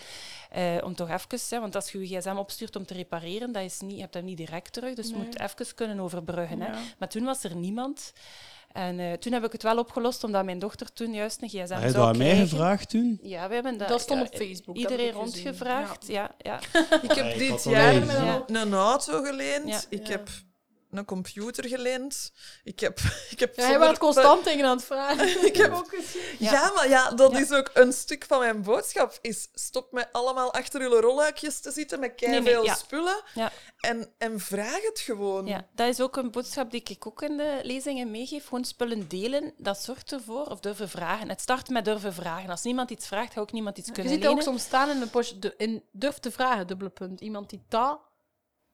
Eh, 0.50 0.76
om 0.84 0.94
toch 0.94 1.10
even, 1.10 1.38
hè, 1.48 1.60
want 1.60 1.74
als 1.74 1.92
je 1.92 2.08
je 2.08 2.18
gsm 2.18 2.36
opstuurt 2.36 2.76
om 2.76 2.86
te 2.86 2.94
repareren, 2.94 3.52
dat 3.52 3.62
is 3.62 3.80
niet, 3.80 3.94
je 3.94 4.00
hebt 4.00 4.12
dat 4.12 4.22
niet 4.22 4.36
direct 4.36 4.72
terug. 4.72 4.94
Dus 4.94 5.08
je 5.08 5.16
moet 5.16 5.40
even 5.40 5.74
kunnen 5.74 6.00
overbruggen. 6.00 6.60
Hè. 6.60 6.70
Maar 6.98 7.08
toen 7.08 7.24
was 7.24 7.44
er 7.44 7.56
niemand. 7.56 8.12
En 8.72 8.98
eh, 8.98 9.12
toen 9.12 9.32
heb 9.32 9.44
ik 9.44 9.52
het 9.52 9.62
wel 9.62 9.78
opgelost, 9.78 10.24
omdat 10.24 10.44
mijn 10.44 10.58
dochter 10.58 10.92
toen 10.92 11.12
juist 11.14 11.42
een 11.42 11.48
gsm 11.48 11.58
Heb 11.58 11.68
zou 11.68 11.86
je 11.86 11.92
dat 11.92 12.06
aan 12.08 12.16
mij 12.18 12.36
gevraagd 12.36 12.88
toen? 12.88 13.18
Ja, 13.22 13.48
we 13.48 13.54
hebben 13.54 13.78
dat, 13.78 13.88
Dat 13.88 14.00
stond 14.00 14.20
op 14.22 14.34
Facebook, 14.34 14.76
Iedereen 14.76 15.06
heb 15.06 15.14
rondgevraagd. 15.14 16.06
Ja. 16.06 16.30
Ja, 16.38 16.58
Ik 17.02 17.12
heb 17.12 17.16
Ja, 17.16 17.24
ik 17.24 17.38
dit 17.38 17.48
had 17.50 17.64
jaar 17.64 17.94
een, 17.94 18.06
ja. 18.06 18.42
een 18.46 18.74
auto 18.74 19.22
geleend. 19.22 19.68
Ja. 19.68 19.80
Ik 19.88 20.06
Ja. 20.06 20.10
heb 20.12 20.28
een 20.98 21.04
computer 21.04 21.68
geleend. 21.68 22.32
Ik 22.64 22.80
heb, 22.80 22.98
ik 23.30 23.40
heb 23.40 23.54
Ja, 23.56 23.62
hij 23.62 23.70
zonder- 23.70 23.88
werd 23.88 23.98
constant 23.98 24.44
dingen 24.44 24.66
aan 24.66 24.76
het 24.76 24.84
vragen. 24.86 25.44
Ik 25.46 25.56
heb- 25.56 25.72
ook 25.74 25.88
gezien. 25.88 26.22
Ja, 26.38 26.72
maar 26.74 26.88
ja, 26.88 27.10
dat 27.10 27.32
Ja. 27.32 27.38
is 27.38 27.50
ook 27.52 27.70
een 27.74 27.92
stuk 27.92 28.24
van 28.28 28.38
mijn 28.38 28.62
boodschap. 28.62 29.18
Is 29.20 29.48
stop 29.54 29.92
met 29.92 30.08
allemaal 30.12 30.52
achter 30.52 30.80
jullie 30.80 31.00
rolluikjes 31.00 31.60
te 31.60 31.70
zitten 31.70 32.00
met 32.00 32.20
Nee, 32.20 32.30
nee, 32.30 32.42
veel 32.52 32.64
ja. 32.64 32.74
spullen. 32.74 33.22
Ja. 33.34 33.52
En, 33.80 34.12
en 34.18 34.40
vraag 34.40 34.82
het 34.82 35.00
gewoon. 35.00 35.46
Ja, 35.46 35.66
dat 35.74 35.88
is 35.88 36.00
ook 36.00 36.16
een 36.16 36.30
boodschap 36.30 36.70
die 36.70 36.82
ik 36.84 37.06
ook 37.06 37.22
in 37.22 37.36
de 37.36 37.58
lezingen 37.62 38.10
meegeef. 38.10 38.44
Gewoon 38.44 38.64
spullen 38.64 39.08
delen, 39.08 39.52
dat 39.56 39.82
zorgt 39.82 40.12
ervoor. 40.12 40.46
Of 40.46 40.60
durven 40.60 40.88
vragen. 40.88 41.28
Het 41.28 41.40
start 41.40 41.68
met 41.68 41.84
durven 41.84 42.14
vragen. 42.14 42.50
Als 42.50 42.62
niemand 42.62 42.90
iets 42.90 43.06
vraagt, 43.06 43.32
gaat 43.32 43.42
ook 43.42 43.52
niemand 43.52 43.78
iets 43.78 43.86
Je 43.86 43.92
kunnen 43.92 44.12
ziet 44.12 44.22
dat 44.22 44.32
ook 44.32 44.42
soms 44.42 44.62
staan 44.62 44.90
in 44.90 45.00
een 45.02 45.10
post, 45.10 45.42
de, 45.42 45.54
in 45.56 45.82
durf 45.92 46.18
te 46.18 46.30
vragen, 46.30 46.66
dubbele 46.66 46.90
punt. 46.90 47.20
Iemand 47.20 47.50
die 47.50 47.62
taal, 47.68 48.02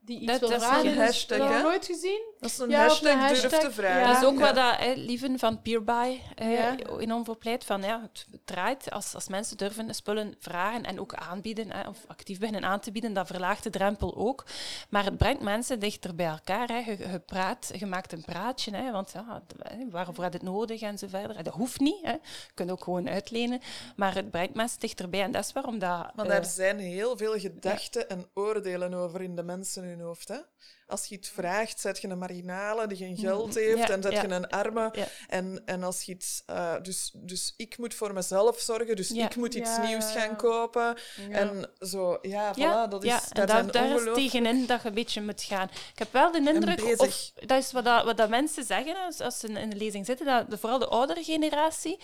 die 0.09 0.19
iets 0.19 0.31
Dat- 0.31 0.41
wil 0.41 0.49
dat 0.49 0.61
is 0.61 0.67
vragen. 0.67 0.87
een 0.87 0.93
is- 0.93 0.99
hashtag, 0.99 1.39
dat 1.39 1.47
heb 1.47 1.57
hè? 1.57 1.63
ik 1.63 1.71
nooit 1.71 1.87
gezien. 1.87 2.21
Dat 2.41 2.51
is 2.51 2.59
een 2.59 2.71
Ja, 2.71 2.83
op 2.83 2.89
hashtag, 2.89 3.13
een 3.13 3.19
durf 3.19 3.41
hashtag, 3.43 3.61
te 3.61 3.71
vragen. 3.73 4.01
ja. 4.01 4.07
Dat 4.13 4.17
is 4.23 4.29
ook 4.29 4.39
Ja. 4.39 4.41
wat 4.41 4.55
dat, 4.55 4.77
hè, 4.77 4.93
Lieven 4.97 5.39
van 5.39 5.63
Peerby 5.63 6.21
eh, 6.35 6.53
Ja. 6.53 6.77
enorm 6.99 7.25
voor 7.25 7.37
pleit. 7.37 7.65
Van, 7.65 7.83
ja, 7.83 8.01
het 8.03 8.27
draait 8.45 8.91
als, 8.91 9.15
als 9.15 9.29
mensen 9.29 9.57
durven 9.57 9.95
spullen 9.95 10.35
vragen 10.39 10.83
en 10.85 11.01
ook 11.01 11.15
aanbieden, 11.15 11.73
hè, 11.73 11.89
of 11.89 11.99
actief 12.07 12.39
beginnen 12.39 12.65
aan 12.65 12.81
te 12.81 12.93
bieden, 12.93 13.13
dat 13.13 13.27
verlaagt 13.27 13.63
de 13.63 13.71
drempel 13.71 14.17
ook. 14.17 14.45
Maar 14.89 15.05
het 15.05 15.17
brengt 15.19 15.43
mensen 15.43 15.81
dichter 15.81 16.15
bij 16.15 16.27
elkaar. 16.27 16.69
Hè. 16.69 16.77
Je, 16.79 16.99
je, 17.11 17.19
praat, 17.27 17.71
je 17.79 17.87
maakt 17.87 18.13
een 18.13 18.25
praatje, 18.25 18.77
hè, 18.77 18.91
want 18.93 19.11
ja, 19.13 19.43
waarvoor 19.91 20.25
had 20.25 20.33
het 20.33 20.43
nodig 20.43 20.81
en 20.81 20.99
zo 20.99 21.07
verder. 21.09 21.37
En 21.37 21.45
Dat 21.45 21.55
hoeft 21.55 21.81
niet, 21.81 22.05
hè. 22.05 22.13
je 22.13 22.21
kunt 22.55 22.71
ook 22.71 22.85
gewoon 22.85 23.09
uitlenen. 23.09 23.61
Maar 23.97 24.15
het 24.15 24.31
brengt 24.31 24.55
mensen 24.55 24.81
dichterbij 24.81 25.23
en 25.23 25.33
dat 25.33 25.45
is 25.45 25.53
waarom 25.53 25.79
dat... 25.79 26.15
Maar 26.15 26.25
eh, 26.25 26.31
daar 26.31 26.45
zijn 26.45 26.79
heel 26.79 27.17
veel 27.17 27.39
gedachten 27.39 28.09
en 28.09 28.27
oordelen 28.35 28.95
over 28.95 29.23
in 29.23 29.37
de 29.37 29.43
mensen 29.43 29.83
hun 29.85 30.01
hoofd. 30.01 30.29
Hè? 30.29 30.37
Als 30.89 31.07
je 31.07 31.15
iets 31.15 31.29
vraagt, 31.29 31.81
zet 31.81 32.01
je 32.01 32.09
een 32.09 32.19
marginale 32.19 32.87
die 32.87 32.97
geen 32.97 33.17
geld 33.17 33.55
heeft 33.55 33.79
Ja, 33.79 33.89
en 33.89 34.03
zet 34.03 34.13
ja. 34.13 34.23
je 34.23 34.29
een 34.29 34.49
arme. 34.49 34.89
Ja. 34.93 35.07
En, 35.29 35.63
en 35.65 35.83
als 35.83 36.03
je 36.03 36.13
iets... 36.13 36.43
eh, 36.47 36.75
dus, 36.83 37.11
dus 37.15 37.55
ik 37.57 37.79
moet 37.79 37.95
voor 37.95 38.13
mezelf 38.13 38.61
zorgen, 38.61 38.97
dus 38.97 39.09
Ja. 39.09 39.25
ik 39.25 39.37
moet 39.37 39.55
iets 39.55 39.71
Ja, 39.77 39.87
nieuws 39.87 40.13
ja, 40.13 40.21
gaan 40.21 40.29
ja. 40.29 40.35
kopen. 40.35 40.97
En 41.31 41.71
zo, 41.81 42.19
ja, 42.23 42.53
voilà, 42.55 42.59
Ja, 42.59 42.87
dat 42.87 43.05
is, 43.05 43.11
ja, 43.11 43.19
dat 43.19 43.29
en 43.39 43.47
daar, 43.47 43.57
zijn 43.73 43.95
daar 43.95 44.07
is 44.09 44.15
tegenin 44.15 44.67
dat 44.67 44.83
je 44.83 44.89
een 44.89 44.95
beetje 44.95 45.23
moet 45.23 45.43
gaan. 45.43 45.69
Ik 45.93 45.99
heb 45.99 46.13
wel 46.13 46.33
de 46.33 46.39
indruk, 46.39 46.85
of, 47.01 47.33
dat 47.47 47.59
is 47.63 47.73
wat, 47.73 47.85
dat, 47.85 48.05
wat 48.05 48.17
dat 48.17 48.29
mensen 48.29 48.65
zeggen 48.65 48.97
als, 48.97 49.21
als 49.21 49.39
ze 49.39 49.49
in 49.49 49.71
de 49.71 49.77
lezing 49.77 50.07
zitten, 50.07 50.27
dat 50.27 50.51
de, 50.51 50.59
vooral 50.59 50.79
de 50.79 50.89
oudere 50.89 51.23
generatie 51.25 51.99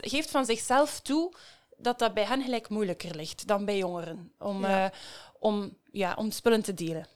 geeft 0.00 0.30
van 0.30 0.44
zichzelf 0.44 1.00
toe 1.00 1.32
dat 1.76 1.98
dat 1.98 2.14
bij 2.14 2.24
hen 2.24 2.42
gelijk 2.42 2.68
moeilijker 2.68 3.14
ligt 3.16 3.46
dan 3.46 3.64
bij 3.64 3.76
jongeren. 3.76 4.32
Om, 4.38 4.60
Ja. 4.66 4.84
eh, 4.84 4.90
om, 5.38 5.76
ja, 5.90 6.14
om 6.14 6.30
spullen 6.30 6.62
te 6.62 6.74
delen. 6.74 7.06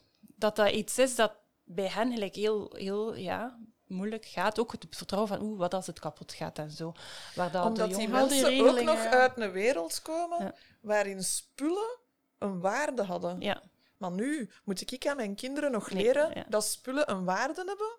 Dat 0.44 0.56
dat 0.56 0.70
iets 0.70 0.98
is 0.98 1.14
dat 1.14 1.32
bij 1.64 1.88
hen 1.88 2.12
gelijk 2.12 2.34
heel, 2.34 2.74
heel 2.74 3.14
ja, 3.14 3.58
moeilijk 3.86 4.24
gaat. 4.26 4.58
Ook 4.60 4.72
het 4.72 4.86
vertrouwen 4.90 5.36
van, 5.36 5.46
oeh, 5.46 5.58
wat 5.58 5.74
als 5.74 5.86
het 5.86 5.98
kapot 5.98 6.32
gaat 6.32 6.58
en 6.58 6.70
zo. 6.70 6.92
Waar 7.34 7.50
dat 7.50 7.64
Omdat 7.64 7.90
de 7.90 7.96
die 7.96 8.64
ook 8.68 8.80
nog 8.82 9.02
ja. 9.02 9.10
uit 9.10 9.38
een 9.40 9.50
wereld 9.50 10.02
komen 10.02 10.44
Ja. 10.44 10.54
waarin 10.80 11.22
spullen 11.22 11.98
een 12.38 12.60
waarde 12.60 13.02
hadden. 13.02 13.40
Ja, 13.40 13.62
Maar 13.96 14.10
nu 14.10 14.50
moet 14.64 14.92
ik 14.92 15.06
aan 15.06 15.16
mijn 15.16 15.34
kinderen 15.34 15.70
nog 15.70 15.90
Nee, 15.90 16.02
leren 16.02 16.30
ja. 16.34 16.44
dat 16.48 16.64
spullen 16.64 17.10
een 17.10 17.24
waarde 17.24 17.64
hebben. 17.66 17.96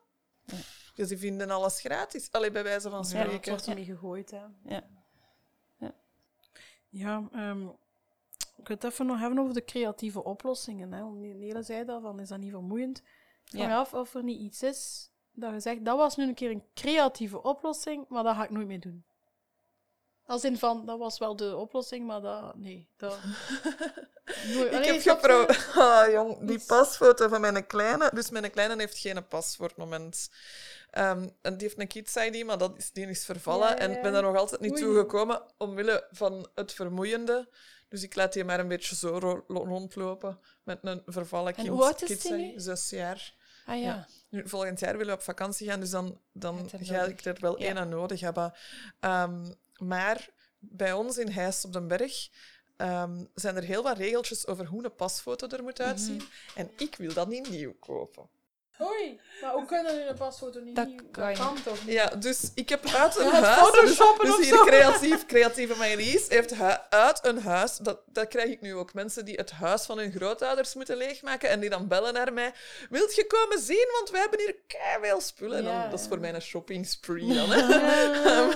Dus 0.95 1.07
die 1.07 1.17
vinden 1.17 1.49
alles 1.49 1.79
gratis. 1.79 2.31
Alleen 2.31 2.53
bij 2.53 2.63
wijze 2.63 2.89
van 2.89 2.91
Ja, 2.91 2.97
het 2.97 3.07
spreken. 3.07 3.51
wordt 3.51 3.67
ermee 3.67 3.85
gegooid. 3.85 4.31
Hè. 4.31 4.41
ja. 4.63 4.83
Ja, 6.89 7.27
ehm, 7.31 7.67
ik 8.57 8.67
wil 8.67 8.75
het 8.75 8.83
even 8.83 9.05
nog 9.05 9.19
hebben 9.19 9.39
over 9.39 9.53
de 9.53 9.65
creatieve 9.65 10.23
oplossingen. 10.23 10.91
Hè. 10.93 11.63
Zei 11.63 11.85
dat, 11.85 12.01
van, 12.01 12.19
is 12.19 12.29
dat 12.29 12.39
niet 12.39 12.51
vermoeiend? 12.51 12.97
Ik 12.97 13.03
vraag 13.43 13.61
Ja. 13.61 13.67
me 13.67 13.73
af 13.75 13.93
of 13.93 14.13
er 14.13 14.23
niet 14.23 14.39
iets 14.39 14.63
is 14.63 15.09
dat 15.31 15.53
je 15.53 15.59
zegt, 15.59 15.85
dat 15.85 15.97
was 15.97 16.15
nu 16.15 16.27
een 16.27 16.33
keer 16.33 16.51
een 16.51 16.63
creatieve 16.73 17.41
oplossing, 17.43 18.05
maar 18.09 18.23
dat 18.23 18.35
ga 18.35 18.43
ik 18.43 18.49
nooit 18.49 18.67
meer 18.67 18.79
doen. 18.79 19.05
Als 20.25 20.43
in 20.43 20.57
van, 20.57 20.85
dat 20.85 20.99
was 20.99 21.17
wel 21.19 21.35
de 21.35 21.55
oplossing, 21.55 22.05
maar 22.07 22.21
dat... 22.21 22.55
Nee, 22.55 22.89
dat... 22.97 23.17
Ik 24.25 24.73
Allee, 24.73 24.91
heb 24.91 25.01
geprobeerd. 25.01 25.67
Ah, 25.75 26.11
jong, 26.11 26.39
die 26.39 26.55
Iets- 26.55 26.65
pasfoto 26.65 27.27
van 27.27 27.41
mijn 27.41 27.67
kleine. 27.67 28.11
Dus 28.13 28.29
mijn 28.29 28.51
kleine 28.51 28.75
heeft 28.77 28.97
geen 28.97 29.27
pas 29.27 29.55
voor 29.55 29.67
het 29.67 29.77
moment. 29.77 30.29
Ehm, 30.91 31.27
en 31.41 31.57
die 31.57 31.67
heeft 31.67 31.79
een 31.79 31.87
kids 31.87 32.15
ID, 32.15 32.45
maar 32.45 32.57
dat 32.57 32.77
is, 32.77 32.91
die 32.91 33.07
is 33.07 33.25
vervallen. 33.25 33.67
Ja, 33.67 33.73
ja, 33.73 33.79
En 33.79 33.91
ik 33.91 34.01
ben 34.01 34.13
daar 34.13 34.21
nog 34.21 34.35
altijd 34.35 34.61
niet 34.61 34.75
toe 34.75 34.95
gekomen 34.95 35.41
omwille 35.57 36.07
van 36.11 36.47
het 36.55 36.73
vermoeiende. 36.73 37.49
Dus 37.89 38.03
ik 38.03 38.15
laat 38.15 38.33
die 38.33 38.43
maar 38.43 38.59
een 38.59 38.67
beetje 38.67 38.95
zo 38.95 39.17
ro- 39.17 39.43
rondlopen 39.47 40.39
met 40.63 40.79
een 40.81 41.01
vervallen 41.05 41.47
En 41.47 41.53
kind. 41.55 41.67
hoe 41.67 41.83
oud 41.83 42.01
is 42.09 42.21
die 42.21 42.33
nu? 42.33 42.53
Zes 42.59 42.89
jaar. 42.89 43.33
Ah 43.65 43.75
ja. 43.79 43.83
Ja. 43.85 44.07
Nu, 44.29 44.47
volgend 44.49 44.79
jaar 44.79 44.91
willen 44.97 45.13
we 45.13 45.19
op 45.19 45.21
vakantie 45.21 45.67
gaan, 45.67 45.79
dus 45.79 45.89
dan, 45.89 46.19
dan 46.33 46.69
ga 46.69 46.77
nodig. 46.77 47.07
ik 47.07 47.25
er 47.25 47.37
wel 47.39 47.59
Ja. 47.59 47.65
één 47.65 47.77
aan 47.77 47.89
nodig 47.89 48.19
hebben. 48.19 48.53
Ehm, 48.99 49.51
maar 49.77 50.29
bij 50.59 50.93
ons 50.93 51.17
in 51.17 51.27
Heist 51.29 51.65
op 51.65 51.73
den 51.73 51.87
Berg 51.87 52.29
ehm, 52.77 53.25
zijn 53.35 53.55
er 53.55 53.63
heel 53.63 53.83
wat 53.83 53.97
regeltjes 53.97 54.47
over 54.47 54.65
hoe 54.65 54.83
een 54.85 54.95
pasfoto 54.95 55.47
er 55.47 55.63
moet 55.63 55.81
uitzien. 55.81 56.15
Mhm. 56.15 56.25
En 56.55 56.69
ik 56.77 56.95
wil 56.95 57.13
dat 57.13 57.27
niet 57.27 57.49
nieuw 57.49 57.73
kopen. 57.79 58.29
Oei, 58.81 59.19
maar 59.41 59.51
hoe 59.53 59.65
kunnen 59.65 59.95
we 59.95 60.05
een 60.05 60.15
pasfoto 60.15 60.59
niet 60.59 60.75
Dat 60.75 60.87
nieuw- 60.87 61.09
kan 61.11 61.57
toch 61.63 61.85
niet? 61.85 61.93
Ja, 61.93 62.05
dus 62.07 62.51
ik 62.55 62.69
heb 62.69 62.85
uit 62.87 63.17
een 63.17 63.29
huis... 63.31 63.57
photoshoppen 63.57 64.25
dus 64.25 64.35
of 64.35 64.41
hier 64.43 64.55
zo. 64.55 64.63
creatief, 64.65 65.25
creatieve 65.25 65.75
Marlies 65.77 66.27
heeft 66.27 66.55
hu- 66.55 66.77
uit 66.89 67.25
een 67.25 67.41
huis... 67.41 67.77
Dat, 67.77 67.99
dat 68.05 68.27
krijg 68.27 68.49
ik 68.49 68.61
nu 68.61 68.75
ook. 68.75 68.93
Mensen 68.93 69.25
die 69.25 69.35
het 69.35 69.51
huis 69.51 69.85
van 69.85 69.97
hun 69.97 70.11
grootouders 70.11 70.73
moeten 70.73 70.97
leegmaken 70.97 71.49
en 71.49 71.59
die 71.59 71.69
dan 71.69 71.87
bellen 71.87 72.13
naar 72.13 72.33
mij. 72.33 72.53
Wilt 72.89 73.15
je 73.15 73.27
komen 73.27 73.59
zien? 73.59 73.87
Want 73.91 74.09
we 74.09 74.17
hebben 74.17 74.39
hier 74.39 74.55
veel 75.01 75.21
spullen. 75.21 75.57
En 75.57 75.63
dan, 75.63 75.73
Ja, 75.73 75.87
dat 75.87 75.99
is 75.99 76.07
voor 76.07 76.19
mij 76.19 76.33
een 76.33 76.41
shopping 76.41 76.87
spree 76.87 77.33
dan. 77.33 77.49
Hè. 77.51 78.47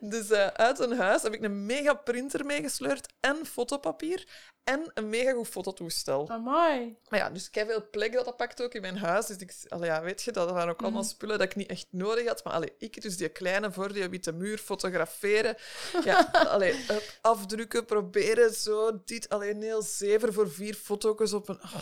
dus 0.00 0.30
eh, 0.30 0.46
uit 0.46 0.78
een 0.78 0.96
huis 0.98 1.22
heb 1.22 1.34
ik 1.34 1.42
een 1.42 1.66
mega 1.66 1.94
printer 1.94 2.44
meegesleurd 2.46 3.06
en 3.20 3.46
fotopapier 3.46 4.26
en 4.64 4.90
een 4.94 5.08
mega 5.08 5.32
goed 5.32 5.48
fototoestel. 5.48 6.28
Amai. 6.30 6.96
Maar 7.08 7.18
ja, 7.18 7.30
dus 7.30 7.46
ik 7.46 7.54
heb 7.54 7.68
veel 7.68 7.88
plek 7.90 8.12
dat 8.12 8.24
dat 8.24 8.36
pakt 8.36 8.62
ook 8.62 8.74
in 8.74 8.80
mijn 8.80 8.96
huis. 8.98 9.26
Dus 9.26 9.36
ik, 9.36 9.54
allee, 9.68 9.88
ja, 9.90 10.02
weet 10.02 10.22
je, 10.22 10.32
dat 10.32 10.50
waren 10.50 10.72
ook 10.72 10.82
allemaal 10.82 11.04
spullen 11.04 11.38
dat 11.38 11.46
ik 11.46 11.56
niet 11.56 11.68
echt 11.68 11.86
nodig 11.90 12.26
had. 12.26 12.44
Maar 12.44 12.52
allee, 12.52 12.72
ik 12.78 13.02
dus 13.02 13.16
die 13.16 13.28
kleine 13.28 13.72
voor 13.72 13.92
die 13.92 14.08
witte 14.08 14.32
muur 14.32 14.58
fotograferen. 14.58 15.56
Ja, 16.04 16.30
allee, 16.54 16.74
afdrukken, 17.20 17.84
proberen, 17.84 18.54
zo, 18.54 19.00
dit. 19.04 19.28
Alleen 19.28 19.62
heel 19.62 19.82
zever 19.82 20.32
voor 20.32 20.50
vier 20.50 20.74
foto's 20.74 21.32
op 21.32 21.48
een... 21.48 21.62
Oh, 21.62 21.80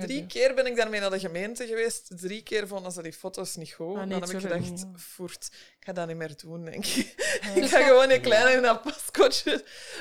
drie 0.00 0.26
keer 0.26 0.54
ben 0.54 0.66
ik 0.66 0.76
daarmee 0.76 1.00
naar 1.00 1.10
de 1.10 1.18
gemeente 1.18 1.66
geweest. 1.66 2.10
Drie 2.16 2.42
keer 2.42 2.66
vonden 2.66 2.92
ze 2.92 3.02
die 3.02 3.12
foto's 3.12 3.56
niet 3.56 3.72
goed. 3.72 3.96
Ah, 3.96 4.04
nee, 4.04 4.20
dan 4.20 4.20
heb 4.20 4.30
ik 4.30 4.40
gedacht, 4.40 4.70
niet. 4.70 4.86
voert, 4.94 5.48
ik 5.78 5.84
ga 5.84 5.92
dat 5.92 6.06
niet 6.06 6.16
meer 6.16 6.36
doen, 6.36 6.64
denk 6.64 6.86
ik. 6.86 7.14
ik 7.54 7.64
ga 7.64 7.82
gewoon 7.82 8.10
een 8.10 8.20
kleine 8.20 8.52
in 8.52 8.62
dat. 8.62 8.82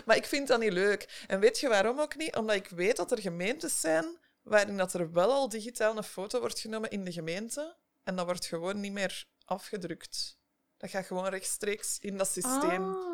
Maar 0.05 0.15
ik 0.15 0.25
vind 0.25 0.47
dat 0.47 0.59
niet 0.59 0.73
leuk. 0.73 1.23
En 1.27 1.39
weet 1.39 1.59
je 1.59 1.67
waarom 1.67 1.99
ook 1.99 2.15
niet? 2.15 2.35
Omdat 2.35 2.55
ik 2.55 2.69
weet 2.69 2.95
dat 2.95 3.11
er 3.11 3.21
gemeentes 3.21 3.79
zijn 3.79 4.17
waarin 4.47 4.77
dat 4.77 4.93
er 4.93 5.11
wel 5.11 5.31
al 5.31 5.49
digitaal 5.49 5.97
een 5.97 6.03
foto 6.03 6.39
wordt 6.39 6.59
genomen 6.59 6.89
in 6.89 7.03
de 7.03 7.11
gemeente. 7.11 7.75
En 8.03 8.15
dat 8.15 8.25
wordt 8.25 8.45
gewoon 8.45 8.79
niet 8.79 8.91
meer 8.91 9.25
afgedrukt. 9.45 10.37
Dat 10.77 10.89
gaat 10.89 11.05
gewoon 11.05 11.27
rechtstreeks 11.27 11.97
in 11.99 12.17
dat 12.17 12.27
systeem. 12.27 12.83
Ah. 12.83 13.05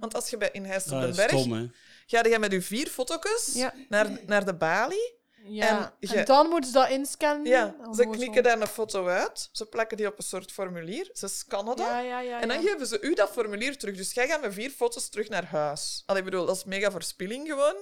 Want 0.00 0.14
als 0.14 0.30
je 0.30 0.36
bij 0.36 0.48
in 0.52 0.64
Heist 0.64 0.86
op 0.86 0.92
Dat 0.92 1.00
den 1.00 1.10
is 1.10 1.46
Berg... 1.48 1.70
Ga 2.06 2.28
je 2.28 2.38
met 2.38 2.52
je 2.52 2.62
vier 2.62 2.86
foto's 2.86 3.50
Ja. 3.54 3.74
naar, 3.88 4.20
naar 4.26 4.44
de 4.44 4.54
balie. 4.54 5.16
Ja. 5.44 5.94
En 6.00 6.24
dan 6.24 6.48
moeten 6.48 6.70
ze 6.70 6.78
dat 6.78 6.90
inscannen. 6.90 7.46
Ja, 7.46 7.74
Dan 7.82 7.94
ze 7.94 8.08
knikken 8.10 8.42
daar 8.42 8.60
een 8.60 8.66
foto 8.66 9.06
uit. 9.06 9.48
Ze 9.52 9.66
plakken 9.66 9.96
die 9.96 10.06
op 10.06 10.18
een 10.18 10.24
soort 10.24 10.52
formulier. 10.52 11.10
Ze 11.12 11.28
scannen 11.28 11.76
dat. 11.76 11.86
Ja, 11.86 12.00
ja, 12.00 12.20
ja. 12.20 12.40
En 12.40 12.48
dan 12.48 12.62
ja. 12.62 12.70
geven 12.70 12.86
ze 12.86 13.00
u 13.00 13.14
dat 13.14 13.30
formulier 13.30 13.78
terug. 13.78 13.96
Dus 13.96 14.12
jij 14.12 14.28
gaat 14.28 14.40
met 14.40 14.54
vier 14.54 14.70
foto's 14.70 15.08
terug 15.08 15.28
naar 15.28 15.44
huis. 15.44 16.02
Allee, 16.06 16.22
ik 16.22 16.30
bedoel, 16.30 16.46
dat 16.46 16.56
is 16.56 16.64
mega 16.64 16.90
verspilling 16.90 17.48
gewoon. 17.48 17.76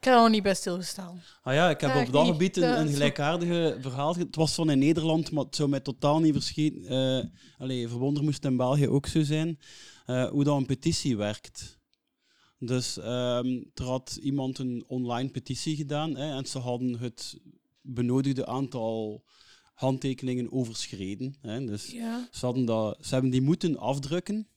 Ik 0.00 0.06
heb 0.06 0.14
er 0.14 0.20
nog 0.20 0.30
niet 0.30 0.42
bij 0.42 0.54
stilgestaan. 0.54 1.22
Ah 1.42 1.54
ja, 1.54 1.70
ik 1.70 1.80
heb 1.80 1.94
op 2.06 2.12
dat 2.12 2.22
niet. 2.24 2.32
gebied 2.32 2.56
een, 2.56 2.80
een 2.80 2.88
gelijkaardige 2.88 3.78
verhaal. 3.80 4.14
Het 4.16 4.36
was 4.36 4.54
van 4.54 4.70
in 4.70 4.78
Nederland, 4.78 5.30
maar 5.30 5.44
het 5.44 5.56
zou 5.56 5.68
mij 5.68 5.80
totaal 5.80 6.20
niet 6.20 6.32
verschieten. 6.32 6.84
eh 6.86 7.24
allee, 7.58 7.88
verwonder 7.88 8.22
moest 8.22 8.44
in 8.44 8.56
België 8.56 8.88
ook 8.88 9.06
zo 9.06 9.22
zijn. 9.22 9.58
eh, 10.06 10.28
hoe 10.28 10.44
dat 10.44 10.56
een 10.56 10.66
petitie 10.66 11.16
werkt. 11.16 11.78
Dus 12.58 12.98
ehm, 12.98 13.62
er 13.74 13.84
had 13.84 14.18
iemand 14.22 14.58
een 14.58 14.84
online 14.86 15.28
petitie 15.30 15.76
gedaan 15.76 16.16
hè, 16.16 16.36
en 16.36 16.46
ze 16.46 16.58
hadden 16.58 16.98
het 16.98 17.38
benodigde 17.80 18.46
aantal 18.46 19.24
handtekeningen 19.74 20.52
overschreden. 20.52 21.34
Hè, 21.40 21.64
dus 21.66 21.90
Ja. 21.90 22.28
ze, 22.32 22.44
hadden 22.46 22.64
dat, 22.64 22.98
ze 23.06 23.12
hebben 23.12 23.30
die 23.30 23.42
moeten 23.42 23.78
afdrukken. 23.78 24.48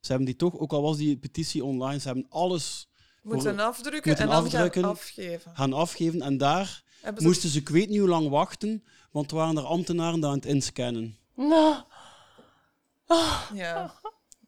Ze 0.00 0.06
hebben 0.08 0.26
die 0.26 0.36
toch, 0.36 0.58
ook 0.58 0.72
al 0.72 0.82
was 0.82 0.96
die 0.96 1.16
petitie 1.18 1.64
online, 1.64 1.98
ze 2.00 2.06
hebben 2.06 2.26
alles 2.28 2.88
Moeten 3.34 3.58
afdrukken 3.60 4.02
moeten 4.10 4.24
en 4.24 4.30
dan 4.34 4.44
afdrukken. 4.44 4.82
gaan 4.82 4.90
afgeven. 4.90 5.52
gaan 5.54 5.72
afgeven. 5.72 6.22
En 6.22 6.36
daar 6.38 6.82
ze- 7.02 7.12
moesten 7.18 7.48
ze 7.48 7.58
ik 7.58 7.68
weet 7.68 7.88
niet 7.88 7.98
hoe 7.98 8.08
lang 8.08 8.28
wachten, 8.28 8.84
want 9.10 9.30
er 9.30 9.36
waren 9.36 9.56
er 9.56 9.64
ambtenaren 9.64 10.20
die 10.20 10.28
aan 10.28 10.34
het 10.34 10.46
inscannen. 10.46 11.18
Nou, 11.34 11.74
Ja. 13.54 13.92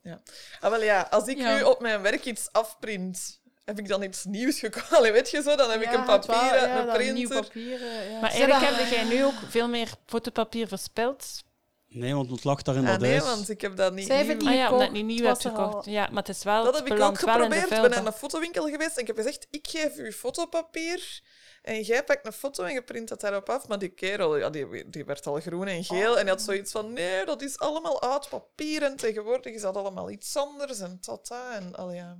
ja. 0.03 0.21
Ah, 0.61 0.71
wel 0.71 0.83
ja, 0.83 1.01
als 1.11 1.27
ik 1.27 1.39
Ja. 1.39 1.57
nu 1.57 1.63
op 1.63 1.81
mijn 1.81 2.03
werk 2.03 2.25
iets 2.25 2.49
afprint 2.53 3.41
heb 3.65 3.79
ik 3.79 3.89
dan 3.89 4.03
iets 4.03 4.25
nieuws 4.25 4.59
gekocht. 4.59 4.93
Allee, 4.97 5.13
weet 5.13 5.31
je 5.31 5.43
zo, 5.43 5.57
dan 5.57 5.71
heb 5.71 5.83
ik 5.83 5.93
een 5.93 6.05
papier, 6.05 6.35
ja, 6.35 6.79
een 6.79 7.15
nieuw 7.15 7.27
printer. 7.29 7.41
papier. 7.43 7.81
ja. 8.11 8.21
Maar 8.21 8.31
eigenlijk 8.31 8.77
heb 8.77 8.89
jij 8.91 9.05
nu 9.05 9.25
ook 9.25 9.35
veel 9.49 9.69
meer 9.69 9.89
fotopapier 10.07 10.69
verspild. 10.69 11.43
Nee, 11.91 12.15
want 12.15 12.31
het 12.31 12.45
lag 12.45 12.63
daar 12.63 12.75
in 12.77 12.85
Ah, 12.85 12.91
dat 12.91 13.01
nee, 13.01 13.11
huis. 13.11 13.23
want 13.25 13.49
ik 13.49 13.61
heb 13.61 13.77
dat 13.77 13.93
niet 13.93 14.07
Zij 14.07 14.17
heeft 14.17 14.29
nieuw. 14.29 14.37
het 14.39 14.47
Ah 14.47 14.53
niet 14.53 14.61
ja, 14.61 14.73
omdat 14.73 14.87
je 14.87 14.93
niet 14.93 15.05
nieuw 15.19 15.27
hebt 15.27 15.45
al. 15.47 15.51
gekocht. 15.67 15.87
Ja, 15.87 16.07
maar 16.13 16.23
het 16.23 16.29
is 16.37 16.43
wel, 16.45 16.65
Dat 16.65 16.67
het 16.67 16.75
heb 16.77 16.87
ik 16.87 16.93
ook 16.93 16.99
belandt 16.99 17.21
wel 17.25 17.35
in 17.35 17.51
de 17.51 17.57
geprobeerd. 17.57 17.65
Ik 17.65 17.71
ben 17.71 17.81
naar 17.81 17.91
vuilbak. 17.93 18.13
een 18.15 18.19
fotowinkel 18.19 18.69
geweest 18.69 18.95
en 18.97 19.01
ik 19.01 19.07
heb 19.07 19.17
gezegd, 19.17 19.47
ik 19.51 19.67
geef 19.69 19.97
u 19.99 20.13
fotopapier 20.13 21.21
en 21.63 21.81
jij 21.83 22.05
pakt 22.05 22.27
een 22.27 22.33
foto 22.33 22.65
en 22.65 22.73
je 22.73 22.83
print 22.83 23.09
dat 23.09 23.21
daarop 23.21 23.49
af. 23.49 23.69
Maar 23.69 23.79
die 23.79 23.89
kerel, 23.89 24.37
ja, 24.37 24.51
die, 24.51 24.89
die 24.91 25.05
werd 25.05 25.27
al 25.27 25.41
groen 25.41 25.67
en 25.67 25.85
geel 25.85 26.15
en 26.19 26.21
die 26.25 26.31
had 26.35 26.43
zoiets 26.43 26.73
van, 26.73 26.93
nee, 26.93 27.25
dat 27.25 27.43
is 27.43 27.59
allemaal 27.59 28.03
oud 28.03 28.29
papier 28.29 28.83
en 28.83 28.97
tegenwoordig 28.97 29.55
is 29.55 29.61
dat 29.61 29.77
allemaal 29.77 30.11
iets 30.11 30.37
anders 30.37 30.81
en 30.81 31.01
tata 31.01 31.55
en 31.55 31.75
al 31.75 31.93
ja. 31.93 32.19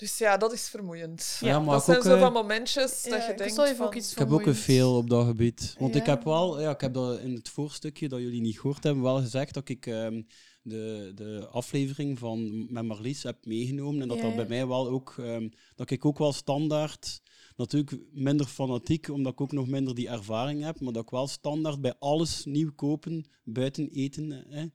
Dus 0.00 0.18
ja, 0.18 0.36
dat 0.36 0.52
is 0.52 0.68
vermoeiend. 0.68 1.36
Ja, 1.40 1.58
maar 1.58 1.68
dat 1.68 1.78
ik 1.78 1.84
zijn 1.84 1.96
ook, 1.96 2.02
zo 2.02 2.14
eh, 2.14 2.20
van 2.20 2.32
momentjes 2.32 3.02
dat 3.02 3.24
je 3.24 3.32
ik 3.32 3.38
denkt 3.38 3.54
van... 3.54 3.86
ook 3.86 3.94
iets 3.94 4.12
Ik 4.12 4.18
heb 4.18 4.30
ook 4.30 4.46
een 4.46 4.54
veel 4.54 4.96
op 4.96 5.10
dat 5.10 5.26
gebied. 5.26 5.74
Want 5.78 5.94
ik 5.94 6.06
heb 6.06 6.24
wel, 6.24 6.60
ja, 6.60 6.70
ik 6.70 6.80
heb 6.80 6.94
dat 6.94 7.18
in 7.18 7.34
het 7.34 7.48
voorstukje 7.48 8.08
dat 8.08 8.20
jullie 8.20 8.40
niet 8.40 8.60
gehoord 8.60 8.84
hebben, 8.84 9.02
wel 9.02 9.20
gezegd 9.20 9.54
dat 9.54 9.68
ik 9.68 9.86
ehm, 9.86 10.22
de, 10.62 11.12
de 11.14 11.48
aflevering 11.50 12.18
van 12.18 12.66
met 12.72 12.84
Marlies 12.84 13.22
heb 13.22 13.46
meegenomen. 13.46 14.02
En 14.02 14.08
dat 14.08 14.16
Ja, 14.16 14.22
dat 14.22 14.36
bij 14.36 14.48
mij 14.48 14.66
wel 14.66 14.88
ook, 14.88 15.14
ehm, 15.18 15.48
dat 15.74 15.90
ik 15.90 16.04
ook 16.04 16.18
wel 16.18 16.32
standaard, 16.32 17.20
natuurlijk 17.56 17.98
minder 18.12 18.46
fanatiek, 18.46 19.08
omdat 19.08 19.32
ik 19.32 19.40
ook 19.40 19.52
nog 19.52 19.66
minder 19.66 19.94
die 19.94 20.08
ervaring 20.08 20.62
heb, 20.62 20.80
maar 20.80 20.92
dat 20.92 21.02
ik 21.02 21.10
wel 21.10 21.26
standaard 21.26 21.80
bij 21.80 21.94
alles 21.98 22.44
nieuw 22.44 22.72
kopen, 22.74 23.24
buiten 23.44 23.88
eten, 23.88 24.44
hè, 24.48 24.66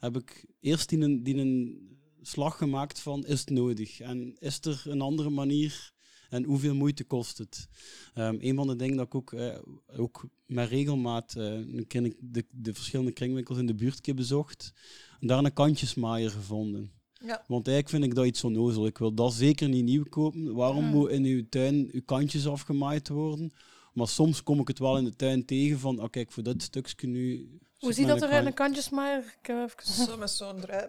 heb 0.00 0.16
ik 0.16 0.44
eerst 0.60 0.88
die 0.88 1.00
een, 1.00 1.22
die 1.22 1.36
een 1.36 1.95
slag 2.26 2.56
gemaakt 2.58 3.00
van, 3.00 3.26
is 3.26 3.40
het 3.40 3.50
nodig? 3.50 4.00
En 4.00 4.36
is 4.38 4.60
er 4.60 4.82
een 4.84 5.00
andere 5.00 5.30
manier? 5.30 5.94
En 6.30 6.44
hoeveel 6.44 6.74
moeite 6.74 7.04
kost 7.04 7.38
het? 7.38 7.68
Ehm, 8.14 8.36
een 8.40 8.54
van 8.56 8.66
de 8.66 8.76
dingen 8.76 8.96
dat 8.96 9.06
ik 9.06 9.14
ook, 9.14 9.32
eh, 9.32 9.58
ook 9.96 10.24
met 10.46 10.68
regelmaat 10.68 11.34
eh, 11.36 11.44
een 11.52 11.84
keer 11.86 12.14
de, 12.20 12.44
de 12.50 12.74
verschillende 12.74 13.12
kringwinkels 13.12 13.58
in 13.58 13.66
de 13.66 13.74
buurt 13.74 14.14
bezocht. 14.14 14.72
En 15.20 15.26
daar 15.26 15.44
een 15.44 15.52
kantjesmaaier 15.52 16.30
gevonden. 16.30 16.90
Ja. 17.12 17.44
Want 17.46 17.66
eigenlijk 17.68 17.88
vind 17.88 18.04
ik 18.04 18.14
dat 18.14 18.26
iets 18.26 18.44
onnozel. 18.44 18.86
Ik 18.86 18.98
wil 18.98 19.14
dat 19.14 19.32
zeker 19.32 19.68
niet 19.68 19.84
nieuw 19.84 20.04
kopen. 20.04 20.54
Waarom 20.54 20.84
Ja. 20.84 20.90
moet 20.90 21.10
in 21.10 21.24
uw 21.24 21.48
tuin 21.48 21.88
uw 21.92 22.02
kantjes 22.04 22.46
afgemaaid 22.46 23.08
worden? 23.08 23.52
Maar 23.92 24.08
soms 24.08 24.42
kom 24.42 24.60
ik 24.60 24.68
het 24.68 24.78
wel 24.78 24.98
in 24.98 25.04
de 25.04 25.16
tuin 25.16 25.44
tegen 25.44 25.78
van, 25.78 26.02
oh, 26.02 26.10
kijk, 26.10 26.32
voor 26.32 26.42
dit 26.42 26.62
stukje 26.62 27.06
nu... 27.06 27.48
Hoe 27.78 27.92
ziet 27.92 28.06
dat 28.06 28.22
eruit, 28.22 28.46
een 28.46 28.54
kantjesmaaier? 28.54 29.36
Ik 29.40 29.46
heb 29.46 29.70
even... 29.78 30.04
Zo 30.06 30.16
met 30.16 30.30
zo'n 30.30 30.60
draai... 30.60 30.88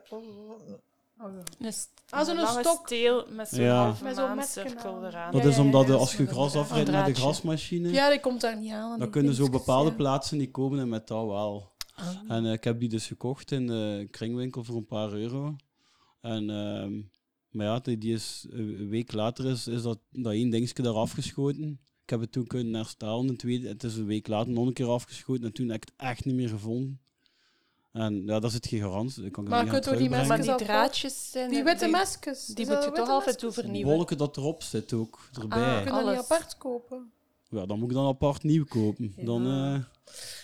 Een 1.19 1.73
Ah, 2.09 2.25
zo'n 2.25 2.35
een 2.37 2.43
lange 2.43 2.59
stok. 2.63 2.85
steel 2.85 3.25
met 3.29 3.47
zo'n 3.49 3.63
Ja. 3.63 3.83
halve 3.83 4.03
Met 4.03 4.15
zo'n 4.15 4.35
maancirkel 4.35 4.73
mesken 4.73 4.91
aan. 4.91 5.05
eraan. 5.05 5.31
Dat 5.31 5.43
Ja, 5.43 5.49
is 5.49 5.55
ja, 5.55 5.61
omdat 5.61 5.81
ja, 5.81 5.87
de- 5.87 5.93
ja, 5.93 5.99
als 5.99 6.15
je 6.17 6.25
gras 6.27 6.55
afrijdt 6.55 6.75
met 6.75 6.85
de 6.85 6.91
draadje. 6.91 7.13
grasmachine, 7.21 7.89
Ja, 7.91 8.09
die 8.09 8.19
komt 8.19 8.41
daar 8.41 8.57
niet 8.59 8.71
aan. 8.71 8.89
dan 8.89 8.99
die 8.99 9.09
kunnen 9.09 9.33
zo 9.33 9.37
dingetjes, 9.43 9.65
bepaalde 9.65 9.89
ja. 9.89 9.95
plaatsen 9.95 10.37
die 10.37 10.51
komen 10.51 10.79
in 10.79 10.89
metaal 10.89 11.27
wel. 11.27 11.75
En 12.27 12.45
eh, 12.45 12.51
ik 12.51 12.63
heb 12.63 12.79
die 12.79 12.89
dus 12.89 13.07
gekocht 13.07 13.51
in 13.51 13.67
de 13.67 14.07
kringwinkel 14.11 14.63
voor 14.63 14.75
een 14.75 14.85
paar 14.85 15.13
euro. 15.13 15.55
En, 16.21 16.49
ehm, 16.49 17.01
maar 17.49 17.65
ja, 17.65 17.79
die, 17.79 17.97
die 17.97 18.13
is, 18.13 18.45
een 18.49 18.89
week 18.89 19.11
later 19.13 19.45
is, 19.45 19.67
is 19.67 19.81
dat, 19.81 19.99
dat 20.11 20.31
één 20.33 20.49
dingetje 20.49 20.83
eraf 20.83 21.11
geschoten. 21.11 21.79
Ik 22.03 22.09
heb 22.09 22.19
het 22.21 22.31
toen 22.31 22.47
kunnen 22.47 22.73
herstellen. 22.73 23.27
Een 23.27 23.37
tweede, 23.37 23.67
het 23.67 23.83
is 23.83 23.95
een 23.95 24.05
week 24.05 24.27
later 24.27 24.51
nog 24.53 24.67
een 24.67 24.73
keer 24.73 24.87
afgeschoten. 24.89 25.43
En 25.43 25.53
toen 25.53 25.67
heb 25.69 25.75
ik 25.83 25.89
het 25.89 26.07
echt 26.07 26.25
niet 26.25 26.35
meer 26.35 26.49
gevonden. 26.49 26.99
En 27.91 28.23
ja, 28.25 28.39
dat 28.39 28.51
zit 28.51 28.67
geen 28.67 28.81
garantie. 28.81 29.23
Ik 29.25 29.31
kan 29.31 29.43
het 29.43 29.53
Maar 29.53 29.65
kunt 29.65 29.85
gaan 29.85 29.93
u 29.95 29.97
die 29.97 30.09
mesken 30.09 30.41
die 30.41 30.55
draadjes 30.55 31.31
zijn... 31.31 31.49
Die 31.49 31.63
witte 31.63 31.87
mesjes. 31.87 32.45
Die 32.45 32.65
Is 32.65 32.71
moet 32.73 32.83
je 32.83 32.91
toch 32.91 33.09
altijd 33.09 33.35
mesjes? 33.41 33.43
overnieuwen. 33.59 33.95
Wolken 33.95 34.17
dat 34.17 34.37
erop 34.37 34.63
zit 34.63 34.93
ook, 34.93 35.19
erbij. 35.41 35.59
Ah, 35.59 35.65
Kun 35.75 35.79
je 35.79 35.85
dat 35.85 35.99
niet 35.99 36.03
Alles. 36.03 36.17
apart 36.31 36.57
kopen? 36.57 37.11
Ja, 37.49 37.65
dan 37.65 37.79
moet 37.79 37.89
ik 37.89 37.95
dan 37.95 38.07
apart 38.07 38.43
nieuw 38.43 38.65
kopen. 38.65 39.13
Dan, 39.17 39.45
Ja. 39.45 39.75
eh, 39.75 39.81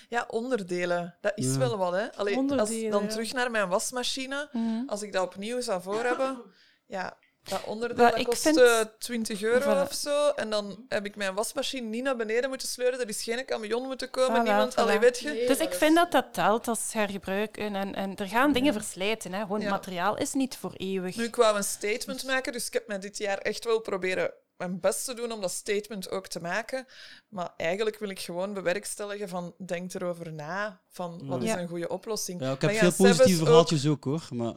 Ja, 0.09 0.25
onderdelen. 0.29 1.15
Dat 1.21 1.31
is 1.35 1.45
Ja. 1.53 1.57
wel 1.57 1.77
wat, 1.77 1.93
hè. 1.93 2.13
Allee, 2.15 2.37
als, 2.37 2.69
dan 2.69 3.03
ja. 3.03 3.07
terug 3.07 3.33
naar 3.33 3.51
mijn 3.51 3.69
wasmachine. 3.69 4.49
Mhm. 4.51 4.83
Als 4.87 5.01
ik 5.01 5.13
dat 5.13 5.25
opnieuw 5.25 5.61
zou 5.61 5.81
voor 5.81 6.03
hebben, 6.03 6.41
ja, 6.87 7.17
dat 7.43 7.63
onderdeel 7.65 8.05
dat 8.09 8.17
ik 8.19 8.25
kost 8.25 8.41
vind- 8.41 8.57
eh, 8.61 8.79
20 8.99 9.41
euro 9.41 9.71
Voilà. 9.85 9.87
of 9.89 9.93
zo. 9.93 10.29
En 10.29 10.49
dan 10.49 10.85
heb 10.89 11.05
ik 11.05 11.15
mijn 11.15 11.33
wasmachine 11.33 11.87
niet 11.87 12.03
naar 12.03 12.15
beneden 12.15 12.49
moeten 12.49 12.67
sleuren. 12.67 12.99
Er 12.99 13.09
is 13.09 13.23
geen 13.23 13.45
camion 13.45 13.83
moeten 13.83 14.09
komen, 14.09 14.41
Voilà, 14.41 14.43
niemand. 14.43 14.71
voilà. 14.71 14.75
Allee, 14.75 14.99
weet 14.99 15.19
je? 15.19 15.29
Nee. 15.29 15.47
Dus 15.47 15.57
ik 15.57 15.73
vind 15.73 15.95
dat 15.95 16.11
dat 16.11 16.33
telt 16.33 16.67
als 16.67 16.93
hergebruiken. 16.93 17.75
En, 17.75 17.95
en 17.95 18.15
er 18.15 18.27
gaan 18.27 18.51
dingen 18.51 18.73
verslijten. 18.73 19.33
Hè. 19.33 19.41
Gewoon 19.41 19.61
Ja. 19.61 19.69
materiaal 19.69 20.17
is 20.17 20.33
niet 20.33 20.57
voor 20.57 20.73
eeuwig. 20.77 21.15
Nu, 21.15 21.23
ik 21.23 21.35
wou 21.35 21.55
een 21.57 21.63
statement 21.63 22.23
maken, 22.25 22.51
dus 22.53 22.67
ik 22.67 22.73
heb 22.73 22.87
me 22.87 22.97
dit 22.97 23.17
jaar 23.17 23.37
echt 23.37 23.65
wel 23.65 23.79
proberen 23.79 24.31
mijn 24.57 24.79
best 24.79 25.05
te 25.05 25.13
doen 25.13 25.31
om 25.31 25.41
dat 25.41 25.51
statement 25.51 26.09
ook 26.11 26.27
te 26.27 26.39
maken. 26.39 26.85
Maar 27.29 27.53
eigenlijk 27.57 27.99
wil 27.99 28.09
ik 28.09 28.19
gewoon 28.19 28.53
bewerkstelligen 28.53 29.29
van, 29.29 29.55
denk 29.65 29.93
erover 29.93 30.33
na, 30.33 30.81
van 30.89 31.21
wat 31.27 31.43
is 31.43 31.49
Ja. 31.49 31.59
een 31.59 31.67
goede 31.67 31.87
oplossing. 31.89 32.41
ja, 32.41 32.51
ik 32.51 32.61
heb 32.61 32.71
veel 32.71 32.91
positieve 32.91 33.39
ook- 33.39 33.45
verhaaltjes 33.45 33.87
ook, 33.87 34.03
hoor. 34.03 34.27
Maar, 34.29 34.53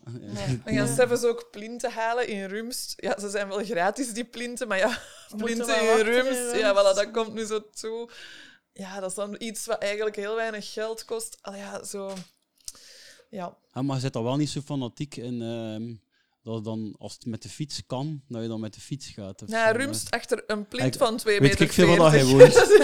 We 0.64 0.72
gaan 0.74 0.94
zelfs 0.94 1.24
ook 1.24 1.48
plinten 1.50 1.92
halen 1.92 2.28
in 2.28 2.44
Rumst. 2.44 2.92
Ja, 2.96 3.18
ze 3.20 3.30
zijn 3.30 3.48
wel 3.48 3.64
gratis, 3.64 4.12
die 4.12 4.24
plinten, 4.24 4.68
maar 4.68 4.78
ja, 4.78 4.98
moeten 5.28 5.46
plinten 5.46 5.98
in 5.98 6.04
Rumst, 6.04 6.54
ja, 6.56 6.72
voilà, 6.72 6.96
dat 6.96 7.10
komt 7.10 7.34
nu 7.34 7.44
zo 7.44 7.70
toe. 7.70 8.10
Ja, 8.72 9.00
dat 9.00 9.10
is 9.10 9.16
dan 9.16 9.34
iets 9.38 9.66
wat 9.66 9.78
eigenlijk 9.78 10.16
heel 10.16 10.34
weinig 10.34 10.72
geld 10.72 11.04
kost. 11.04 11.38
Al 11.42 11.54
ja, 11.54 11.84
zo... 11.84 12.12
Ja, 13.30 13.56
Ja, 13.74 13.82
maar 13.82 13.94
je 13.96 14.02
zit 14.02 14.14
er 14.14 14.22
wel 14.22 14.36
niet 14.36 14.50
zo 14.50 14.60
fanatiek 14.60 15.16
in 15.16 15.42
ehm, 15.42 15.94
dat 16.54 16.64
dan, 16.64 16.94
als 16.98 17.12
het 17.12 17.26
met 17.26 17.42
de 17.42 17.48
fiets 17.48 17.86
kan, 17.86 18.22
dat 18.28 18.42
je 18.42 18.48
dan 18.48 18.60
met 18.60 18.74
de 18.74 18.80
fiets 18.80 19.08
gaat. 19.08 19.42
of 19.42 19.48
naar 19.48 19.72
zo. 19.72 19.78
Rumst 19.80 20.10
achter 20.10 20.42
een 20.46 20.68
plint 20.68 20.96
van 20.96 21.16
2 21.16 21.40
weet 21.40 21.48
meter 21.50 21.64
ik 21.64 21.72
veel 21.72 21.96
dat 21.96 22.10
hij 22.10 22.24
40. 22.24 22.68
woont. 22.68 22.78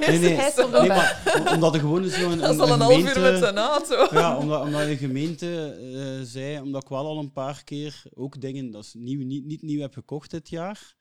Nee, 0.00 0.18
nee, 0.18 0.36
nee, 0.70 0.88
maar 0.88 1.52
omdat 1.54 1.74
er 1.74 1.80
gewoon 1.80 2.08
zo'n 2.08 2.38
Dat 2.38 2.50
is 2.50 2.56
een, 2.56 2.60
al 2.60 2.72
een 2.72 2.80
half 2.80 3.16
uur 3.16 3.20
met 3.20 3.42
een 3.42 3.58
auto. 3.58 4.08
Ja, 4.10 4.38
omdat, 4.38 4.62
omdat 4.62 4.86
de 4.86 4.96
gemeente 4.96 5.72
eh, 5.72 6.26
zei, 6.26 6.60
omdat 6.60 6.82
ik 6.82 6.88
wel 6.88 7.06
al 7.06 7.18
een 7.18 7.32
paar 7.32 7.64
keer 7.64 8.02
ook 8.14 8.40
dingen 8.40 8.70
dat 8.70 8.84
is 8.84 8.94
nieuw, 8.94 9.24
niet, 9.24 9.44
niet 9.44 9.62
nieuw 9.62 9.80
heb 9.80 9.94
gekocht 9.94 10.30
dit 10.30 10.48
jaar, 10.48 10.94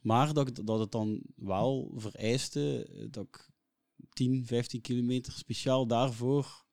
maar 0.00 0.32
dat, 0.32 0.60
dat 0.64 0.78
het 0.78 0.92
dan 0.92 1.20
wel 1.36 1.92
vereiste 1.96 2.88
dat 3.10 3.24
ik 3.24 3.48
10, 4.12 4.46
15 4.46 4.80
kilometer 4.80 5.32
speciaal 5.32 5.86
daarvoor 5.86 6.66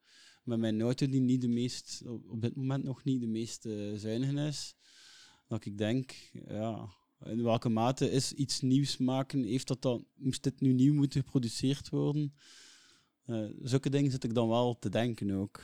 met 0.46 0.60
mijn 0.60 0.82
auto, 0.82 1.10
die 1.10 1.22
niet 1.22 1.42
de 1.42 1.48
meest, 1.48 2.02
op 2.06 2.30
op 2.30 2.42
dit 2.42 2.56
moment 2.56 2.84
nog 2.84 3.04
niet 3.04 3.22
de 3.22 3.28
meest 3.28 3.66
eh, 3.66 3.74
zuinige 3.96 4.48
is, 4.48 4.76
dat 5.48 5.66
ik 5.66 5.78
denk, 5.78 6.14
ja, 6.48 6.90
in 7.24 7.44
welke 7.44 7.70
mate 7.70 8.12
is 8.12 8.34
iets 8.34 8.62
nieuws 8.62 8.98
maken, 8.98 9.44
heeft 9.44 9.68
dat 9.68 9.82
dan, 9.82 10.06
moest 10.16 10.44
dit 10.44 10.62
nu 10.62 10.74
nieuw 10.74 10.94
moeten 10.94 11.22
geproduceerd 11.24 11.90
worden? 11.90 12.36
Eh, 13.26 13.46
zulke 13.62 13.90
dingen 13.90 14.12
zit 14.12 14.24
ik 14.24 14.34
dan 14.34 14.48
wel 14.50 14.80
te 14.80 14.90
denken 14.90 15.32
ook. 15.32 15.62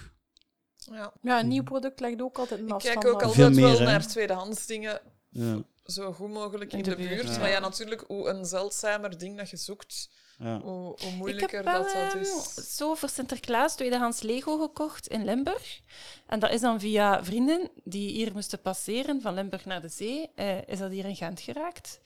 Ja. 0.76 1.14
Ja, 1.22 1.40
een 1.40 1.48
nieuw 1.48 1.64
product 1.64 2.00
legt 2.00 2.22
ook 2.22 2.38
altijd 2.38 2.60
een 2.60 2.66
Ik 2.68 2.72
afstand 2.74 3.00
kijk 3.00 3.14
ook 3.16 3.22
altijd 3.24 3.54
Veel 3.54 3.64
wel 3.64 3.78
hè? 3.78 3.86
naar 3.86 4.08
tweedehands 4.08 4.66
dingen 4.66 5.02
Ja, 5.30 5.64
zo 5.84 6.14
goed 6.14 6.30
mogelijk 6.30 6.72
In 6.72 6.78
in, 6.78 6.84
de 6.84 6.90
de, 6.90 6.96
buurt, 6.96 7.10
buurt. 7.10 7.28
ja. 7.28 7.40
Maar 7.40 7.50
ja, 7.50 7.60
natuurlijk, 7.60 8.04
hoe 8.08 8.30
een 8.30 8.46
zeldzamer 8.46 9.18
ding 9.18 9.38
dat 9.38 9.50
je 9.50 9.58
zoekt, 9.58 10.10
ja. 10.42 10.60
hoe, 10.60 10.72
hoe 10.72 10.94
Ik 10.96 11.02
heb 11.02 11.14
moeilijker 11.18 11.64
wel 11.64 11.84
dat 11.84 11.94
dat 11.94 12.14
ehm, 12.14 12.20
is. 12.20 12.76
zo 12.78 12.96
voor 12.96 13.10
Sinterklaas 13.10 13.76
tweedehands 13.76 14.22
Lego 14.22 14.58
gekocht 14.58 15.08
in 15.08 15.26
Limburg. 15.26 15.82
En 16.26 16.40
dat 16.40 16.52
is 16.52 16.62
dan 16.62 16.80
via 16.80 17.24
vrienden 17.24 17.70
die 17.84 18.12
hier 18.12 18.32
moesten 18.34 18.62
passeren 18.62 19.22
van 19.22 19.34
Limburg 19.34 19.66
naar 19.66 19.82
de 19.82 19.90
zee. 19.90 20.30
eh, 20.36 20.68
is 20.68 20.80
dat 20.80 20.92
hier 20.92 21.06
in 21.06 21.16
Gent 21.16 21.40
geraakt. 21.40 22.02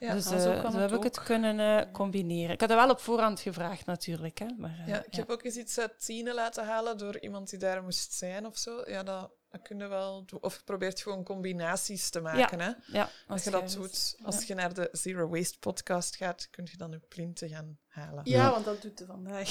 Ja, 0.00 0.12
dus 0.14 0.30
eh, 0.30 0.40
zo 0.40 0.60
kan 0.60 0.74
heb 0.74 0.90
het 0.90 0.98
ik 0.98 1.02
het 1.02 1.22
kunnen 1.22 1.60
eh, 1.60 1.92
combineren. 1.92 2.50
Ik 2.54 2.60
had 2.60 2.68
dat 2.68 2.78
wel 2.78 2.90
op 2.90 3.00
voorhand 3.00 3.40
gevraagd 3.40 3.86
natuurlijk. 3.86 4.38
Hè, 4.38 4.46
maar, 4.58 4.78
eh, 4.80 4.88
Ja, 4.88 5.04
ik 5.04 5.14
heb 5.14 5.30
ook 5.30 5.42
eens 5.42 5.56
iets 5.56 5.78
uit 5.78 6.04
Tiene 6.04 6.34
laten 6.34 6.64
halen 6.64 6.98
door 6.98 7.18
iemand 7.18 7.50
die 7.50 7.58
daar 7.58 7.82
moest 7.82 8.12
zijn 8.12 8.46
of 8.46 8.58
zo. 8.58 8.82
Ja, 8.86 9.02
dat, 9.02 9.30
dat 9.50 9.62
kun 9.62 9.78
je 9.78 9.86
wel 9.86 10.24
doen. 10.26 10.42
Of 10.42 10.56
je 10.56 10.62
probeert 10.64 11.00
gewoon 11.00 11.24
combinaties 11.24 12.10
te 12.10 12.20
maken. 12.20 12.60
Hè? 12.60 12.70
ja, 12.86 13.10
Als 13.26 13.44
je 13.44 13.50
dat 13.50 13.72
doet, 13.72 14.16
als 14.22 14.44
je 14.44 14.54
naar 14.54 14.74
de 14.74 14.88
Zero 14.92 15.28
Waste 15.28 15.58
podcast 15.58 16.16
gaat, 16.16 16.48
kun 16.50 16.68
je 16.70 16.76
dan 16.76 16.90
je 16.90 16.98
plinten 17.08 17.48
gaan 17.48 17.78
halen. 17.86 18.20
Ja, 18.24 18.36
Ja. 18.44 18.50
want 18.50 18.64
dat 18.64 18.82
doet 18.82 18.98
hij 18.98 19.06
vandaag. 19.08 19.48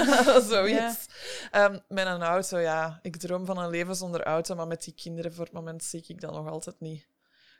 Zoiets. 0.50 1.06
Ehm, 1.50 1.78
met 1.88 2.06
een 2.06 2.22
auto, 2.22 2.58
ja. 2.58 2.98
Ik 3.02 3.16
droom 3.16 3.46
van 3.46 3.58
een 3.58 3.70
leven 3.70 3.96
zonder 3.96 4.22
auto, 4.22 4.54
maar 4.54 4.66
met 4.66 4.84
die 4.84 4.94
kinderen 4.94 5.34
voor 5.34 5.44
het 5.44 5.54
moment 5.54 5.84
zie 5.84 6.04
ik 6.06 6.20
dat 6.20 6.32
nog 6.32 6.48
altijd 6.48 6.80
niet 6.80 7.06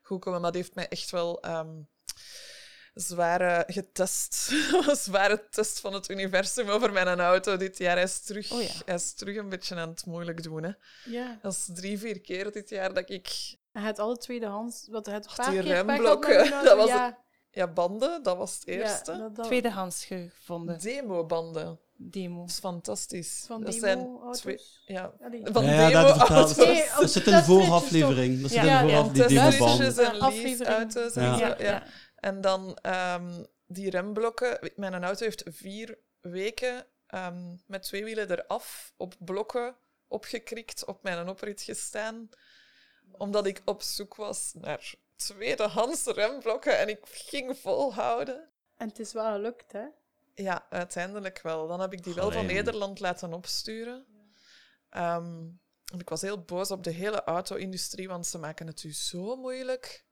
goed 0.03 0.21
komen. 0.21 0.41
Maar 0.41 0.53
dat 0.53 0.61
heeft 0.61 0.75
mij 0.75 0.89
echt 0.89 1.11
wel 1.11 1.41
ehm, 1.41 1.81
zware 2.95 3.65
getest. 3.67 4.51
een 4.89 4.97
zware 4.97 5.45
test 5.51 5.81
van 5.81 5.93
het 5.95 6.11
universum 6.11 6.69
over 6.69 6.93
mijn 6.93 7.21
auto 7.21 7.57
dit 7.57 7.79
jaar. 7.79 7.95
Hij 7.95 8.03
is 8.05 8.21
terug, 8.21 8.53
Oh 8.53 8.63
ja. 8.63 8.69
hij 8.85 8.95
is 8.95 9.13
terug 9.15 9.37
een 9.37 9.49
beetje 9.49 9.75
aan 9.77 9.89
het 9.89 10.07
moeilijk 10.07 10.43
doen. 10.43 10.63
Hè. 10.63 10.71
Ja. 11.05 11.39
Dat 11.43 11.53
is 11.53 11.69
drie, 11.75 11.99
vier 11.99 12.21
keer 12.21 12.53
dit 12.53 12.69
jaar 12.71 12.95
dat 12.95 13.11
ik... 13.11 13.55
Hij 13.73 13.83
had 13.83 13.99
alle 13.99 14.17
tweedehands. 14.17 14.87
Wat 14.91 15.07
hij 15.07 15.15
het 15.15 15.27
Ach, 15.27 15.37
paar 15.37 15.51
die 15.51 15.61
keer 15.63 15.69
pech 15.71 15.79
had 15.81 15.87
remblokken, 15.89 16.43
die 16.43 16.53
auto. 16.53 16.69
dat 16.69 16.77
was 16.77 16.89
ja, 16.89 17.19
Ja, 17.51 17.67
banden, 17.69 18.23
dat 18.23 18.37
was 18.37 18.55
het 18.55 18.63
ja, 18.67 18.73
eerste. 18.73 19.17
dat- 19.17 19.37
dat- 19.37 19.45
Tweedehands 19.47 20.05
gevonden. 20.05 20.79
Demobanden. 20.79 21.79
demo. 21.97 22.41
Dat 22.41 22.49
is 22.51 22.59
fantastisch. 22.59 23.45
Van 23.47 23.63
dat 23.63 23.73
demo 23.73 23.85
zijn 23.87 23.99
auto's. 23.99 24.41
twee... 24.41 24.61
Ja, 24.87 25.13
Allee. 25.23 25.43
van 25.53 25.65
Ja, 25.65 25.89
ja, 25.89 26.03
demo 26.03 26.19
dat 26.19 26.29
auto's. 26.29 26.57
Nee, 26.57 26.85
Dat 27.01 27.11
zit 27.11 27.27
in 27.27 27.33
de 27.37 27.43
vooraflevering. 27.45 28.41
Dat 28.43 28.51
zit 28.51 28.63
Ja, 28.63 28.81
in 28.81 28.87
de 28.87 28.93
ja, 28.93 28.99
vooraf, 28.99 29.13
die 29.13 29.27
demoband. 29.27 29.99
en 29.99 30.21
Aflevering. 30.21 30.59
leaseauto's 30.59 31.13
en 31.15 31.23
Ja. 31.23 31.39
zo. 31.39 31.45
Ja, 31.45 31.55
Ja. 31.59 31.65
ja. 31.65 31.83
En 32.23 32.41
dan 32.41 32.77
ehm, 32.77 33.45
die 33.67 33.91
remblokken. 33.91 34.73
Mijn 34.77 35.05
auto 35.05 35.25
heeft 35.25 35.43
vier 35.47 35.99
weken 36.21 36.87
ehm, 37.07 37.57
met 37.67 37.83
twee 37.83 38.05
wielen 38.05 38.31
eraf 38.31 38.93
op 38.97 39.15
blokken 39.19 39.77
opgekrikt 40.09 40.85
op 40.85 41.03
mijn 41.03 41.29
oprit 41.29 41.63
gestaan. 41.63 42.29
Omdat 43.13 43.47
ik 43.47 43.63
op 43.65 43.83
zoek 43.83 44.15
was 44.15 44.53
naar 44.55 44.95
tweedehands 45.17 46.05
remblokken 46.05 46.79
en 46.79 46.89
ik 46.89 47.01
ging 47.03 47.59
volhouden. 47.59 48.49
En 48.77 48.89
het 48.89 48.99
is 48.99 49.13
wel 49.13 49.33
gelukt, 49.33 49.73
hè? 49.73 49.87
Ja, 50.35 50.67
uiteindelijk 50.71 51.41
wel. 51.43 51.67
Dan 51.67 51.81
heb 51.81 51.93
ik 51.93 52.03
die 52.03 52.15
wel 52.15 52.33
van. 52.33 52.47
Nederland 52.47 53.01
laten 53.01 53.33
opsturen. 53.33 54.07
Ehm, 54.89 55.49
en 55.93 55.99
ik 55.99 56.09
was 56.09 56.21
heel 56.21 56.41
boos 56.41 56.71
op 56.71 56.85
de 56.85 56.91
hele 56.91 57.25
auto-industrie, 57.25 58.09
want 58.09 58.27
ze 58.27 58.39
maken 58.39 58.67
het 58.67 58.83
u 58.83 58.93
zo 58.93 59.37
moeilijk. 59.37 60.05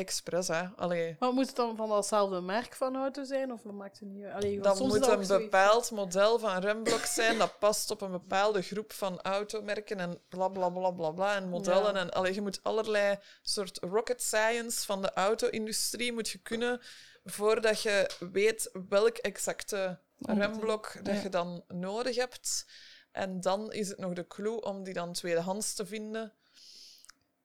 Expres, 0.00 0.48
hè. 0.48 0.68
Allee, 0.76 1.16
Maar 1.18 1.32
moet 1.32 1.46
het 1.46 1.56
dan 1.56 1.76
van 1.76 1.88
datzelfde 1.88 2.40
merk 2.40 2.74
van 2.74 2.96
auto 2.96 3.24
zijn? 3.24 3.52
Of 3.52 3.64
maakt 3.64 3.98
het 3.98 4.08
niet 4.08 4.24
uit? 4.24 4.42
Want 4.42 4.62
dat 4.64 4.78
moet 4.78 5.00
dat 5.00 5.18
een 5.18 5.24
zoiets. 5.24 5.28
bepaald 5.28 5.90
model 5.90 6.38
van 6.38 6.60
remblok 6.60 7.04
zijn 7.04 7.38
dat 7.38 7.58
past 7.58 7.90
op 7.90 8.00
een 8.00 8.10
bepaalde 8.10 8.62
groep 8.62 8.92
van 8.92 9.20
automerken 9.20 9.98
en 9.98 10.20
bla 10.28 10.48
bla 10.48 10.68
bla 10.68 10.90
bla 10.90 11.10
bla 11.10 11.36
en 11.36 11.48
modellen. 11.48 11.94
Ja. 11.94 12.00
En 12.00 12.10
allee, 12.10 12.34
je 12.34 12.40
moet 12.40 12.60
allerlei 12.62 13.18
soort 13.42 13.78
rocket 13.78 14.22
science 14.22 14.84
van 14.84 15.02
de 15.02 15.12
auto-industrie 15.12 16.12
moet 16.12 16.28
je 16.28 16.38
kunnen 16.38 16.80
voordat 17.24 17.82
je 17.82 18.10
weet 18.32 18.70
welk 18.88 19.16
exacte 19.16 20.00
remblok 20.18 21.04
dat 21.04 21.22
je 21.22 21.28
dan 21.28 21.64
nodig 21.68 22.16
hebt. 22.16 22.66
En 23.12 23.40
dan 23.40 23.72
is 23.72 23.88
het 23.88 23.98
nog 23.98 24.12
de 24.12 24.26
clue 24.26 24.60
om 24.60 24.82
die 24.82 24.94
dan 24.94 25.12
tweedehands 25.12 25.74
te 25.74 25.86
vinden. 25.86 26.32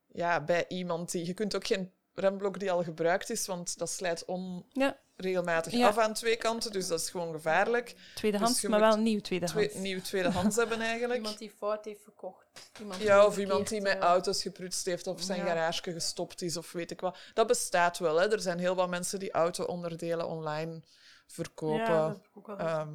Ja, 0.08 0.44
bij 0.44 0.66
iemand 0.68 1.12
die... 1.12 1.26
Je 1.26 1.34
kunt 1.34 1.56
ook 1.56 1.68
geen 1.68 1.94
remblok 2.16 2.60
die 2.60 2.72
al 2.72 2.84
gebruikt 2.84 3.30
is, 3.30 3.48
want 3.48 3.78
dat 3.78 3.90
slijt 3.90 4.26
onregelmatig 4.26 5.74
Ja. 5.74 5.88
af 5.88 5.98
aan 5.98 6.14
twee 6.14 6.36
kanten, 6.36 6.72
dus 6.72 6.88
dat 6.88 7.00
is 7.00 7.10
gewoon 7.10 7.32
gevaarlijk. 7.34 7.96
tweedehands, 8.16 8.62
Dus 8.62 8.70
maar 8.70 8.80
wel 8.80 8.98
nieuw 8.98 9.22
tweedehands. 9.22 9.72
Twee, 9.72 9.82
nieuw 9.84 10.02
tweedehands 10.02 10.56
hebben 10.56 10.82
eigenlijk. 10.82 11.20
Iemand 11.20 11.38
die 11.38 11.52
fout 11.58 11.86
heeft 11.86 12.02
verkocht. 12.04 12.46
Iemand 12.80 13.02
Ja, 13.02 13.18
of 13.18 13.24
verkeerd, 13.34 13.48
iemand 13.50 13.68
die 13.70 13.82
met 13.82 13.94
eh, 13.98 14.00
auto's 14.00 14.42
geprutst 14.42 14.86
heeft 14.86 15.08
of 15.08 15.22
zijn 15.22 15.40
ja. 15.40 15.46
garage 15.46 15.92
gestopt 15.92 16.42
is 16.42 16.58
of 16.58 16.72
weet 16.72 16.92
ik 16.92 17.02
wat. 17.02 17.18
Dat 17.34 17.48
bestaat 17.48 17.98
wel. 18.00 18.16
Hè. 18.20 18.32
Er 18.32 18.40
zijn 18.42 18.60
heel 18.60 18.76
wat 18.76 18.90
mensen 18.90 19.20
die 19.20 19.32
auto-onderdelen 19.32 20.28
online 20.28 20.82
verkopen. 21.28 21.78
Ja, 21.78 22.08
dat 22.08 22.16
heb 22.18 22.26
ik 22.26 22.38
ook 22.38 22.48
wel 22.48 22.56
gezien. 22.56 22.70
ehm, 22.72 22.94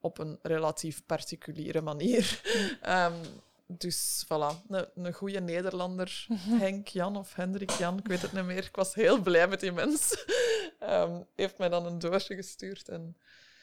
op 0.00 0.18
een 0.18 0.38
relatief 0.42 1.06
particuliere 1.06 1.80
manier. 1.80 2.40
Ehm, 2.82 3.14
dus 3.70 4.24
voilà, 4.24 4.68
een, 4.68 4.86
een 4.94 5.12
goede 5.12 5.40
Nederlander, 5.40 6.26
Henk 6.64 6.88
Jan 6.88 7.16
of 7.16 7.34
Hendrik 7.34 7.70
Jan, 7.70 7.98
ik 7.98 8.06
weet 8.06 8.22
het 8.22 8.32
niet 8.32 8.44
meer. 8.44 8.64
Ik 8.64 8.76
was 8.76 8.94
heel 8.94 9.20
blij 9.20 9.48
met 9.48 9.60
die 9.60 9.72
mens. 9.72 10.14
Ehm, 10.78 11.20
heeft 11.36 11.58
mij 11.58 11.68
dan 11.68 11.86
een 11.86 11.98
doosje 11.98 12.34
gestuurd. 12.34 12.88
En 12.88 13.16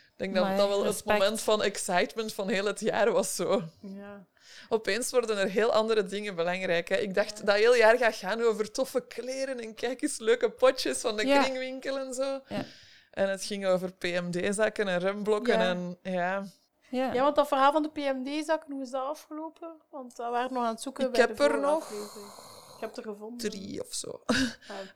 ik 0.08 0.14
denk 0.16 0.36
dat 0.36 0.58
dat 0.58 0.68
wel 0.68 0.84
respect. 0.84 1.10
het 1.10 1.20
moment 1.20 1.42
van 1.42 1.64
excitement 1.64 2.34
van 2.34 2.50
heel 2.50 2.66
het 2.66 2.80
jaar 2.80 3.12
was 3.12 3.36
zo. 3.36 3.64
ja. 3.82 4.26
Opeens 4.70 5.12
worden 5.12 5.38
er 5.38 5.50
heel 5.50 5.72
andere 5.72 6.04
dingen 6.06 6.36
belangrijk. 6.36 6.88
Hè. 6.90 6.96
Ik 6.96 7.14
dacht 7.14 7.46
dat 7.46 7.56
heel 7.56 7.76
jaar 7.76 7.98
gaat 7.98 8.16
gaan 8.16 8.42
over 8.42 8.72
toffe 8.72 9.06
kleren 9.08 9.60
en 9.60 9.74
kijk 9.74 10.02
eens 10.02 10.20
leuke 10.20 10.50
potjes 10.50 10.98
van 10.98 11.18
de 11.18 11.26
Ja. 11.26 11.42
kringwinkel 11.44 11.98
en 12.00 12.14
zo. 12.14 12.42
Ja. 12.48 12.66
En 13.12 13.30
het 13.30 13.44
ging 13.46 13.66
over 13.66 13.92
PMD-zakken 13.94 14.88
en 14.88 15.00
remblokken 15.00 15.60
en 15.60 15.98
ja. 16.02 16.46
Ja. 16.90 17.14
ja, 17.14 17.24
want 17.24 17.36
dat 17.36 17.48
verhaal 17.48 17.72
van 17.72 17.84
de 17.84 17.90
PMD-zakken, 17.90 18.72
hoe 18.72 18.82
is 18.82 18.90
dat 18.90 19.04
afgelopen? 19.04 19.82
Want 19.90 20.16
dat 20.16 20.32
waren 20.32 20.48
we 20.48 20.54
nog 20.54 20.64
aan 20.64 20.74
het 20.74 20.82
zoeken 20.82 21.06
Ik 21.06 21.12
bij 21.12 21.22
heb 21.22 21.38
de 21.38 21.44
er 21.44 21.60
nog 21.60 21.84
aflevering. 21.84 22.32
Ik 22.76 22.82
heb 22.82 22.98
er 22.98 23.04
gevonden. 23.04 23.50
Drie 23.50 23.82
of 23.82 23.94
zo. 23.94 24.22
Ah. 24.26 24.38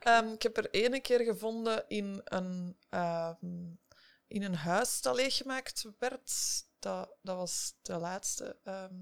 Ehm, 0.00 0.28
ik 0.28 0.42
heb 0.42 0.56
er 0.56 0.70
ene 0.70 1.00
keer 1.00 1.20
gevonden 1.20 1.84
in 1.88 2.20
een, 2.24 2.76
ehm, 2.88 3.66
in 4.28 4.42
een 4.42 4.54
huis 4.54 5.00
dat 5.00 5.14
leeggemaakt 5.14 5.86
werd. 5.98 6.32
Dat, 6.78 7.08
dat 7.22 7.36
was 7.36 7.74
de 7.82 7.98
laatste, 7.98 8.56
ehm, 8.64 8.94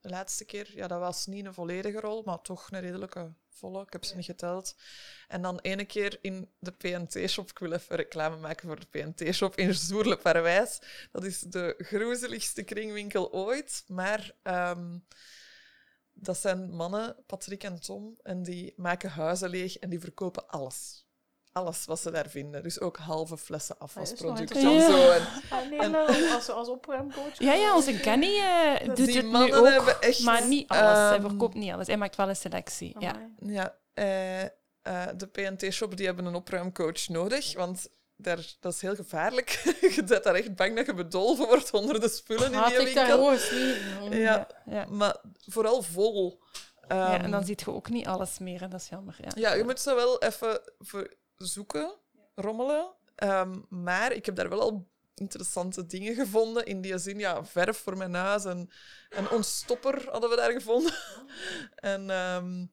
de 0.00 0.08
laatste 0.08 0.44
keer. 0.44 0.70
Ja, 0.74 0.86
dat 0.86 0.98
was 0.98 1.26
niet 1.26 1.46
een 1.46 1.54
volledige 1.54 2.00
rol, 2.00 2.22
maar 2.24 2.40
toch 2.40 2.70
een 2.70 2.80
redelijke 2.80 3.32
volle. 3.48 3.82
Ik 3.82 3.92
heb 3.92 4.04
ze 4.04 4.16
niet 4.16 4.24
geteld. 4.24 4.76
En 5.28 5.42
dan 5.42 5.58
ene 5.58 5.84
keer 5.84 6.18
in 6.20 6.50
de 6.58 6.72
PNT-shop. 6.72 7.50
Ik 7.50 7.58
wil 7.58 7.72
even 7.72 7.96
reclame 7.96 8.36
maken 8.36 8.68
voor 8.68 8.80
de 8.80 8.86
PNT-shop 8.86 9.56
in 9.56 9.74
Zoerle-Parwijs. 9.74 10.80
Dat 11.12 11.24
is 11.24 11.40
de 11.40 11.74
groezeligste 11.78 12.62
kringwinkel 12.62 13.32
ooit. 13.32 13.84
Maar 13.86 14.34
ehm, 14.42 14.98
dat 16.12 16.38
zijn 16.38 16.70
mannen, 16.70 17.16
Patrick 17.26 17.62
en 17.62 17.80
Tom, 17.80 18.18
en 18.22 18.42
die 18.42 18.72
maken 18.76 19.10
huizen 19.10 19.50
leeg 19.50 19.76
en 19.76 19.90
die 19.90 20.00
verkopen 20.00 20.48
alles. 20.48 21.08
Alles 21.52 21.84
wat 21.84 22.00
ze 22.00 22.10
daar 22.10 22.28
vinden. 22.28 22.62
Dus 22.62 22.80
ook 22.80 22.96
halve 22.96 23.36
flessen 23.36 23.78
afwasproducten 23.78 24.62
nog 24.62 24.64
en 24.64 24.80
interessant. 24.80 25.02
zo. 25.02 25.10
En 25.10 25.58
Ah, 25.58 25.70
nee, 25.70 25.88
nou, 25.88 26.32
als, 26.34 26.48
als 26.48 26.68
opruimcoach. 26.68 27.38
Ja, 27.38 27.52
ja, 27.54 27.74
onze 27.74 28.00
Kenny 28.00 28.36
eh, 28.38 28.84
doet 28.86 28.96
die 28.96 29.16
het 29.16 29.24
nu 29.24 29.30
mannen 29.30 29.58
ook, 29.58 29.68
hebben 29.68 30.00
echt... 30.00 30.20
maar 30.22 30.46
niet 30.46 30.68
alles. 30.68 30.98
Hij 30.98 31.12
ehm, 31.16 31.20
verkoopt 31.28 31.54
niet 31.54 31.72
alles. 31.72 31.86
Hij 31.86 31.96
maakt 31.96 32.16
wel 32.16 32.28
een 32.28 32.36
selectie. 32.36 32.96
Ja. 32.98 33.30
Ja, 33.38 33.76
eh, 33.94 34.42
eh, 34.42 34.48
de 35.16 35.26
PNT-shop 35.26 35.96
die 35.96 36.06
hebben 36.06 36.24
een 36.24 36.34
opruimcoach 36.34 37.08
nodig, 37.08 37.54
want 37.54 37.88
daar, 38.16 38.54
dat 38.60 38.74
is 38.74 38.80
heel 38.80 38.94
gevaarlijk. 38.94 39.50
je 39.96 40.02
bent 40.06 40.24
daar 40.24 40.34
echt 40.34 40.54
bang 40.54 40.76
dat 40.76 40.86
je 40.86 40.94
bedolven 40.94 41.46
wordt 41.46 41.70
onder 41.72 42.00
de 42.00 42.08
spullen 42.08 42.52
in 42.52 42.58
Haat 42.58 42.68
die 42.68 42.88
ik 42.88 42.94
daar 42.94 43.06
winkel. 43.06 43.24
gewoon 43.24 43.38
sliegen. 43.38 44.18
Ja, 44.18 44.46
Ja. 44.64 44.86
maar 44.88 45.16
vooral 45.46 45.82
vol. 45.82 46.40
Ja, 46.88 47.12
Ehm, 47.14 47.24
en 47.24 47.30
dan 47.30 47.44
zie 47.44 47.58
je 47.64 47.72
ook 47.72 47.88
niet 47.88 48.06
alles 48.06 48.38
meer. 48.38 48.62
En 48.62 48.70
dat 48.70 48.80
is 48.80 48.88
jammer. 48.88 49.16
Ja, 49.20 49.30
Ja, 49.34 49.52
je 49.54 49.64
moet 49.64 49.80
ze 49.80 49.94
wel 49.94 50.22
even 50.22 50.60
voor 50.78 51.14
zoeken, 51.46 51.92
rommelen. 52.34 52.86
Ehm, 53.14 53.58
maar 53.68 54.12
ik 54.12 54.26
heb 54.26 54.36
daar 54.36 54.48
wel 54.48 54.60
al 54.60 54.86
interessante 55.14 55.86
dingen 55.86 56.14
gevonden. 56.14 56.64
In 56.66 56.80
die 56.80 56.98
zin, 56.98 57.18
ja, 57.18 57.44
verf 57.44 57.76
voor 57.78 57.96
mijn 57.96 58.14
huis 58.14 58.44
en 58.44 58.70
een 59.10 59.30
ontstopper 59.30 60.08
hadden 60.10 60.30
we 60.30 60.36
daar 60.36 60.52
gevonden. 60.52 60.92
en 61.74 62.10
ehm, 62.10 62.66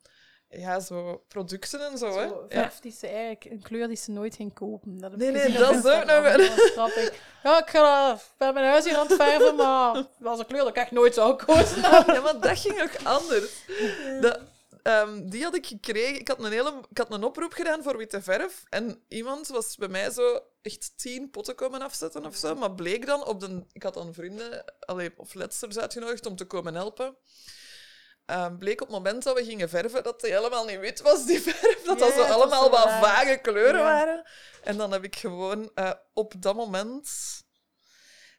ja, 0.62 0.80
zo 0.80 1.24
producten 1.28 1.80
en 1.92 1.98
zo. 1.98 2.06
hè. 2.18 2.28
Zo, 2.28 2.46
Ja. 2.50 2.62
verf 2.62 2.80
die 2.80 2.92
ze 2.92 3.08
eigenlijk, 3.08 3.46
een 3.46 3.62
kleur 3.62 3.88
die 3.88 3.98
ze 3.98 4.12
nooit 4.12 4.36
ging 4.36 4.54
kopen. 4.54 4.98
Dat 4.98 5.16
Nee, 5.16 5.32
nee, 5.32 5.52
dat 5.52 5.74
is 5.86 5.86
ook 5.92 6.06
nog 6.06 6.26
grappig. 6.74 7.14
Ja, 7.44 7.60
ik 7.62 7.70
ga 7.70 8.20
bij 8.38 8.54
mijn 8.54 8.66
huis 8.66 8.86
hier 8.86 8.98
aan 8.98 9.08
het 9.08 9.16
verven, 9.16 9.56
maar 9.56 9.94
dat 9.94 10.10
was 10.20 10.40
een 10.40 10.46
kleur 10.46 10.60
dat 10.60 10.70
ik 10.70 10.76
echt 10.76 10.92
nooit 10.92 11.14
zou 11.14 11.36
kozen. 11.36 11.82
Ja, 12.14 12.22
maar 12.22 12.40
dat 12.40 12.60
ging 12.60 12.82
ook 12.82 13.04
anders. 13.04 13.64
Dat, 14.22 14.40
ehm, 14.88 15.30
die 15.30 15.44
had 15.44 15.56
ik 15.56 15.66
gekregen. 15.66 16.20
Ik 16.20 16.28
had, 16.28 16.44
een 16.44 16.52
hele, 16.52 16.82
ik 16.90 16.98
had 16.98 17.12
een 17.12 17.24
oproep 17.24 17.54
gedaan 17.54 17.84
voor 17.84 17.98
witte 17.98 18.22
verf. 18.22 18.64
En 18.70 19.04
iemand 19.08 19.48
was 19.48 19.76
bij 19.76 19.88
mij 19.88 20.12
zo 20.12 20.42
echt 20.62 20.98
tien 20.98 21.30
potten 21.30 21.56
komen 21.56 21.82
afzetten 21.82 22.26
of 22.26 22.36
zo. 22.36 22.56
Maar 22.56 22.76
bleek 22.76 23.06
dan 23.06 23.26
op 23.26 23.40
de... 23.40 23.66
Ik 23.72 23.84
had 23.84 23.94
dan 23.94 24.14
vrienden 24.14 24.74
allee, 24.80 25.12
of 25.18 25.34
letsters 25.34 25.78
uitgenodigd 25.78 26.26
om 26.26 26.36
te 26.36 26.46
komen 26.46 26.76
helpen. 26.76 27.18
Ehm, 28.26 28.58
bleek 28.58 28.82
op 28.82 28.88
het 28.88 28.98
moment 28.98 29.24
dat 29.24 29.38
we 29.38 29.46
gingen 29.46 29.70
verven 29.70 30.04
dat 30.04 30.22
die 30.22 30.32
helemaal 30.32 30.66
niet 30.66 30.80
wit 30.80 31.02
was, 31.02 31.26
die 31.26 31.42
verf. 31.48 31.84
Dat 31.84 32.00
dat 32.00 32.14
zo 32.14 32.22
allemaal 32.22 32.70
wat 32.70 32.86
raar. 32.86 33.04
vage 33.04 33.40
kleuren 33.42 33.82
waren. 33.82 34.30
En 34.64 34.78
dan 34.78 34.92
heb 34.92 35.04
ik 35.04 35.16
gewoon 35.16 35.72
eh, 35.76 35.92
op 36.14 36.34
dat 36.38 36.56
moment... 36.56 37.10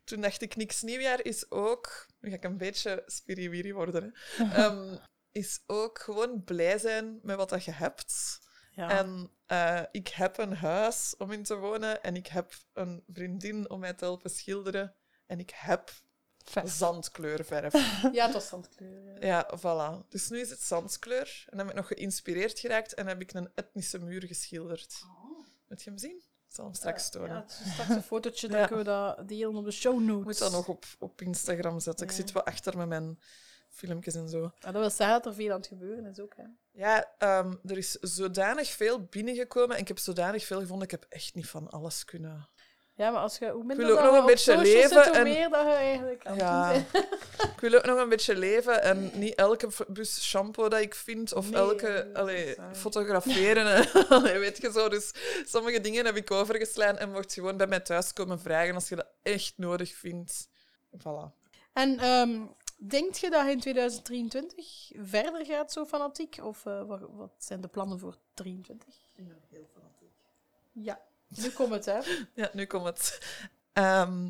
Toen 0.05 0.21
dacht 0.21 0.43
ik, 0.43 0.57
niks 0.57 0.83
nieuwjaar 0.83 1.25
is 1.25 1.51
ook... 1.51 2.07
Nu 2.21 2.31
ga 2.31 2.37
ik 2.37 2.45
een 2.45 2.57
beetje 2.57 3.03
spiriwiri 3.07 3.73
worden, 3.73 4.15
hè. 4.37 4.45
Ehm, 4.65 4.97
is 5.39 5.61
ook 5.67 5.99
gewoon 5.99 6.45
blij 6.45 6.79
zijn 6.79 7.19
met 7.23 7.37
wat 7.37 7.49
dat 7.49 7.65
je 7.65 7.71
hebt. 7.73 8.39
Ja. 8.73 8.91
En 8.91 9.31
eh, 9.47 9.83
ik 9.91 10.09
heb 10.09 10.39
een 10.39 10.55
huis 10.57 11.15
om 11.19 11.33
in 11.33 11.43
te 11.43 11.57
wonen 11.57 12.03
en 12.03 12.17
ik 12.17 12.27
heb 12.27 12.55
een 12.73 13.05
vriendin 13.13 13.71
om 13.71 13.81
mij 13.81 13.93
te 13.95 14.05
helpen 14.05 14.31
schilderen. 14.31 14.95
En 15.27 15.39
ik 15.39 15.51
heb 15.55 15.91
Verf. 16.45 16.71
zandkleurverf. 16.71 17.73
ja, 18.13 18.25
het 18.25 18.33
was 18.33 18.49
zandkleur. 18.49 19.25
Ja. 19.25 19.27
ja, 19.27 19.59
voilà. 19.59 20.09
Dus 20.09 20.29
nu 20.29 20.41
is 20.41 20.51
het 20.51 20.61
zandkleur. 20.63 21.45
En 21.49 21.57
dan 21.57 21.67
ben 21.67 21.77
ik 21.77 21.81
nog 21.81 21.87
geïnspireerd 21.99 22.59
geraakt 22.59 22.95
en 22.95 23.07
heb 23.07 23.21
ik 23.21 23.33
een 23.33 23.51
etnische 23.55 23.99
muur 23.99 24.23
geschilderd. 24.27 25.03
Moet 25.69 25.83
je 25.83 25.91
hem 25.91 25.99
zien? 25.99 26.17
Ik 26.49 26.55
zal 26.55 26.65
hem 26.65 26.75
straks 26.75 27.11
tonen. 27.11 27.29
Ja, 27.31 27.41
het 27.43 27.61
is 27.65 27.73
straks 27.73 27.89
een 27.91 28.03
fotootje, 28.03 28.49
dan 28.49 28.59
Ja. 28.61 28.67
kunnen 28.67 28.85
we 28.85 28.91
dat 28.91 29.29
delen 29.29 29.55
op 29.57 29.65
de 29.65 29.71
show 29.71 30.01
notes. 30.01 30.19
Ik 30.19 30.25
moet 30.25 30.39
dat 30.39 30.53
nog 30.53 30.69
op, 30.69 30.85
op 30.99 31.21
Instagram 31.23 31.81
zetten. 31.81 32.07
Ik 32.07 32.13
zit 32.13 32.33
wel 32.33 32.45
achter 32.45 32.77
met 32.77 32.89
mijn 32.89 33.19
filmpjes 33.69 34.15
en 34.15 34.29
zo. 34.29 34.41
Ja, 34.59 34.71
dat 34.73 34.81
wil 34.81 34.91
zeggen 34.91 35.17
dat 35.17 35.27
er 35.27 35.35
veel 35.35 35.51
aan 35.51 35.59
het 35.59 35.67
gebeuren 35.67 36.05
is 36.07 36.21
ook. 36.21 36.35
Hè. 36.37 36.45
Ja, 36.73 37.13
ehm, 37.19 37.55
er 37.67 37.77
is 37.77 37.93
zodanig 37.93 38.69
veel 38.69 39.03
binnengekomen 39.03 39.77
en 39.77 39.83
ik 39.83 39.89
heb 39.89 39.99
zodanig 39.99 40.45
veel 40.45 40.61
gevonden. 40.61 40.85
Ik 40.85 40.91
heb 40.91 41.07
echt 41.09 41.35
niet 41.35 41.49
van 41.49 41.71
alles 41.71 42.05
kunnen. 42.05 42.49
Ja, 42.95 43.11
maar 43.11 43.21
als 43.21 43.39
je, 43.39 43.51
hoe 43.51 43.65
minder 43.65 43.87
wil 43.87 43.97
ook 43.99 44.03
nog 44.05 44.13
een 44.15 44.21
op 44.21 44.27
beetje 44.27 44.57
leven 44.57 44.89
zit, 44.89 45.07
hoe 45.07 45.17
en- 45.17 45.23
meer 45.23 45.49
dat 45.49 45.67
je 45.67 45.73
eigenlijk 45.73 46.27
aan 46.27 46.37
Ja. 46.37 46.73
Ik 47.55 47.61
wil 47.61 47.75
ook 47.75 47.85
nog 47.87 47.99
een 47.99 48.09
beetje 48.09 48.37
leven 48.37 48.83
en 48.83 49.11
niet 49.15 49.35
elke 49.35 49.69
bus 49.89 50.23
shampoo 50.29 50.69
dat 50.69 50.81
ik 50.81 50.95
vind 50.95 51.35
of 51.35 51.51
Nee, 51.51 51.61
elke 51.61 52.11
allee, 52.15 52.57
fotograferen. 52.73 53.93
Allee, 54.09 54.39
weet 54.39 54.59
je 54.61 54.73
zo. 54.73 54.89
Dus 54.89 55.13
sommige 55.45 55.81
dingen 55.81 56.07
heb 56.07 56.17
ik 56.17 56.31
overgeslaan 56.31 56.99
en 56.99 57.11
mocht 57.11 57.35
je 57.35 57.41
gewoon 57.41 57.57
bij 57.57 57.67
mij 57.67 57.81
thuis 57.81 58.13
komen 58.13 58.41
vragen 58.41 58.75
als 58.75 58.89
je 58.89 58.97
dat 58.97 59.09
echt 59.23 59.53
nodig 59.57 59.95
vindt. 59.95 60.49
voilà. 60.99 61.37
En 61.73 61.99
ehm 61.99 62.41
denkt 62.79 63.19
je 63.19 63.31
dat 63.31 63.45
je 63.45 63.51
in 63.51 63.61
2023 63.61 64.91
verder 64.95 65.47
gaat 65.47 65.73
zo 65.73 65.85
fanatiek? 65.85 66.39
Of 66.43 66.67
eh, 66.67 66.83
wat, 66.85 67.01
wat 67.11 67.33
zijn 67.39 67.61
de 67.61 67.69
plannen 67.69 67.99
voor 67.99 68.17
23? 68.35 68.95
Ja, 70.73 71.01
nu 71.29 71.51
komt 71.51 71.71
het, 71.71 71.85
hè. 71.85 71.99
Ja, 72.43 72.51
nu 72.53 72.67
komt 72.67 72.85
het. 72.85 73.21
Ehm, 73.73 74.29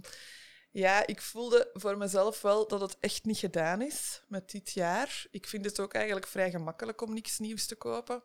ja, 0.71 1.07
ik 1.07 1.23
voelde 1.23 1.71
voor 1.73 1.99
mezelf 1.99 2.41
wel 2.41 2.69
dat 2.69 2.81
het 2.81 2.97
echt 3.01 3.25
niet 3.25 3.39
gedaan 3.39 3.83
is 3.83 4.23
met 4.29 4.51
dit 4.51 4.71
jaar. 4.71 5.27
Ik 5.31 5.47
vind 5.47 5.65
het 5.65 5.81
ook 5.81 5.95
eigenlijk 5.95 6.27
vrij 6.27 6.51
gemakkelijk 6.51 7.01
om 7.01 7.15
niks 7.15 7.39
nieuws 7.39 7.67
te 7.67 7.77
kopen. 7.77 8.23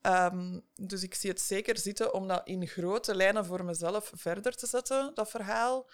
Ehm, 0.00 0.60
dus 0.74 1.02
ik 1.02 1.14
zie 1.14 1.30
het 1.30 1.40
zeker 1.40 1.78
zitten 1.78 2.14
om 2.14 2.28
dat 2.28 2.48
in 2.48 2.66
grote 2.66 3.14
lijnen 3.14 3.44
voor 3.44 3.64
mezelf 3.64 4.10
verder 4.14 4.56
te 4.56 4.66
zetten, 4.66 5.14
dat 5.14 5.30
verhaal. 5.30 5.90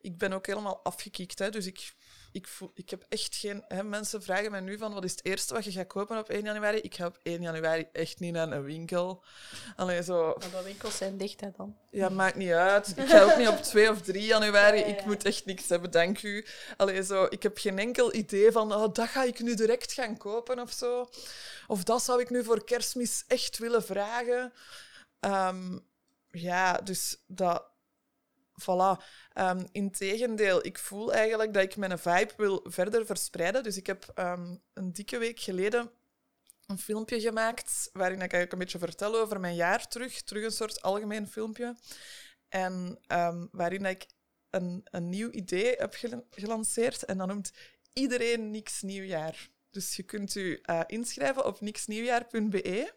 Ik 0.00 0.18
ben 0.18 0.32
ook 0.32 0.46
helemaal 0.46 0.84
afgekikt, 0.84 1.38
hè, 1.38 1.50
dus 1.50 1.66
ik, 1.66 1.94
ik, 2.32 2.46
voel, 2.46 2.70
ik 2.74 2.90
heb 2.90 3.04
echt 3.08 3.36
geen... 3.36 3.64
Hè, 3.68 3.82
mensen 3.82 4.22
vragen 4.22 4.50
mij 4.50 4.60
nu 4.60 4.78
van, 4.78 4.94
wat 4.94 5.04
is 5.04 5.10
het 5.10 5.24
eerste 5.24 5.54
wat 5.54 5.64
je 5.64 5.70
gaat 5.72 5.86
kopen 5.86 6.18
op 6.18 6.28
1 6.28 6.42
januari? 6.42 6.78
Ik 6.78 6.94
ga 6.94 7.06
op 7.06 7.18
1 7.22 7.42
januari 7.42 7.86
echt 7.92 8.20
niet 8.20 8.32
naar 8.32 8.52
een 8.52 8.64
winkel. 8.64 9.24
Allee, 9.76 10.02
zo... 10.02 10.36
Maar 10.38 10.50
de 10.50 10.62
winkels 10.64 10.96
zijn 10.96 11.16
dicht, 11.16 11.40
hè, 11.40 11.50
dan. 11.56 11.76
Ja, 11.90 12.08
maakt 12.08 12.36
niet 12.36 12.50
uit. 12.50 12.92
Ik 12.96 13.08
ga 13.08 13.22
ook 13.22 13.36
niet 13.36 13.48
op 13.48 13.62
2 13.62 13.90
of 13.90 14.00
3 14.02 14.24
januari. 14.24 14.78
Ja, 14.78 14.86
ja, 14.86 14.96
Ik 14.96 15.04
moet 15.04 15.24
echt 15.24 15.44
niks 15.44 15.68
hebben, 15.68 15.90
dank 15.90 16.22
u. 16.22 16.46
Allee, 16.76 17.02
zo, 17.02 17.26
ik 17.28 17.42
heb 17.42 17.58
geen 17.58 17.78
enkel 17.78 18.14
idee 18.14 18.52
van 18.52 18.72
oh, 18.72 18.94
dat 18.94 19.08
ga 19.08 19.22
ik 19.22 19.40
nu 19.40 19.54
direct 19.54 19.92
gaan 19.92 20.16
kopen 20.16 20.58
of 20.58 20.72
zo. 20.72 21.08
Of 21.66 21.84
dat 21.84 22.02
zou 22.02 22.20
ik 22.20 22.30
nu 22.30 22.44
voor 22.44 22.64
kerstmis 22.64 23.24
echt 23.26 23.58
willen 23.58 23.84
vragen. 23.84 24.52
Ehm, 25.20 25.78
ja, 26.30 26.72
dus 26.72 27.22
dat... 27.26 27.70
Voilà. 28.62 29.02
Ehm 29.32 29.64
integendeel, 29.72 30.66
ik 30.66 30.78
voel 30.78 31.12
eigenlijk 31.12 31.52
dat 31.52 31.62
ik 31.62 31.76
mijn 31.76 31.98
vibe 31.98 32.32
wil 32.36 32.60
verder 32.64 33.06
verspreiden. 33.06 33.62
Dus 33.62 33.76
ik 33.76 33.86
heb 33.86 34.10
ehm, 34.14 34.56
een 34.72 34.92
dikke 34.92 35.18
week 35.18 35.40
geleden 35.40 35.90
een 36.66 36.78
filmpje 36.78 37.20
gemaakt 37.20 37.90
waarin 37.92 38.16
ik 38.16 38.20
eigenlijk 38.20 38.52
een 38.52 38.58
beetje 38.58 38.78
vertel 38.78 39.20
over 39.20 39.40
mijn 39.40 39.54
jaar 39.54 39.88
terug. 39.88 40.22
Terug 40.22 40.44
een 40.44 40.50
soort 40.50 40.82
algemeen 40.82 41.28
filmpje. 41.28 41.76
En 42.48 42.98
ehm, 43.06 43.46
waarin 43.50 43.84
ik 43.84 44.06
een, 44.50 44.80
een 44.84 45.08
nieuw 45.08 45.30
idee 45.30 45.74
heb 45.78 45.94
gel- 45.94 46.26
gelanceerd. 46.30 47.04
En 47.04 47.18
dat 47.18 47.26
noemt 47.26 47.52
Iedereen 47.92 48.50
Niks 48.50 48.82
Nieuwjaar. 48.82 49.48
Dus 49.70 49.96
je 49.96 50.02
kunt 50.02 50.34
u 50.34 50.58
eh, 50.62 50.80
inschrijven 50.86 51.46
op 51.46 51.60
niksnieuwjaar.be 51.60 52.92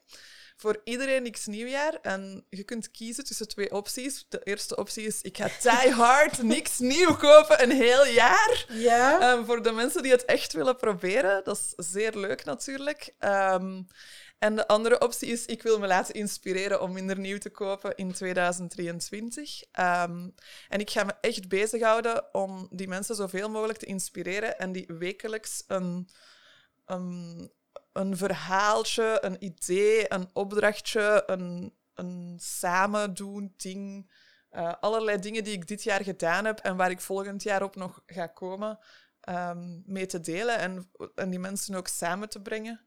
voor 0.56 0.82
iedereen 0.84 1.24
niks 1.24 1.46
nieuwjaar. 1.46 1.94
En 2.02 2.46
je 2.50 2.64
kunt 2.64 2.92
kiezen 2.92 3.24
tussen 3.24 3.48
twee 3.48 3.72
opties. 3.72 4.26
De 4.30 4.42
eerste 4.44 4.76
optie 4.76 5.06
is, 5.06 5.22
ik 5.22 5.38
ga 5.38 5.82
die 5.82 5.92
hard 5.92 6.44
niks 6.56 6.80
nieuw 6.80 7.16
kopen 7.16 7.64
een 7.64 7.72
heel 7.72 8.06
jaar. 8.06 8.66
Ja. 8.70 9.20
Ehm, 9.20 9.46
voor 9.46 9.64
de 9.64 9.72
mensen 9.72 10.04
die 10.04 10.12
het 10.12 10.26
echt 10.26 10.54
willen 10.54 10.76
proberen. 10.76 11.44
Dat 11.44 11.58
is 11.58 11.92
zeer 11.92 12.18
leuk 12.18 12.46
natuurlijk. 12.46 13.14
Ehm, 13.20 13.82
en 14.40 14.56
de 14.56 14.68
andere 14.68 15.00
optie 15.00 15.32
is, 15.32 15.46
ik 15.46 15.64
wil 15.64 15.80
me 15.80 15.88
laten 15.88 16.14
inspireren 16.14 16.82
om 16.82 16.92
minder 16.94 17.20
nieuw 17.20 17.38
te 17.38 17.50
kopen 17.50 17.96
in 17.96 18.14
2023. 18.14 19.64
Ehm, 19.72 20.30
en 20.70 20.80
ik 20.80 20.90
ga 20.90 21.04
me 21.04 21.14
echt 21.22 21.48
bezighouden 21.48 22.34
om 22.34 22.68
die 22.72 22.88
mensen 22.88 23.16
zoveel 23.16 23.50
mogelijk 23.50 23.80
te 23.80 23.86
inspireren 23.86 24.60
en 24.60 24.72
die 24.72 24.86
wekelijks 24.88 25.64
een, 25.68 26.10
een, 26.86 27.52
een 27.96 28.18
verhaaltje, 28.18 29.18
een 29.22 29.44
idee, 29.44 30.14
een 30.14 30.30
opdrachtje, 30.34 31.24
een, 31.26 31.74
een 31.94 32.38
samen 32.42 33.14
doen 33.14 33.54
ding. 33.58 34.12
eh, 34.50 34.74
allerlei 34.80 35.20
dingen 35.20 35.44
die 35.44 35.54
ik 35.54 35.68
dit 35.68 35.84
jaar 35.84 36.04
gedaan 36.04 36.46
heb 36.46 36.60
en 36.60 36.76
waar 36.76 36.90
ik 36.90 37.02
volgend 37.02 37.44
jaar 37.44 37.64
op 37.64 37.76
nog 37.76 38.02
ga 38.06 38.28
komen, 38.28 38.80
ehm, 39.22 39.82
mee 39.86 40.06
te 40.06 40.20
delen 40.20 40.58
en, 40.58 40.92
en 41.16 41.30
die 41.30 41.40
mensen 41.40 41.76
ook 41.76 41.88
samen 41.88 42.30
te 42.30 42.42
brengen. 42.42 42.86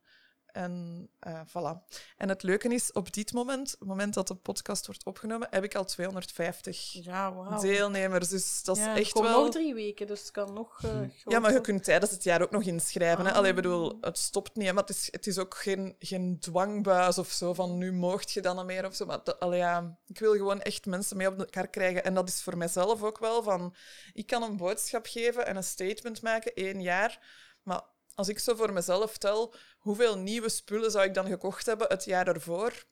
En 0.52 1.08
eh, 1.18 1.40
voilà. 1.48 1.96
En 2.16 2.28
het 2.28 2.42
leuke 2.42 2.68
is, 2.68 2.92
op 2.92 3.12
dit 3.12 3.32
moment, 3.32 3.70
het 3.70 3.88
moment 3.88 4.14
dat 4.14 4.28
de 4.28 4.34
podcast 4.34 4.86
wordt 4.86 5.04
opgenomen, 5.04 5.48
heb 5.50 5.64
ik 5.64 5.74
al 5.74 5.84
250 5.84 6.92
Ja, 7.04 7.34
wauw. 7.34 7.60
deelnemers. 7.60 8.28
Dus 8.28 8.62
dat 8.62 8.76
is 8.76 8.82
ja, 8.82 8.96
echt 8.96 9.18
wel... 9.18 9.42
nog 9.44 9.52
drie 9.52 9.74
weken, 9.74 10.06
dus 10.06 10.20
het 10.20 10.30
kan 10.30 10.52
nog 10.52 10.82
eh, 10.84 11.00
Ja, 11.24 11.38
maar 11.38 11.52
je 11.52 11.60
kunt 11.60 11.84
tijdens 11.84 12.10
het 12.10 12.24
jaar 12.24 12.42
ook 12.42 12.50
nog 12.50 12.62
inschrijven. 12.62 13.24
Hè? 13.24 13.30
Ah. 13.30 13.36
Allee, 13.36 13.54
bedoel, 13.54 13.98
het 14.00 14.18
stopt 14.18 14.56
niet. 14.56 14.66
Hè? 14.66 14.72
Maar 14.72 14.82
het 14.84 14.96
is, 14.96 15.08
het 15.10 15.26
is 15.26 15.38
ook 15.38 15.54
geen, 15.56 15.96
geen 15.98 16.38
dwangbuis 16.40 17.18
of 17.18 17.30
zo, 17.30 17.54
van 17.54 17.78
nu 17.78 17.92
moogt 17.92 18.30
je 18.32 18.40
dan 18.40 18.56
nog 18.56 18.64
meer 18.64 18.86
of 18.86 18.94
zo. 18.94 19.06
Maar 19.06 19.20
dat- 19.24 19.40
allee, 19.40 19.58
ja, 19.58 19.98
ik 20.06 20.18
wil 20.18 20.32
gewoon 20.32 20.60
echt 20.60 20.86
mensen 20.86 21.16
mee 21.16 21.26
op 21.28 21.38
elkaar 21.38 21.68
krijgen. 21.68 22.04
En 22.04 22.14
dat 22.14 22.28
is 22.28 22.42
voor 22.42 22.56
mijzelf 22.56 23.02
ook 23.02 23.18
wel 23.18 23.42
van... 23.42 23.74
Ik 24.12 24.26
kan 24.26 24.42
een 24.42 24.56
boodschap 24.56 25.06
geven 25.06 25.46
en 25.46 25.56
een 25.56 25.64
statement 25.64 26.22
maken, 26.22 26.54
één 26.54 26.80
jaar. 26.82 27.26
Maar 27.62 27.82
als 28.18 28.28
ik 28.28 28.38
zo 28.38 28.54
voor 28.54 28.72
mezelf 28.72 29.18
tel, 29.18 29.54
hoeveel 29.78 30.18
nieuwe 30.18 30.48
spullen 30.48 30.90
zou 30.90 31.04
ik 31.04 31.14
dan 31.14 31.26
gekocht 31.26 31.66
hebben 31.66 31.88
het 31.88 32.04
jaar 32.04 32.26
ervoor? 32.28 32.84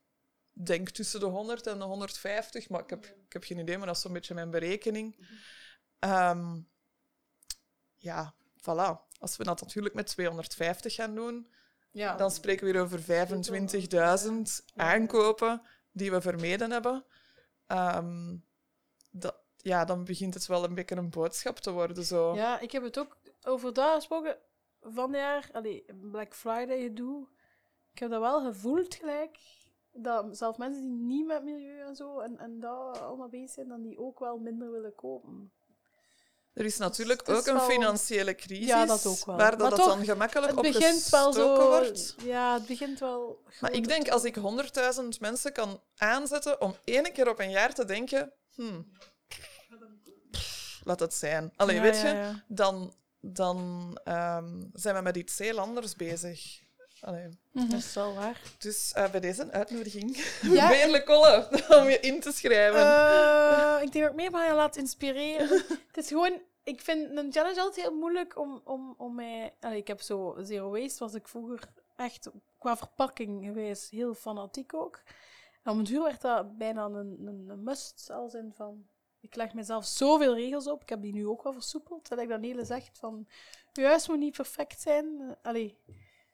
Denk 0.53 0.91
tussen 0.91 1.20
de 1.20 1.27
100 1.27 1.66
en 1.66 1.79
de 1.79 1.85
150, 1.85 2.68
maar 2.68 2.81
ik 2.81 2.91
heb, 2.91 3.05
ik 3.05 3.33
heb 3.33 3.45
geen 3.45 3.59
idee, 3.59 3.77
maar 3.79 3.87
dat 3.87 3.97
is 3.97 4.03
zo'n 4.03 4.12
beetje 4.12 4.35
mijn 4.35 4.51
berekening. 4.51 5.29
Ehm, 5.99 6.61
ja, 7.95 8.35
voilà. 8.61 9.05
Als 9.18 9.37
we 9.37 9.45
dat 9.45 9.61
natuurlijk 9.61 9.95
met 9.95 10.07
250 10.07 10.95
gaan 10.95 11.14
doen, 11.14 11.53
Ja. 11.91 12.16
dan 12.16 12.31
spreken 12.31 12.66
we 12.66 12.72
weer 12.72 12.83
over 12.83 13.01
25.000 13.03 14.64
aankopen 14.74 15.62
die 15.93 16.11
we 16.11 16.20
vermeden 16.20 16.70
hebben. 16.70 17.05
Ehm, 17.66 18.37
dat, 19.11 19.37
ja, 19.57 19.85
dan 19.85 20.05
begint 20.05 20.35
het 20.35 20.47
wel 20.47 20.64
een 20.64 20.74
beetje 20.74 20.97
een 20.97 21.11
boodschap 21.11 21.59
te 21.59 21.70
worden. 21.70 22.05
Zo. 22.05 22.35
Ja, 22.35 22.61
ik 22.61 22.72
heb 22.72 22.83
het 22.83 22.99
ook 22.99 23.16
over 23.43 23.72
daar 23.72 23.95
gesproken 23.95 24.39
van 24.95 25.11
het 25.12 25.20
jaar. 25.20 25.49
Allee, 25.53 25.84
Black 26.11 26.34
Friday 26.34 26.82
gedoe. 26.82 27.26
Ik 27.93 27.99
heb 27.99 28.11
dat 28.11 28.20
wel 28.20 28.45
gevoeld 28.45 28.95
gelijk. 28.95 29.39
Dat 29.93 30.37
zelfs 30.39 30.59
mensen 30.59 30.82
die 30.82 30.91
niet 30.99 31.26
met 31.26 31.45
milieu 31.45 31.80
en 31.80 31.97
zo 31.97 32.18
en, 32.18 32.39
en 32.39 32.61
daar 32.61 32.99
allemaal 32.99 33.28
bezig 33.28 33.51
zijn, 33.51 33.68
dan 33.68 33.82
die 33.82 33.99
ook 33.99 34.18
wel 34.18 34.39
minder 34.39 34.70
willen 34.72 34.95
kopen. 34.95 35.51
Er 36.53 36.64
is 36.64 36.78
natuurlijk 36.78 37.22
is 37.22 37.37
ook 37.37 37.47
een 37.47 37.55
wel- 37.55 37.68
financiële 37.68 38.34
crisis, 38.34 38.66
Ja, 38.66 38.87
dat 38.87 39.07
ook 39.07 39.24
wel. 39.24 39.37
waar 39.37 39.51
dat 39.51 39.61
Maar 39.70 39.78
toch, 39.78 39.87
dan 39.89 40.05
gemakkelijk 40.05 40.49
Het 40.49 40.57
op 40.57 40.62
begint 40.72 41.09
wel 41.09 41.32
zo. 41.32 41.66
wordt. 41.66 42.14
Ja, 42.22 42.55
het 42.55 42.66
begint 42.66 42.99
wel. 42.99 43.43
Maar 43.61 43.72
ik 43.72 43.89
denk, 43.89 44.09
als 44.09 44.24
ik 44.24 44.37
100.000 44.37 45.09
mensen 45.20 45.53
kan 45.53 45.80
aanzetten 45.97 46.61
om 46.61 46.74
één 46.84 47.12
keer 47.12 47.28
op 47.30 47.39
een 47.39 47.51
jaar 47.51 47.74
te 47.74 47.84
denken... 47.84 48.32
Hmm, 48.55 48.93
laat 50.84 51.01
het 51.01 51.14
zijn. 51.14 51.53
Allee, 51.57 51.76
Ja, 51.76 51.82
weet 51.82 52.01
je, 52.01 52.07
ja. 52.09 52.45
dan, 52.49 52.95
dan 53.33 53.91
ehm, 54.05 54.62
zijn 54.72 54.95
we 54.95 55.01
met 55.01 55.16
iets 55.16 55.39
heel 55.39 55.59
anders 55.59 55.97
bezig. 55.97 56.64
Allee. 57.01 57.29
Dat 57.53 57.72
is 57.72 57.95
wel 57.95 58.14
waar. 58.14 58.41
Dus 58.59 58.93
eh, 58.93 59.11
bij 59.11 59.20
deze 59.20 59.43
een 59.43 59.53
uitnodiging. 59.53 60.16
Ja. 60.43 61.01
Kolle, 61.01 61.49
om 61.81 61.89
je 61.89 62.01
in 62.01 62.20
te 62.20 62.33
schrijven. 62.33 62.81
Eh, 62.81 63.83
ik 63.83 63.93
denk 63.93 64.05
dat 64.05 64.12
ik 64.12 64.20
meer 64.20 64.31
van 64.31 64.47
je 64.47 64.53
laat 64.53 64.77
inspireren. 64.77 65.49
het 65.87 65.97
is 65.97 66.09
gewoon... 66.09 66.41
Ik 66.64 66.81
vind 66.81 67.16
een 67.16 67.33
challenge 67.33 67.61
altijd 67.61 67.87
heel 67.87 67.97
moeilijk 67.97 68.39
om, 68.39 68.61
om, 68.64 68.95
om 68.97 69.14
mij... 69.14 69.55
Allee, 69.61 69.79
ik 69.79 69.87
heb 69.87 70.01
zo 70.01 70.37
Zero 70.43 70.70
Waste, 70.70 71.05
was 71.05 71.14
ik 71.14 71.29
vroeger 71.29 71.61
echt 71.97 72.31
qua 72.59 72.77
verpakking 72.77 73.45
geweest 73.45 73.91
heel 73.91 74.14
fanatiek 74.14 74.74
ook. 74.74 75.03
En 75.62 75.72
om 75.72 75.79
het 75.79 75.87
duur 75.87 76.03
werd 76.03 76.20
dat 76.20 76.59
bijna 76.59 76.85
een, 76.85 77.27
een, 77.27 77.49
een 77.49 77.62
must, 77.62 78.11
als 78.11 78.35
in 78.35 78.53
van... 78.57 78.87
Ik 79.27 79.37
leg 79.37 79.55
mezelf 79.55 79.85
zoveel 79.85 80.35
regels 80.35 80.66
op. 80.68 80.83
Ik 80.83 80.89
heb 80.89 81.03
die 81.03 81.12
nu 81.12 81.27
ook 81.27 81.43
wel 81.43 81.53
versoepeld. 81.53 82.09
Dat 82.09 82.18
ik 82.20 82.29
dan 82.29 82.43
hele 82.43 82.64
zegt 82.64 82.99
van... 82.99 83.27
Je 83.72 83.85
huis 83.85 84.09
moet 84.09 84.18
niet 84.18 84.37
perfect 84.37 84.81
zijn. 84.81 85.07
Eh, 85.20 85.27
Allee, 85.43 85.77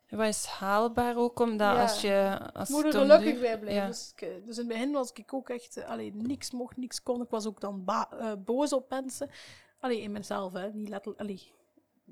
Wat 0.08 0.26
is 0.26 0.44
haalbaar 0.44 1.16
ook, 1.16 1.38
omdat 1.40 1.74
Ja. 1.76 1.82
als 1.82 2.00
je... 2.00 2.38
Als 2.52 2.68
er 2.68 2.84
om 2.84 2.90
gelukkig 2.90 3.40
bij 3.40 3.58
blijven. 3.58 3.82
Ja. 3.82 3.86
Dus, 3.86 4.12
ik- 4.16 4.46
dus 4.46 4.58
in 4.58 4.64
het 4.64 4.68
begin 4.68 4.92
was 4.92 5.12
ik 5.12 5.34
ook 5.34 5.48
echt... 5.48 5.76
eh, 5.76 5.88
allee, 5.88 6.14
niks 6.14 6.50
mocht, 6.50 6.76
niks 6.76 7.02
kon. 7.02 7.22
Ik 7.22 7.30
was 7.30 7.46
ook 7.46 7.60
dan 7.60 7.82
eh, 7.86 8.32
boos 8.38 8.72
op 8.72 8.90
mensen. 8.90 9.30
Allee, 9.80 10.00
in 10.00 10.12
mezelf, 10.12 10.52
hè. 10.52 10.72
Niet 10.72 10.88
letterlijk... 10.88 11.20
Allee, 11.22 11.52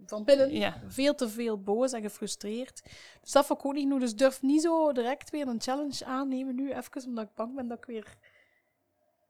van 0.07 0.25
binnen. 0.25 0.53
Ja. 0.53 0.81
Veel 0.87 1.15
te 1.15 1.29
veel 1.29 1.63
boos 1.63 1.93
en 1.93 2.03
gefrustreerd. 2.03 2.83
Dus 3.21 3.33
dat 3.33 3.47
vond 3.47 3.59
ik 3.61 3.67
ook 3.67 3.73
niet 3.73 3.83
genoeg. 3.83 4.01
Dus 4.01 4.17
durf 4.17 4.43
niet 4.43 4.63
zo 4.63 4.93
direct 4.93 5.31
weer 5.31 5.47
een 5.49 5.61
challenge 5.61 6.05
aannemen 6.05 6.55
nu. 6.55 6.73
Even 6.73 7.05
omdat 7.07 7.25
ik 7.25 7.35
bang 7.35 7.55
ben 7.55 7.69
dat 7.69 7.79
ik 7.79 7.85
weer... 7.85 8.17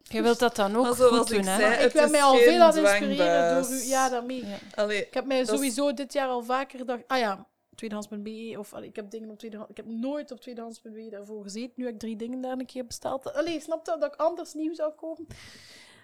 Je 0.03 0.23
wilt 0.23 0.39
dat 0.39 0.57
dan 0.57 0.77
ook 0.77 0.83
Maar 0.83 0.95
zoals 0.95 1.17
goed 1.19 1.29
doen, 1.29 1.39
ik 1.39 1.45
hè? 1.45 1.57
zei, 1.57 1.85
ik 1.87 1.93
ben 1.93 2.11
mij 2.11 2.23
al 2.23 2.37
veel 2.37 2.61
aan 2.61 2.67
het 2.67 2.77
inspireren 2.77 3.63
door 3.63 3.73
u. 3.73 3.83
Ja, 3.85 4.09
daarmee. 4.09 4.47
Ja. 4.47 4.59
Allee, 4.75 5.07
Ik 5.07 5.15
heb 5.15 5.25
mij 5.25 5.41
is- 5.41 5.49
sowieso 5.49 5.95
dit 5.95 6.13
jaar 6.13 6.29
al 6.29 6.43
vaker 6.43 6.79
gedacht... 6.79 7.03
Ah 7.07 7.19
ja, 7.19 7.47
tweedehands.be. 7.75 8.55
Of 8.59 8.75
allee, 8.75 8.89
ik 8.89 8.97
heb 8.97 9.11
dingen 9.11 9.31
op 9.31 9.39
tweedehands... 9.39 9.71
Ik 9.71 9.77
heb 9.77 9.87
nooit 9.87 10.31
op 10.31 10.41
tweedehands.be 10.41 11.09
daarvoor 11.11 11.43
gezeten. 11.43 11.73
Nu 11.77 11.85
heb 11.85 11.95
ik 11.95 12.01
drie 12.01 12.17
dingen 12.17 12.41
daar 12.41 12.59
een 12.59 12.67
keer 12.67 12.87
besteld. 12.87 13.33
Allee, 13.35 13.61
snap 13.61 13.87
je 13.87 13.97
dat 13.99 14.13
ik 14.15 14.21
anders 14.21 14.55
nieuw 14.55 14.75
zou 14.75 14.93
kopen? 14.93 15.27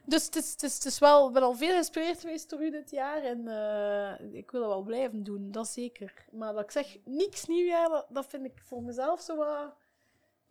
Dus 0.04 0.24
het 0.24 0.36
is, 0.36 0.50
het 0.50 0.62
is, 0.62 0.74
het 0.74 0.84
is 0.84 0.98
wel... 0.98 1.26
Ik 1.26 1.32
ben 1.32 1.42
al 1.42 1.54
veel 1.54 1.70
geïnspireerd 1.70 2.20
geweest 2.20 2.50
door 2.50 2.62
u 2.62 2.70
dit 2.70 2.90
jaar. 2.90 3.22
En 3.22 3.48
eh, 3.48 4.34
ik 4.34 4.50
wil 4.50 4.60
dat 4.60 4.70
wel 4.70 4.82
blijven 4.82 5.22
doen, 5.24 5.50
dat 5.50 5.68
zeker. 5.68 6.12
Maar 6.32 6.52
dat 6.52 6.62
ik 6.62 6.70
zeg, 6.70 6.96
niks 7.04 7.46
nieuwjaar, 7.46 7.88
dat, 7.88 8.06
dat 8.08 8.26
vind 8.28 8.44
ik 8.44 8.52
voor 8.64 8.82
mezelf 8.82 9.20
zo 9.20 9.36
wat... 9.36 9.74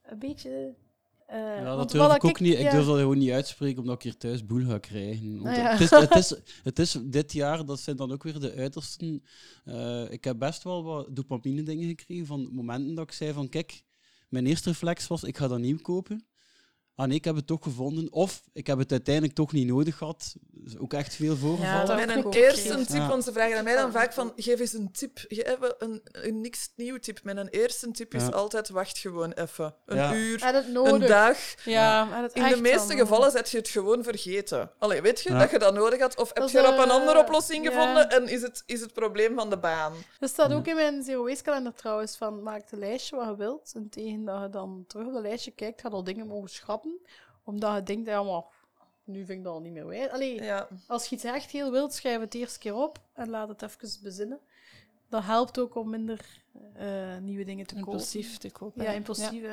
Een 0.03 0.19
beetje... 0.19 0.74
Eh, 1.26 1.38
Ja, 1.39 1.76
dat 1.76 1.91
durf 1.91 2.15
ik 2.15 2.23
ook 2.23 2.39
niet. 2.39 2.53
Ik 2.60 2.72
durf 2.72 2.85
dat 2.85 2.97
gewoon 2.97 3.18
niet 3.18 3.31
uitspreken, 3.31 3.81
omdat 3.81 3.95
ik 3.95 4.02
hier 4.02 4.18
thuis 4.18 4.45
boel 4.45 4.65
ga 4.65 4.77
krijgen. 4.77 5.39
Ah, 5.45 5.56
ja. 5.56 5.72
het, 5.72 5.80
is, 5.80 5.89
het, 5.89 6.15
is, 6.15 6.35
het 6.64 6.80
is 6.80 6.97
dit 7.03 7.34
jaar, 7.34 7.65
dat 7.65 7.80
zijn 7.80 7.95
dan 7.95 8.11
ook 8.11 8.23
weer 8.23 8.39
de 8.39 8.53
uitersten. 8.53 9.23
Eh, 9.64 10.11
ik 10.11 10.23
heb 10.23 10.39
best 10.39 10.64
wel 10.64 10.84
wat 10.84 11.15
dopamine 11.15 11.64
dingen 11.64 11.88
gekregen 11.88 12.26
van 12.26 12.49
momenten 12.53 12.95
dat 12.95 13.06
ik 13.06 13.11
zei 13.11 13.34
van 13.34 13.49
kijk, 13.49 13.84
mijn 14.30 14.45
eerste 14.45 14.69
reflex 14.69 15.07
was 15.07 15.23
ik 15.23 15.38
ga 15.38 15.47
dat 15.47 15.60
nieuw 15.60 15.77
kopen. 15.81 16.26
Ah 16.95 17.07
nee, 17.07 17.17
ik 17.17 17.23
heb 17.26 17.35
het 17.35 17.47
toch 17.47 17.63
gevonden. 17.63 18.11
Of 18.11 18.41
ik 18.53 18.67
heb 18.67 18.77
het 18.77 18.91
uiteindelijk 18.91 19.35
toch 19.35 19.51
niet 19.51 19.67
nodig 19.67 19.97
gehad. 19.97 20.35
Dat 20.51 20.73
is 20.73 20.77
ook 20.80 20.93
echt 20.93 21.15
veel 21.15 21.35
voorgevallen. 21.35 21.85
dat- 21.88 22.05
Mijn 22.05 22.30
eerste 22.30 22.76
tip, 22.85 22.88
Ja. 22.97 23.07
want 23.07 23.23
ze 23.23 23.31
vragen 23.31 23.57
aan 23.57 23.63
mij 23.63 23.76
dan 23.76 23.91
vaak 23.91 24.13
van, 24.13 24.34
geef 24.35 24.59
eens 24.59 24.73
een 24.73 24.91
tip. 24.91 25.19
Hebt 25.27 25.76
een, 25.77 26.01
een 26.11 26.41
niks 26.41 26.69
nieuw 26.76 26.97
tip. 26.97 27.19
Mijn 27.23 27.47
eerste 27.47 27.91
tip 27.91 28.13
is 28.13 28.22
Ja. 28.22 28.30
altijd, 28.30 28.69
wacht 28.69 28.97
gewoon 28.97 29.31
even. 29.31 29.76
Een 29.85 29.97
Ja. 29.97 30.13
uur, 30.15 30.45
het 30.45 30.65
een 30.73 30.99
dag. 30.99 31.38
Ja, 31.65 32.07
het 32.22 32.34
In 32.34 32.43
de 32.49 32.61
meeste 32.61 32.95
gevallen 32.95 33.31
zet 33.31 33.49
je 33.49 33.57
het 33.57 33.67
gewoon 33.67 34.03
vergeten. 34.03 34.72
Allee, 34.80 35.01
weet 35.01 35.22
je 35.22 35.30
Ja. 35.31 35.39
dat 35.39 35.51
je 35.51 35.59
dat 35.59 35.73
nodig 35.73 35.99
had? 35.99 36.17
Of 36.17 36.31
heb 36.34 36.47
je 36.49 36.57
er 36.59 36.67
op 36.72 36.77
een 36.77 36.84
eh, 36.89 36.91
andere 36.95 37.19
oplossing 37.19 37.63
ja. 37.63 37.72
gevonden 37.72 38.09
en 38.09 38.27
is 38.27 38.41
het, 38.41 38.63
is 38.65 38.81
het 38.81 38.93
probleem 38.93 39.35
van 39.35 39.49
de 39.49 39.57
baan? 39.57 39.93
Dat 40.19 40.30
staat 40.30 40.49
Ja. 40.49 40.55
ook 40.55 40.67
in 40.67 40.76
mijn 40.76 41.03
Zero 41.03 41.23
Waste 41.23 41.43
kalender 41.43 41.73
trouwens, 41.73 42.17
van 42.17 42.43
maak 42.43 42.72
een 42.72 42.80
lijstje 42.80 43.15
wat 43.15 43.26
je 43.27 43.35
wilt. 43.35 43.72
En 43.76 43.89
tegen 43.89 44.26
dat 44.26 44.41
je 44.41 44.49
dan 44.49 44.84
terug 44.88 45.05
op 45.07 45.13
dat 45.13 45.22
lijstje 45.22 45.51
kijkt, 45.51 45.81
ga 45.81 45.88
je 45.89 45.93
al 45.95 46.03
dingen 46.03 46.27
mogen 46.27 46.49
schrappen. 46.49 46.84
Omdat 47.44 47.76
je 47.76 47.84
denkt, 47.84 48.07
ja, 48.07 48.24
maar 48.24 48.44
nu 49.03 49.26
vind 49.26 49.38
ik 49.38 49.44
dat 49.44 49.53
al 49.53 49.62
niet 49.62 49.74
meer 49.74 49.88
wijs. 49.88 50.10
Allee, 50.10 50.41
Ja. 50.41 50.68
als 50.88 51.07
je 51.07 51.16
iets 51.16 51.24
echt 51.24 51.52
heel 51.52 51.72
wilt, 51.72 51.94
schrijf 51.94 52.20
het 52.20 52.34
eerst 52.34 52.57
keer 52.57 52.76
op 52.76 52.99
en 53.14 53.30
laat 53.30 53.48
het 53.48 53.62
even 53.62 53.90
bezinnen. 54.03 54.40
Dat 55.10 55.24
helpt 55.24 55.60
ook 55.60 55.76
om 55.76 55.90
minder 55.90 56.44
eh, 56.74 57.18
nieuwe 57.18 57.44
dingen 57.44 57.66
te 57.68 57.74
kopen. 57.76 57.91
Impulsief 57.91 58.38
te 58.38 58.52
kopen. 58.52 58.84
Ja, 58.84 58.91
impulsief, 58.91 59.44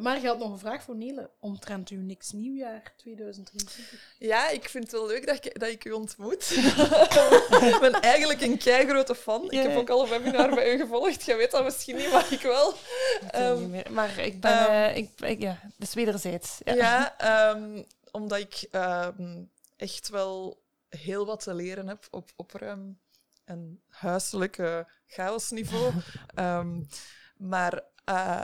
Maar 0.00 0.20
je 0.20 0.26
had 0.26 0.38
nog 0.38 0.50
een 0.50 0.58
vraag 0.58 0.82
voor 0.82 0.96
Nele, 0.96 1.30
omtrent 1.40 1.88
uw 1.88 2.00
niks 2.00 2.32
nieuwjaar 2.32 2.92
2023. 2.96 4.16
ja, 4.18 4.48
ik 4.48 4.68
vind 4.68 4.84
het 4.84 4.92
wel 4.92 5.06
leuk 5.06 5.26
dat 5.26 5.44
ik, 5.44 5.60
dat 5.60 5.68
ik 5.68 5.84
u 5.84 5.90
ontmoet. 5.92 6.50
ik 7.70 7.76
ben 7.80 7.92
eigenlijk 8.00 8.40
een 8.40 8.58
keigrote 8.58 9.14
fan. 9.14 9.50
Ik 9.50 9.62
heb 9.62 9.76
ook 9.76 9.90
al 9.90 10.02
een 10.02 10.08
webinar 10.08 10.54
bij 10.54 10.74
u 10.74 10.78
gevolgd. 10.78 11.24
Je 11.24 11.34
weet 11.36 11.50
dat 11.50 11.64
misschien 11.64 11.96
niet, 11.96 12.12
maar 12.12 12.32
ik 12.32 12.40
wel. 12.40 12.70
Ik 13.20 13.30
Ehm, 13.30 13.58
niet 13.60 13.68
meer. 13.68 13.92
Maar 13.92 14.18
ik 14.18 14.40
ben... 14.40 14.52
ehm, 14.58 14.70
eh, 14.70 14.96
ik, 14.96 15.20
ik, 15.20 15.40
ja, 15.40 15.60
dus 15.76 15.94
wederzijds. 15.94 16.58
Ja. 16.64 16.74
Ja, 16.74 17.18
ehm, 17.18 17.82
omdat 18.10 18.38
ik 18.38 18.68
echt 19.76 20.08
wel 20.08 20.62
heel 20.88 21.26
wat 21.26 21.40
te 21.42 21.54
leren 21.54 21.88
heb 21.88 22.06
op 22.10 22.30
opruim- 22.36 22.98
en 23.44 23.80
huiselijke 23.88 24.86
chaosniveau. 25.06 25.92
Maar 27.36 27.82
eh, 28.04 28.42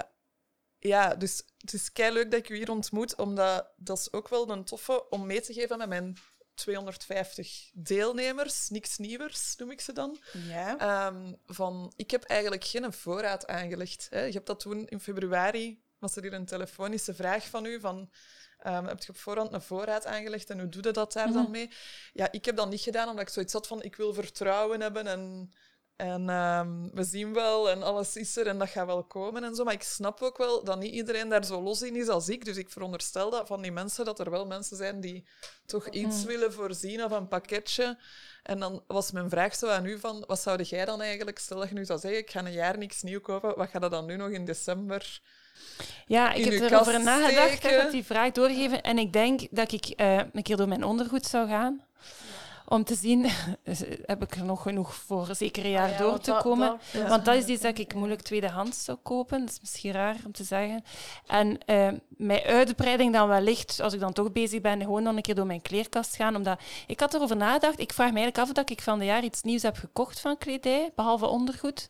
ja, 0.84 1.14
dus 1.14 1.42
het 1.58 1.72
is 1.72 1.92
kei 1.92 2.12
leuk 2.12 2.30
dat 2.30 2.40
ik 2.40 2.48
u 2.48 2.56
hier 2.56 2.70
ontmoet, 2.70 3.14
omdat 3.16 3.72
dat 3.76 3.98
is 3.98 4.12
ook 4.12 4.28
wel 4.28 4.50
een 4.50 4.64
toffe 4.64 5.08
om 5.10 5.26
mee 5.26 5.40
te 5.40 5.52
geven 5.52 5.78
met 5.78 5.88
mijn 5.88 6.16
250 6.54 7.70
deelnemers, 7.74 8.68
niks 8.68 8.98
nieuwers 8.98 9.56
noem 9.56 9.70
ik 9.70 9.80
ze 9.80 9.92
dan. 9.92 10.18
Ja. 10.46 10.78
Ehm, 10.78 11.32
van, 11.46 11.92
ik 11.96 12.10
heb 12.10 12.22
eigenlijk 12.24 12.64
geen 12.64 12.92
voorraad 12.92 13.46
aangelegd. 13.46 14.06
Hè. 14.10 14.20
Je 14.24 14.32
hebt 14.32 14.46
dat 14.46 14.60
toen 14.60 14.86
in 14.86 15.00
februari, 15.00 15.82
was 15.98 16.16
er 16.16 16.22
hier 16.22 16.32
een 16.32 16.46
telefonische 16.46 17.14
vraag 17.14 17.46
van 17.46 17.64
u, 17.64 17.80
van, 17.80 18.10
ehm, 18.58 18.84
heb 18.86 19.02
je 19.02 19.08
op 19.08 19.18
voorhand 19.18 19.52
een 19.52 19.62
voorraad 19.62 20.06
aangelegd 20.06 20.50
en 20.50 20.58
hoe 20.60 20.68
doe 20.68 20.82
je 20.82 20.90
dat 20.92 21.12
daar 21.12 21.32
dan 21.32 21.42
Mhm. 21.42 21.50
mee? 21.50 21.70
Ja, 22.12 22.32
ik 22.32 22.44
heb 22.44 22.56
dat 22.56 22.70
niet 22.70 22.80
gedaan, 22.80 23.08
omdat 23.08 23.26
ik 23.26 23.32
zoiets 23.32 23.52
had 23.52 23.66
van, 23.66 23.82
ik 23.82 23.96
wil 23.96 24.14
vertrouwen 24.14 24.80
hebben 24.80 25.06
en, 25.06 25.52
en 25.96 26.28
ehm, 26.28 26.88
we 26.92 27.04
zien 27.04 27.32
wel 27.32 27.70
en 27.70 27.82
alles 27.82 28.16
is 28.16 28.36
er 28.36 28.46
en 28.46 28.58
dat 28.58 28.68
gaat 28.68 28.86
wel 28.86 29.04
komen 29.04 29.44
en 29.44 29.54
zo. 29.54 29.64
Maar 29.64 29.72
ik 29.72 29.82
snap 29.82 30.22
ook 30.22 30.38
wel 30.38 30.64
dat 30.64 30.78
niet 30.78 30.92
iedereen 30.92 31.28
daar 31.28 31.44
zo 31.44 31.62
los 31.62 31.82
in 31.82 31.96
is 31.96 32.08
als 32.08 32.28
ik, 32.28 32.44
dus 32.44 32.56
ik 32.56 32.70
veronderstel 32.70 33.30
dat 33.30 33.46
van 33.46 33.62
die 33.62 33.72
mensen, 33.72 34.04
dat 34.04 34.20
er 34.20 34.30
wel 34.30 34.46
mensen 34.46 34.76
zijn 34.76 35.00
die 35.00 35.26
toch 35.66 35.88
iets 35.88 36.16
Mhm. 36.18 36.26
willen 36.26 36.52
voorzien 36.52 37.04
of 37.04 37.10
een 37.10 37.28
pakketje. 37.28 37.98
En 38.42 38.58
dan 38.58 38.82
was 38.86 39.10
mijn 39.12 39.30
vraag 39.30 39.54
zo 39.54 39.68
aan 39.68 39.86
u 39.86 39.98
van, 39.98 40.24
wat 40.26 40.40
zou 40.40 40.62
jij 40.62 40.84
dan 40.84 41.00
eigenlijk, 41.00 41.38
stel 41.38 41.58
dat 41.58 41.68
je 41.68 41.74
nu 41.74 41.84
zou 41.84 41.98
zeggen, 41.98 42.20
ik 42.20 42.30
ga 42.30 42.44
een 42.44 42.52
jaar 42.52 42.78
niks 42.78 43.02
nieuw 43.02 43.20
kopen, 43.20 43.56
wat 43.56 43.68
ga 43.68 43.78
je 43.82 43.88
dan 43.88 44.06
nu 44.06 44.16
nog 44.16 44.28
in 44.28 44.44
december? 44.44 45.20
Ja, 46.06 46.32
ik 46.32 46.44
heb 46.44 46.70
erover 46.70 47.02
nagedacht. 47.02 47.52
Ik 47.52 47.62
heb 47.62 47.90
die 47.90 48.04
vraag 48.04 48.32
doorgegeven. 48.32 48.82
En 48.82 48.98
ik 48.98 49.12
denk 49.12 49.40
dat 49.50 49.72
ik 49.72 49.84
eh, 49.84 50.20
een 50.32 50.42
keer 50.42 50.56
door 50.56 50.68
mijn 50.68 50.84
ondergoed 50.84 51.26
zou 51.26 51.48
gaan. 51.48 51.84
Om 52.72 52.84
te 52.84 52.94
zien, 52.94 53.26
heb 54.12 54.22
ik 54.22 54.34
er 54.36 54.44
nog 54.44 54.62
genoeg 54.62 54.94
voor 54.94 55.28
zeker 55.34 55.64
een 55.64 55.70
jaar 55.70 55.84
Ah 55.92 55.98
ja, 55.98 55.98
door 55.98 56.18
te 56.20 56.30
dat- 56.30 56.42
komen. 56.42 56.78
dat- 56.92 57.08
Want 57.08 57.24
dat 57.24 57.34
is 57.34 57.44
iets 57.44 57.62
dat 57.62 57.78
ik 57.78 57.94
moeilijk 57.94 58.22
tweedehands 58.22 58.84
zou 58.84 58.98
kopen. 59.02 59.40
Dat 59.40 59.50
is 59.50 59.60
misschien 59.60 59.92
raar 59.92 60.16
om 60.26 60.32
te 60.32 60.44
zeggen. 60.44 60.84
En 61.26 61.58
mijn 62.08 62.42
uitbreiding 62.42 63.12
dan 63.12 63.28
wellicht, 63.28 63.80
als 63.80 63.92
ik 63.92 64.00
dan 64.00 64.12
toch 64.12 64.32
bezig 64.32 64.60
ben, 64.60 64.80
gewoon 64.80 65.04
dan 65.04 65.16
een 65.16 65.22
keer 65.22 65.34
door 65.34 65.46
mijn 65.46 65.62
kleerkast 65.62 66.16
gaan. 66.16 66.36
Omdat 66.36 66.60
ik 66.86 67.00
had 67.00 67.14
erover 67.14 67.36
nagedacht. 67.36 67.80
Ik 67.80 67.92
vraag 67.92 68.10
me 68.12 68.16
eigenlijk 68.18 68.48
af 68.48 68.54
dat 68.54 68.70
ik 68.70 68.80
van 68.82 68.98
de 68.98 69.04
jaar 69.04 69.24
iets 69.24 69.42
nieuws 69.42 69.62
heb 69.62 69.76
gekocht 69.76 70.20
van 70.20 70.38
kledij, 70.38 70.90
behalve 70.94 71.26
ondergoed. 71.26 71.88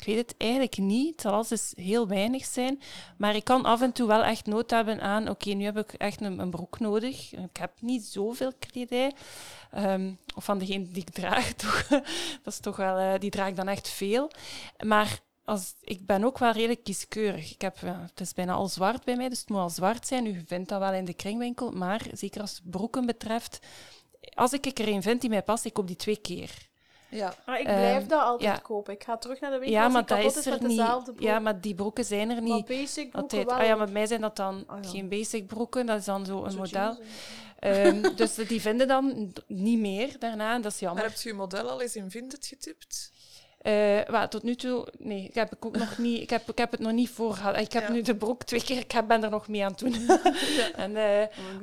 Ik 0.00 0.06
weet 0.06 0.16
het 0.16 0.34
eigenlijk 0.38 0.78
niet. 0.78 1.10
Het 1.10 1.20
zal 1.20 1.32
altijd 1.32 1.72
heel 1.76 2.08
weinig 2.08 2.44
zijn. 2.44 2.80
Maar 3.16 3.34
ik 3.34 3.44
kan 3.44 3.64
af 3.64 3.80
en 3.80 3.92
toe 3.92 4.06
wel 4.06 4.22
echt 4.22 4.46
nood 4.46 4.70
hebben 4.70 5.00
aan... 5.00 5.28
Oké, 5.28 5.50
nu 5.50 5.64
heb 5.64 5.78
ik 5.78 5.92
echt 5.92 6.20
een, 6.20 6.38
een 6.38 6.50
broek 6.50 6.78
nodig. 6.78 7.32
Ik 7.32 7.56
heb 7.56 7.72
niet 7.80 8.04
zoveel 8.04 8.52
kledij. 8.58 9.12
Ehm, 9.70 10.12
of 10.34 10.44
van 10.44 10.58
degene 10.58 10.88
die 10.88 11.02
ik 11.02 11.10
draag, 11.10 11.52
toch. 11.64 11.86
dat 11.88 12.02
is 12.52 12.58
toch 12.58 12.76
wel... 12.76 12.96
eh, 12.96 13.20
die 13.20 13.30
draag 13.30 13.48
ik 13.48 13.56
dan 13.56 13.68
echt 13.68 13.88
veel. 13.88 14.30
Maar 14.86 15.20
als, 15.44 15.74
ik 15.80 16.06
ben 16.06 16.24
ook 16.24 16.38
wel 16.38 16.52
redelijk 16.52 16.84
kieskeurig. 16.84 17.52
Ik 17.52 17.60
heb, 17.60 17.78
ja, 17.78 18.00
het 18.10 18.20
is 18.20 18.32
bijna 18.32 18.52
al 18.52 18.68
zwart 18.68 19.04
bij 19.04 19.16
mij, 19.16 19.28
dus 19.28 19.40
het 19.40 19.48
moet 19.48 19.58
al 19.58 19.70
zwart 19.70 20.06
zijn. 20.06 20.26
U 20.26 20.42
vindt 20.46 20.68
dat 20.68 20.80
wel 20.80 20.92
in 20.92 21.04
de 21.04 21.14
kringwinkel. 21.14 21.70
Maar 21.70 22.06
zeker 22.12 22.40
als 22.40 22.50
het 22.50 22.70
broeken 22.70 23.06
betreft... 23.06 23.58
Als 24.34 24.52
ik 24.52 24.78
er 24.78 24.88
een 24.88 25.02
vind 25.02 25.20
die 25.20 25.30
mij 25.30 25.42
past, 25.42 25.64
ik 25.64 25.72
koop 25.72 25.86
die 25.86 25.96
twee 25.96 26.20
keer. 26.20 26.69
Ja. 27.10 27.34
Maar 27.46 27.60
ik 27.60 27.66
Ehm, 27.66 27.76
blijf 27.76 28.06
dat 28.06 28.22
altijd 28.22 28.52
ja. 28.54 28.60
kopen. 28.62 28.94
Ik 28.94 29.04
ga 29.04 29.16
terug 29.16 29.40
naar 29.40 29.50
de 29.50 29.58
winkel 29.58 29.76
Ja, 29.76 29.84
als 29.84 29.92
maar 29.92 30.02
ik 30.02 30.08
dat 30.08 30.16
kapot 30.18 30.32
is 30.32 30.38
is 30.38 30.46
er 30.46 30.52
met 30.52 30.60
niet. 30.68 30.78
dezelfde 30.78 31.12
broek. 31.12 31.26
Ja, 31.28 31.38
maar 31.38 31.60
die 31.60 31.74
broeken 31.74 32.04
zijn 32.04 32.30
er 32.30 32.42
Maar 32.42 32.54
niet. 32.56 32.66
basic 32.66 33.10
broeken 33.10 33.20
Altijd. 33.20 33.46
wel. 33.46 33.58
Ah 33.58 33.64
ja, 33.66 33.74
maar 33.74 33.84
bij 33.84 33.94
mij 33.94 34.06
zijn 34.06 34.20
dat 34.20 34.36
dan 34.36 34.64
Ah, 34.66 34.78
ja. 34.82 34.88
geen 34.90 35.08
basic 35.08 35.46
broeken, 35.46 35.86
dat 35.86 35.98
is 35.98 36.04
dan 36.04 36.26
zo 36.26 36.44
een 36.44 36.50
Zo 36.50 36.56
model. 36.58 36.98
Ehm, 37.58 38.14
dus 38.16 38.34
die 38.34 38.60
vinden 38.60 38.88
dan 38.88 39.32
niet 39.46 39.78
meer 39.78 40.16
daarna, 40.18 40.54
en 40.54 40.62
dat 40.62 40.72
is 40.72 40.80
Maar 40.80 40.88
jammer. 40.88 41.04
hebt 41.08 41.22
je 41.22 41.30
uw 41.30 41.36
model 41.36 41.70
al 41.70 41.80
eens 41.82 41.96
in 41.96 42.10
Vinted 42.10 42.46
getipt? 42.46 43.12
Wel, 44.06 44.28
tot 44.28 44.42
nu 44.42 44.54
toe, 44.54 44.88
nee, 44.98 45.24
ik 45.24 45.34
heb, 45.34 45.52
ik 45.52 45.64
ook 45.64 45.76
nog 45.76 45.98
niet, 45.98 46.20
ik 46.22 46.30
heb, 46.30 46.48
ik 46.50 46.58
heb 46.58 46.70
het 46.70 46.80
nog 46.80 46.92
niet 46.92 47.10
voor 47.10 47.32
gehad. 47.34 47.56
Ik 47.56 47.72
heb 47.72 47.82
Ja. 47.82 47.92
nu 47.92 48.02
de 48.02 48.16
broek 48.16 48.42
twee 48.44 48.62
keer, 48.64 48.78
ik 48.78 48.92
heb- 48.92 49.08
ben 49.08 49.24
er 49.24 49.30
nog 49.30 49.48
mee 49.48 49.64
aan 49.64 49.70
het 49.70 49.78
doen. 49.78 49.94
en, 50.84 50.94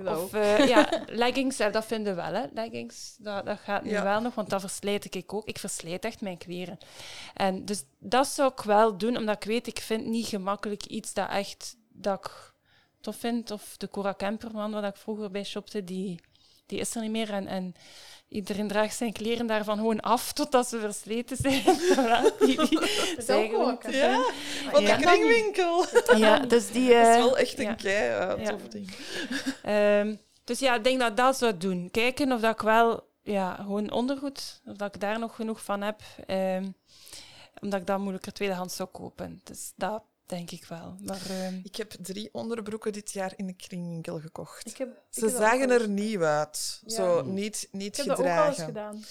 Dat 0.04 0.24
of 0.24 0.34
eh, 0.34 0.68
ja, 0.68 0.90
leggings, 1.06 1.58
dat 1.58 1.86
vinden 1.86 2.16
we 2.16 2.22
wel, 2.22 2.34
hè. 2.34 2.46
Leggings, 2.54 3.16
dat, 3.20 3.46
dat 3.46 3.60
gaat 3.60 3.84
nu 3.84 3.90
Ja. 3.90 4.04
wel 4.04 4.22
nog, 4.22 4.36
want 4.36 4.50
dat 4.50 4.62
verslijt 4.62 5.16
ik 5.16 5.34
ook. 5.34 5.48
Ik 5.48 5.58
verslijt 5.60 6.06
echt 6.06 6.22
mijn 6.22 6.38
kleren. 6.38 6.78
En 7.34 7.66
dus 7.66 7.84
dat 8.00 8.28
zou 8.28 8.52
ik 8.52 8.62
wel 8.62 8.98
doen, 8.98 9.18
omdat 9.18 9.36
ik 9.36 9.44
weet, 9.44 9.68
ik 9.68 9.80
vind 9.80 10.06
niet 10.06 10.28
gemakkelijk 10.28 10.86
iets 10.86 11.14
dat 11.14 11.30
echt, 11.30 11.76
dat 11.90 12.26
ik 12.26 12.54
tof 13.02 13.16
vind. 13.16 13.52
Of 13.52 13.78
de 13.78 13.90
Cora 13.90 14.12
Kemperman, 14.12 14.72
waar 14.72 14.84
ik 14.84 14.96
vroeger 14.98 15.32
bij 15.32 15.44
shopte, 15.44 15.84
die, 15.84 16.20
die 16.66 16.80
is 16.80 16.96
er 16.96 17.02
niet 17.02 17.12
meer. 17.12 17.30
En, 17.34 17.48
en 17.48 17.76
iedereen 18.30 18.68
draagt 18.68 18.96
zijn 18.96 19.14
kleren 19.14 19.48
daarvan 19.48 19.78
gewoon 19.78 20.00
af, 20.00 20.34
totdat 20.34 20.68
ze 20.68 20.80
versleten 20.80 21.38
zijn. 21.38 21.64
Die, 22.40 22.70
die 22.70 22.80
is 23.18 23.26
zijn 23.26 23.56
ook 23.56 23.84
Ja, 23.84 24.26
Ja. 24.74 24.80
de 24.80 24.98
kringwinkel. 25.02 25.86
Ja, 26.18 26.40
dus 26.40 26.72
die... 26.72 26.90
Dat 26.90 27.08
is 27.08 27.08
eh, 27.08 27.16
wel 27.16 27.38
echt 27.38 27.60
een 27.60 27.66
ja. 27.66 27.74
kei 27.74 28.38
uh, 28.40 28.56
ding. 28.70 28.92
Ehm, 29.64 30.16
dus 30.44 30.60
ja, 30.60 30.76
ik 30.76 30.84
denk 30.84 31.00
dat 31.00 31.10
ik 31.10 31.18
dat 31.18 31.38
zou 31.38 31.58
doen. 31.58 31.92
Kijken 31.92 32.32
of 32.32 32.42
dat 32.42 32.54
ik 32.54 32.62
wel, 32.62 33.08
ja, 33.24 33.56
gewoon 33.56 33.92
ondergoed, 33.92 34.62
of 34.66 34.76
dat 34.76 34.96
ik 34.96 35.02
daar 35.02 35.20
nog 35.20 35.36
genoeg 35.36 35.64
van 35.64 35.82
heb. 35.82 36.02
Ehm, 36.26 36.66
omdat 37.62 37.80
ik 37.80 37.86
dat 37.88 38.00
moeilijker 38.00 38.34
tweedehands 38.34 38.76
zou 38.76 38.90
kopen. 38.90 39.42
Dus 39.44 39.74
dat 39.76 40.04
denk 40.28 40.52
ik 40.52 40.66
wel. 40.66 40.96
Maar 41.04 41.22
ehm, 41.30 41.60
Ik 41.64 41.76
heb 41.76 41.92
drie 42.02 42.30
onderbroeken 42.32 42.94
dit 42.94 43.12
jaar 43.12 43.34
in 43.36 43.46
de 43.48 43.54
kringwinkel 43.54 44.20
gekocht. 44.20 44.68
Ik 44.70 44.78
heb, 44.78 44.88
ik 44.90 44.96
Ze 45.10 45.30
zagen 45.30 45.70
er 45.70 45.90
nieuw 45.90 46.24
uit. 46.24 46.82
Ja. 46.86 46.96
Zo 46.96 47.22
niet, 47.24 47.68
niet 47.72 47.98
Ik 47.98 48.06
heb 48.06 48.16
dat 48.18 48.20
ook 48.20 48.26
al 48.26 48.46
eens 48.48 48.60
gedragen. 48.60 48.66
gedaan. 48.66 49.04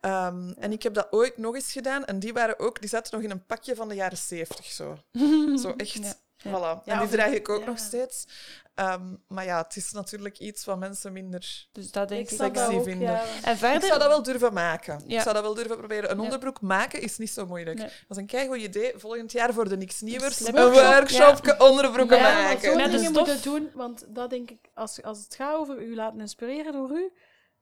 Ehm, 0.00 0.52
En 0.58 0.72
ik 0.72 0.82
heb 0.82 0.94
dat 0.94 1.06
ooit 1.12 1.36
nog 1.36 1.54
eens 1.54 1.72
gedaan. 1.72 2.04
En 2.04 2.18
die, 2.18 2.32
waren 2.32 2.58
ook, 2.58 2.80
die 2.80 2.88
zaten 2.88 3.14
nog 3.14 3.24
in 3.24 3.30
een 3.30 3.46
pakje 3.46 3.74
van 3.74 3.88
de 3.88 3.94
jaren 3.94 4.18
zeventig. 4.18 4.66
Zo, 4.66 4.98
zo 5.62 5.74
echt. 5.76 6.24
Ja. 6.46 6.58
Voilà. 6.80 6.84
Ja, 6.84 6.92
en 6.92 6.98
die 7.00 7.08
draag 7.08 7.30
ik 7.32 7.48
ook 7.48 7.60
ja. 7.60 7.66
nog 7.66 7.78
steeds. 7.78 8.26
Ehm, 8.74 9.14
maar 9.28 9.44
ja, 9.44 9.62
het 9.62 9.76
is 9.76 9.92
natuurlijk 9.92 10.38
iets 10.38 10.64
wat 10.64 10.78
mensen 10.78 11.12
minder... 11.12 11.66
Dus 11.72 11.90
dat 11.90 12.08
denk 12.08 12.20
Ik 12.24 12.30
ik. 12.30 12.36
sexy 12.36 12.74
ook, 12.74 12.82
vinden. 12.84 13.08
ja. 13.10 13.22
En 13.42 13.52
Ik 13.52 13.58
verder... 13.58 13.86
zou 13.88 13.98
dat 13.98 14.08
wel 14.08 14.22
durven 14.22 14.52
maken. 14.52 15.02
Ja. 15.06 15.16
Ik 15.16 15.22
zou 15.22 15.34
dat 15.34 15.42
wel 15.44 15.54
durven 15.54 15.76
proberen. 15.76 16.10
Een 16.10 16.16
Ja. 16.16 16.22
onderbroek 16.22 16.60
maken 16.60 17.00
is 17.00 17.18
niet 17.18 17.30
zo 17.30 17.46
moeilijk. 17.46 17.78
Nee. 17.78 17.86
Dat 17.86 17.94
is 18.08 18.16
een 18.16 18.26
keigoed 18.26 18.58
idee. 18.58 18.92
Volgend 18.96 19.32
jaar 19.32 19.52
voor 19.52 19.68
de 19.68 19.76
Niks 19.76 20.00
Nieuwers. 20.00 20.40
Een 20.40 20.56
Een 20.56 20.70
workshop 20.72 21.54
onderbroeken 21.58 22.20
maken. 22.22 22.76
de 22.78 22.82
dingen 22.88 22.98
stof. 23.00 23.12
moeten 23.12 23.42
doen, 23.42 23.70
want 23.74 24.04
dat 24.08 24.30
denk 24.30 24.50
ik, 24.50 24.58
als, 24.74 25.02
als 25.02 25.18
het 25.18 25.34
gaat 25.34 25.54
over 25.56 25.82
u 25.82 25.94
laten 25.94 26.20
inspireren 26.20 26.72
door 26.72 26.90
u, 26.90 27.12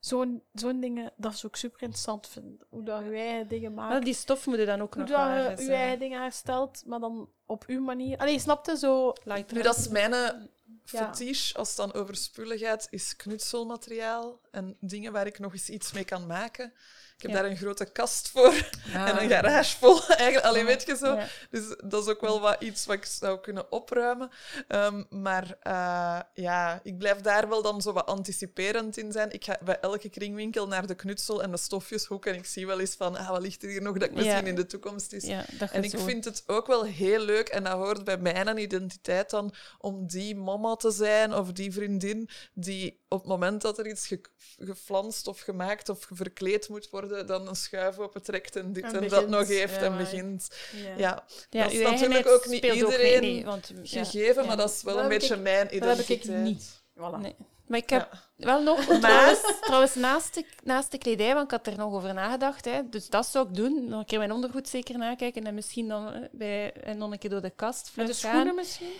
zo'n 0.04 0.42
zo'n 0.52 0.80
dingen, 0.80 1.12
dat 1.16 1.32
is 1.32 1.46
ook 1.46 1.56
super 1.56 1.82
interessant 1.82 2.28
vind. 2.28 2.62
Hoe 2.68 2.82
dat 2.82 3.04
je 3.04 3.10
eigen 3.10 3.48
dingen 3.48 3.74
maakt. 3.74 3.92
Wel, 3.92 4.04
die 4.04 4.14
stof 4.14 4.46
moet 4.46 4.58
je 4.58 4.64
dan 4.66 4.80
ook 4.80 4.94
hoe 4.94 5.02
nog 5.02 5.10
dat 5.10 5.18
maar 5.18 5.60
je 5.60 5.64
je 5.64 5.72
eigen 5.72 5.98
dingen 5.98 6.20
herstelt, 6.20 6.82
maar 6.86 7.00
dan 7.00 7.28
op 7.46 7.64
uw 7.66 7.80
manier. 7.80 8.18
Allee, 8.18 8.38
snapte 8.38 8.76
zo. 8.78 9.12
Nu, 9.52 9.62
dat 9.62 9.76
is 9.76 9.88
mijn 9.88 10.12
eh, 10.12 10.20
Ja. 10.20 11.06
fetiche, 11.14 11.58
als 11.58 11.68
het 11.68 11.76
dan 11.76 11.92
over 11.92 12.16
spullen 12.16 12.58
gaat, 12.58 12.86
is 12.90 13.16
knutselmateriaal 13.16 14.40
en 14.54 14.76
dingen 14.80 15.12
waar 15.12 15.26
ik 15.26 15.38
nog 15.38 15.52
eens 15.52 15.68
iets 15.68 15.92
mee 15.92 16.04
kan 16.04 16.26
maken. 16.26 16.72
Ik 17.16 17.22
heb 17.22 17.30
Ja. 17.30 17.36
daar 17.42 17.50
een 17.50 17.56
grote 17.56 17.84
kast 17.92 18.28
voor 18.28 18.70
en 18.92 19.22
een 19.22 19.28
garage 19.28 19.76
vol. 19.76 20.00
Eigenlijk, 20.08 20.44
alleen 20.46 20.66
weet 20.66 20.86
je 20.86 20.96
zo. 20.96 21.06
Ah. 21.12 21.18
Ja. 21.20 21.26
Dus 21.50 21.76
dat 21.84 22.02
is 22.02 22.08
ook 22.12 22.20
wel 22.20 22.40
wat 22.40 22.62
iets 22.62 22.86
wat 22.86 22.96
ik 22.96 23.04
zou 23.04 23.40
kunnen 23.40 23.72
opruimen. 23.72 24.30
Ehm, 24.68 25.02
maar 25.10 25.56
eh, 25.60 26.20
ja, 26.34 26.80
ik 26.82 26.98
blijf 26.98 27.20
daar 27.20 27.48
wel 27.48 27.62
dan 27.62 27.82
zo 27.82 27.92
wat 27.92 28.06
anticiperend 28.06 28.96
in 28.96 29.12
zijn. 29.12 29.32
Ik 29.32 29.44
ga 29.44 29.58
bij 29.64 29.80
elke 29.80 30.08
kringwinkel 30.08 30.66
naar 30.68 30.86
de 30.86 30.94
knutsel 30.94 31.42
en 31.42 31.50
de 31.50 31.56
stofjeshoek 31.56 32.26
en 32.26 32.34
ik 32.34 32.46
zie 32.46 32.66
wel 32.66 32.80
eens 32.80 32.94
van, 32.94 33.16
ah, 33.16 33.28
wat 33.28 33.40
ligt 33.42 33.62
er 33.62 33.68
hier 33.68 33.82
nog 33.82 33.98
dat 33.98 34.08
ik 34.08 34.14
misschien 34.14 34.46
in 34.46 34.54
de 34.54 34.66
toekomst 34.66 35.12
is. 35.12 35.24
En 35.70 35.84
ik 35.84 35.90
zo- 35.90 36.04
vind 36.04 36.24
het 36.24 36.42
ook 36.46 36.66
wel 36.66 36.84
heel 36.84 37.20
leuk, 37.20 37.48
en 37.48 37.64
dat 37.64 37.72
hoort 37.72 38.04
bij 38.04 38.18
mijn 38.18 38.58
identiteit 38.58 39.30
dan, 39.30 39.54
om 39.78 40.06
die 40.06 40.36
mama 40.36 40.76
te 40.76 40.90
zijn 40.90 41.34
of 41.34 41.52
die 41.52 41.72
vriendin 41.72 42.28
die 42.54 43.02
op 43.08 43.18
het 43.18 43.28
moment 43.28 43.62
dat 43.62 43.78
er 43.78 43.86
iets 43.86 44.06
ge 44.06 44.20
geflanst 44.58 45.26
of 45.26 45.40
gemaakt 45.40 45.88
of 45.88 46.06
verkleed 46.12 46.68
moet 46.68 46.90
worden, 46.90 47.26
dan 47.26 47.48
een 47.48 47.54
schuif 47.56 47.98
opentrekt 47.98 48.56
en 48.56 48.72
dit 48.72 48.84
en, 48.84 49.02
En 49.02 49.08
dat 49.08 49.28
nog 49.28 49.46
heeft 49.48 49.76
en 49.82 49.96
begint. 49.96 50.48
Ja. 50.72 50.94
Ja, 50.96 51.24
Ja, 51.50 51.62
dat 51.64 51.72
is 51.72 51.82
natuurlijk 51.82 52.26
ook 52.28 52.46
niet 52.46 52.64
iedereen 52.64 53.44
want, 53.44 53.70
gegeven, 53.82 54.42
ja. 54.42 54.48
maar 54.48 54.56
dat 54.56 54.70
is 54.70 54.82
wel 54.82 54.94
Dat 54.94 55.02
een 55.02 55.08
beetje 55.08 55.34
ik- 55.34 55.40
mijn 55.42 55.64
Dat 55.64 55.72
heb 55.72 55.82
identiteit. 55.82 56.24
ik 56.24 56.30
niet. 56.44 56.82
Voilà. 56.98 57.20
Nee. 57.20 57.34
Maar 57.66 57.78
ik 57.78 57.90
heb 57.90 58.08
Ja. 58.36 58.44
wel 58.46 58.62
nog, 58.62 58.84
trouwens, 59.00 59.40
trouwens 59.60 59.94
naast, 59.94 60.34
de, 60.34 60.44
naast 60.64 60.90
de 60.90 60.98
kledij, 60.98 61.34
want 61.34 61.44
ik 61.44 61.50
had 61.50 61.66
er 61.66 61.76
nog 61.78 61.92
over 61.92 62.14
nagedacht, 62.14 62.64
hè, 62.64 62.88
dus 62.88 63.08
dat 63.08 63.26
zou 63.26 63.48
ik 63.48 63.54
doen. 63.54 63.88
Nog 63.88 63.98
een 64.00 64.06
keer 64.06 64.18
mijn 64.18 64.32
ondergoed 64.32 64.68
zeker 64.68 64.98
nakijken 64.98 65.44
en 65.46 65.54
misschien 65.54 65.88
dan 65.88 66.12
eh, 66.12 66.20
bij, 66.32 66.72
en 66.72 66.98
nog 66.98 67.12
een 67.12 67.18
keer 67.18 67.30
door 67.30 67.40
de 67.42 67.50
kast 67.56 67.84
de 67.86 67.92
vlug 67.92 68.06
gaan. 68.06 68.14
schoenen 68.32 68.54
misschien? 68.54 68.92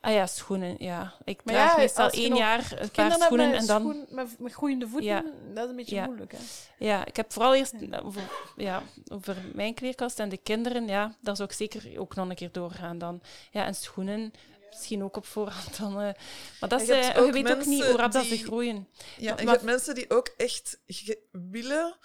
Ah 0.00 0.12
ja, 0.12 0.26
schoenen, 0.26 0.76
ja. 0.78 1.14
Ik 1.24 1.40
Maar 1.44 1.54
draag 1.54 1.70
ja, 1.72 1.76
meestal 1.78 2.10
één 2.10 2.36
jaar 2.36 2.72
een 2.78 2.90
paar 2.90 3.12
schoenen 3.12 3.40
hebben 3.50 3.58
en 3.60 3.66
dan... 3.66 3.80
schoen- 3.80 4.06
met, 4.10 4.38
met 4.38 4.52
groeiende 4.52 4.86
voeten, 4.88 5.08
Ja. 5.08 5.24
dat 5.54 5.64
is 5.64 5.70
een 5.70 5.76
beetje 5.76 5.94
Ja. 5.94 6.04
moeilijk. 6.04 6.32
Hè? 6.32 6.38
Ja, 6.78 7.06
ik 7.06 7.16
heb 7.16 7.32
vooral 7.32 7.54
eerst 7.54 7.74
over, 8.02 8.22
ja, 8.56 8.82
over 9.12 9.36
mijn 9.54 9.74
kleerkast 9.74 10.18
en 10.18 10.28
de 10.28 10.36
kinderen. 10.36 10.86
Ja, 10.88 11.14
daar 11.20 11.36
zou 11.36 11.48
ik 11.48 11.54
zeker 11.54 11.98
ook 12.00 12.14
nog 12.14 12.28
een 12.28 12.34
keer 12.34 12.52
doorgaan 12.52 12.98
dan. 12.98 13.22
Ja, 13.50 13.64
en 13.66 13.74
schoenen, 13.74 14.32
misschien 14.70 15.02
ook 15.04 15.16
op 15.16 15.26
voorhand 15.26 15.78
dan. 15.78 16.00
eh, 16.00 16.12
maar 16.60 16.68
dat 16.68 16.80
is, 16.80 16.86
je 16.86 16.94
eh, 16.94 17.24
je 17.26 17.32
weet 17.32 17.50
ook 17.50 17.64
niet 17.66 17.84
hoe 17.84 17.96
rap 17.96 18.12
dat 18.12 18.24
ze 18.24 18.36
groeien. 18.36 18.88
Ja, 19.18 19.36
en 19.36 19.44
je 19.44 19.50
hebt 19.50 19.62
mensen 19.62 19.94
die 19.94 20.10
ook 20.10 20.34
echt 20.36 20.78
willen 21.30 21.96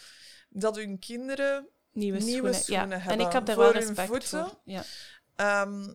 dat 0.50 0.76
hun 0.76 1.00
kinderen 1.00 1.68
Nieuwe, 1.92 2.20
Nieuwe 2.20 2.54
schoenen. 2.54 2.88
ja. 2.90 2.96
En 2.96 3.02
hebben 3.02 3.26
ik 3.26 3.32
heb 3.32 3.46
daar 3.46 3.56
wel 3.58 3.72
hun 3.72 3.82
respect 3.82 4.08
voeten. 4.08 4.28
voor. 4.30 4.60
Ja. 4.64 4.84
Ehm, 5.36 5.94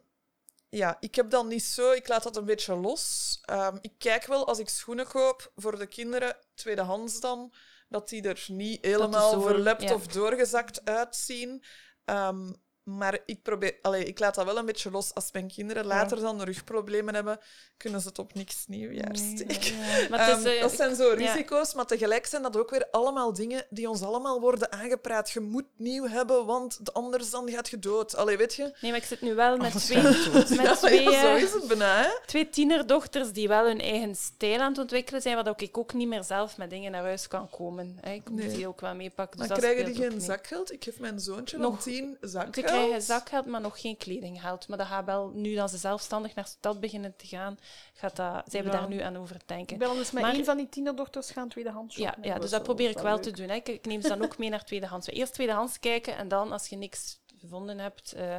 ja, 0.70 0.96
ik 1.00 1.14
heb 1.14 1.30
dat 1.30 1.46
niet 1.46 1.64
zo. 1.64 1.90
Ik 1.90 2.08
laat 2.08 2.22
dat 2.22 2.36
een 2.36 2.44
beetje 2.44 2.74
los. 2.74 3.38
Ehm, 3.42 3.76
ik 3.80 3.92
kijk 3.98 4.26
wel 4.26 4.46
als 4.46 4.58
ik 4.58 4.68
schoenen 4.68 5.06
koop 5.06 5.52
voor 5.56 5.78
de 5.78 5.86
kinderen, 5.86 6.36
tweedehands 6.54 7.20
dan, 7.20 7.52
dat 7.88 8.08
die 8.08 8.22
er 8.22 8.44
niet 8.46 8.84
helemaal 8.84 9.40
verlept 9.40 9.82
ja. 9.82 9.94
of 9.94 10.06
doorgezakt 10.06 10.84
uitzien. 10.84 11.64
Ehm, 12.04 12.52
maar 12.82 13.18
ik, 13.26 13.42
probeer, 13.42 13.78
allee, 13.82 14.04
ik 14.04 14.18
laat 14.18 14.34
dat 14.34 14.44
wel 14.44 14.56
een 14.58 14.66
beetje 14.66 14.90
los. 14.90 15.14
Als 15.14 15.32
mijn 15.32 15.48
kinderen 15.48 15.84
later 15.86 16.20
dan 16.20 16.42
rugproblemen 16.42 17.14
hebben, 17.14 17.38
kunnen 17.76 18.00
ze 18.00 18.08
het 18.08 18.18
op 18.18 18.34
niks 18.34 18.64
nieuwjaars 18.66 19.20
Nee, 19.20 19.36
steken. 19.36 19.76
ja. 19.78 20.08
Maar 20.10 20.28
Ehm, 20.28 20.46
eh, 20.46 20.60
dat 20.60 20.72
zijn 20.72 20.94
zo 20.96 21.12
risico's, 21.16 21.74
maar 21.74 21.86
tegelijk 21.86 22.26
zijn 22.26 22.42
dat 22.42 22.56
ook 22.56 22.70
weer 22.70 22.88
allemaal 22.90 23.32
dingen 23.32 23.66
die 23.70 23.88
ons 23.88 24.02
allemaal 24.02 24.40
worden 24.40 24.72
aangepraat. 24.72 25.30
Je 25.30 25.40
moet 25.40 25.64
nieuw 25.76 26.06
hebben, 26.08 26.46
want 26.46 26.92
anders 26.92 27.30
dan 27.30 27.50
gaat 27.50 27.68
je 27.68 27.78
dood. 27.78 28.16
Allee, 28.16 28.36
weet 28.36 28.54
je? 28.54 28.62
Nee, 28.80 28.90
maar 28.90 29.00
ik 29.00 29.06
zit 29.06 29.20
nu 29.20 29.34
wel 29.34 29.56
met 29.56 29.72
twee, 29.72 30.02
met 30.62 30.78
twee, 30.78 31.02
zo 31.04 31.10
eh, 31.10 31.42
is 31.42 31.52
het 31.52 31.68
bijna, 31.68 32.02
hè? 32.02 32.08
twee 32.26 32.48
tienerdochters 32.50 33.32
die 33.32 33.48
wel 33.48 33.64
hun 33.66 33.80
eigen 33.80 34.14
stijl 34.14 34.60
aan 34.60 34.70
het 34.70 34.78
ontwikkelen 34.80 35.22
zijn, 35.22 35.34
waar 35.44 35.52
ik 35.56 35.78
ook 35.78 35.92
niet 35.92 36.08
meer 36.08 36.24
zelf 36.24 36.56
met 36.56 36.70
dingen 36.70 36.92
naar 36.92 37.02
huis 37.02 37.28
kan 37.28 37.50
komen. 37.50 37.98
hè. 38.00 38.12
Ik 38.12 38.28
moet 38.30 38.38
Nee. 38.40 38.56
die 38.56 38.66
ook 38.68 38.80
wel 38.80 38.94
meepakken. 38.94 39.38
Maar 39.38 39.48
Dus 39.48 39.56
dat 39.58 39.66
krijgen 39.66 39.92
die 39.92 40.02
geen 40.10 40.20
zakgeld? 40.20 40.72
Ik 40.72 40.84
geef 40.84 40.98
mijn 40.98 41.20
zoontje 41.20 41.58
Nog- 41.58 41.70
nog 41.70 41.82
tien 41.82 42.16
zakgeld. 42.20 42.54
Ze 42.80 42.86
krijgen 42.86 43.06
zakgeld, 43.06 43.46
maar 43.46 43.60
nog 43.60 43.80
geen 43.80 43.96
kledinggeld. 43.96 44.68
Maar 44.68 44.78
dat 44.78 44.86
gaat 44.86 45.04
wel, 45.04 45.28
nu 45.34 45.54
dat 45.54 45.70
ze 45.70 45.76
zelfstandig 45.76 46.34
naar 46.34 46.46
stad 46.46 46.80
beginnen 46.80 47.16
te 47.16 47.26
gaan, 47.26 47.58
gaat 47.94 48.16
dat, 48.16 48.42
zijn 48.50 48.64
we 48.64 48.70
Ja. 48.70 48.78
daar 48.78 48.88
nu 48.88 49.00
aan 49.00 49.16
over 49.16 49.36
denken. 49.46 49.72
Ik 49.72 49.78
ben 49.78 49.88
anders 49.88 50.10
met 50.10 50.22
Maar- 50.22 50.32
één 50.34 50.44
van 50.44 50.56
die 50.56 50.68
tienerdochters 50.68 51.30
gaan 51.30 51.48
tweedehands 51.48 51.96
Ja, 51.96 52.04
shoppen. 52.12 52.30
ja, 52.30 52.38
dus 52.38 52.50
dat 52.50 52.62
probeer 52.62 52.90
ik 52.90 52.98
wel 52.98 53.18
te 53.18 53.30
doen. 53.30 53.48
Hè. 53.48 53.54
Ik, 53.54 53.68
ik 53.68 53.86
neem 53.86 54.02
ze 54.02 54.08
dan 54.08 54.22
ook 54.24 54.38
mee 54.38 54.48
naar 54.50 54.64
tweedehands. 54.64 55.06
Eerst 55.06 55.34
tweedehands 55.34 55.78
kijken 55.78 56.16
en 56.16 56.28
dan, 56.28 56.52
als 56.52 56.66
je 56.68 56.76
niks 56.76 57.18
gevonden 57.40 57.78
hebt, 57.78 58.12
eh, 58.12 58.36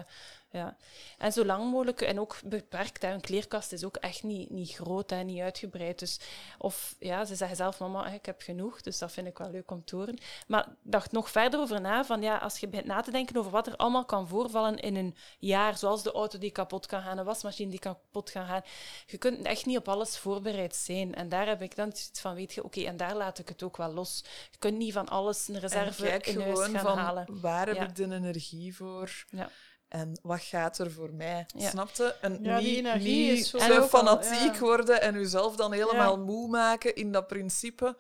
ja. 0.52 0.78
En 1.18 1.32
zo 1.32 1.46
lang 1.46 1.72
mogelijk, 1.72 2.02
en 2.02 2.20
ook 2.20 2.38
beperkt. 2.46 3.02
Hè. 3.02 3.14
Een 3.14 3.22
kleerkast 3.22 3.72
is 3.72 3.84
ook 3.84 3.96
echt 3.96 4.24
niet, 4.24 4.50
niet 4.50 4.72
groot 4.74 5.12
en 5.12 5.26
niet 5.26 5.42
uitgebreid. 5.42 6.00
Dus, 6.00 6.20
of 6.58 6.96
ja, 7.00 7.26
ze 7.26 7.36
zeggen 7.36 7.58
zelf, 7.58 7.80
mama, 7.80 8.08
ik 8.08 8.26
heb 8.26 8.42
genoeg, 8.42 8.82
dus 8.82 8.98
dat 8.98 9.12
vind 9.12 9.28
ik 9.28 9.38
wel 9.38 9.50
leuk 9.52 9.72
om 9.72 9.84
te 9.86 9.96
horen. 9.96 10.18
Maar 10.48 10.68
dacht 10.82 11.12
nog 11.12 11.30
verder 11.30 11.60
over 11.60 11.82
na, 11.82 12.06
van 12.06 12.22
ja, 12.22 12.38
als 12.38 12.58
je 12.58 12.68
begint 12.68 12.88
na 12.88 13.02
te 13.02 13.12
denken 13.12 13.36
over 13.38 13.52
wat 13.52 13.68
er 13.68 13.76
allemaal 13.76 14.06
kan 14.06 14.28
voorvallen 14.28 14.78
in 14.80 14.96
een 14.96 15.16
jaar, 15.40 15.78
zoals 15.78 16.04
de 16.04 16.12
auto 16.12 16.38
die 16.38 16.52
kapot 16.52 16.86
kan 16.86 17.02
gaan, 17.02 17.18
een 17.18 17.26
wasmachine 17.26 17.70
die 17.70 17.80
kapot 17.80 18.32
kan 18.32 18.46
gaan. 18.46 18.62
Je 19.06 19.18
kunt 19.18 19.46
echt 19.46 19.66
niet 19.66 19.78
op 19.78 19.88
alles 19.88 20.18
voorbereid 20.18 20.76
zijn. 20.76 21.16
En 21.16 21.30
daar 21.30 21.48
heb 21.48 21.62
ik 21.62 21.76
dan 21.76 21.88
iets 21.88 22.22
van, 22.22 22.36
weet 22.36 22.54
je, 22.54 22.64
oké, 22.64 22.82
en 22.82 22.98
daar 22.98 23.16
laat 23.16 23.40
ik 23.40 23.48
het 23.48 23.64
ook 23.64 23.78
wel 23.78 23.94
los. 23.94 24.24
Je 24.52 24.58
kunt 24.58 24.78
niet 24.78 24.94
van 24.94 25.10
alles 25.10 25.48
een 25.48 25.56
En 25.56 25.62
reserve 25.62 26.08
in 26.08 26.42
huis 26.42 26.60
gaan 26.70 26.98
halen. 26.98 27.40
waar 27.42 27.68
heb 27.68 27.76
Ja. 27.76 27.84
ik 27.84 27.96
de 27.96 28.04
energie 28.04 28.76
voor? 28.76 29.26
Ja. 29.30 29.50
En 29.92 30.20
wat 30.22 30.42
gaat 30.42 30.78
er 30.78 30.92
voor 30.92 31.14
mij? 31.14 31.46
Ja. 31.58 31.70
Snapte? 31.70 32.04
En 32.22 32.44
Ja, 32.44 32.58
die 32.60 32.68
niet, 32.68 32.78
energie 32.78 33.32
niet 33.32 33.40
is 33.40 33.50
zo 33.50 33.88
fanatiek 33.88 34.54
ja. 34.54 34.60
worden 34.60 35.02
en 35.02 35.16
uzelf 35.16 35.56
dan 35.56 35.72
helemaal 35.72 36.20
moe 36.20 36.48
maken 36.50 36.96
in 36.96 37.12
dat 37.12 37.28
principe. 37.28 37.98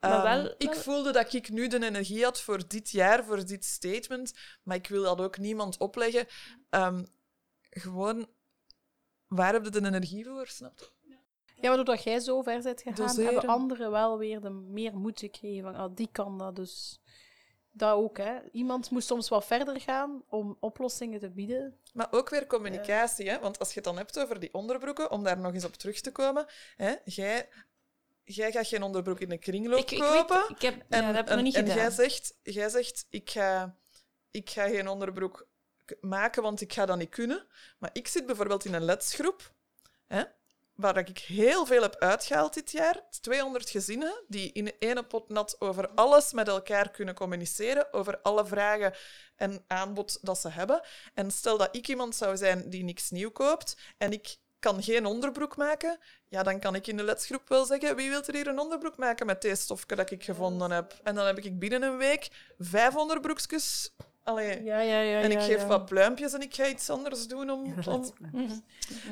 Maar 0.00 0.10
Ehm, 0.12 0.22
wel- 0.22 0.54
ik 0.58 0.72
wel- 0.72 0.82
voelde 0.82 1.12
dat 1.12 1.32
ik 1.32 1.50
nu 1.50 1.68
de 1.68 1.84
energie 1.84 2.24
had 2.24 2.40
voor 2.40 2.68
dit 2.68 2.90
jaar, 2.90 3.24
voor 3.24 3.44
dit 3.46 3.64
statement. 3.64 4.32
Maar 4.62 4.76
ik 4.76 4.88
wil 4.88 5.02
dat 5.02 5.20
ook 5.20 5.38
niemand 5.38 5.78
opleggen. 5.78 6.26
Ehm, 6.70 7.04
gewoon, 7.70 8.28
waar 9.26 9.52
heb 9.52 9.64
je 9.64 9.70
de 9.70 9.84
energie 9.86 10.24
voor? 10.24 10.46
Snap 10.46 10.78
je? 10.78 11.16
Ja, 11.60 11.68
maar 11.68 11.76
doordat 11.76 12.02
jij 12.02 12.20
zo 12.20 12.42
ver 12.42 12.62
bent 12.62 12.82
gegaan, 12.82 13.06
Doseren. 13.06 13.32
hebben 13.32 13.50
anderen 13.50 13.90
wel 13.90 14.18
weer 14.18 14.40
de 14.40 14.50
meer 14.50 14.96
moed 14.96 15.20
gekregen. 15.20 15.62
Van, 15.62 15.74
ah, 15.74 15.94
die 15.94 16.08
kan 16.12 16.38
dat 16.38 16.56
dus. 16.56 17.00
Dat 17.76 17.94
ook, 17.94 18.16
hè. 18.16 18.38
Iemand 18.52 18.90
moest 18.90 19.06
soms 19.06 19.28
wat 19.28 19.46
verder 19.46 19.80
gaan 19.80 20.22
om 20.28 20.56
oplossingen 20.60 21.20
te 21.20 21.30
bieden. 21.30 21.80
Maar 21.92 22.06
ook 22.10 22.28
weer 22.28 22.46
communicatie, 22.46 23.30
hè? 23.30 23.38
want 23.38 23.58
als 23.58 23.68
je 23.68 23.74
het 23.74 23.84
dan 23.84 23.96
hebt 23.96 24.18
over 24.18 24.40
die 24.40 24.54
onderbroeken, 24.54 25.10
om 25.10 25.24
daar 25.24 25.38
nog 25.38 25.54
eens 25.54 25.64
op 25.64 25.74
terug 25.74 26.00
te 26.00 26.12
komen, 26.12 26.46
hè? 26.76 26.94
Jij, 27.04 27.48
jij 28.24 28.52
gaat 28.52 28.66
geen 28.66 28.82
onderbroek 28.82 29.20
in 29.20 29.28
de 29.28 29.38
kringloop 29.38 29.78
Ik, 29.78 29.90
ik, 29.90 29.98
kopen. 30.00 30.40
weet, 30.40 30.50
ik 30.50 30.62
heb, 30.62 30.84
en 30.88 31.00
ja, 31.00 31.06
dat 31.06 31.14
heb 31.16 31.24
ik 31.24 31.30
en, 31.30 31.34
nog 31.36 31.44
niet 31.44 31.54
en 31.54 31.60
gedaan. 31.62 31.76
jij 31.76 31.90
zegt, 31.90 32.38
jij 32.42 32.68
zegt 32.68 33.06
ik, 33.10 33.30
ga, 33.30 33.76
ik 34.30 34.50
ga 34.50 34.68
geen 34.68 34.88
onderbroek 34.88 35.46
maken, 36.00 36.42
want 36.42 36.60
ik 36.60 36.72
ga 36.72 36.86
dat 36.86 36.98
niet 36.98 37.10
kunnen. 37.10 37.46
Maar 37.78 37.90
ik 37.92 38.08
zit 38.08 38.26
bijvoorbeeld 38.26 38.64
in 38.64 38.74
een 38.74 38.84
ledsgroep, 38.84 39.52
hè? 40.06 40.22
Waar 40.76 40.96
ik 40.96 41.18
heel 41.18 41.66
veel 41.66 41.82
heb 41.82 41.96
uitgehaald 41.96 42.54
dit 42.54 42.70
jaar. 42.70 43.00
200 43.20 43.70
gezinnen 43.70 44.22
die 44.28 44.52
in 44.52 44.72
ene 44.78 45.02
pot 45.02 45.28
nat 45.28 45.60
over 45.60 45.88
alles 45.88 46.32
met 46.32 46.48
elkaar 46.48 46.90
kunnen 46.90 47.14
communiceren, 47.14 47.92
over 47.92 48.20
alle 48.22 48.46
vragen 48.46 48.94
en 49.36 49.64
aanbod 49.66 50.18
dat 50.22 50.38
ze 50.38 50.48
hebben. 50.48 50.80
En 51.14 51.30
stel 51.30 51.58
dat 51.58 51.76
ik 51.76 51.88
iemand 51.88 52.14
zou 52.14 52.36
zijn 52.36 52.70
die 52.70 52.84
niks 52.84 53.10
nieuw 53.10 53.30
koopt 53.30 53.76
en 53.98 54.12
ik 54.12 54.36
kan 54.58 54.82
geen 54.82 55.06
onderbroek 55.06 55.56
maken, 55.56 55.98
ja, 56.28 56.42
dan 56.42 56.60
kan 56.60 56.74
ik 56.74 56.86
in 56.86 56.96
de 56.96 57.02
ledsgroep 57.02 57.48
wel 57.48 57.64
zeggen 57.64 57.96
wie 57.96 58.10
wil 58.10 58.22
er 58.22 58.34
hier 58.34 58.46
een 58.46 58.58
onderbroek 58.58 58.96
maken 58.96 59.26
met 59.26 59.42
deze 59.42 59.62
stofje 59.62 59.96
dat 59.96 60.10
ik 60.10 60.24
gevonden 60.24 60.70
heb. 60.70 61.00
En 61.02 61.14
dan 61.14 61.26
heb 61.26 61.38
ik 61.38 61.58
binnen 61.58 61.82
een 61.82 61.96
week 61.96 62.28
vijf 62.58 62.96
onderbroekjes. 62.96 63.92
Allee, 64.26 64.64
Ja, 64.64 64.80
ja, 64.80 65.00
ja. 65.00 65.20
en 65.20 65.30
ik 65.30 65.40
geef 65.40 65.60
ja. 65.60 65.66
wat 65.66 65.84
pluimpjes 65.86 66.32
en 66.32 66.40
ik 66.40 66.54
ga 66.54 66.66
iets 66.66 66.90
anders 66.90 67.26
doen 67.28 67.50
om... 67.50 67.74
om... 67.88 68.04
Mhm. 68.32 68.50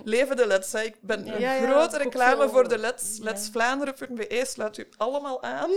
Leven 0.05 0.37
de 0.37 0.47
Leds. 0.47 0.73
hè. 0.73 0.81
Ik 0.83 0.97
ben 1.01 1.43
een 1.43 1.69
grote 1.71 1.99
reclame 1.99 2.49
voor 2.49 2.69
de 2.69 2.79
Leds. 2.79 3.17
ja. 3.17 3.25
Letsvlaanderen.be 3.25 4.43
sluit 4.47 4.79
u 4.79 4.89
allemaal 4.97 5.43
aan. 5.43 5.71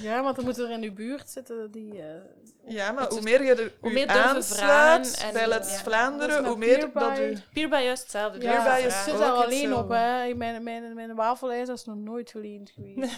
Ja, 0.00 0.22
want 0.22 0.36
er 0.36 0.44
moeten 0.44 0.64
er 0.64 0.70
in 0.70 0.82
uw 0.82 0.92
buurt 0.92 1.30
zitten 1.30 1.70
die... 1.70 1.92
eh, 2.02 2.74
Ja, 2.74 2.92
maar 2.92 3.08
hoe 3.08 3.20
meer 3.22 3.42
je 3.44 3.54
er 3.54 3.72
hoe 3.80 3.92
meer 3.92 4.06
aansluit 4.08 5.20
en- 5.26 5.32
bij 5.32 5.46
Let's 5.48 5.80
Vlaanderen, 5.80 6.44
hoe 6.44 6.56
meer 6.56 6.90
dat 6.94 7.18
u... 7.18 7.36
Hierbij 7.52 7.84
juist 7.84 8.02
hetzelfde. 8.02 8.40
Ja, 8.40 8.76
is 8.76 8.82
vragen. 8.84 9.10
zit 9.10 9.18
daar 9.20 9.36
ook 9.36 9.44
alleen 9.44 9.74
op, 9.74 9.88
hè. 9.88 10.34
Mijn, 10.34 10.62
mijn, 10.62 10.94
mijn 10.94 11.14
wafelijzer 11.14 11.74
is 11.74 11.84
nog 11.84 11.96
nooit 11.96 12.30
geleend 12.30 12.70
geweest. 12.70 13.12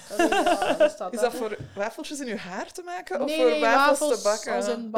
Dat 0.79 0.91
staat 0.91 1.13
Is 1.15 1.21
dat 1.21 1.35
voor 1.35 1.57
wafeltjes 1.75 2.21
in 2.21 2.29
uw 2.29 2.37
haar 2.37 2.73
te 2.73 2.83
maken 2.85 3.21
of 3.21 3.27
nee, 3.27 3.51
voor 3.51 3.61
wafels 3.61 4.17
te 4.23 4.23
bakken? 4.23 4.91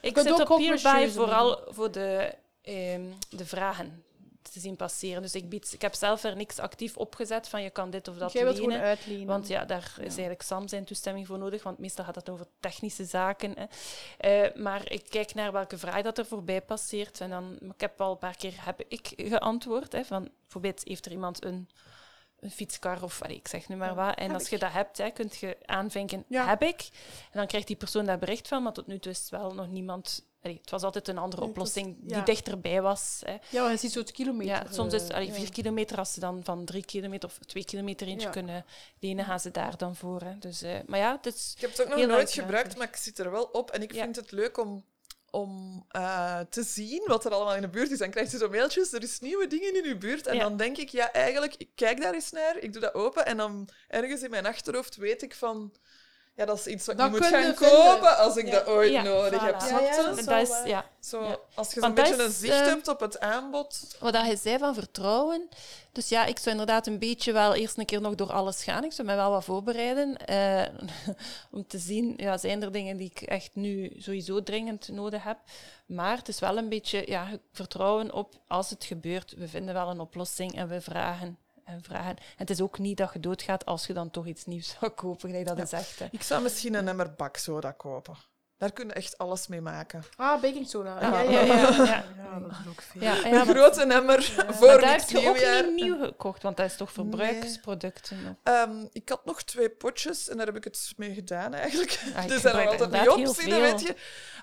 Ik 0.00 0.12
kunt 0.12 0.26
zit 0.26 0.40
ook 0.40 0.50
op 0.50 0.58
hierbij 0.58 1.08
vooral 1.08 1.60
voor 1.68 1.90
de, 1.90 2.34
ehm, 2.62 3.04
de 3.30 3.46
vragen. 3.46 4.04
te 4.52 4.60
zien 4.62 4.76
passeren. 4.76 5.22
Dus 5.22 5.34
ik, 5.34 5.48
bied, 5.48 5.72
ik 5.72 5.82
heb 5.82 5.94
zelf 5.94 6.24
er 6.24 6.36
niks 6.36 6.58
actief 6.58 6.96
opgezet 6.96 7.48
van 7.48 7.62
je 7.62 7.70
kan 7.70 7.90
dit 7.90 8.08
of 8.08 8.16
dat 8.16 8.32
Jij 8.32 8.42
wilt 8.42 8.56
gewoon 8.56 8.70
lenen. 8.70 8.86
uitlenen. 8.86 9.26
Want 9.26 9.48
ja, 9.48 9.64
daar 9.64 9.92
is 9.96 10.06
eigenlijk 10.06 10.42
Sam 10.42 10.68
zijn 10.68 10.84
toestemming 10.84 11.26
voor 11.26 11.38
nodig, 11.38 11.62
want 11.62 11.78
meestal 11.78 12.04
gaat 12.04 12.14
het 12.14 12.30
over 12.30 12.46
technische 12.60 13.04
zaken. 13.04 13.54
Hè. 13.58 13.64
Eh, 14.18 14.54
maar 14.56 14.92
ik 14.92 15.04
kijk 15.10 15.34
naar 15.34 15.52
welke 15.52 15.78
vraag 15.78 16.02
dat 16.02 16.18
er 16.18 16.26
voorbij 16.26 16.62
passeert. 16.62 17.20
En 17.20 17.30
dan, 17.30 17.58
ik 17.60 17.80
heb 17.80 18.00
al 18.00 18.10
een 18.10 18.18
paar 18.18 18.36
keer 18.36 18.54
heb 18.56 18.82
ik 18.88 19.12
geantwoord. 19.16 19.92
Hè, 19.92 20.04
van, 20.04 20.28
bijvoorbeeld, 20.42 20.80
heeft 20.84 21.06
er 21.06 21.12
iemand 21.12 21.44
een, 21.44 21.68
een 22.40 22.50
fietskar 22.50 23.02
of 23.02 23.22
allee, 23.22 23.36
ik 23.36 23.48
zeg 23.48 23.68
nu 23.68 23.76
maar 23.76 23.94
wat. 23.94 24.16
En 24.16 24.30
als 24.30 24.42
ik. 24.44 24.50
je 24.50 24.58
dat 24.58 24.72
hebt, 24.72 24.98
hè, 24.98 25.10
kun 25.10 25.30
je 25.40 25.56
aanvinken, 25.64 26.24
Ja. 26.28 26.46
heb 26.46 26.62
ik. 26.62 26.80
En 27.32 27.38
dan 27.38 27.46
krijgt 27.46 27.66
die 27.66 27.76
persoon 27.76 28.04
daar 28.04 28.18
bericht 28.18 28.48
van, 28.48 28.62
maar 28.62 28.72
tot 28.72 28.86
nu 28.86 28.98
toe 28.98 29.12
is 29.12 29.18
het 29.18 29.28
wel 29.28 29.54
nog 29.54 29.68
niemand... 29.68 30.24
allee, 30.42 30.58
het 30.60 30.70
was 30.70 30.82
altijd 30.82 31.08
een 31.08 31.18
andere 31.18 31.40
Nee, 31.42 31.48
het 31.50 31.58
was- 31.58 31.68
oplossing 31.68 31.96
die 32.14 32.22
dichterbij 32.22 32.82
was. 32.82 33.20
Hè. 33.24 33.36
Ja, 33.50 33.62
maar 33.62 33.70
je 33.70 33.76
ziet 33.76 33.92
zo 33.92 33.98
het 34.00 34.12
kilometer. 34.12 34.54
Ja, 34.54 34.72
soms 34.72 34.92
is 34.92 35.08
eh, 35.08 35.14
allee, 35.14 35.26
ja. 35.26 35.32
vier 35.32 35.50
kilometer, 35.52 35.98
als 35.98 36.12
ze 36.12 36.20
dan 36.20 36.40
van 36.44 36.64
drie 36.64 36.84
kilometer 36.84 37.28
of 37.28 37.38
twee 37.38 37.64
kilometer 37.64 38.06
eentje 38.06 38.26
Ja. 38.26 38.32
kunnen 38.32 38.64
lenen, 39.00 39.24
gaan 39.24 39.40
ze 39.40 39.50
daar 39.50 39.76
dan 39.76 39.96
voor. 39.96 40.20
Hè. 40.20 40.38
Dus, 40.38 40.62
eh, 40.62 40.78
maar 40.86 40.98
ja, 40.98 41.12
het 41.22 41.34
is 41.34 41.52
Ik 41.54 41.60
heb 41.60 41.70
het 41.70 41.82
ook 41.82 41.88
nog 41.96 42.06
nooit 42.06 42.32
gebruikt, 42.32 42.76
maar 42.76 42.88
ik 42.88 42.96
zit 42.96 43.18
er 43.18 43.30
wel 43.30 43.44
op. 43.44 43.70
En 43.70 43.82
ik 43.82 43.92
Ja. 43.94 44.02
vind 44.02 44.16
het 44.16 44.30
leuk 44.32 44.58
om, 44.58 44.84
om 45.36 45.84
eh, 45.88 46.40
te 46.50 46.62
zien 46.62 47.02
wat 47.06 47.24
er 47.24 47.32
allemaal 47.32 47.54
in 47.54 47.60
de 47.60 47.68
buurt 47.68 47.90
is. 47.90 47.98
Dan 47.98 48.10
krijg 48.10 48.30
je 48.30 48.38
zo 48.38 48.48
mailtjes, 48.48 48.92
er 48.92 49.02
is 49.02 49.20
nieuwe 49.20 49.46
dingen 49.46 49.74
in 49.76 49.88
je 49.88 49.96
buurt. 49.96 50.26
En 50.26 50.34
Ja. 50.34 50.42
dan 50.42 50.56
denk 50.56 50.76
ik, 50.76 50.88
ja, 50.88 51.12
eigenlijk, 51.12 51.54
ik 51.56 51.68
kijk 51.74 52.00
daar 52.02 52.14
eens 52.14 52.30
naar, 52.30 52.58
ik 52.58 52.72
doe 52.72 52.82
dat 52.82 52.94
open. 52.94 53.26
En 53.26 53.36
dan 53.36 53.68
ergens 53.88 54.22
in 54.22 54.30
mijn 54.30 54.46
achterhoofd 54.46 54.96
weet 54.96 55.22
ik 55.22 55.34
van... 55.34 55.72
Ja, 56.36 56.44
dat 56.44 56.58
is 56.58 56.66
iets 56.66 56.86
wat 56.86 56.96
Dat 56.96 57.06
ik 57.06 57.12
moet 57.12 57.24
gaan 57.26 57.42
vinden. 57.42 57.54
kopen 57.70 58.16
als 58.16 58.36
ik 58.36 58.46
Ja. 58.46 58.52
dat 58.52 58.66
ooit 58.66 58.90
Ja, 58.92 59.02
nodig 59.02 59.40
heb. 59.44 59.54
voilà. 59.54 59.58
Snap 59.58 59.70
Ja, 59.70 59.78
je? 59.80 59.84
ja, 59.86 60.02
dat 60.02 60.18
is 60.48 60.62
ja, 60.70 60.84
Zo, 61.00 61.24
Ja. 61.24 61.36
Als 61.54 61.72
je 61.74 61.80
zo'n 61.80 61.94
beetje 61.94 62.22
een 62.22 62.30
zicht 62.30 62.54
ehm, 62.54 62.64
hebt 62.68 62.88
op 62.88 63.00
het 63.00 63.20
aanbod. 63.20 63.96
Wat 64.00 64.12
dat 64.12 64.26
je 64.26 64.36
zei 64.36 64.58
van 64.58 64.74
vertrouwen. 64.74 65.48
Dus 65.92 66.08
ja, 66.08 66.24
ik 66.24 66.38
zou 66.38 66.50
inderdaad 66.50 66.86
een 66.86 66.98
beetje 66.98 67.32
wel 67.32 67.54
eerst 67.54 67.78
een 67.78 67.84
keer 67.84 68.00
nog 68.00 68.14
door 68.14 68.32
alles 68.32 68.64
gaan. 68.64 68.84
Ik 68.84 68.92
zou 68.92 69.06
mij 69.06 69.16
wel 69.16 69.30
wat 69.30 69.44
voorbereiden. 69.44 70.16
eh, 70.16 70.62
om 71.50 71.66
te 71.66 71.78
zien, 71.78 72.14
ja, 72.16 72.38
zijn 72.38 72.62
er 72.62 72.72
dingen 72.72 72.96
die 72.96 73.10
ik 73.14 73.20
echt 73.20 73.50
nu 73.54 73.92
sowieso 73.98 74.42
dringend 74.42 74.88
nodig 74.88 75.22
heb. 75.22 75.38
Maar 75.86 76.16
het 76.16 76.28
is 76.28 76.38
wel 76.38 76.56
een 76.58 76.68
beetje 76.68 77.02
ja, 77.06 77.28
vertrouwen 77.52 78.12
op 78.12 78.34
als 78.46 78.70
het 78.70 78.84
gebeurt. 78.84 79.34
We 79.36 79.48
vinden 79.48 79.74
wel 79.74 79.90
een 79.90 80.00
oplossing 80.00 80.54
en 80.56 80.68
we 80.68 80.80
vragen 80.80 81.38
en 81.66 81.82
vragen. 81.82 82.16
En 82.16 82.22
het 82.36 82.50
is 82.50 82.60
ook 82.60 82.78
niet 82.78 82.96
dat 82.96 83.12
je 83.12 83.20
doodgaat 83.20 83.66
als 83.66 83.86
je 83.86 83.92
dan 83.92 84.10
toch 84.10 84.26
iets 84.26 84.44
nieuws 84.44 84.68
zou 84.80 84.92
kopen. 84.92 85.28
gelijk 85.30 85.46
dat 85.46 85.58
is 85.58 85.72
echt. 85.72 85.98
Hè. 85.98 86.06
Ik 86.10 86.22
zou 86.22 86.42
misschien 86.42 86.74
een 86.74 86.88
emmer 86.88 87.14
baksoda 87.14 87.72
kopen. 87.72 88.16
Daar 88.58 88.72
kun 88.72 88.86
je 88.86 88.92
echt 88.92 89.18
alles 89.18 89.46
mee 89.46 89.60
maken. 89.60 90.02
Ah, 90.16 90.40
baking 90.42 90.68
soda. 90.68 91.00
Ja, 91.00 91.20
Ja, 91.20 91.40
ja, 91.40 91.54
ja. 91.54 92.04
ja, 92.16 92.38
dat 92.40 92.50
is 92.50 92.68
ook 92.68 92.82
veel. 92.82 93.02
Ja, 93.02 93.24
Een 93.24 93.46
grote 93.46 93.82
emmer 93.82 94.22
voor 94.22 94.66
maar 94.66 94.80
daar 94.80 94.90
heb 94.98 95.08
je 95.08 95.16
ook 95.18 95.22
nieuwjaar. 95.22 95.64
niet 95.64 95.74
nieuw 95.74 95.98
gekocht, 96.04 96.42
want 96.42 96.56
dat 96.56 96.66
is 96.66 96.76
toch 96.76 96.92
verbruiksproducten. 96.92 98.38
Ehm, 98.42 98.86
ik 98.92 99.08
had 99.08 99.24
nog 99.24 99.42
twee 99.42 99.70
potjes 99.70 100.28
en 100.28 100.36
daar 100.36 100.46
heb 100.46 100.56
ik 100.56 100.64
het 100.64 100.92
mee 100.96 101.14
gedaan 101.14 101.54
eigenlijk. 101.54 102.00
Ah, 102.16 102.24
ik 102.24 102.32
gebruik 102.32 102.68
altijd 102.68 102.90
niet 102.90 103.38
inderdaad 103.38 103.72
op 103.72 103.86
weet 103.86 103.86
je. 103.86 103.94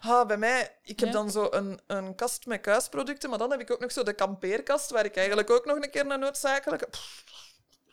Ah, 0.01 0.27
bij 0.27 0.37
mij, 0.37 0.75
ik 0.83 0.99
heb 0.99 1.07
Ja. 1.09 1.13
dan 1.13 1.31
zo 1.31 1.47
een, 1.51 1.79
een 1.87 2.15
kast 2.15 2.45
met 2.45 2.61
kuisproducten, 2.61 3.29
maar 3.29 3.39
dan 3.39 3.51
heb 3.51 3.59
ik 3.59 3.71
ook 3.71 3.79
nog 3.79 3.91
zo 3.91 4.03
de 4.03 4.13
kampeerkast, 4.13 4.89
waar 4.91 5.05
ik 5.05 5.15
eigenlijk 5.15 5.49
ook 5.49 5.65
nog 5.65 5.75
een 5.75 5.89
keer 5.91 6.11
een 6.11 6.19
noodzakelijke... 6.19 6.87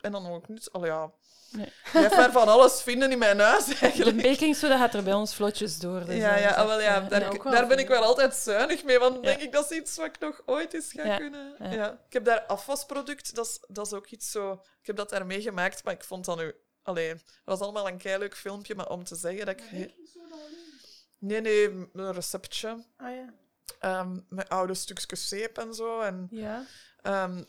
En 0.01 0.11
dan 0.11 0.27
ook 0.27 0.47
niet... 0.47 0.71
Al 0.71 0.85
ja... 0.85 1.11
Nee. 1.51 1.65
Ik 1.65 1.73
blijf 1.91 2.15
maar 2.15 2.31
van 2.31 2.47
alles 2.47 2.81
vinden 2.81 3.11
in 3.11 3.17
mijn 3.17 3.39
huis, 3.39 3.65
De 3.65 3.75
eigenlijk. 3.81 4.21
baking 4.21 4.55
soda 4.55 4.77
gaat 4.77 4.93
er 4.93 5.03
bij 5.03 5.13
ons 5.13 5.35
vlotjes 5.35 5.77
door. 5.79 6.05
Dus 6.05 6.15
Ja, 6.15 6.35
ja, 6.37 6.49
is 6.49 6.55
ah, 6.55 6.65
wel, 6.67 6.81
ja 6.81 7.01
eh, 7.03 7.09
daar, 7.09 7.21
ja, 7.33 7.51
daar 7.51 7.67
ben 7.67 7.77
ik 7.79 7.87
wel 7.87 8.03
altijd 8.03 8.35
zuinig 8.35 8.83
mee, 8.83 8.99
want 8.99 9.13
dan 9.13 9.23
Ja. 9.23 9.29
denk 9.29 9.41
ik, 9.41 9.51
dat 9.51 9.71
is 9.71 9.77
iets 9.77 9.97
wat 9.97 10.05
ik 10.05 10.19
nog 10.19 10.41
ooit 10.45 10.73
eens 10.73 10.91
ga 10.91 11.05
Ja, 11.05 11.17
kunnen. 11.17 11.55
ja. 11.59 11.71
Ja. 11.71 11.91
Ik 12.07 12.13
heb 12.13 12.25
daar 12.25 12.41
afwasproduct, 12.45 13.35
dat 13.35 13.45
is, 13.45 13.59
dat 13.67 13.85
is 13.85 13.93
ook 13.93 14.07
iets 14.07 14.31
zo... 14.31 14.51
Ik 14.81 14.87
heb 14.87 14.95
dat 14.95 15.09
daar 15.09 15.25
meegemaakt, 15.25 15.83
maar 15.83 15.93
ik 15.93 16.03
vond 16.03 16.25
dat 16.25 16.37
nu... 16.37 16.55
Allee, 16.83 17.07
het 17.09 17.23
was 17.45 17.59
allemaal 17.59 17.87
een 17.87 17.97
keileuk 17.97 18.35
filmpje, 18.37 18.75
maar 18.75 18.89
om 18.89 19.03
te 19.03 19.15
zeggen 19.15 19.45
dat 19.45 19.59
ik... 19.59 19.63
Nee, 21.19 21.41
nee, 21.41 21.63
een 21.93 22.13
receptje. 22.13 22.83
Ah 22.97 23.15
ja. 23.15 23.33
ehm, 23.79 24.19
met 24.29 24.49
oude 24.49 24.73
stukjes 24.73 25.27
zeep 25.27 25.57
en 25.57 25.73
zo. 25.73 25.99
En, 25.99 26.27
Ja. 26.31 26.65
ehm, 27.01 27.43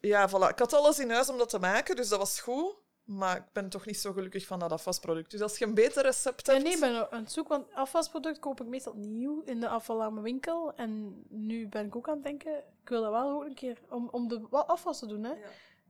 ja, 0.00 0.28
voilà. 0.28 0.48
Ik 0.48 0.58
had 0.58 0.72
alles 0.72 0.98
in 0.98 1.10
huis 1.10 1.28
om 1.28 1.38
dat 1.38 1.48
te 1.48 1.58
maken, 1.58 1.96
dus 1.96 2.08
dat 2.08 2.18
was 2.18 2.40
goed. 2.40 2.74
Maar 3.16 3.36
ik 3.36 3.42
ben 3.52 3.68
toch 3.68 3.86
niet 3.86 3.98
zo 3.98 4.12
gelukkig 4.12 4.46
van 4.46 4.58
dat 4.58 4.72
afwasproduct. 4.72 5.30
Dus 5.30 5.40
als 5.40 5.58
je 5.58 5.64
een 5.64 5.74
beter 5.74 6.02
recept 6.02 6.46
Ja, 6.46 6.52
hebt... 6.52 6.64
nee, 6.64 6.74
ik 6.74 6.80
ben 6.80 7.10
aan 7.12 7.20
het 7.22 7.32
zoeken, 7.32 7.56
want 7.58 7.74
afwasproduct 7.74 8.38
koop 8.38 8.60
ik 8.60 8.66
meestal 8.66 8.94
nieuw 8.96 9.42
in 9.44 9.60
de 9.60 9.68
afvalarme 9.68 10.20
winkel. 10.20 10.72
En 10.74 11.22
nu 11.28 11.68
ben 11.68 11.86
ik 11.86 11.96
ook 11.96 12.08
aan 12.08 12.14
het 12.14 12.24
denken, 12.24 12.56
ik 12.82 12.88
wil 12.88 13.02
dat 13.02 13.10
wel 13.10 13.30
ook 13.30 13.44
een 13.44 13.54
keer, 13.54 13.78
om, 13.90 14.08
om 14.10 14.28
de 14.28 14.46
wa- 14.50 14.60
afwas 14.66 14.98
te 14.98 15.06
doen, 15.06 15.24
hè. 15.24 15.32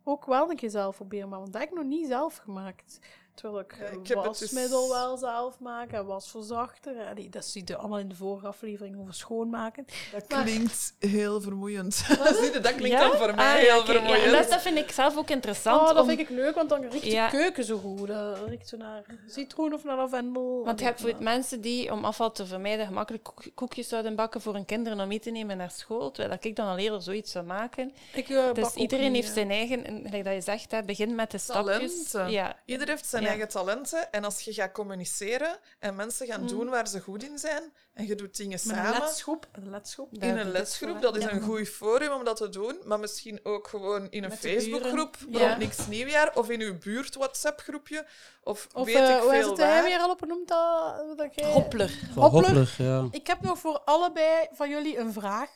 Ook 0.05 0.27
wel 0.27 0.51
een 0.51 0.57
keer 0.57 0.71
zelf 0.71 0.97
proberen, 0.97 1.29
maar 1.29 1.39
want 1.41 1.53
dat 1.53 1.61
heb 1.63 1.71
ik 1.71 1.77
nog 1.77 1.87
niet 1.87 2.07
zelf 2.07 2.37
gemaakt. 2.37 2.99
Terwijl 3.35 3.65
ik, 3.65 3.75
Ja, 3.79 3.85
het 3.85 4.07
dus- 4.07 4.41
wasmiddel 4.41 4.89
wel 4.89 5.17
zelf 5.17 5.59
maak 5.59 5.91
en 5.93 6.07
wasverzachter. 6.07 6.97
En 6.99 7.15
die, 7.15 7.29
dat 7.29 7.45
zie 7.45 7.63
je 7.65 7.77
allemaal 7.77 7.99
in 7.99 8.09
de 8.09 8.15
vorige 8.15 8.47
aflevering 8.47 9.01
over 9.01 9.15
schoonmaken. 9.15 9.87
Dat 10.13 10.29
Maar- 10.29 10.43
klinkt 10.45 10.95
heel 10.99 11.41
vermoeiend. 11.41 11.95
Zie 12.41 12.53
je, 12.53 12.59
dat 12.63 12.75
klinkt 12.75 12.99
Ja? 13.01 13.09
dan 13.09 13.17
voor 13.19 13.35
mij 13.35 13.55
Ah, 13.57 13.63
ja, 13.63 13.73
heel. 13.75 13.77
Ja, 13.79 13.85
vermoeiend. 13.85 14.25
en 14.25 14.33
dat, 14.33 14.51
dat 14.51 14.63
vind 14.63 14.79
ik 14.79 14.91
zelf 14.91 15.17
ook 15.17 15.31
interessant. 15.31 15.81
Oh, 15.81 15.87
dat 15.89 15.99
om- 16.01 16.07
vind 16.09 16.21
ik 16.21 16.29
leuk, 16.29 16.55
want 16.55 16.69
dan 16.69 16.81
riekt 16.83 17.05
Ja. 17.05 17.29
de 17.31 17.37
keuken 17.37 17.65
zo 17.65 17.79
goed. 17.79 18.07
Dat 18.07 18.39
riekt 18.49 18.69
zo 18.69 18.77
naar 18.77 19.03
citroen 19.27 19.73
of 19.75 19.85
naar 19.85 19.97
lavendel. 19.97 20.65
Want 20.65 20.79
je 20.79 20.85
hebt 20.85 21.01
voor 21.01 21.15
mensen 21.19 21.61
die, 21.61 21.93
om 21.93 22.05
afval 22.05 22.33
te 22.33 22.47
vermijden, 22.47 22.87
gemakkelijk 22.87 23.25
koek- 23.25 23.51
koekjes 23.55 23.89
zouden 23.89 24.15
bakken 24.17 24.41
voor 24.41 24.55
hun 24.55 24.65
kinderen 24.65 25.01
om 25.01 25.09
mee 25.09 25.21
te 25.21 25.31
nemen 25.31 25.57
naar 25.57 25.71
school. 25.71 26.11
Terwijl 26.11 26.35
dat 26.37 26.45
ik 26.45 26.57
dan 26.57 26.67
al 26.67 26.77
eerder 26.79 27.03
zoiets 27.03 27.33
zou 27.33 27.45
maken. 27.45 27.93
Ik, 28.15 28.29
eh, 28.29 28.53
Dus 28.55 28.75
iedereen 28.75 29.13
niet, 29.13 29.15
heeft 29.25 29.27
ja. 29.27 29.41
zijn 29.41 29.51
eigen, 29.51 29.85
en 29.85 30.03
gelijk 30.05 30.25
dat 30.25 30.35
je 30.35 30.41
zegt, 30.41 30.71
hè, 30.71 30.83
begin 30.83 31.15
met 31.15 31.31
de 31.31 31.39
stapjes. 31.39 32.13
Ja, 32.29 32.57
Ieder 32.65 32.89
heeft 32.89 33.07
zijn 33.07 33.22
Ja. 33.23 33.29
eigen 33.29 33.49
talenten. 33.49 34.13
En 34.13 34.25
als 34.25 34.41
je 34.41 34.53
gaat 34.53 34.73
communiceren 34.73 35.59
en 35.79 35.97
mensen 35.97 36.27
gaan 36.27 36.47
doen 36.47 36.69
waar 36.69 36.89
ze 36.89 37.01
goed 37.01 37.23
in 37.25 37.39
zijn, 37.39 37.73
en 37.95 38.07
je 38.07 38.15
doet 38.15 38.37
dingen 38.37 38.61
Met 38.65 38.77
een 38.77 38.83
samen 38.85 39.01
lesgroep. 39.01 39.49
Een 39.53 39.71
lesgroep. 39.71 40.13
in 40.13 40.37
een 40.37 40.51
lesgroep, 40.51 41.01
dat 41.01 41.17
is 41.17 41.23
ja. 41.23 41.33
een 41.33 41.41
goed 41.41 41.69
forum 41.69 42.13
om 42.13 42.25
dat 42.25 42.37
te 42.37 42.49
doen. 42.49 42.79
Maar 42.85 43.01
misschien 43.01 43.41
ook 43.43 43.69
gewoon 43.69 44.11
in 44.11 44.23
een 44.23 44.29
Met 44.29 44.39
Facebookgroep 44.39 45.17
rond 45.31 45.59
niks 45.59 45.87
nieuwjaar, 45.87 46.35
of 46.37 46.51
in 46.51 46.61
uw 46.61 46.79
buurt 46.79 47.15
WhatsApp-groepje, 47.15 48.07
of, 48.43 48.69
Of 48.73 48.87
weet 48.87 48.97
eh, 48.97 49.09
ik 49.17 49.21
hoe 49.23 49.35
is 49.35 49.41
veel 49.41 49.51
het 49.51 49.59
hij 49.59 49.75
waar. 49.75 49.83
weer 49.85 49.99
al 49.99 50.11
op 50.11 50.19
genoemd? 50.21 50.49
Dat, 50.49 51.19
dat 51.19 51.35
jij... 51.35 51.53
Hoppler. 51.53 51.89
Van 52.13 52.23
Hoppler. 52.23 52.57
Hoppler, 52.57 52.75
ja. 52.79 53.09
Ik 53.11 53.27
heb 53.27 53.41
nog 53.41 53.59
voor 53.59 53.79
allebei 53.85 54.49
van 54.53 54.69
jullie 54.71 54.99
een 54.99 55.13
vraag 55.13 55.51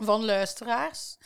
van 0.00 0.24
luisteraars. 0.24 1.16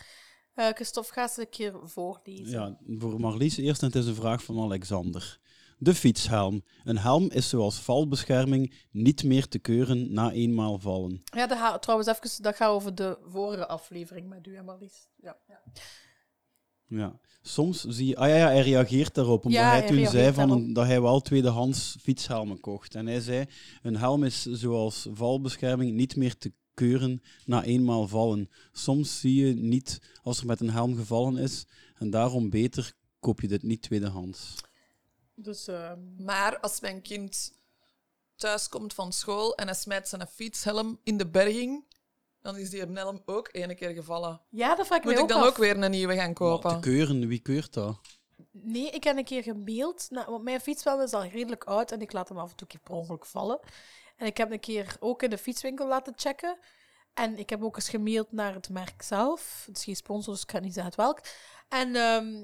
Eh 0.57 0.69
Christophe, 0.69 1.13
ga 1.13 1.29
ze 1.29 1.41
een 1.41 1.49
keer 1.49 1.75
voorlezen. 1.85 2.51
Ja, 2.51 2.79
voor 2.99 3.21
Marlies 3.21 3.57
eerst, 3.57 3.81
en 3.83 3.87
het 3.87 3.97
is 3.97 4.07
een 4.07 4.15
vraag 4.15 4.43
van 4.45 4.61
Alexander. 4.61 5.39
De 5.79 5.95
fietshelm. 5.95 6.63
Een 6.85 6.99
helm 6.99 7.31
is 7.31 7.49
zoals 7.49 7.79
valbescherming 7.79 8.75
niet 8.91 9.25
meer 9.25 9.49
te 9.49 9.59
keuren 9.59 10.13
na 10.13 10.33
eenmaal 10.33 10.79
vallen. 10.79 11.23
Ja, 11.25 11.47
dat 11.47 11.59
gaat, 11.59 11.83
trouwens 11.83 12.09
even, 12.09 12.43
dat 12.43 12.57
gaat 12.57 12.71
over 12.71 12.95
de 12.95 13.19
vorige 13.27 13.67
aflevering 13.69 14.29
met 14.29 14.47
u 14.47 14.57
en 14.57 14.65
Marlies. 14.65 15.09
Ja. 15.17 15.37
Ja. 16.89 17.19
Soms 17.43 17.85
zie 17.85 18.07
je... 18.07 18.17
Ah 18.17 18.29
ja, 18.29 18.37
ja 18.37 18.47
hij 18.47 18.61
reageert 18.63 19.15
daarop, 19.15 19.45
omdat 19.45 19.61
Ja, 19.61 19.69
hij 19.69 19.79
hij 19.79 19.87
toen 19.89 20.07
zei 20.07 20.33
van 20.33 20.51
een- 20.51 20.73
dat 20.73 20.87
hij 20.87 21.01
wel 21.01 21.21
tweedehands 21.21 21.97
fietshelmen 22.01 22.61
kocht. 22.61 22.95
En 22.95 23.07
hij 23.07 23.21
zei, 23.21 23.45
een 23.83 23.97
helm 23.97 24.25
is 24.25 24.43
zoals 24.43 25.07
valbescherming 25.13 25.93
niet 25.93 26.17
meer 26.17 26.37
te 26.39 26.53
keuren 26.77 27.23
na 27.45 27.63
eenmaal 27.65 28.09
vallen. 28.09 28.51
Soms 28.73 29.21
zie 29.21 29.47
je 29.47 29.55
niet 29.55 30.01
als 30.23 30.41
er 30.41 30.47
met 30.47 30.61
een 30.61 30.71
helm 30.71 30.97
gevallen 30.97 31.37
is, 31.37 31.65
en 31.99 32.11
daarom 32.11 32.51
beter 32.51 32.93
koop 33.21 33.41
je 33.41 33.49
dit 33.49 33.63
niet 33.63 33.83
tweedehands. 33.83 34.55
Dus 35.35 35.67
ehm, 35.69 35.99
Maar 36.25 36.61
als 36.61 36.81
mijn 36.81 37.03
kind 37.03 37.53
thuis 38.37 38.69
komt 38.69 38.95
van 38.95 39.13
school 39.13 39.55
en 39.55 39.67
hij 39.67 39.75
smijt 39.77 40.09
zijn 40.09 40.27
fietshelm 40.27 40.99
in 41.03 41.17
de 41.17 41.29
berging, 41.29 41.85
dan 42.43 42.57
is 42.57 42.71
die 42.71 42.81
helm 42.81 43.23
ook 43.25 43.49
ene 43.53 43.75
keer 43.75 43.91
gevallen. 43.91 44.41
ja, 44.51 44.75
dat 44.75 44.87
vraag 44.87 44.99
ik 44.99 45.05
Moet 45.05 45.19
ik 45.19 45.29
dan 45.29 45.41
af. 45.41 45.47
ook 45.47 45.57
weer 45.57 45.83
een 45.83 45.91
nieuwe 45.91 46.15
gaan 46.15 46.25
Maar 46.25 46.35
kopen? 46.35 46.71
te 46.81 46.89
keuren, 46.89 47.27
wie 47.29 47.39
keurt 47.41 47.73
dat? 47.73 48.01
Nee, 48.51 48.91
ik 48.91 49.05
heb 49.05 49.17
een 49.17 49.25
keer 49.25 49.43
gemaild. 49.43 50.07
Nou, 50.11 50.31
want 50.31 50.43
mijn 50.43 50.61
fietsbel 50.61 51.03
is 51.03 51.13
al 51.13 51.25
redelijk 51.25 51.65
oud 51.65 51.91
en 51.93 52.01
ik 52.01 52.13
laat 52.13 52.29
hem 52.29 52.39
af 52.39 52.51
en 52.51 52.57
toe 52.57 52.67
een 52.71 52.79
keer 52.79 52.81
per 52.89 52.95
ongeluk 52.95 53.27
vallen. 53.27 53.61
En 54.17 54.27
ik 54.27 54.37
heb 54.37 54.51
een 54.51 54.61
keer 54.61 54.97
ook 55.01 55.23
in 55.23 55.31
de 55.31 55.39
fietswinkel 55.39 55.87
laten 55.87 56.13
checken. 56.17 56.59
En 57.15 57.39
ik 57.39 57.51
heb 57.51 57.63
ook 57.63 57.77
eens 57.77 57.89
gemaild 57.89 58.33
naar 58.33 58.55
het 58.55 58.69
merk 58.69 59.03
zelf. 59.03 59.63
Het 59.67 59.77
is 59.77 59.85
geen 59.85 59.97
sponsor, 59.97 60.33
dus 60.33 60.43
ik 60.43 60.49
kan 60.49 60.63
niet 60.63 60.75
zeggen 60.75 60.97
welk. 60.97 61.21
En 61.69 61.97
ehm, 61.97 62.43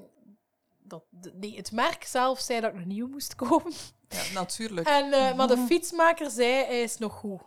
dat, 0.78 1.04
nee, 1.32 1.56
het 1.56 1.72
merk 1.72 2.04
zelf 2.04 2.40
zei 2.40 2.60
dat 2.60 2.70
ik 2.70 2.76
nog 2.76 2.86
nieuw 2.86 3.08
moest 3.08 3.34
kopen. 3.34 3.72
Ja, 4.08 4.22
natuurlijk. 4.34 4.86
En, 4.86 5.12
eh, 5.12 5.36
maar 5.36 5.48
de 5.48 5.64
fietsmaker 5.66 6.30
zei, 6.30 6.64
hij 6.64 6.82
is 6.82 6.98
nog 6.98 7.12
goed. 7.12 7.42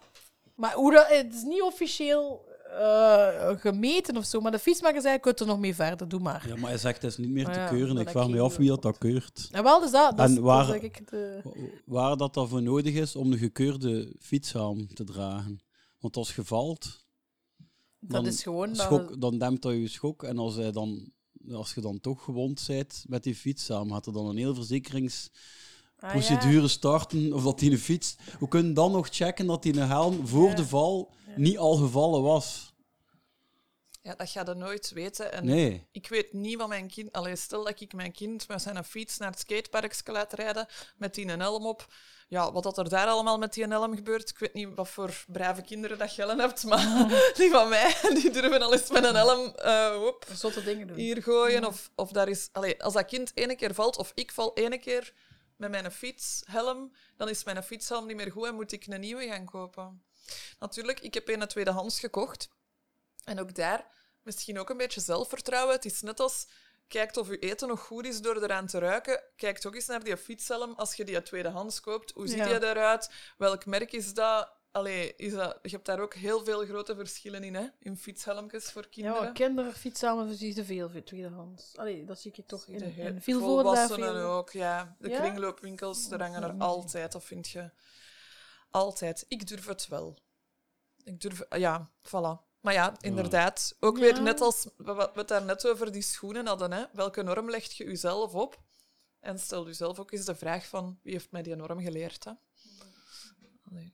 Maar 0.55 0.73
hoe 0.73 0.91
dat, 0.91 1.07
het 1.07 1.33
is 1.33 1.41
niet 1.41 1.61
officieel 1.61 2.47
eh, 2.75 3.59
gemeten 3.59 4.17
of 4.17 4.25
zo. 4.25 4.41
Maar 4.41 4.51
de 4.51 4.59
fietsmaker 4.59 5.01
zei, 5.01 5.13
je 5.13 5.19
kunt 5.19 5.39
er 5.39 5.45
nog 5.45 5.59
mee 5.59 5.75
verder, 5.75 6.07
doe 6.07 6.19
maar. 6.19 6.47
Ja, 6.47 6.55
maar 6.55 6.69
hij 6.69 6.79
zegt 6.79 7.01
het 7.01 7.11
is 7.11 7.17
niet 7.17 7.29
meer 7.29 7.45
te 7.45 7.59
ja, 7.59 7.67
keuren. 7.67 7.95
dat 7.95 8.03
Ik 8.03 8.09
vraag 8.09 8.27
me 8.27 8.39
af 8.39 8.57
wie 8.57 8.67
dat, 8.67 8.81
dat 8.81 8.97
keurt. 8.97 9.49
En 9.51 9.63
wel, 9.63 9.79
dus 9.79 9.91
dat, 9.91 10.17
dat, 10.17 10.29
En 10.29 10.41
waar- 10.41 10.67
dat 10.67 10.83
ik 10.83 11.09
de... 11.09 11.41
Waar 11.85 12.17
dat 12.17 12.33
daarvoor 12.33 12.61
nodig 12.61 12.93
is 12.93 13.15
om 13.15 13.31
de 13.31 13.37
gekeurde 13.37 14.15
fietshelm 14.19 14.93
te 14.93 15.03
dragen. 15.03 15.59
Want 15.99 16.17
als 16.17 16.35
je 16.35 16.43
valt... 16.43 17.03
Dat 17.99 18.23
dan 18.23 18.25
is 18.25 18.43
gewoon 18.43 18.67
dat 18.67 18.77
schok, 18.77 19.21
dan 19.21 19.37
dempt 19.37 19.61
dat 19.61 19.73
je 19.73 19.87
schok. 19.87 20.23
En 20.23 20.37
als, 20.37 20.55
hij 20.55 20.71
dan, 20.71 21.11
als 21.51 21.73
je 21.73 21.81
dan 21.81 21.99
toch 21.99 22.23
gewond 22.23 22.63
bent 22.67 23.03
met 23.07 23.23
die 23.23 23.35
fiets 23.35 23.65
samen, 23.65 23.93
had 23.93 24.05
er 24.05 24.13
dan 24.13 24.25
een 24.25 24.37
heel 24.37 24.55
verzekeringsprocedure 24.55 25.43
Ah, 25.99 26.21
ja. 26.43 26.67
starten 26.67 27.33
of 27.33 27.43
dat 27.43 27.59
die 27.59 27.71
een 27.71 27.77
fiets... 27.79 28.15
We 28.39 28.47
kunnen 28.47 28.73
dan 28.73 28.91
nog 28.91 29.07
checken 29.11 29.45
dat 29.47 29.63
die 29.63 29.77
een 29.77 29.87
helm 29.87 30.27
voor 30.27 30.49
Ja. 30.49 30.55
de 30.55 30.65
val 30.65 31.11
Ja. 31.27 31.33
niet 31.35 31.57
al 31.57 31.75
gevallen 31.75 32.21
was. 32.21 32.73
Ja, 34.01 34.15
dat 34.15 34.29
ga 34.29 34.43
je 34.45 34.53
nooit 34.53 34.91
weten. 34.91 35.31
En 35.31 35.45
Nee. 35.45 35.87
Ik 35.91 36.07
weet 36.07 36.33
niet 36.33 36.57
wat 36.57 36.67
mijn 36.67 36.87
kind... 36.87 37.11
Allee, 37.11 37.35
stel 37.35 37.63
dat 37.63 37.81
ik 37.81 37.93
mijn 37.93 38.11
kind 38.11 38.47
met 38.47 38.61
zijn 38.61 38.83
fiets 38.83 39.17
naar 39.17 39.29
het 39.29 39.39
skatepark 39.39 40.01
laat 40.05 40.33
rijden 40.33 40.67
met 40.97 41.15
die 41.15 41.27
een 41.27 41.39
helm 41.39 41.65
op. 41.65 41.87
Ja, 42.27 42.51
wat 42.51 42.63
dat 42.63 42.77
er 42.77 42.89
daar 42.89 43.07
allemaal 43.07 43.37
met 43.37 43.53
die 43.53 43.65
helm 43.67 43.95
gebeurt, 43.95 44.29
ik 44.29 44.37
weet 44.37 44.53
niet 44.53 44.67
wat 44.75 44.89
voor 44.89 45.23
brave 45.27 45.61
kinderen 45.61 45.97
dat 45.97 46.15
je 46.15 46.25
hebt, 46.25 46.63
maar 46.63 47.07
die 47.37 47.49
van 47.49 47.69
mij, 47.69 47.95
die 48.13 48.31
durven 48.31 48.61
al 48.61 48.73
eens 48.73 48.91
met 48.91 49.03
een 49.03 49.15
helm 49.15 49.53
eh, 49.55 49.95
hop, 49.95 50.25
Zotte 50.33 50.63
dingen 50.63 50.87
doen. 50.87 50.97
hier 50.97 51.23
gooien. 51.23 51.61
Ja. 51.61 51.67
Of, 51.67 51.91
of 51.95 52.11
daar 52.11 52.27
is... 52.29 52.49
Allee, 52.51 52.83
als 52.83 52.93
dat 52.93 53.05
kind 53.05 53.31
ene 53.37 53.55
keer 53.55 53.73
valt, 53.73 53.97
of 53.97 54.11
ik 54.15 54.31
val 54.31 54.51
ene 54.53 54.77
keer 54.77 55.13
met 55.55 55.69
mijn 55.71 55.91
fietshelm, 55.91 56.95
dan 57.17 57.29
is 57.29 57.43
mijn 57.43 57.63
fietshelm 57.63 58.05
niet 58.05 58.15
meer 58.15 58.31
goed 58.31 58.47
en 58.47 58.55
moet 58.55 58.71
ik 58.71 58.85
een 58.87 58.99
nieuwe 58.99 59.27
gaan 59.27 59.45
kopen. 59.45 60.03
Natuurlijk, 60.59 60.99
ik 60.99 61.13
heb 61.13 61.27
een 61.27 61.47
tweedehands 61.47 61.99
gekocht. 61.99 62.49
En 63.23 63.39
ook 63.39 63.55
daar, 63.55 63.87
misschien 64.21 64.59
ook 64.59 64.69
een 64.69 64.77
beetje 64.77 65.01
zelfvertrouwen. 65.01 65.75
Het 65.75 65.85
is 65.85 66.01
net 66.01 66.19
als, 66.19 66.47
kijkt 66.87 67.17
of 67.17 67.27
je 67.27 67.39
eten 67.39 67.67
nog 67.67 67.79
goed 67.81 68.05
is 68.05 68.21
door 68.21 68.43
eraan 68.43 68.67
te 68.67 68.79
ruiken. 68.79 69.23
Kijk 69.35 69.57
toch 69.57 69.75
eens 69.75 69.85
naar 69.85 70.03
die 70.03 70.17
fietshelm 70.17 70.73
als 70.73 70.95
je 70.95 71.03
die 71.03 71.21
tweedehands 71.21 71.79
koopt. 71.79 72.11
Hoe 72.11 72.27
ziet 72.27 72.37
Ja. 72.37 72.45
die 72.59 72.67
eruit? 72.67 73.09
Welk 73.37 73.65
merk 73.65 73.91
is 73.91 74.13
dat? 74.13 74.53
Allee, 74.75 75.13
is 75.15 75.33
dat? 75.33 75.59
Je 75.61 75.69
hebt 75.69 75.85
daar 75.85 75.99
ook 75.99 76.13
heel 76.13 76.43
veel 76.43 76.65
grote 76.65 76.95
verschillen 76.95 77.43
in, 77.43 77.55
hè? 77.55 77.67
In 77.79 77.97
fietshelmpjes 77.97 78.71
voor 78.71 78.81
Ja, 78.89 78.89
kinderen. 78.89 79.33
kinderfietshelmen 79.33 80.35
zie 80.35 80.55
je 80.55 80.63
veel 80.65 80.89
voor 80.89 81.03
tweedehands. 81.03 81.77
Allee, 81.77 82.05
dat 82.05 82.19
zie 82.19 82.31
ik 82.35 82.47
toch 82.47 82.67
in, 82.67 82.81
in 82.97 83.21
veel 83.21 83.39
volwassenen 83.39 84.15
ook, 84.25 84.51
ja. 84.51 84.95
De 84.99 85.09
Ja? 85.09 85.19
kringloopwinkels, 85.19 86.11
er 86.11 86.21
hangen 86.21 86.43
er 86.43 86.53
altijd, 86.57 87.11
dat 87.11 87.23
vind 87.23 87.49
je. 87.49 87.69
Altijd. 88.69 89.25
Ik 89.27 89.47
durf 89.47 89.65
het 89.65 89.87
wel. 89.87 90.17
Ik 91.03 91.21
durf... 91.21 91.41
Ja, 91.49 91.89
voilà. 92.07 92.43
Maar 92.61 92.73
ja, 92.73 92.93
inderdaad. 92.99 93.75
Ook 93.79 93.97
weer 93.97 94.15
Ja. 94.15 94.21
net 94.21 94.41
als 94.41 94.67
we 94.77 94.93
we 94.93 95.09
het 95.13 95.27
daar 95.27 95.45
net 95.45 95.67
over 95.67 95.91
die 95.91 96.01
schoenen 96.01 96.47
hadden. 96.47 96.71
Hè. 96.71 96.83
Welke 96.93 97.21
norm 97.23 97.49
legt 97.49 97.75
je 97.75 97.83
jezelf 97.83 98.33
op? 98.33 98.59
En 99.19 99.39
stel 99.39 99.65
jezelf 99.65 99.99
ook 99.99 100.11
eens 100.11 100.25
de 100.25 100.35
vraag 100.35 100.67
van 100.67 100.99
wie 101.03 101.13
heeft 101.13 101.31
mij 101.31 101.41
die 101.41 101.55
norm 101.55 101.79
geleerd? 101.81 102.23
Hè? 102.23 102.31
Allee. 103.69 103.93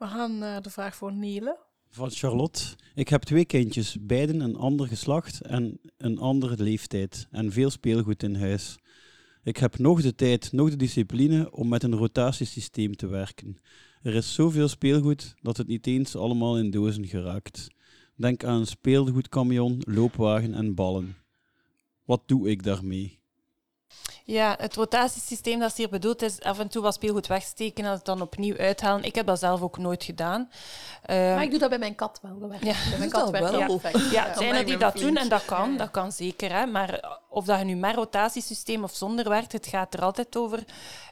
We 0.00 0.06
gaan 0.06 0.38
naar 0.38 0.62
de 0.62 0.70
vraag 0.70 0.94
voor 0.96 1.12
Nele. 1.12 1.58
Van 1.88 2.10
Charlotte. 2.10 2.62
Ik 2.94 3.08
heb 3.08 3.22
twee 3.22 3.44
kindjes, 3.44 3.96
beiden 4.00 4.40
een 4.40 4.56
ander 4.56 4.86
geslacht 4.86 5.40
en 5.40 5.80
een 5.96 6.18
andere 6.18 6.62
leeftijd. 6.62 7.26
En 7.30 7.52
veel 7.52 7.70
speelgoed 7.70 8.22
in 8.22 8.34
huis. 8.34 8.78
Ik 9.42 9.56
heb 9.56 9.78
nog 9.78 10.02
de 10.02 10.14
tijd, 10.14 10.52
nog 10.52 10.70
de 10.70 10.76
discipline 10.76 11.52
om 11.52 11.68
met 11.68 11.82
een 11.82 11.94
rotatiesysteem 11.94 12.96
te 12.96 13.06
werken. 13.06 13.56
Er 14.02 14.14
is 14.14 14.34
zoveel 14.34 14.68
speelgoed 14.68 15.34
dat 15.42 15.56
het 15.56 15.66
niet 15.66 15.86
eens 15.86 16.16
allemaal 16.16 16.58
in 16.58 16.70
dozen 16.70 17.06
geraakt. 17.06 17.68
Denk 18.16 18.44
aan 18.44 18.58
een 18.58 18.66
speelgoedcamion, 18.66 19.82
loopwagen 19.86 20.54
en 20.54 20.74
ballen. 20.74 21.16
Wat 22.04 22.22
doe 22.26 22.50
ik 22.50 22.62
daarmee? 22.62 23.19
Ja, 24.30 24.54
het 24.58 24.74
rotatiesysteem 24.74 25.58
dat 25.58 25.70
is 25.70 25.76
hier 25.76 25.88
bedoeld 25.88 26.22
is 26.22 26.40
af 26.40 26.58
en 26.58 26.68
toe 26.68 26.82
wat 26.82 26.94
speelgoed 26.94 27.26
wegsteken 27.26 27.84
en 27.84 27.90
het 27.90 28.04
dan 28.04 28.20
opnieuw 28.20 28.56
uithalen. 28.56 29.04
Ik 29.04 29.14
heb 29.14 29.26
dat 29.26 29.38
zelf 29.38 29.62
ook 29.62 29.78
nooit 29.78 30.04
gedaan. 30.04 30.50
Ehm, 31.02 31.34
maar 31.34 31.42
ik 31.42 31.50
doe 31.50 31.58
dat 31.58 31.68
bij 31.68 31.78
mijn 31.78 31.94
kat 31.94 32.18
wel. 32.22 32.38
Dat 32.38 32.48
werkt. 32.48 32.64
Ja. 32.64 32.74
Bij 32.88 32.98
mijn 32.98 33.10
kat 33.10 33.30
werkt 33.30 33.50
wel? 33.50 33.80
Ja, 34.10 34.34
zijn 34.36 34.54
er 34.54 34.66
die 34.66 34.76
dat 34.76 34.96
doen 34.96 35.16
en 35.16 35.28
dat 35.28 35.44
kan, 35.44 35.72
ja. 35.72 35.78
dat 35.78 35.90
kan 35.90 36.12
zeker. 36.12 36.52
Hè. 36.52 36.66
Maar 36.66 37.18
of 37.28 37.44
dat 37.44 37.58
je 37.58 37.64
nu 37.64 37.74
met 37.74 37.94
rotatiesysteem 37.94 38.84
of 38.84 38.94
zonder 38.94 39.28
werkt, 39.28 39.52
het 39.52 39.66
gaat 39.66 39.94
er 39.94 40.00
altijd 40.00 40.36
over 40.36 40.64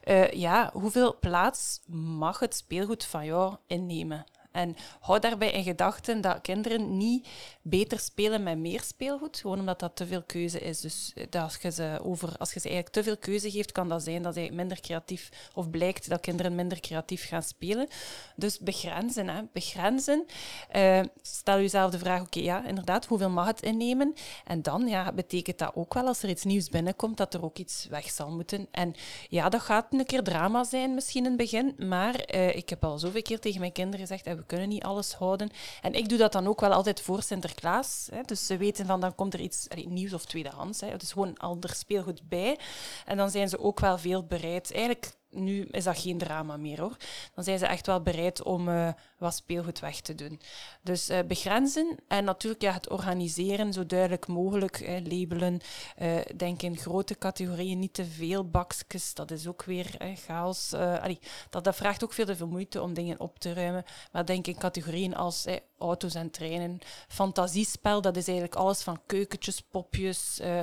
eh, 0.03 0.31
ja, 0.31 0.71
hoeveel 0.73 1.17
plaats 1.21 1.81
mag 1.87 2.39
het 2.39 2.55
speelgoed 2.55 3.05
van 3.05 3.25
jou 3.25 3.57
innemen. 3.67 4.25
En 4.53 4.77
hou 5.01 5.21
daarbij 5.21 5.51
in 5.51 5.63
gedachten 5.63 6.21
dat 6.21 6.41
kinderen 6.41 6.97
niet 6.97 7.29
beter 7.63 7.99
spelen 7.99 8.43
met 8.43 8.59
meer 8.59 8.83
speelgoed, 8.83 9.39
gewoon 9.39 9.59
omdat 9.59 9.81
dat 9.81 9.97
te 9.97 10.07
veel 10.07 10.23
keuze 10.23 10.61
is. 10.61 10.81
Dus 10.81 11.13
eh, 11.15 11.25
dat 11.31 11.43
als, 11.43 11.57
je 11.57 11.71
ze 11.71 11.99
over, 12.03 12.37
als 12.39 12.53
je 12.53 12.61
ze 12.61 12.69
eigenlijk 12.69 12.95
te 12.95 13.03
veel 13.03 13.17
keuze 13.17 13.51
geeft, 13.51 13.73
kan 13.73 13.89
dat 13.89 14.03
zijn 14.03 14.23
dat 14.23 14.35
zij 14.35 14.51
minder 14.51 14.81
creatief, 14.81 15.29
of 15.55 15.71
blijkt 15.71 16.09
dat 16.09 16.21
kinderen 16.21 16.55
minder 16.55 16.81
creatief 16.81 17.29
gaan 17.29 17.43
spelen. 17.43 17.89
Dus 18.37 18.59
begrenzen, 18.59 19.29
hè. 19.29 19.43
begrenzen. 19.53 20.27
Eh, 20.69 21.01
stel 21.23 21.57
jezelf 21.57 21.91
de 21.91 21.99
vraag, 21.99 22.21
oké, 22.21 22.41
ja, 22.41 22.67
inderdaad, 22.67 23.07
hoeveel 23.07 23.31
mag 23.31 23.47
het 23.47 23.63
innemen? 23.63 24.15
En 24.45 24.63
dan 24.63 24.89
ja, 24.89 25.13
betekent 25.13 25.59
dat 25.59 25.73
ook 25.75 25.95
wel, 25.95 26.07
als 26.07 26.23
er 26.23 26.29
iets 26.29 26.45
nieuws 26.45 26.69
binnenkomt, 26.69 27.17
dat 27.17 27.35
er 27.35 27.45
ook 27.45 27.59
iets 27.59 27.87
weg 27.91 28.11
zal 28.11 28.31
moeten. 28.31 28.69
En 28.71 28.95
ja, 29.29 29.49
dat 29.49 29.61
gaat 29.61 29.93
een 29.93 30.07
keer 30.07 30.23
drama 30.23 30.65
zijn 30.65 30.95
misschien 30.95 31.25
in 31.25 31.29
het 31.29 31.39
begin, 31.39 31.75
maar 31.79 32.15
eh, 32.15 32.57
ik 32.57 32.69
heb 32.69 32.85
al 32.85 32.99
zoveel 32.99 33.23
keer 33.23 33.41
tegen 33.41 33.61
mijn 33.61 33.73
kinderen 33.73 34.01
gezegd, 34.07 34.27
kunnen 34.49 34.69
niet 34.69 34.83
alles 34.83 35.15
houden. 35.15 35.51
En 35.83 35.95
ik 35.95 36.09
doe 36.09 36.19
dat 36.19 36.33
dan 36.33 36.47
ook 36.47 36.61
wel 36.61 36.73
altijd 36.73 37.01
voor 37.01 37.23
Sinterklaas. 37.23 38.09
Hè. 38.11 38.23
Dus 38.23 38.47
ze 38.47 38.57
weten 38.57 38.87
van, 38.87 39.01
dan 39.01 39.15
komt 39.15 39.35
er 39.35 39.41
iets 39.41 39.67
nieuws 39.87 40.13
of 40.13 40.25
tweedehands. 40.25 40.81
Hè. 40.81 40.89
Het 40.89 41.03
is 41.03 41.13
gewoon 41.13 41.37
ander 41.37 41.75
speelgoed 41.75 42.29
bij. 42.29 42.59
En 43.05 43.17
dan 43.17 43.31
zijn 43.31 43.49
ze 43.49 43.61
ook 43.61 43.81
wel 43.81 43.99
veel 43.99 44.25
bereid. 44.25 44.73
Eigenlijk, 44.73 45.17
nu 45.31 45.63
is 45.71 45.85
dat 45.85 45.99
geen 45.99 46.19
drama 46.19 46.57
meer 46.57 46.81
hoor. 46.81 46.97
Dan 47.35 47.45
zijn 47.45 47.59
ze 47.59 47.67
echt 47.67 47.87
wel 47.87 48.03
bereid 48.03 48.43
om 48.43 48.69
eh, 48.69 48.89
wat 49.19 49.35
speelgoed 49.35 49.81
weg 49.81 50.01
te 50.01 50.15
doen. 50.15 50.41
Dus 50.83 51.09
eh, 51.09 51.19
begrenzen 51.27 51.97
en 52.09 52.25
natuurlijk 52.25 52.63
ja, 52.63 52.73
het 52.73 52.89
organiseren 52.89 53.73
zo 53.73 53.87
duidelijk 53.87 54.27
mogelijk. 54.27 54.81
Labelen. 55.05 55.61
Eh, 55.97 56.17
denk 56.37 56.63
in 56.63 56.77
grote 56.77 57.19
categorieën, 57.19 57.79
niet 57.79 57.95
te 57.95 58.05
veel 58.05 58.51
bakjes. 58.51 59.15
Dat 59.15 59.31
is 59.31 59.47
ook 59.47 59.65
weer 59.65 59.95
hè, 59.99 60.15
chaos. 60.15 60.73
Eh, 60.73 61.03
allee, 61.03 61.19
dat, 61.51 61.65
dat 61.65 61.77
vraagt 61.77 62.05
ook 62.05 62.13
veel 62.13 62.25
te 62.25 62.37
veel 62.37 62.47
moeite 62.47 62.83
om 62.83 62.95
dingen 62.95 63.21
op 63.21 63.39
te 63.39 63.53
ruimen. 63.53 63.85
Maar 64.13 64.27
denk 64.27 64.47
in 64.47 64.59
categorieën 64.59 65.15
als 65.15 65.47
auto's 65.79 66.15
en 66.15 66.31
treinen. 66.31 66.79
Fantasiespel, 67.09 68.01
dat 68.01 68.17
is 68.17 68.27
eigenlijk 68.29 68.59
alles 68.59 68.83
van 68.83 69.01
keukentjes, 69.07 69.61
popjes, 69.61 70.41
eh, 70.41 70.61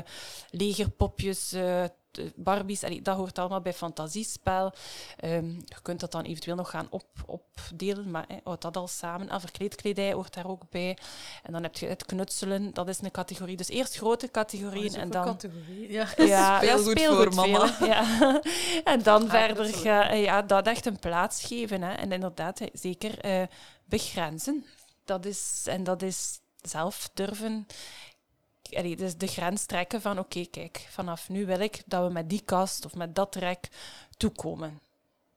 legerpopjes, 0.49 1.51
eh, 1.51 1.83
Barbies. 2.35 2.83
Allee, 2.83 3.01
dat 3.01 3.17
hoort 3.17 3.39
allemaal 3.39 3.61
bij 3.61 3.73
fantasiespel. 3.73 4.73
Ehm, 5.17 5.49
je 5.49 5.81
kunt 5.81 5.99
dat 5.99 6.11
dan 6.11 6.23
eventueel 6.23 6.55
nog 6.55 6.69
gaan 6.69 6.87
op, 6.89 7.05
opdelen, 7.25 8.11
maar 8.11 8.25
houd 8.43 8.61
dat 8.61 8.77
al 8.77 8.87
samen. 8.87 9.29
Ah, 9.29 9.39
verkleedkledij 9.39 10.13
hoort 10.13 10.33
daar 10.33 10.47
ook 10.47 10.69
bij. 10.69 10.97
En 11.43 11.53
dan 11.53 11.63
heb 11.63 11.75
je 11.75 11.85
het 11.85 12.05
knutselen, 12.05 12.73
dat 12.73 12.89
is 12.89 13.01
een 13.01 13.11
categorie. 13.11 13.57
Dus 13.57 13.69
eerst 13.69 13.95
grote 13.95 14.31
categorieën 14.31 14.95
en 14.95 15.09
dan... 15.09 15.25
categorie. 15.25 15.91
Ja. 15.91 16.07
Ja, 16.17 16.57
Speelgoed 16.61 16.99
ja, 16.99 17.13
voor 17.13 17.33
mama. 17.33 17.67
veel, 17.67 17.87
Ja. 17.87 18.41
En 18.83 19.03
dan 19.03 19.23
Ah, 19.23 19.29
verder 19.29 19.65
ga, 19.65 20.11
ja, 20.13 20.41
dat 20.41 20.67
echt 20.67 20.85
een 20.85 20.99
plaats 20.99 21.43
geven. 21.43 21.81
Hè. 21.81 21.93
En 21.93 22.11
inderdaad, 22.11 22.61
zeker 22.73 23.19
eh, 23.19 23.43
begrenzen. 23.85 24.65
Dat 25.05 25.25
is, 25.25 25.63
en 25.67 25.83
dat 25.83 26.01
is 26.01 26.39
zelf 26.61 27.09
durven 27.13 27.67
dus 28.97 29.17
de 29.17 29.27
grens 29.27 29.65
trekken 29.65 30.01
van 30.01 30.19
oké, 30.19 30.45
kijk, 30.45 30.87
vanaf 30.89 31.29
nu 31.29 31.45
wil 31.45 31.59
ik 31.59 31.83
dat 31.85 32.07
we 32.07 32.13
met 32.13 32.29
die 32.29 32.41
kast 32.45 32.85
of 32.85 32.95
met 32.95 33.15
dat 33.15 33.35
rek 33.35 33.69
toekomen. 34.17 34.79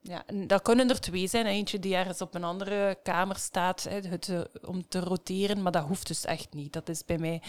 Ja, 0.01 0.23
en 0.25 0.47
dat 0.47 0.61
kunnen 0.61 0.89
er 0.89 0.99
twee 0.99 1.27
zijn. 1.27 1.45
Eentje 1.45 1.79
die 1.79 1.95
ergens 1.95 2.21
op 2.21 2.35
een 2.35 2.43
andere 2.43 2.97
kamer 3.03 3.35
staat 3.35 3.83
het, 3.83 4.29
eh, 4.29 4.39
om 4.61 4.87
te 4.87 4.99
roteren, 4.99 5.61
maar 5.61 5.71
dat 5.71 5.85
hoeft 5.85 6.07
dus 6.07 6.25
echt 6.25 6.53
niet. 6.53 6.73
Dat 6.73 6.89
is 6.89 7.05
bij 7.05 7.17
mij... 7.17 7.41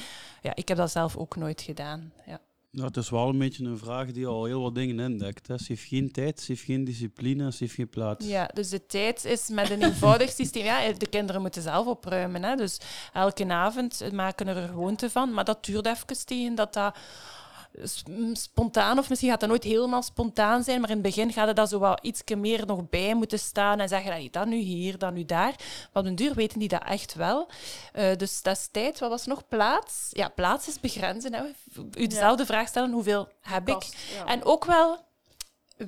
Ja, 0.42 0.54
ik 0.54 0.68
heb 0.68 0.76
dat 0.76 0.90
zelf 0.90 1.16
ook 1.16 1.36
nooit 1.36 1.62
gedaan. 1.62 2.12
Ja. 2.26 2.40
Nou, 2.72 2.86
het 2.86 2.96
is 2.96 3.10
wel 3.10 3.28
een 3.28 3.38
beetje 3.38 3.64
een 3.64 3.78
vraag 3.78 4.12
die 4.12 4.26
al 4.26 4.44
heel 4.44 4.62
wat 4.62 4.74
dingen 4.74 4.98
indekt. 4.98 5.46
Hè. 5.46 5.58
Ze 5.58 5.64
heeft 5.68 5.84
geen 5.84 6.10
tijd, 6.10 6.40
ze 6.40 6.52
heeft 6.52 6.64
geen 6.64 6.84
discipline, 6.84 7.52
ze 7.52 7.58
heeft 7.58 7.74
geen 7.74 7.88
plaats. 7.88 8.26
Ja, 8.26 8.50
dus 8.54 8.68
de 8.68 8.86
tijd 8.86 9.24
is 9.24 9.48
met 9.48 9.70
een 9.70 9.82
eenvoudig 9.82 10.30
systeem. 10.30 10.64
Ja, 10.64 10.92
de 10.92 11.06
kinderen 11.06 11.40
moeten 11.40 11.62
zelf 11.62 11.86
opruimen. 11.86 12.42
Hè. 12.42 12.56
Dus 12.56 12.80
elke 13.12 13.48
avond 13.48 14.12
maken 14.12 14.46
er 14.46 14.56
een 14.56 14.68
gewoonte 14.68 15.10
van. 15.10 15.32
Maar 15.32 15.44
dat 15.44 15.64
duurt 15.64 15.86
even 15.86 16.26
tegen 16.26 16.54
dat 16.54 16.72
dat 16.72 16.96
spontaan, 18.32 18.98
of 18.98 19.08
misschien 19.08 19.30
gaat 19.30 19.40
dat 19.40 19.48
nooit 19.48 19.64
helemaal 19.64 20.02
spontaan 20.02 20.62
zijn, 20.62 20.80
maar 20.80 20.90
in 20.90 20.96
het 20.96 21.04
begin 21.04 21.32
gaat 21.32 21.48
er 21.48 21.54
dat 21.54 21.68
zo 21.68 21.80
wel 21.80 21.98
iets 22.02 22.22
meer 22.36 22.66
nog 22.66 22.88
bij 22.88 23.14
moeten 23.14 23.38
staan 23.38 23.80
en 23.80 23.88
zeggen, 23.88 24.12
"Allee, 24.12 24.30
dat 24.30 24.46
nu 24.46 24.56
hier, 24.56 24.98
dat 24.98 25.12
nu 25.12 25.24
daar. 25.24 25.54
Maar 25.92 26.02
op 26.02 26.04
den 26.04 26.14
duur 26.14 26.34
weten 26.34 26.58
die 26.58 26.68
dat 26.68 26.82
echt 26.84 27.14
wel. 27.14 27.48
Eh, 27.92 28.16
dus 28.16 28.42
dat 28.42 28.56
is 28.56 28.68
tijd. 28.70 28.98
Wat 28.98 29.10
was 29.10 29.26
nog? 29.26 29.48
Plaats. 29.48 30.08
Ja, 30.10 30.28
plaats 30.28 30.68
is 30.68 30.80
begrenzen. 30.80 31.34
Hè. 31.34 31.42
U 31.94 32.06
dezelfde 32.06 32.46
vraag 32.46 32.68
stellen, 32.68 32.92
hoeveel 32.92 33.28
heb 33.40 33.68
ik? 33.68 33.82
Ja. 34.14 34.26
En 34.26 34.44
ook 34.44 34.64
wel 34.64 35.08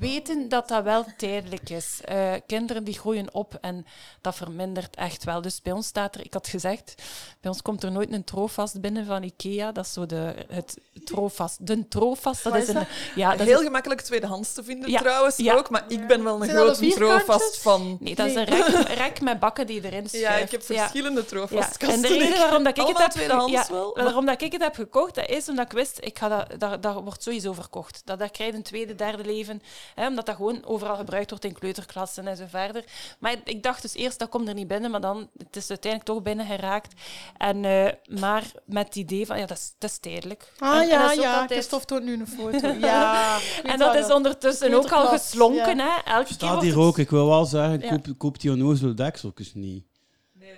weten 0.01 0.49
dat 0.49 0.69
dat 0.69 0.85
wel 0.85 1.05
tijdelijk 1.17 1.71
is. 1.71 2.01
Eh, 2.05 2.33
kinderen 2.47 2.85
die 2.85 2.99
groeien 2.99 3.35
op 3.35 3.59
en 3.61 3.87
dat 4.21 4.35
vermindert 4.35 4.97
echt 4.97 5.25
wel. 5.25 5.43
Dus 5.43 5.63
bij 5.63 5.73
ons 5.73 5.87
staat 5.87 6.15
er, 6.15 6.25
ik 6.25 6.33
had 6.33 6.49
gezegd, 6.49 6.95
bij 7.41 7.51
ons 7.51 7.63
komt 7.63 7.83
er 7.83 7.93
nooit 7.93 8.13
een 8.13 8.25
trofast 8.25 8.81
binnen 8.81 9.07
van 9.07 9.23
Ikea. 9.23 9.73
Dat 9.73 9.85
is 9.85 9.93
zo 9.93 10.07
de, 10.07 10.35
het 10.49 10.77
trofast. 11.05 11.67
De 11.67 11.89
trofast, 11.89 12.43
dat 12.43 12.55
is 12.55 12.63
is 12.63 12.75
een... 12.75 12.87
Ja, 13.15 13.31
dat 13.31 13.41
is 13.41 13.47
Heel 13.47 13.63
gemakkelijk 13.63 14.01
tweedehands 14.01 14.53
te 14.53 14.65
vinden 14.65 14.91
Ja, 14.91 15.01
trouwens 15.01 15.37
ja. 15.37 15.55
ook, 15.55 15.71
maar 15.71 15.85
ik 15.89 16.07
ben 16.07 16.25
wel 16.25 16.43
een 16.43 16.49
grote 16.49 16.89
trofast 16.89 17.59
van. 17.59 17.97
Nee, 18.01 18.15
dat 18.15 18.27
is 18.27 18.35
een 18.35 18.45
rek, 18.45 18.67
rek 19.05 19.21
met 19.21 19.41
bakken 19.41 19.67
die 19.67 19.81
je 19.83 19.87
erin 19.87 20.09
schuift. 20.09 20.27
Ja, 20.27 20.35
ik 20.37 20.51
heb 20.51 20.63
verschillende 20.63 21.21
Ja, 21.21 21.27
trofastkasten. 21.27 21.89
en 21.89 22.01
de 22.01 22.09
reden 22.09 22.39
waarom 22.39 22.63
dat 22.63 22.79
ik 22.79 22.87
het 22.87 22.99
heb, 22.99 23.11
tweedehands 23.11 23.53
ja, 23.53 23.67
wel. 23.71 23.95
waarom 23.95 24.27
dat 24.27 24.43
ik 24.43 24.53
het 24.53 24.63
heb 24.63 24.75
gekocht, 24.75 25.15
dat 25.15 25.29
is 25.29 25.49
omdat 25.49 25.65
ik 25.65 25.73
wist, 25.73 25.99
ik 26.01 26.19
ga 26.19 26.29
dat, 26.29 26.61
dat, 26.61 26.83
dat 26.83 26.95
wordt 27.03 27.23
sowieso 27.23 27.53
verkocht. 27.53 28.03
Dat, 28.05 28.19
dat 28.19 28.31
krijgt 28.31 28.55
een 28.55 28.63
tweede, 28.63 28.95
derde 28.95 29.25
leven, 29.25 29.63
hè, 29.95 30.07
omdat 30.07 30.27
dat 30.27 30.37
gewoon 30.37 30.65
overal 30.65 30.97
gebruikt 30.97 31.31
wordt 31.31 31.45
in 31.45 31.53
kleuterklassen 31.53 32.27
en 32.29 32.37
zo 32.37 32.45
verder. 32.49 32.85
Maar 33.19 33.35
ik 33.45 33.63
dacht 33.63 33.83
dus 33.83 33.95
eerst, 33.95 34.19
dat 34.19 34.29
komt 34.29 34.49
er 34.49 34.55
niet 34.55 34.69
binnen, 34.69 34.91
maar 34.91 35.01
dan 35.01 35.29
het 35.39 35.57
is 35.57 35.69
uiteindelijk 35.71 36.13
toch 36.13 36.23
binnen 36.23 36.47
geraakt. 36.47 36.95
En, 37.37 37.65
eh, 37.65 38.19
maar 38.21 38.45
met 38.65 38.87
het 38.87 38.97
idee 38.97 39.27
van, 39.27 39.39
ja, 39.39 39.47
dat 39.47 39.57
is, 39.59 39.75
dat 39.79 39.91
is 39.91 39.99
tijdelijk. 39.99 40.53
Ah 40.59 40.75
En- 40.75 40.81
en 40.83 40.89
ja, 40.89 41.07
dat 41.09 41.17
ja. 41.23 41.31
altijd- 41.33 41.51
Christophe 41.51 41.87
toont 41.87 42.05
nu 42.05 42.13
een 42.21 42.27
foto. 42.29 42.69
Ja. 42.93 43.39
En 43.63 43.79
dat 43.79 43.95
is 43.95 44.11
ondertussen 44.13 44.75
ook 44.75 44.93
al 44.93 45.07
geslonken. 45.07 45.77
ja. 45.77 45.85
Hè. 46.05 46.13
Elke 46.13 46.25
keer 46.25 46.35
Staat 46.35 46.49
wordt 46.49 46.63
hier 46.65 46.75
het- 46.77 46.83
ook, 46.85 46.99
ik 46.99 47.11
wil 47.11 47.27
wel 47.29 47.45
zeggen, 47.45 47.81
koop, 47.89 48.07
koop 48.19 48.41
die 48.41 48.51
onnozele 48.51 48.95
dekseltjes 48.95 49.55
niet. 49.55 49.85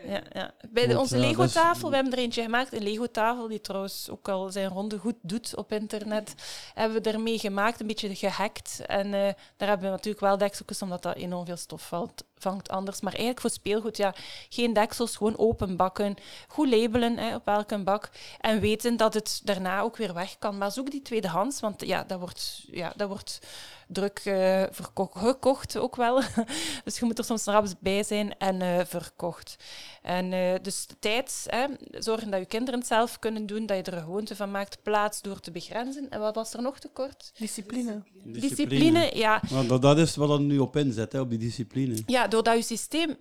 Ja, 0.07 0.23
ja. 0.33 0.55
Bij 0.71 0.87
de, 0.87 0.99
onze 0.99 1.19
Lego-tafel, 1.19 1.89
we 1.89 1.95
hebben 1.95 2.13
er 2.13 2.19
eentje 2.19 2.43
gemaakt, 2.43 2.73
een 2.73 2.83
Lego-tafel, 2.83 3.49
die 3.49 3.61
trouwens 3.61 4.11
ook 4.11 4.29
al 4.29 4.51
zijn 4.51 4.69
ronde 4.69 4.99
goed 4.99 5.17
doet 5.21 5.57
op 5.57 5.73
internet, 5.73 6.35
hebben 6.75 7.03
we 7.03 7.11
ermee 7.11 7.39
gemaakt, 7.39 7.81
een 7.81 7.87
beetje 7.87 8.15
gehackt. 8.15 8.81
En 8.87 9.15
eh, 9.15 9.33
daar 9.57 9.69
hebben 9.69 9.87
we 9.87 9.93
natuurlijk 9.93 10.21
wel 10.21 10.39
dekseltjes, 10.39 10.83
omdat 10.83 11.03
dat 11.03 11.17
enorm 11.17 11.47
veel 11.47 11.57
stof 11.57 11.87
valt, 11.89 12.25
vangt 12.45 12.69
anders. 12.69 13.01
Maar 13.01 13.13
eigenlijk 13.13 13.41
voor 13.41 13.51
speelgoed, 13.51 13.97
ja, 13.97 14.15
geen 14.49 14.73
deksels, 14.73 15.17
gewoon 15.17 15.39
open 15.39 15.77
bakken, 15.77 16.15
goed 16.49 16.71
labelen 16.71 17.19
hè, 17.19 17.35
op 17.35 17.47
elke 17.47 17.79
bak 17.79 18.11
en 18.41 18.61
weten 18.61 18.97
dat 18.97 19.15
het 19.15 19.41
daarna 19.45 19.81
ook 19.81 19.97
weer 19.97 20.15
weg 20.15 20.39
kan. 20.39 20.59
Maar 20.59 20.73
zoek 20.73 20.91
die 20.91 21.03
tweedehands, 21.03 21.61
want 21.61 21.87
ja, 21.87 22.05
dat 22.07 22.19
wordt, 22.19 22.65
ja, 22.71 22.93
dat 22.97 23.09
wordt 23.09 23.41
druk 23.89 24.21
eh, 24.25 24.63
verko- 24.71 25.11
gekocht 25.15 25.77
ook 25.77 25.97
wel. 25.97 26.23
dus 26.85 26.99
je 26.99 27.05
moet 27.05 27.19
er 27.19 27.25
soms 27.25 27.45
rap 27.45 27.67
bij 27.81 28.03
zijn 28.03 28.39
en 28.39 28.63
eh, 28.63 28.85
verkocht. 28.87 29.57
En 30.03 30.33
eh, 30.33 30.55
dus 30.63 30.87
de 30.87 30.97
tijd, 30.99 31.47
hè, 31.47 31.67
zorgen 31.91 32.31
dat 32.31 32.41
je 32.41 32.47
kinderen 32.47 32.79
het 32.81 32.89
zelf 32.89 33.19
kunnen 33.19 33.47
doen, 33.47 33.67
dat 33.67 33.77
je 33.77 33.83
er 33.83 33.99
een 33.99 34.05
gewoonte 34.05 34.37
van 34.37 34.51
maakt, 34.51 34.83
plaats 34.83 35.23
door 35.23 35.41
te 35.41 35.51
begrenzen. 35.51 36.11
En 36.11 36.21
wat 36.21 36.35
was 36.35 36.55
er 36.55 36.63
nog 36.63 36.79
tekort? 36.79 37.33
Discipline. 37.39 38.03
Discipline, 38.25 39.11
ja. 39.15 39.41
Want 39.51 39.69
dat, 39.69 39.83
dat 39.83 39.99
is 39.99 40.17
wat 40.17 40.31
er 40.31 40.41
nu 40.41 40.59
op 40.59 40.77
inzet, 40.77 41.13
hè, 41.13 41.21
op 41.21 41.31
die 41.31 41.39
discipline. 41.39 41.97
Ja, 42.07 42.29
doordat 42.35 42.57
je 42.57 42.77
systeem 42.77 43.17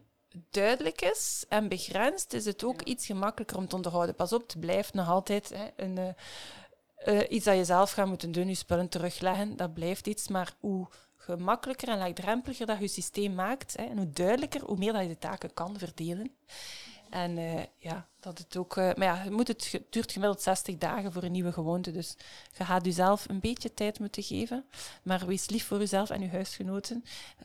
duidelijk 0.49 1.01
is 1.01 1.45
en 1.49 1.67
begrensd, 1.67 2.33
is 2.33 2.45
het 2.45 2.63
ook 2.63 2.81
iets 2.81 3.05
gemakkelijker 3.05 3.57
om 3.57 3.67
te 3.67 3.75
onderhouden. 3.75 4.15
Pas 4.15 4.33
op, 4.33 4.41
het 4.41 4.59
blijft 4.59 4.93
nog 4.93 5.09
altijd 5.09 5.49
hè, 5.49 5.67
een, 5.75 5.97
eh, 5.97 7.19
eh, 7.19 7.31
iets 7.31 7.45
dat 7.45 7.55
je 7.55 7.65
zelf 7.65 7.91
gaat 7.91 8.07
moeten 8.07 8.31
doen, 8.31 8.47
je 8.47 8.55
spullen 8.55 8.89
terugleggen. 8.89 9.57
Dat 9.57 9.73
blijft 9.73 10.07
iets, 10.07 10.27
maar 10.27 10.53
hoe 10.59 10.87
gemakkelijker 11.15 11.87
en 11.87 11.97
laagdrempeliger 11.97 12.65
dat 12.65 12.79
je 12.79 12.87
systeem 12.87 13.33
maakt, 13.33 13.77
hè, 13.77 13.83
en 13.83 13.97
hoe 13.97 14.09
duidelijker, 14.09 14.61
hoe 14.61 14.77
meer 14.77 14.93
dat 14.93 15.01
je 15.01 15.07
de 15.07 15.17
taken 15.17 15.53
kan 15.53 15.77
verdelen. 15.77 16.31
En 17.09 17.37
eh, 17.37 17.63
ja, 17.77 18.07
dat 18.23 18.37
het 18.37 18.57
ook... 18.57 18.77
eh, 18.77 18.83
maar 18.83 19.07
ja, 19.07 19.23
je 19.23 19.31
moet 19.31 19.47
het, 19.47 19.71
het 19.71 19.83
duurt 19.89 20.11
gemiddeld 20.11 20.41
60 20.41 20.77
dagen 20.77 21.11
voor 21.11 21.23
een 21.23 21.31
nieuwe 21.31 21.51
gewoonte, 21.51 21.91
dus 21.91 22.15
je 22.57 22.65
gaat 22.65 22.85
jezelf 22.85 23.29
een 23.29 23.39
beetje 23.39 23.73
tijd 23.73 23.99
moeten 23.99 24.23
geven. 24.23 24.65
Maar 25.03 25.25
wees 25.25 25.49
lief 25.49 25.65
voor 25.67 25.79
jezelf 25.79 26.09
en 26.09 26.21
je 26.21 26.29
huisgenoten. 26.29 27.03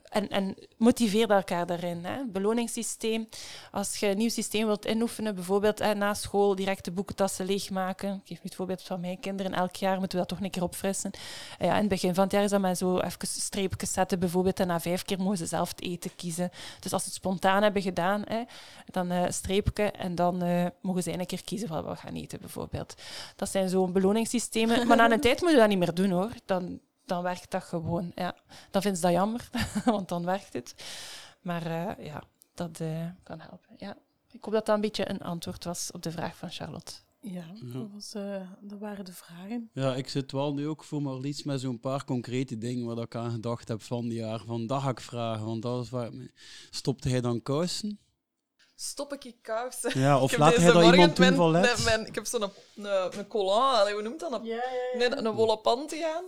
En, 0.09 0.29
en 0.29 0.55
motiveer 0.77 1.31
elkaar 1.31 1.67
daarin. 1.67 2.05
Hè. 2.05 2.25
Beloningssysteem. 2.27 3.29
Als 3.71 3.97
je 3.97 4.07
een 4.07 4.17
nieuw 4.17 4.29
systeem 4.29 4.67
wilt 4.67 4.85
inoefenen, 4.85 5.35
bijvoorbeeld 5.35 5.79
na 5.79 6.15
school 6.15 6.55
direct 6.55 6.85
de 6.85 6.91
boekentassen 6.91 7.47
leegmaken. 7.47 8.15
Ik 8.15 8.21
geef 8.27 8.37
nu 8.37 8.43
het 8.43 8.55
voorbeeld 8.55 8.83
van 8.83 9.01
mijn 9.01 9.21
kinderen. 9.21 9.53
Elk 9.53 9.77
jaar 9.77 9.99
moeten 9.99 10.19
we 10.19 10.27
dat 10.27 10.37
toch 10.37 10.45
een 10.45 10.51
keer 10.51 10.63
opfrissen. 10.63 11.11
Ja, 11.59 11.73
in 11.73 11.81
het 11.81 11.89
begin 11.89 12.15
van 12.15 12.25
het 12.25 12.33
jaar 12.33 12.45
is 12.45 12.51
dat 12.51 12.61
maar 12.61 12.75
zo 12.75 12.99
even 12.99 13.27
streepjes 13.27 13.93
zetten, 13.93 14.19
bijvoorbeeld. 14.19 14.61
En 14.61 14.67
na 14.67 14.81
vijf 14.81 15.05
keer 15.05 15.19
mogen 15.19 15.37
ze 15.39 15.47
zelf 15.47 15.69
het 15.69 15.83
eten 15.83 16.17
kiezen. 16.17 16.51
Dus 16.81 16.93
als 16.93 17.03
ze 17.03 17.09
het 17.09 17.19
spontaan 17.19 17.63
hebben 17.63 17.83
gedaan, 17.83 18.23
hè, 18.29 18.43
dan 18.87 19.11
eh 19.11 19.25
streepje 19.29 19.91
en 19.91 20.15
dan 20.15 20.43
eh, 20.43 20.67
mogen 20.81 21.03
ze 21.03 21.13
een 21.13 21.27
keer 21.27 21.45
kiezen 21.45 21.69
wat 21.69 21.85
we 21.85 21.97
gaan 21.97 22.15
eten, 22.15 22.41
bijvoorbeeld. 22.41 22.95
Dat 23.37 23.49
zijn 23.49 23.69
zo'n 23.69 23.93
beloningssystemen. 23.93 24.87
Maar 24.87 24.97
na 24.97 25.11
een 25.11 25.21
tijd 25.21 25.41
moet 25.41 25.51
je 25.51 25.57
dat 25.57 25.69
niet 25.69 25.79
meer 25.79 25.95
doen, 25.95 26.11
hoor. 26.11 26.33
Dan, 26.45 26.81
dan 27.05 27.23
werkt 27.23 27.51
dat 27.51 27.63
gewoon. 27.63 28.13
Ja. 28.15 28.35
Dan 28.71 28.83
vinden 28.83 29.01
ze 29.01 29.07
dat 29.07 29.17
jammer, 29.17 29.49
want 29.85 30.09
dan 30.09 30.25
werkt 30.25 30.53
het. 30.53 30.75
Maar 31.43 31.67
eh, 31.67 32.07
ja, 32.07 32.23
dat 32.55 32.81
eh, 32.81 33.07
kan 33.23 33.41
helpen. 33.41 33.75
Ja. 33.77 33.97
Ik 34.31 34.45
hoop 34.45 34.53
dat 34.53 34.67
dat 34.67 34.75
een 34.75 34.81
beetje 34.81 35.11
een 35.11 35.21
antwoord 35.21 35.65
was 35.65 35.91
op 35.93 36.03
de 36.03 36.11
vraag 36.11 36.37
van 36.37 36.51
Charlotte. 36.51 36.93
Ja, 37.21 37.45
dat, 37.73 37.87
was, 37.93 38.15
eh, 38.15 38.51
dat 38.61 38.79
waren 38.79 39.05
de 39.05 39.13
vragen. 39.13 39.71
Ja, 39.73 39.95
ik 39.95 40.09
zit 40.09 40.33
wel 40.33 40.55
nu 40.55 40.69
ook 40.69 40.85
voor 40.85 41.03
Marlies 41.03 41.43
met 41.43 41.61
zo'n 41.61 41.81
paar 41.81 42.05
concrete 42.05 42.59
dingen 42.59 42.87
waar 42.87 43.05
ik 43.05 43.15
aan 43.15 43.31
gedacht 43.31 43.69
heb 43.69 43.83
van 43.83 44.09
die 44.09 44.19
jaar. 44.19 44.41
Van 44.45 44.67
dat 44.67 44.83
ga 44.83 44.89
ik 44.91 45.01
vragen, 45.01 45.47
want 45.47 45.63
dat 45.63 45.85
is 45.85 45.91
waar. 45.91 46.11
Stopte 46.71 47.09
hij 47.09 47.21
dan 47.21 47.43
kousen? 47.43 47.99
Stop 48.81 49.13
ik 49.13 49.25
in 49.25 49.35
kousen. 49.43 50.01
Ja, 50.01 50.15
Ik 50.17 50.21
of 50.23 50.31
heb 50.31 50.41
laat 50.41 50.51
deze 50.51 50.63
hij 50.63 50.73
dat 50.73 50.83
morgen 50.83 50.99
iemand 51.01 51.17
doen 51.17 51.25
mijn- 51.27 51.37
van 51.37 51.51
let? 51.51 51.63
mijn- 51.63 51.85
mijn- 51.85 52.07
Ik 52.07 52.15
heb 52.15 52.27
zo'n 52.27 52.43
een, 52.43 52.85
een 53.19 53.27
collant, 53.27 53.77
allee, 53.77 53.93
hoe 53.93 54.03
noemt 54.03 54.21
dat? 54.21 54.33
Een, 54.33 54.45
Ja, 54.45 54.55
ja, 54.55 54.99
nee, 54.99 55.17
een 55.17 55.31
wollen 55.33 55.61
panty 55.61 56.05
aan. 56.05 56.25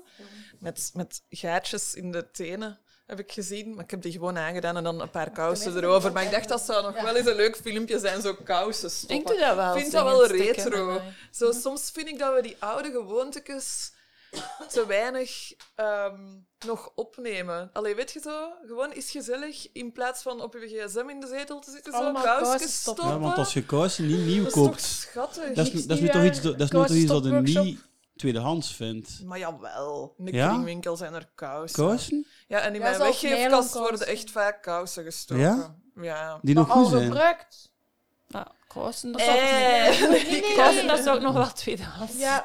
Met, 0.59 0.91
met 0.95 1.23
gaatjes 1.31 1.95
in 1.95 2.13
de 2.13 2.31
tenen, 2.31 2.79
heb 3.07 3.19
ik 3.19 3.33
gezien. 3.33 3.75
Maar 3.75 3.85
ik 3.85 3.91
heb 3.91 4.03
die 4.03 4.13
gewoon 4.13 4.39
aangedaan 4.39 4.77
en 4.77 4.85
dan 4.85 5.01
een 5.01 5.11
paar 5.11 5.31
kousen 5.31 5.77
erover. 5.77 6.13
Maar 6.13 6.23
ik 6.25 6.31
dacht, 6.31 6.49
dat 6.49 6.61
zou 6.61 6.83
nog 6.83 7.03
wel 7.03 7.17
eens 7.17 7.27
een 7.27 7.35
leuk 7.37 7.57
filmpje 7.57 7.99
zijn, 7.99 8.23
zo 8.23 8.35
kousen 8.45 8.91
stoppen. 8.91 9.39
Dat 9.39 9.55
wel. 9.57 9.75
Ik 9.75 9.81
vind 9.81 9.93
dat 9.93 10.05
wel 10.05 10.27
retro. 10.27 11.01
Zo, 11.31 11.53
soms 11.53 11.91
vind 11.93 12.09
ik 12.09 12.19
dat 12.19 12.35
we 12.35 12.43
die 12.43 12.57
oude 12.59 12.91
gewoontes 12.91 13.93
te 14.73 14.85
weinig 14.87 15.53
ehm, 15.75 16.21
nog 16.67 16.93
opnemen. 16.95 17.71
Allee, 17.73 17.95
weet 17.95 18.13
je 18.13 18.21
zo? 18.21 18.53
Gewoon 18.67 18.93
is 18.93 19.11
gezellig 19.11 19.73
in 19.73 19.93
plaats 19.93 20.23
van 20.23 20.41
op 20.41 20.53
je 20.55 20.67
gsm 20.87 21.09
in 21.09 21.21
de 21.21 21.27
zetel 21.27 21.61
te 21.61 21.71
zitten, 21.71 21.93
zo 21.93 21.99
Allemaal 21.99 22.23
kousjes 22.23 22.49
kousen 22.49 22.69
stoppen. 22.69 23.05
stoppen. 23.05 23.21
Ja, 23.23 23.29
want 23.29 23.39
als 23.39 23.53
je 23.53 23.65
kousen 23.65 24.07
niet 24.07 24.27
nieuw 24.27 24.39
dat 24.43 24.47
is 24.47 24.53
toch 24.53 24.65
koopt, 24.67 24.81
schattig? 24.83 25.53
dat 25.55 25.67
is, 25.67 25.73
Iets 25.73 25.87
dat 25.87 25.97
is 25.97 26.03
nu 26.03 26.09
toch 26.09 26.25
iets, 26.25 26.41
dat 26.41 26.61
is 26.61 26.71
nu 26.71 26.79
toch 26.79 26.89
iets 26.97 27.11
dat 27.13 27.25
je 27.25 27.31
niet 27.41 27.89
tweedehands 28.17 28.75
vindt. 28.75 29.21
Maar 29.25 29.39
jawel, 29.39 30.15
in 30.19 30.25
de 30.25 30.33
Ja? 30.33 30.49
kringwinkel 30.49 30.97
zijn 30.97 31.15
er 31.15 31.31
kousen. 31.35 31.77
Kousen? 31.85 32.27
Ja, 32.49 32.59
en 32.61 32.75
in 32.75 32.81
Ja, 32.81 32.87
mijn 32.89 32.99
weggeefkast 32.99 33.75
worden 33.75 34.07
echt 34.07 34.31
vaak 34.31 34.63
kousen 34.63 35.05
gestoken. 35.05 35.45
Ja? 35.45 35.75
Ja. 35.95 36.39
Die 36.43 36.55
nog 36.55 36.71
al 36.71 36.83
goed 36.83 36.91
zijn. 36.91 37.03
gebruikt. 37.05 37.70
Kousen, 38.75 39.13
dat 39.13 39.21
zou 39.21 39.37
ik 39.37 39.43
Eh. 39.43 40.01
niet- 40.01 40.09
Nee, 40.11 40.41
nee, 40.41 40.55
Kousen, 40.55 40.75
nee. 40.87 40.87
dat 40.97 41.05
zou 41.05 41.17
ik 41.17 41.23
nog 41.23 41.33
wel 41.35 41.53
tweedehands 41.53 42.19
Ja, 42.19 42.43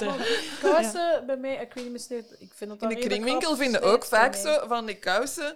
kousen 0.61 1.23
bij 1.26 1.38
mij, 1.38 1.53
ik 1.56 1.73
weet 1.73 1.84
niet 1.84 1.89
meer 1.91 1.99
steeds, 2.02 2.31
ik 2.39 2.52
vind 2.56 2.69
dat 2.69 2.81
In 2.81 2.89
de 2.89 2.95
kringwinkel 3.07 3.56
vinden 3.56 3.81
ook 3.81 4.03
slijt 4.03 4.31
bij 4.31 4.41
vaak 4.41 4.53
zo 4.61 4.68
van 4.68 4.85
die 4.85 4.95
kousen 4.95 5.56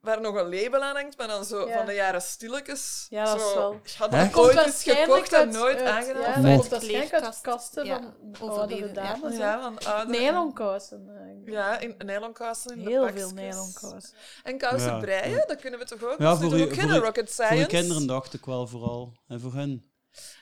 waar 0.00 0.20
nog 0.20 0.34
een 0.34 0.48
label 0.54 0.82
aan 0.82 0.94
hangt, 0.96 1.18
maar 1.18 1.26
dan 1.28 1.44
zo 1.44 1.68
Ja. 1.68 1.76
van 1.76 1.86
de 1.86 1.92
jaren 1.94 2.22
stilletjes. 2.22 3.06
Ja, 3.08 3.24
dat 3.24 3.36
is 3.36 3.54
wel- 3.54 3.72
Ik 3.84 3.94
had 3.98 4.10
dat 4.10 4.20
Komt 4.30 4.34
ooit 4.46 4.56
eens 4.56 4.64
waarschijnlijk 4.64 5.10
gekocht 5.12 5.32
en 5.32 5.38
uit- 5.38 5.50
nooit 5.52 5.76
uit- 5.80 5.88
aangedaan. 5.88 6.42
Ja, 6.50 6.56
Of 6.58 6.62
dat 6.68 6.70
waarschijnlijk 6.70 7.24
uit 7.24 7.38
kasten 7.40 7.84
Ja, 7.84 8.14
van 8.32 8.48
oudere 8.50 8.86
ja. 8.86 8.92
dames. 8.92 9.36
Ja, 9.36 9.60
van 9.60 9.78
oude... 9.92 10.10
Nylonkousen. 10.18 11.10
eigenlijk. 11.18 11.50
Ja, 11.50 11.78
in 11.78 11.94
nylonkousen 12.06 12.76
in 12.76 12.84
de 12.84 12.90
Heel 12.90 13.08
veel 13.12 13.30
nylonkousen. 13.30 14.12
En 14.42 14.58
kousen 14.58 14.90
Ja, 14.92 14.98
breien, 14.98 15.44
dat 15.46 15.60
kunnen 15.60 15.80
we 15.80 15.86
toch 15.86 16.02
ook? 16.02 16.18
Ja, 16.18 16.24
dat 16.24 16.42
is 16.42 16.48
voor 16.48 16.58
u- 16.58 16.62
ook 16.62 16.74
voor 16.74 16.84
u- 16.84 17.00
Voor 17.14 17.26
science? 17.26 17.54
je 17.56 17.66
kinderen 17.66 18.06
dacht 18.06 18.34
ik 18.34 18.44
wel 18.44 18.66
vooral. 18.66 19.12
En 19.28 19.40
voor 19.40 19.54
hen. 19.54 19.90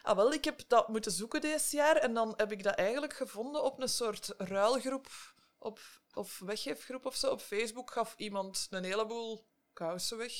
Ah, 0.03 0.17
wel, 0.17 0.33
ik 0.33 0.45
heb 0.45 0.61
dat 0.69 0.89
moeten 0.89 1.13
zoeken 1.13 1.41
deze 1.41 1.77
jaar 1.77 1.97
en 1.97 2.15
dan 2.15 2.35
heb 2.37 2.53
ik 2.53 2.63
dat 2.63 2.75
eigenlijk 2.75 3.15
gevonden 3.15 3.63
op 3.63 3.81
een 3.81 3.89
soort 3.89 4.35
ruilgroep 4.39 5.09
op, 5.59 5.81
of 6.15 6.39
weggeefgroep 6.39 7.07
of 7.07 7.15
zo. 7.15 7.31
Op 7.31 7.41
Facebook 7.41 7.91
gaf 7.91 8.15
iemand 8.17 8.67
een 8.71 8.85
heleboel 8.85 9.47
kousen 9.73 10.19
weg 10.19 10.33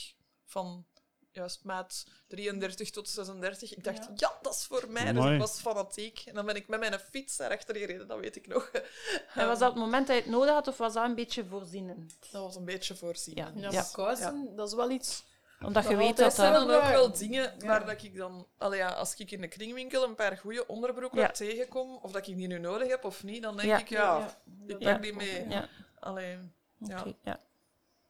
van 0.45 0.87
juist 1.35 1.65
maat 1.65 2.05
33 2.27 2.91
tot 2.91 3.09
36. 3.09 3.77
Ik 3.77 3.85
dacht, 3.85 4.09
ja, 4.17 4.39
dat 4.43 4.55
is 4.55 4.65
voor 4.65 4.85
mij. 4.89 5.13
Dus 5.13 5.25
ik 5.25 5.39
was 5.39 5.61
fanatiek. 5.61 6.23
En 6.27 6.35
dan 6.35 6.47
ben 6.47 6.57
ik 6.57 6.69
met 6.69 6.81
mijn 6.81 6.99
fiets 6.99 7.37
daarachter 7.37 7.77
gereden, 7.77 8.09
dat 8.09 8.19
weet 8.19 8.37
ik 8.37 8.47
nog. 8.47 8.71
En 9.35 9.47
was 9.47 9.59
dat 9.59 9.71
het 9.71 9.81
moment 9.81 10.07
dat 10.07 10.17
je 10.17 10.23
het 10.23 10.31
nodig 10.31 10.51
had, 10.53 10.69
of 10.69 10.77
was 10.77 10.93
dat 10.93 11.05
een 11.05 11.15
beetje 11.15 11.45
voorzienend? 11.45 12.17
Dat 12.31 12.43
was 12.43 12.57
een 12.57 12.65
beetje 12.65 12.95
voorzien. 12.95 13.35
Ja. 13.55 13.87
Kousen, 13.93 14.57
dat 14.57 14.69
is 14.69 14.75
wel 14.75 14.91
iets... 14.91 15.25
Omdat 15.67 15.89
je 15.89 15.97
weet 15.97 16.07
dat 16.09 16.17
Dat 16.17 16.35
zijn 16.35 16.53
dan 16.53 16.71
ook 16.71 16.83
wel 16.83 17.13
dingen 17.13 17.53
Ja. 17.59 17.67
waar 17.67 17.87
dat 17.87 18.03
ik 18.03 18.17
dan... 18.17 18.47
Allee, 18.59 18.79
ja, 18.79 18.89
als 18.89 19.15
ik 19.17 19.31
in 19.31 19.41
de 19.41 19.49
kringwinkel 19.49 20.05
een 20.05 20.15
paar 20.15 20.37
goede 20.37 20.67
onderbroeken 20.67 21.19
Ja. 21.21 21.31
tegenkom, 21.31 21.99
of 22.03 22.13
dat 22.13 22.27
ik 22.27 22.37
die 22.37 22.47
nu 22.47 22.59
nodig 22.59 22.89
heb 22.89 23.05
of 23.05 23.23
niet, 23.23 23.43
dan 23.43 23.57
denk 23.57 23.69
Ja. 23.69 23.79
ik, 23.79 23.89
ja, 23.89 24.19
Ja, 24.67 24.75
ik 24.75 24.81
ja. 24.83 24.93
pak 24.93 25.03
die 25.03 25.15
mee. 25.15 25.49
Ja, 25.49 25.69
Alleen, 26.01 26.53
ja. 26.79 27.01
oké, 27.01 27.15
ja. 27.23 27.41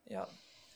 ja. 0.04 0.28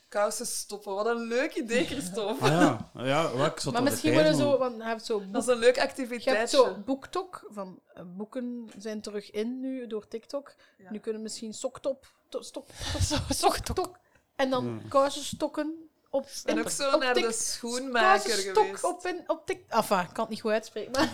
Kousen 0.08 0.46
stoppen. 0.46 0.94
Wat 0.94 1.06
een 1.06 1.26
leuk 1.26 1.54
idee, 1.54 1.84
Christophe. 1.86 2.46
Ja, 2.50 2.90
ja 3.12 3.30
wat, 3.32 3.46
ik 3.52 3.60
zat 3.60 3.72
Maar 3.72 3.82
misschien 3.82 4.14
willen 4.14 4.34
zo, 4.34 4.58
want 4.58 4.82
hij 4.82 4.92
heeft 4.92 5.04
zo 5.04 5.18
Dat 5.18 5.26
is 5.42 5.46
boek, 5.46 5.54
een 5.54 5.60
leuk 5.60 5.74
je 5.74 5.80
hebt 5.80 5.90
activiteitje. 5.90 6.56
zo 6.56 6.76
BookTok, 6.84 7.46
van 7.50 7.80
eh, 7.94 8.02
boeken 8.06 8.70
zijn 8.78 9.00
terug 9.00 9.30
in 9.30 9.60
nu 9.60 9.86
door 9.86 10.08
TikTok. 10.08 10.54
Ja. 10.78 10.90
Nu 10.90 10.98
kunnen 10.98 11.20
we 11.20 11.26
misschien 11.26 11.54
soktop, 11.54 12.12
to, 12.28 12.42
stok, 12.42 12.68
Soktok. 13.28 13.98
en 14.36 14.50
dan 14.50 14.80
Ja. 14.82 14.88
kousenstokken 14.88 15.87
op 16.10 16.24
Ik 16.26 16.42
ben 16.44 16.58
ook 16.58 16.70
zo 16.70 16.90
op 16.90 17.00
naar 17.00 17.14
de 17.14 17.32
schoenmaker 17.32 18.30
geweest. 18.32 18.84
op, 18.84 19.06
in, 19.06 19.22
op 19.26 19.46
tik... 19.46 19.58
Enfin, 19.68 19.98
ik 19.98 20.06
kan 20.12 20.20
het 20.24 20.28
niet 20.28 20.40
goed 20.40 20.50
uitspreken, 20.50 20.90
maar... 20.92 21.04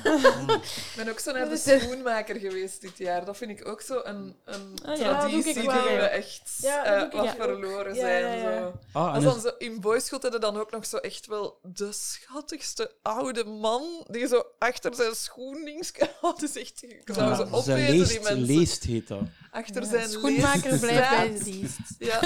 Ik 0.61 0.93
ben 0.97 1.09
ook 1.09 1.19
zo 1.19 1.33
naar 1.33 1.49
de 1.49 1.55
is- 1.55 1.63
schoenmaker 1.83 2.37
geweest 2.39 2.81
dit 2.81 2.99
jaar. 2.99 3.25
Dat 3.25 3.37
vind 3.37 3.51
ik 3.61 3.69
ook 3.69 3.81
zo 3.81 4.01
een, 4.05 4.37
een 4.45 4.79
Ah, 4.85 4.99
ja. 4.99 5.19
traditie 5.19 5.55
die 5.55 5.67
wel. 5.67 5.85
we 5.85 5.91
echt 6.03 6.51
Ja, 6.61 6.85
eh, 6.85 7.13
wat 7.13 7.35
verloren 7.39 7.95
zijn. 7.95 8.23
ja, 8.39 8.51
ja. 8.51 8.59
Zo. 8.93 8.99
Ah, 8.99 9.23
is- 9.37 9.43
zo 9.43 9.51
in 9.59 9.81
Boyschot 9.81 10.23
hadden 10.23 10.41
dan 10.41 10.57
ook 10.61 10.71
nog 10.71 10.87
zo 10.87 10.97
echt 10.97 11.27
wel 11.27 11.59
de 11.63 11.93
schattigste 11.93 12.93
oude 13.03 13.45
man 13.45 14.05
die 14.11 14.27
zo 14.27 14.45
achter 14.59 14.95
zijn 14.95 15.15
schoendings... 15.15 15.93
Oh, 16.23 16.33
het 16.33 16.43
is 16.43 16.57
echt... 16.57 16.83
Ik 16.83 17.03
zou 17.15 17.29
ja, 17.31 17.35
ze 17.37 17.43
opeten, 17.51 17.77
die 17.77 17.99
leest, 17.99 18.23
mensen. 18.23 18.41
leest 18.41 18.85
heet 18.85 19.09
dat. 19.09 19.21
Achter 19.55 19.83
Ja, 19.83 19.89
zijn 19.89 20.09
Schoenmaker 20.09 20.71
leest 20.71 20.81
blijft 20.81 21.09
bij 21.11 21.27
staat. 21.27 21.39
de 21.39 21.45
dienst. 21.45 21.79
Ja, 21.99 22.21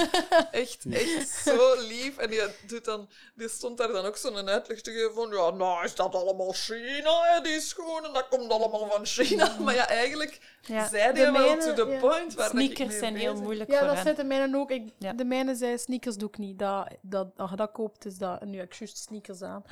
echt, 0.50 0.84
echt 0.90 1.28
zo 1.28 1.74
lief. 1.80 2.16
En 2.16 2.30
die, 2.30 2.40
doet 2.66 2.84
dan, 2.84 3.09
die 3.34 3.48
stond 3.48 3.78
daar 3.78 3.88
dan 3.92 4.05
ook 4.05 4.16
zo'n 4.16 4.48
uitleg 4.48 4.80
te 4.80 4.92
geven 4.92 5.14
van 5.14 5.28
ja, 5.30 5.50
nou 5.50 5.84
is 5.84 5.94
dat 5.94 6.14
allemaal 6.14 6.52
China, 6.52 7.20
hè, 7.22 7.40
die 7.40 7.60
schoenen, 7.60 8.12
dat 8.12 8.28
komt 8.28 8.50
allemaal 8.52 8.88
van 8.90 9.06
China. 9.06 9.56
Maar 9.59 9.74
ja, 9.74 9.88
eigenlijk 9.88 10.40
Ja. 10.60 10.88
zei 10.88 11.06
De 11.06 11.12
die 11.12 11.22
wel 11.22 11.32
mijne, 11.32 11.74
to 11.74 11.84
the 11.84 11.90
ja. 11.90 11.98
point. 11.98 12.34
Waar 12.34 12.52
dat 12.52 12.60
ik 12.62 12.70
Sneakers 12.74 12.98
zijn 12.98 13.16
heel 13.16 13.34
moeilijk 13.34 13.70
Ja, 13.70 13.78
voor 13.78 13.86
dat 13.86 13.96
hen. 13.96 14.05
zit 14.06 14.16
de 14.16 14.24
mijne 14.24 14.56
ook. 14.59 14.70
Ik, 14.70 14.92
Ja. 14.98 15.12
De 15.12 15.24
mijne 15.24 15.55
zei, 15.55 15.78
sneakers 15.78 16.16
doe 16.16 16.28
ik 16.28 16.38
niet. 16.38 16.59
Dat, 16.59 16.88
dat, 17.02 17.28
als 17.36 17.50
je 17.50 17.56
dat 17.56 17.72
koopt, 17.72 18.06
is 18.06 18.16
dat... 18.18 18.40
En 18.40 18.50
nu 18.50 18.59
heb 18.59 18.66
ik 18.72 18.78
juist 18.78 18.96
sneakers 18.98 19.42
aan. 19.42 19.62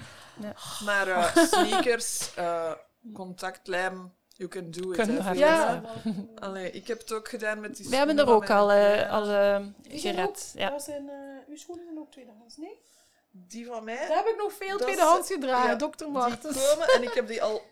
Maar 0.84 1.08
eh, 1.08 1.36
sneakers, 1.52 2.34
eh, 2.34 2.72
contactlijm, 3.14 4.12
you 4.36 4.48
can 4.48 4.70
do 4.70 4.92
it. 4.92 5.06
Hè. 5.06 5.32
Ja, 5.32 5.82
Allee, 6.38 6.70
ik 6.70 6.86
heb 6.86 6.98
het 6.98 7.12
ook 7.12 7.28
gedaan 7.28 7.60
met 7.60 7.76
die 7.76 7.88
We 7.88 7.96
hebben 7.96 8.18
er 8.18 8.28
ook 8.28 8.50
al, 8.50 8.72
eh, 8.72 9.12
al 9.12 9.28
eh, 9.28 9.64
gered. 9.82 10.52
Ja. 10.54 10.70
Dat 10.70 10.82
zijn, 10.82 11.08
eh, 11.08 11.48
uw 11.48 11.56
schoenen 11.56 11.84
zijn 11.84 11.98
ook 11.98 12.10
tweedehands, 12.10 12.56
nee? 12.56 12.78
Die 13.30 13.66
van 13.66 13.84
mij, 13.84 14.06
Daar 14.08 14.16
heb 14.16 14.26
ik 14.26 14.36
nog 14.36 14.52
veel 14.52 14.78
tweedehands 14.78 15.32
gedragen, 15.32 15.70
ja, 15.70 15.76
dokter 15.76 16.06
die 16.06 16.14
Martens. 16.14 16.68
komen, 16.68 16.88
en 16.88 17.02
ik 17.02 17.12
heb 17.12 17.26
die 17.28 17.42
al 17.42 17.62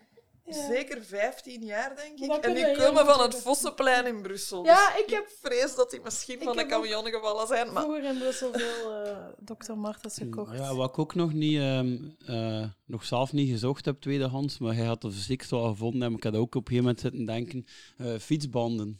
Ja. 0.45 0.67
zeker 0.67 1.03
15 1.03 1.63
jaar, 1.63 1.95
denk 1.95 2.19
ik. 2.19 2.27
dat 2.27 2.39
En 2.43 2.53
die 2.53 2.77
komen 2.77 3.05
van 3.05 3.21
het. 3.21 3.35
Vossenplein 3.35 4.05
in 4.05 4.21
Brussel. 4.21 4.65
Ja, 4.65 4.91
Dus 4.93 5.03
ik 5.03 5.09
heb 5.09 5.27
vrees 5.41 5.75
dat 5.75 5.91
die 5.91 5.99
misschien 6.03 6.41
van 6.41 6.57
de 6.57 6.65
camion 6.65 7.05
gevallen 7.05 7.47
zijn. 7.47 7.73
Maar 7.73 7.83
vroeger 7.83 8.03
in 8.03 8.17
Brussel 8.17 8.51
veel 8.53 9.03
eh 9.03 9.17
dokter 9.39 9.77
Martens 9.77 10.17
gekocht. 10.17 10.57
Ja, 10.57 10.75
wat 10.75 10.89
ik 10.89 10.99
ook 10.99 11.15
nog 11.15 11.33
niet, 11.33 11.57
ehm, 11.59 11.97
eh, 12.25 12.65
nog 12.85 13.05
zelf 13.05 13.33
niet 13.33 13.49
gezocht 13.49 13.85
heb, 13.85 14.01
tweedehands, 14.01 14.57
maar 14.57 14.75
hij 14.75 14.85
had 14.85 15.03
er 15.03 15.11
zeker 15.11 15.47
wel 15.49 15.67
gevonden 15.69 16.01
en 16.01 16.13
ik 16.13 16.23
had 16.23 16.35
ook 16.35 16.55
op 16.55 16.67
een 16.69 16.75
gegeven 16.75 16.83
moment 16.83 16.99
zitten 16.99 17.25
denken, 17.25 17.65
eh, 17.97 18.19
fietsbanden. 18.19 18.99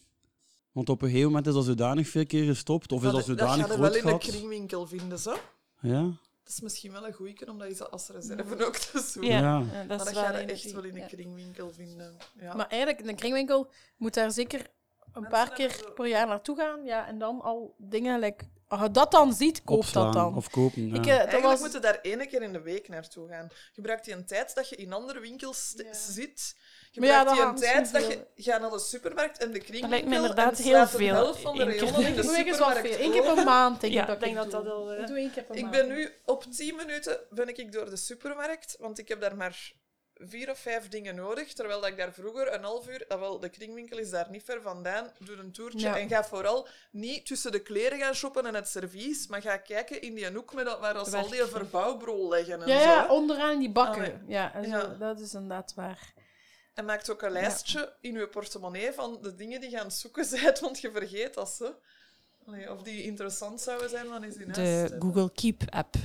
Want 0.72 0.90
op 0.90 1.02
een 1.02 1.08
gegeven 1.08 1.28
moment 1.28 1.48
is 1.48 1.54
dat 1.54 1.66
zodanig 1.66 2.08
veel 2.08 2.26
keer 2.26 2.46
gestopt, 2.46 2.92
of 2.92 2.98
is 2.98 3.12
dat 3.12 3.14
dat, 3.14 3.26
dat 3.28 3.38
zodanig 3.38 3.66
ga 3.66 3.74
je 3.74 3.80
wel 3.80 3.90
groot 3.90 4.02
in 4.04 4.12
een 4.14 4.20
gehad. 4.20 4.36
kringwinkel 4.36 4.88
vinden, 4.88 5.20
zo. 5.20 5.36
Ja? 5.82 6.12
Dat 6.46 6.54
is 6.54 6.62
misschien 6.62 6.92
wel 6.92 7.06
een 7.08 7.14
goeie 7.14 7.48
om 7.50 7.58
dat 7.60 7.68
eens 7.68 7.90
als 7.90 8.08
reserve 8.10 8.66
ook 8.66 8.76
te 8.78 9.00
zoeken. 9.00 9.32
Ja, 9.32 9.40
Ja. 9.40 9.60
eh, 9.60 9.72
Maar 9.72 9.88
dat 9.88 9.98
dat 10.06 10.18
ga 10.18 10.38
je 10.40 10.46
echt 10.46 10.64
die- 10.64 10.74
wel 10.74 10.84
in 10.84 10.94
een 10.96 11.00
ja. 11.02 11.08
kringwinkel 11.08 11.72
vinden. 11.74 12.18
Ja. 12.40 12.54
Maar 12.56 12.68
eigenlijk, 12.68 13.02
in 13.02 13.08
een 13.10 13.16
kringwinkel 13.16 13.72
moet 13.98 14.14
daar 14.14 14.32
zeker 14.32 14.68
een 15.14 15.28
paar 15.28 15.54
keer 15.54 15.92
per 15.96 16.08
jaar 16.08 16.28
naartoe 16.28 16.58
gaan. 16.58 16.84
Ja, 16.86 17.08
en 17.08 17.18
dan 17.20 17.42
al 17.42 17.76
dingen, 17.78 18.20
like, 18.20 18.46
als 18.68 18.82
je 18.82 18.92
dat 18.92 19.12
dan 19.12 19.34
ziet, 19.34 19.64
koop 19.64 19.78
Opslaan 19.78 20.04
dat 20.06 20.14
dan. 20.14 20.36
Of 20.36 20.50
kopen. 20.50 20.88
Ja. 20.88 20.94
Ik, 20.96 21.00
eh, 21.06 21.06
dat 21.06 21.18
Eigenlijk 21.18 21.44
was... 21.44 21.60
moet 21.60 21.72
je 21.72 21.80
daar 21.80 22.00
één 22.02 22.28
keer 22.28 22.42
in 22.42 22.54
de 22.54 22.62
week 22.62 22.88
naartoe 22.88 23.28
gaan. 23.28 23.50
Gebruik 23.74 24.06
je 24.06 24.12
een 24.14 24.26
tijd 24.26 24.56
dat 24.56 24.70
je 24.70 24.76
in 24.76 24.94
andere 24.94 25.20
winkels 25.20 25.74
Ja. 25.78 25.94
zit. 25.94 26.56
Maar 26.96 27.08
ja, 27.10 27.48
een 27.48 27.56
tijd 27.56 27.92
dat 27.94 28.08
je 28.08 28.26
gaat 28.36 28.62
naar 28.62 28.70
de 28.70 28.80
supermarkt 28.80 29.38
en 29.38 29.52
de 29.52 29.60
kringwinkel 29.60 29.90
lijkt 29.90 30.08
me 30.08 30.16
inderdaad 30.16 30.58
heel 30.58 30.80
de 30.80 30.88
veel. 30.88 31.14
helft 31.14 31.40
van 31.42 31.56
de 31.56 31.62
Eén 31.64 31.70
keer 31.70 31.80
rayonnen 31.80 32.06
in 32.08 32.16
de 32.16 32.22
Ik 32.22 32.26
doe 32.28 32.36
supermarkt. 32.36 33.00
Eén 33.00 33.12
keer 33.12 33.34
per 33.34 33.44
maand 33.44 33.82
denk 33.82 33.94
Ja, 33.94 34.02
ik 34.02 34.08
dat 34.08 34.16
ik 34.16 34.22
denk 34.24 34.36
ik 34.46 34.52
dat 34.52 34.64
dat 34.64 34.74
al, 34.74 34.94
Ik 34.94 35.08
doe 35.08 35.18
één 35.18 35.32
keer 35.32 35.44
per 35.44 35.56
Ik 35.56 35.62
maand. 35.62 35.76
ben 35.76 35.88
nu 35.88 36.12
op 36.26 36.44
10 36.44 36.76
minuten 36.76 37.20
ben 37.30 37.48
ik 37.48 37.72
door 37.72 37.90
de 37.90 37.98
supermarkt, 37.98 38.76
want 38.80 38.98
ik 39.00 39.08
heb 39.08 39.22
daar 39.22 39.36
maar 39.36 39.72
vier 40.18 40.50
of 40.50 40.60
vijf 40.60 40.88
dingen 40.88 41.16
nodig, 41.16 41.54
terwijl 41.54 41.82
dat 41.82 41.90
ik 41.90 41.98
daar 41.98 42.14
vroeger 42.14 42.54
een 42.54 42.64
half 42.64 42.88
uur, 42.90 43.06
ah, 43.08 43.20
wel, 43.20 43.40
de 43.40 43.50
kringwinkel 43.50 43.98
is 43.98 44.10
daar 44.10 44.28
niet 44.30 44.44
ver 44.44 44.62
vandaan, 44.62 45.12
doe 45.20 45.36
een 45.38 45.52
toertje 45.52 45.80
Ja. 45.88 45.98
en 46.00 46.10
ga 46.10 46.24
vooral 46.24 46.68
niet 46.92 47.26
tussen 47.26 47.52
de 47.52 47.60
kleren 47.60 48.00
gaan 48.00 48.14
shoppen 48.16 48.46
en 48.46 48.56
het 48.56 48.68
servies, 48.68 49.28
maar 49.28 49.42
ga 49.42 49.58
kijken 49.58 50.02
in 50.02 50.14
die 50.14 50.32
hoek 50.34 50.54
met 50.54 50.66
dat, 50.66 50.80
waar 50.80 50.98
al 50.98 51.30
die 51.30 51.44
verbouwbrol 51.44 52.30
leggen 52.30 52.62
en 52.62 52.68
Ja, 52.68 52.80
zo. 52.82 52.88
ja, 52.90 53.08
onderaan 53.08 53.60
die 53.60 53.72
bakken. 53.72 54.02
Allee. 54.04 54.18
Ja, 54.28 54.52
Ja. 54.62 54.86
dat 55.00 55.20
is 55.20 55.34
inderdaad 55.34 55.74
waar. 55.76 56.14
En 56.76 56.86
maak 56.86 57.10
ook 57.10 57.22
een 57.22 57.32
lijstje 57.32 57.94
in 58.02 58.14
je 58.14 58.28
portemonnee 58.28 58.92
van 58.92 59.18
de 59.22 59.36
dingen 59.36 59.62
die 59.62 59.70
je 59.70 59.80
aan 59.80 59.86
het 59.86 59.96
zoeken 59.96 60.28
bent, 60.42 60.60
want 60.60 60.80
je 60.80 60.92
vergeet 60.92 61.34
dat 61.34 61.50
ze. 61.50 61.74
Of 62.70 62.82
die 62.84 63.04
interessant 63.04 63.62
zouden 63.62 63.90
zijn, 63.90 64.08
dan 64.08 64.24
is 64.24 64.36
in 64.36 64.50
huis 64.52 64.90
te 64.90 64.96
De. 64.96 65.02
Google 65.02 65.32
Keep 65.32 65.62
app. 65.70 65.96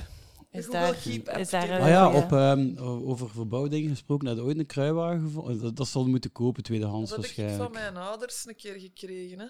Is 0.51 0.65
Google 0.65 0.79
daar, 0.79 0.95
Keep 0.95 1.27
app, 1.27 1.37
is 1.37 1.49
daar 1.49 1.61
die- 1.61 1.71
een 1.71 1.81
Ah 1.81 1.87
ja, 1.87 2.13
op, 2.13 2.31
ehm, 2.31 2.77
over 3.09 3.29
verbouwdingen 3.29 3.89
gesproken, 3.89 4.27
had 4.27 4.35
je 4.37 4.43
ooit 4.43 4.57
een 4.57 4.65
kruiwagen 4.65 5.21
gevonden? 5.21 5.61
Dat, 5.61 5.75
dat 5.75 5.87
zal 5.87 6.03
je 6.03 6.09
moeten 6.09 6.31
kopen, 6.31 6.63
tweedehands 6.63 7.09
Dat 7.09 7.19
heb 7.21 7.29
ik 7.29 7.35
waarschijnlijk. 7.35 7.73
van 7.73 7.81
mijn 7.81 7.97
ouders 8.07 8.45
een 8.47 8.55
keer 8.55 8.79
gekregen, 8.79 9.39
hè. 9.39 9.45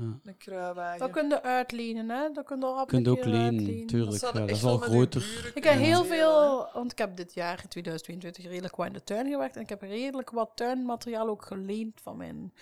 Ja. 0.00 0.30
Een 0.30 0.36
kruiwagen. 0.36 0.98
Dat 0.98 1.10
kun 1.10 1.28
je 1.28 1.42
uitlenen, 1.42 2.10
hè. 2.10 2.30
Dat 2.32 2.44
kun 2.44 2.58
je 2.58 2.64
al 2.66 2.86
Je 2.90 2.96
een 2.96 3.08
ook 3.08 3.24
lenen, 3.24 3.42
uitlenen. 3.42 3.86
tuurlijk. 3.86 4.16
zou 4.16 4.34
Ja, 4.38 4.46
dat 4.46 4.56
is 4.56 4.64
al 4.64 4.78
groter. 4.78 5.22
Ik 5.54 5.62
kunnen 5.62 5.70
heb 5.70 5.80
heel 5.80 6.04
veel, 6.04 6.68
want 6.72 6.92
ik 6.92 6.98
heb 6.98 7.16
dit 7.16 7.34
jaar, 7.34 7.68
2022, 7.68 8.44
redelijk 8.44 8.76
wat 8.76 8.86
in 8.86 8.92
de 8.92 9.04
tuin 9.04 9.28
gewerkt. 9.30 9.56
En 9.56 9.62
ik 9.62 9.68
heb 9.68 9.82
redelijk 9.82 10.30
wat 10.30 10.50
tuinmateriaal 10.54 11.28
ook 11.28 11.44
geleend 11.46 12.00
van 12.02 12.16
mijn 12.16 12.52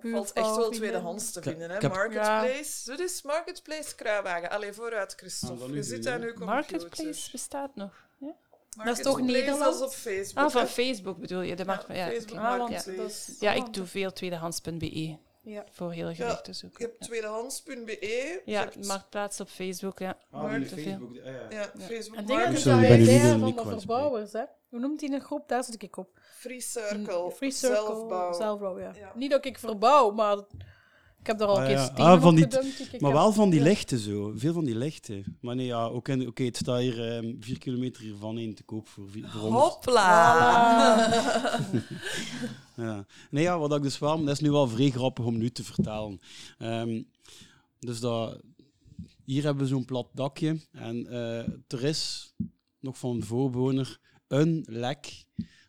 valt 0.00 0.32
echt 0.32 0.56
wel 0.56 0.70
tweedehands 0.70 1.32
te 1.32 1.42
vinden, 1.42 1.70
hè. 1.70 1.88
Marketplace. 1.88 2.90
Dit 2.90 3.00
is 3.00 3.22
Marketplace 3.22 3.94
kruiwagen. 3.94 4.50
Allee, 4.50 4.72
vooruit, 4.72 5.12
Christophe. 5.16 5.72
Je 5.74 5.82
zit 5.82 6.06
aan 6.06 6.20
uw 6.20 6.26
computer. 6.32 6.46
Marketplace 6.54 7.30
bestaat 7.32 7.74
nog. 7.74 7.92
Ja? 8.18 8.34
Dat 8.84 8.86
is 8.98 9.02
toch 9.02 9.18
Marketplace, 9.18 9.22
Nederland? 9.22 9.62
Dat 9.62 9.74
is 9.74 9.80
op 9.80 9.92
Facebook. 9.92 10.44
Ah, 10.44 10.50
van. 10.50 10.66
Facebook 10.66 11.18
bedoel 11.18 11.40
je? 11.40 11.56
De 11.56 11.64
markt, 11.64 11.86
ja, 11.88 12.06
Facebook. 12.06 12.38
Ah, 12.38 12.58
want 12.58 12.86
is- 12.86 13.36
ja, 13.40 13.52
ik 13.52 13.72
doe 13.74 13.86
veel 13.86 14.12
tweedehands.be 14.12 15.16
Ja. 15.48 15.64
voor 15.70 15.92
heel 15.92 16.14
gewicht 16.14 16.44
te 16.44 16.50
Je 16.50 16.56
zoeken. 16.56 16.84
hebt 16.84 17.00
tweedehands.be. 17.00 17.96
je 18.00 18.42
Ja, 18.44 18.60
hebt- 18.60 18.86
marktplaats 18.86 19.40
op 19.40 19.48
Facebook, 19.48 19.98
ja. 19.98 20.16
Ah, 20.30 20.50
veel. 20.50 20.64
Facebook, 20.66 21.14
ja, 21.14 21.30
ja. 21.30 21.46
Ja, 21.50 21.70
Facebook 21.78 22.16
En 22.18 22.26
dingen 22.26 22.42
Market. 22.42 22.50
die 22.50 22.58
Sorry, 22.58 22.80
wij 22.80 22.82
ik 22.82 22.88
ben 22.88 22.96
nu 22.98 23.02
niet 23.02 23.10
zeggen 23.10 23.30
in 23.40 23.46
de 23.46 23.62
van 23.62 23.70
de 23.72 23.78
verbouwers, 23.78 24.32
hè. 24.32 24.42
Hoe 24.68 24.80
noemt 24.80 25.00
die 25.00 25.12
een 25.12 25.20
groep? 25.20 25.48
Daar 25.48 25.64
zit 25.64 25.82
ik 25.82 25.96
op. 25.96 26.08
Free 26.38 26.60
Circle. 26.60 27.30
Free 27.30 27.50
Circle. 27.50 27.76
Zelfbouw. 27.84 28.32
Zelfbouw, 28.32 28.78
ja. 28.78 28.92
Ja. 28.98 29.12
Niet 29.14 29.30
dat 29.30 29.44
ik 29.44 29.58
verbouw, 29.58 30.10
maar 30.10 30.36
ik 31.26 31.32
heb 31.32 31.38
daar 31.40 31.48
al 31.48 31.60
Ah, 31.60 31.70
een 31.70 31.78
stenen 31.78 32.02
Ah, 32.12 32.22
van 32.22 32.34
die- 32.34 32.44
gedumpt 32.44 32.76
die 32.76 32.86
ik 32.92 33.00
Maar 33.00 33.12
wel 33.12 33.32
van 33.32 33.50
die 33.50 33.60
lichten 33.60 33.98
zo. 33.98 34.32
Veel 34.36 34.52
van 34.52 34.64
die 34.64 34.76
lichten. 34.76 35.36
Maar 35.40 35.54
nee, 35.56 35.66
ja, 35.66 35.88
oké, 35.90 36.24
oké, 36.26 36.42
het 36.44 36.56
staat 36.56 36.80
hier 36.80 37.12
ehm, 37.16 37.34
vier 37.40 37.58
kilometer 37.58 38.02
hiervan 38.02 38.38
in 38.38 38.54
te 38.54 38.62
koop 38.62 38.88
voor, 38.88 39.10
vi- 39.10 39.24
voor 39.26 39.40
100. 39.40 39.62
Hopla! 39.64 41.10
Ja. 42.76 43.06
Nee, 43.30 43.42
ja, 43.42 43.58
wat 43.58 43.74
ik 43.74 43.82
dus 43.82 43.98
wel, 43.98 44.18
dat 44.24 44.34
is 44.34 44.40
nu 44.40 44.50
wel 44.50 44.68
vrij 44.68 44.90
grappig 44.90 45.24
om 45.24 45.38
nu 45.38 45.50
te 45.50 45.64
vertellen. 45.64 46.20
Ehm, 46.58 47.02
dus 47.78 48.00
dat, 48.00 48.40
hier 49.24 49.42
hebben 49.42 49.62
we 49.62 49.68
zo'n 49.68 49.84
plat 49.84 50.06
dakje 50.14 50.60
en 50.72 51.06
eh, 51.06 51.38
er 51.66 51.84
is 51.84 52.34
nog 52.80 52.98
van 52.98 53.20
de 53.20 53.26
voorbewoner 53.26 53.98
een 54.28 54.64
lek 54.68 55.24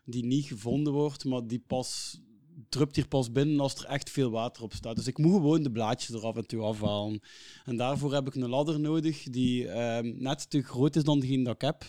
die 0.06 0.26
niet 0.26 0.46
gevonden 0.46 0.94
wordt, 0.94 1.26
maar 1.26 1.48
die 1.48 1.64
pas 1.68 2.20
drupt 2.70 2.96
hier 2.96 3.08
pas 3.08 3.32
binnen 3.32 3.60
als 3.60 3.76
er 3.76 3.86
echt 3.86 4.10
veel 4.10 4.30
water 4.30 4.64
op 4.64 4.74
staat. 4.74 4.96
Dus 4.96 5.08
ik 5.08 5.18
moet 5.18 5.34
gewoon 5.34 5.64
de 5.64 5.72
blaadjes 5.72 6.16
er 6.16 6.26
af 6.26 6.36
en 6.36 6.48
toe 6.48 6.62
afhalen. 6.62 7.20
En 7.66 7.78
daarvoor 7.78 8.14
heb 8.14 8.28
ik 8.28 8.36
een 8.36 8.50
ladder 8.50 8.80
nodig 8.80 9.24
die 9.24 9.68
ehm, 9.68 10.14
net 10.18 10.50
te 10.50 10.62
groot 10.62 10.96
is 10.96 11.04
dan 11.04 11.20
degene 11.20 11.44
dat 11.44 11.54
ik 11.54 11.62
heb. 11.62 11.86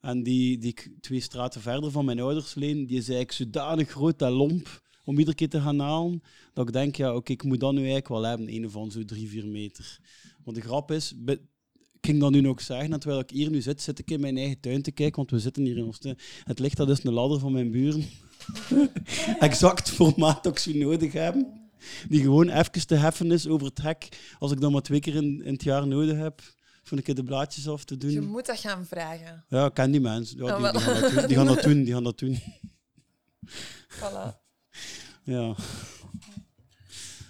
En 0.00 0.22
die, 0.22 0.58
die 0.58 0.70
ik 0.70 0.90
twee 1.00 1.20
straten 1.20 1.60
verder 1.60 1.90
van 1.90 2.04
mijn 2.04 2.20
ouders 2.20 2.54
leen, 2.54 2.86
die 2.86 2.98
is 2.98 3.08
eigenlijk 3.08 3.32
zodanig 3.32 3.88
groot, 3.88 4.18
dat 4.18 4.32
lomp, 4.32 4.82
om 5.04 5.18
iedere 5.18 5.36
keer 5.36 5.48
te 5.48 5.60
gaan 5.60 5.78
halen, 5.78 6.22
dat 6.52 6.66
ik 6.66 6.72
denk, 6.72 6.96
ja, 6.96 7.14
oké, 7.14 7.32
ik 7.32 7.44
moet 7.44 7.60
dat 7.60 7.72
nu 7.72 7.78
eigenlijk 7.78 8.08
wel 8.08 8.22
hebben, 8.22 8.54
een 8.54 8.70
van 8.70 8.90
zo'n 8.90 9.04
drie, 9.04 9.28
vier 9.28 9.46
meter. 9.46 9.98
Want 10.44 10.56
de 10.56 10.62
grap 10.62 10.90
is, 10.90 11.14
ik 11.26 11.40
ging 12.00 12.20
dat 12.20 12.30
nu 12.30 12.40
nog 12.40 12.60
zeggen, 12.60 12.92
en 12.92 13.00
terwijl 13.00 13.20
ik 13.20 13.30
hier 13.30 13.50
nu 13.50 13.60
zit, 13.60 13.82
zit 13.82 13.98
ik 13.98 14.10
in 14.10 14.20
mijn 14.20 14.36
eigen 14.36 14.60
tuin 14.60 14.82
te 14.82 14.92
kijken, 14.92 15.16
want 15.16 15.30
we 15.30 15.38
zitten 15.38 15.64
hier 15.64 15.76
in 15.76 15.84
ons 15.84 15.98
tuin. 15.98 16.18
Het 16.44 16.58
licht, 16.58 16.76
dat 16.76 16.90
is 16.90 17.04
een 17.04 17.12
ladder 17.12 17.38
van 17.38 17.52
mijn 17.52 17.70
buren. 17.70 18.04
exact 19.48 19.90
formaat 19.90 20.42
dat 20.42 20.52
ik 20.52 20.58
zo 20.58 20.72
nodig 20.72 21.12
heb. 21.12 21.34
Die 22.08 22.20
gewoon 22.22 22.48
even 22.48 22.86
te 22.86 22.94
heffen 22.94 23.32
is 23.32 23.48
over 23.48 23.66
het 23.66 23.82
hek, 23.82 24.08
als 24.38 24.52
ik 24.52 24.60
dat 24.60 24.70
maar 24.70 24.80
twee 24.82 25.00
keer 25.00 25.14
in, 25.14 25.42
in 25.44 25.52
het 25.52 25.62
jaar 25.62 25.86
nodig 25.86 26.16
heb, 26.16 26.40
voor 26.82 26.96
een 26.98 27.02
keer 27.04 27.14
de 27.14 27.22
blaadjes 27.24 27.68
af 27.68 27.84
te 27.84 27.96
doen. 27.96 28.10
Je 28.10 28.20
moet 28.20 28.46
dat 28.46 28.58
gaan 28.58 28.86
vragen. 28.86 29.44
Ja, 29.48 29.64
ik 29.66 29.74
ken 29.74 29.90
die 29.90 30.00
mensen. 30.00 30.36
Ja, 30.44 30.52
Ah, 30.52 30.72
die, 30.72 30.72
die, 30.72 30.80
gaan 30.80 30.96
dat 31.00 31.12
doen, 31.12 31.26
die 31.26 31.36
gaan 31.36 31.46
dat 31.46 31.62
doen. 31.62 31.82
Die 31.84 31.92
gaan 31.92 32.04
dat 32.04 32.18
doen. 32.18 32.38
Voilà. 34.00 34.38
Ja. 35.24 35.54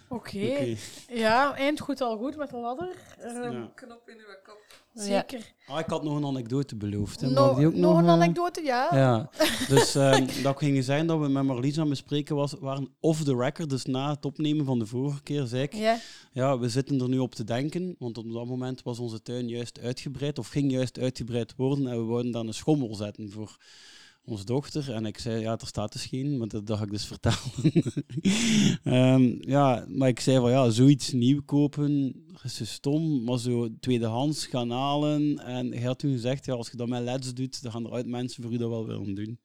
Oké. 0.09 0.77
Ja, 1.09 1.55
eind 1.57 1.81
goed 1.81 2.01
al 2.01 2.17
goed 2.17 2.37
met 2.37 2.51
de 2.51 2.57
ladder. 2.57 2.95
Ehm, 3.19 3.53
Ja. 3.53 3.73
Knop 3.75 4.09
in 4.09 4.17
uw 4.19 4.35
kop. 4.45 4.60
Zeker. 4.95 5.55
Ah, 5.67 5.79
ik 5.79 5.87
had 5.87 6.03
nog 6.03 6.17
een 6.17 6.25
anekdote 6.25 6.77
beloofd. 6.77 7.21
hè. 7.21 7.31
Nog, 7.31 7.57
die 7.57 7.67
ook 7.67 7.75
nog 7.75 7.99
een 7.99 8.05
eh, 8.05 8.11
anekdote, 8.11 8.63
ja. 8.65 8.89
Ja, 8.93 9.31
dus 9.69 9.95
ehm, 9.95 10.27
dat 10.43 10.59
ging 10.59 10.85
zijn 10.85 11.07
dat 11.07 11.19
we 11.21 11.29
met 11.29 11.45
Marlies 11.45 11.75
aan 11.75 11.81
het 11.81 11.89
bespreken 11.91 12.37
was, 12.37 12.53
waren 12.61 12.89
off 13.01 13.23
the 13.25 13.37
record, 13.37 13.71
dus 13.71 13.85
na 13.85 14.11
het 14.11 14.25
opnemen 14.25 14.65
van 14.65 14.79
de 14.79 14.87
vorige 14.87 15.23
keer, 15.23 15.47
zei 15.47 15.63
ik, 15.63 15.75
Ja. 15.75 15.99
ja, 16.33 16.59
we 16.59 16.69
zitten 16.69 17.01
er 17.01 17.09
nu 17.09 17.19
op 17.19 17.35
te 17.35 17.45
denken, 17.45 17.95
want 17.99 18.19
op 18.19 18.33
dat 18.33 18.47
moment 18.47 18.83
was 18.83 18.99
onze 18.99 19.23
tuin 19.23 19.49
juist 19.49 19.81
uitgebreid, 19.81 20.39
of 20.39 20.49
ging 20.49 20.71
juist 20.73 20.99
uitgebreid 20.99 21.55
worden, 21.57 21.87
en 21.87 21.97
we 21.99 22.05
wouden 22.05 22.33
dan 22.33 22.47
een 22.47 22.55
schommel 22.55 22.95
zetten 22.95 23.31
voor 23.31 23.57
onze 24.31 24.45
dochter. 24.45 24.93
En 24.93 25.07
ik 25.07 25.19
zei, 25.19 25.41
ja, 25.41 25.59
er 25.59 25.67
staat 25.67 25.93
dus 25.93 26.07
geen, 26.07 26.39
maar 26.39 26.49
dat, 26.49 26.63
ga 26.67 26.83
ik 26.83 26.91
dus 26.91 27.05
vertellen. 27.15 27.73
Ehm, 28.85 29.51
ja, 29.51 29.87
maar 29.89 30.09
ik 30.09 30.21
zei 30.21 30.39
van, 30.39 30.51
ja, 30.51 30.71
zoiets 30.71 31.13
nieuw 31.13 31.43
kopen, 31.43 32.15
is 32.43 32.55
zo 32.55 32.65
stom, 32.65 33.25
maar 33.25 33.39
zo 33.39 33.69
tweedehands 33.81 34.47
gaan 34.47 34.71
halen. 34.71 35.39
En 35.39 35.73
hij 35.73 35.87
had 35.87 35.99
toen 35.99 36.13
gezegd, 36.13 36.45
ja, 36.45 36.55
als 36.55 36.71
je 36.71 36.77
dat 36.77 36.89
met 36.89 37.03
LEDs 37.03 37.35
doet, 37.35 37.63
dan 37.63 37.73
gaan 37.73 37.87
er 37.87 37.93
uit 37.93 38.07
mensen 38.07 38.43
voor 38.43 38.53
u 38.53 38.57
dat 38.57 38.69
wel 38.69 38.87
willen 38.87 39.15
doen. 39.15 39.39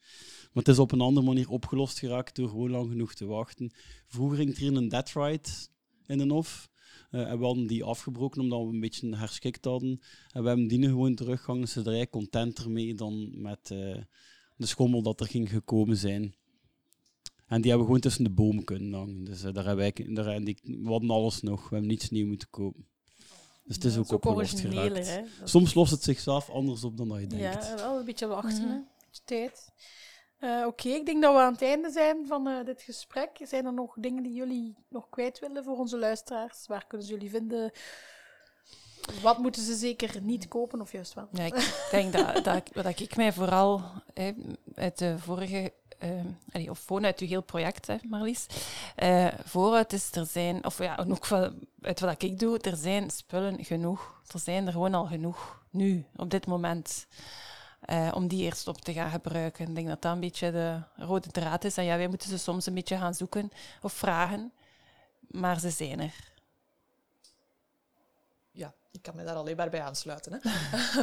Maar 0.53 0.63
het 0.63 0.67
is 0.67 0.79
op 0.79 0.91
een 0.91 1.01
andere 1.01 1.25
manier 1.25 1.49
opgelost 1.49 1.99
geraakt 1.99 2.35
door 2.35 2.49
gewoon 2.49 2.71
lang 2.71 2.89
genoeg 2.89 3.13
te 3.13 3.25
wachten. 3.25 3.71
Vroeger 4.07 4.37
ging 4.37 4.49
er 4.49 4.57
hier 4.57 4.75
een 4.75 4.89
dead 4.89 5.11
ride 5.13 5.49
in 6.07 6.17
de 6.17 6.33
hof. 6.33 6.69
Eh, 7.09 7.29
en 7.31 7.39
we 7.39 7.45
hadden 7.45 7.67
die 7.67 7.83
afgebroken 7.83 8.41
omdat 8.41 8.61
we 8.61 8.73
een 8.73 8.79
beetje 8.79 9.15
herschikt 9.15 9.65
hadden. 9.65 10.01
En 10.31 10.41
we 10.41 10.47
hebben 10.47 10.67
die 10.67 10.77
nu 10.77 10.87
gewoon 10.87 11.15
teruggehangen. 11.15 11.67
Ze 11.67 11.83
er 11.83 12.09
contenter 12.09 12.71
mee 12.71 12.95
dan 12.95 13.41
met 13.41 13.71
eh, 13.71 14.01
de 14.55 14.65
schommel 14.65 15.01
dat 15.01 15.19
er 15.19 15.27
ging 15.27 15.49
gekomen 15.49 15.97
zijn. 15.97 16.35
En 17.47 17.61
die 17.61 17.69
hebben 17.71 17.79
we 17.79 17.85
gewoon 17.85 17.99
tussen 17.99 18.23
de 18.23 18.29
bomen 18.29 18.63
kunnen 18.63 18.93
hangen. 18.93 19.23
Dus 19.23 19.43
eh, 19.43 19.53
daar 19.53 19.65
hebben 19.65 19.93
wij, 19.95 20.13
daar, 20.13 20.27
en 20.27 20.43
die, 20.43 20.57
we 20.63 20.87
hadden 20.89 21.09
alles 21.09 21.41
nog. 21.41 21.61
We 21.61 21.67
hebben 21.69 21.87
niets 21.89 22.09
nieuw 22.09 22.27
moeten 22.27 22.49
kopen. 22.49 22.87
Dus 23.63 23.75
het 23.75 23.83
is 23.85 23.93
Ja, 23.93 23.99
ook 23.99 24.07
dat 24.07 24.15
opgelost 24.25 24.59
geraakt. 24.59 25.07
hè. 25.07 25.21
Soms 25.43 25.73
lost 25.73 25.91
het 25.91 26.03
zichzelf 26.03 26.49
anders 26.49 26.83
op 26.83 26.97
dan 26.97 27.07
dat 27.07 27.19
je 27.19 27.27
denkt. 27.27 27.65
Ja, 27.65 27.75
wel 27.75 27.99
een 27.99 28.05
beetje 28.05 28.27
wachten, 28.27 28.63
Mhm. 28.63 28.71
Een 28.71 28.85
beetje 29.05 29.21
tijd. 29.25 29.71
Eh, 30.39 30.63
Oké, 30.67 30.89
ik 30.89 31.05
denk 31.05 31.21
dat 31.21 31.33
we 31.33 31.39
aan 31.39 31.51
het 31.53 31.61
einde 31.61 31.91
zijn 31.91 32.25
van 32.27 32.47
eh, 32.47 32.65
dit 32.65 32.81
gesprek. 32.81 33.29
Zijn 33.43 33.65
er 33.65 33.73
nog 33.73 33.95
dingen 33.99 34.23
die 34.23 34.33
jullie 34.33 34.75
nog 34.89 35.09
kwijt 35.09 35.39
willen 35.39 35.63
voor 35.63 35.77
onze 35.77 35.97
luisteraars? 35.97 36.67
Waar 36.67 36.85
kunnen 36.87 37.07
ze 37.07 37.13
jullie 37.13 37.29
vinden? 37.29 37.71
Wat 39.21 39.37
moeten 39.37 39.61
ze 39.63 39.75
zeker 39.75 40.21
niet 40.21 40.47
kopen, 40.47 40.81
of 40.81 40.91
juist 40.91 41.13
wel? 41.13 41.27
Ja, 41.31 41.43
ik 41.43 41.87
denk 41.91 42.13
dat, 42.13 42.43
dat, 42.43 42.63
wat 42.73 42.99
ik 42.99 43.15
mij 43.15 43.33
vooral 43.33 43.81
uit 44.75 44.97
de 44.97 45.19
vorige, 45.19 45.73
allee, 46.51 46.69
of 46.69 46.91
uit 46.91 47.19
uw 47.19 47.27
heel 47.27 47.41
project, 47.43 47.87
hè, 47.87 47.95
Marlies, 48.09 48.45
eh, 48.95 49.27
vooruit 49.43 49.93
is 49.93 50.11
er 50.11 50.25
zijn, 50.25 50.65
of 50.65 50.77
ja, 50.77 51.05
ook 51.09 51.25
van, 51.25 51.53
uit 51.81 51.99
wat 51.99 52.23
ik 52.23 52.39
doe, 52.39 52.59
er 52.59 52.75
zijn 52.77 53.09
spullen 53.09 53.65
genoeg. 53.65 54.13
Er 54.33 54.39
zijn 54.39 54.65
er 54.65 54.71
gewoon 54.71 54.93
al 54.93 55.05
genoeg, 55.05 55.63
nu, 55.69 56.05
op 56.15 56.29
dit 56.29 56.45
moment. 56.47 57.07
eh, 57.85 58.11
om 58.13 58.27
die 58.27 58.43
eerst 58.43 58.67
op 58.67 58.81
te 58.81 58.93
gaan 58.93 59.09
gebruiken. 59.09 59.67
Ik 59.67 59.75
denk 59.75 59.87
dat 59.87 60.01
dat 60.01 60.13
een 60.13 60.19
beetje 60.19 60.51
de 60.51 60.79
rode 60.95 61.29
draad 61.31 61.63
is. 61.63 61.77
En 61.77 61.83
ja, 61.83 61.97
wij 61.97 62.07
moeten 62.07 62.29
ze 62.29 62.37
soms 62.37 62.65
een 62.65 62.73
beetje 62.73 62.97
gaan 62.97 63.13
zoeken 63.13 63.51
of 63.81 63.93
vragen, 63.93 64.51
maar 65.19 65.59
ze 65.59 65.69
zijn 65.69 65.99
er. 65.99 66.13
Ik 68.95 69.01
kan 69.01 69.15
me 69.15 69.23
daar 69.23 69.35
alleen 69.35 69.55
maar 69.55 69.69
bij 69.69 69.81
aansluiten. 69.81 70.33
Hè. 70.33 70.39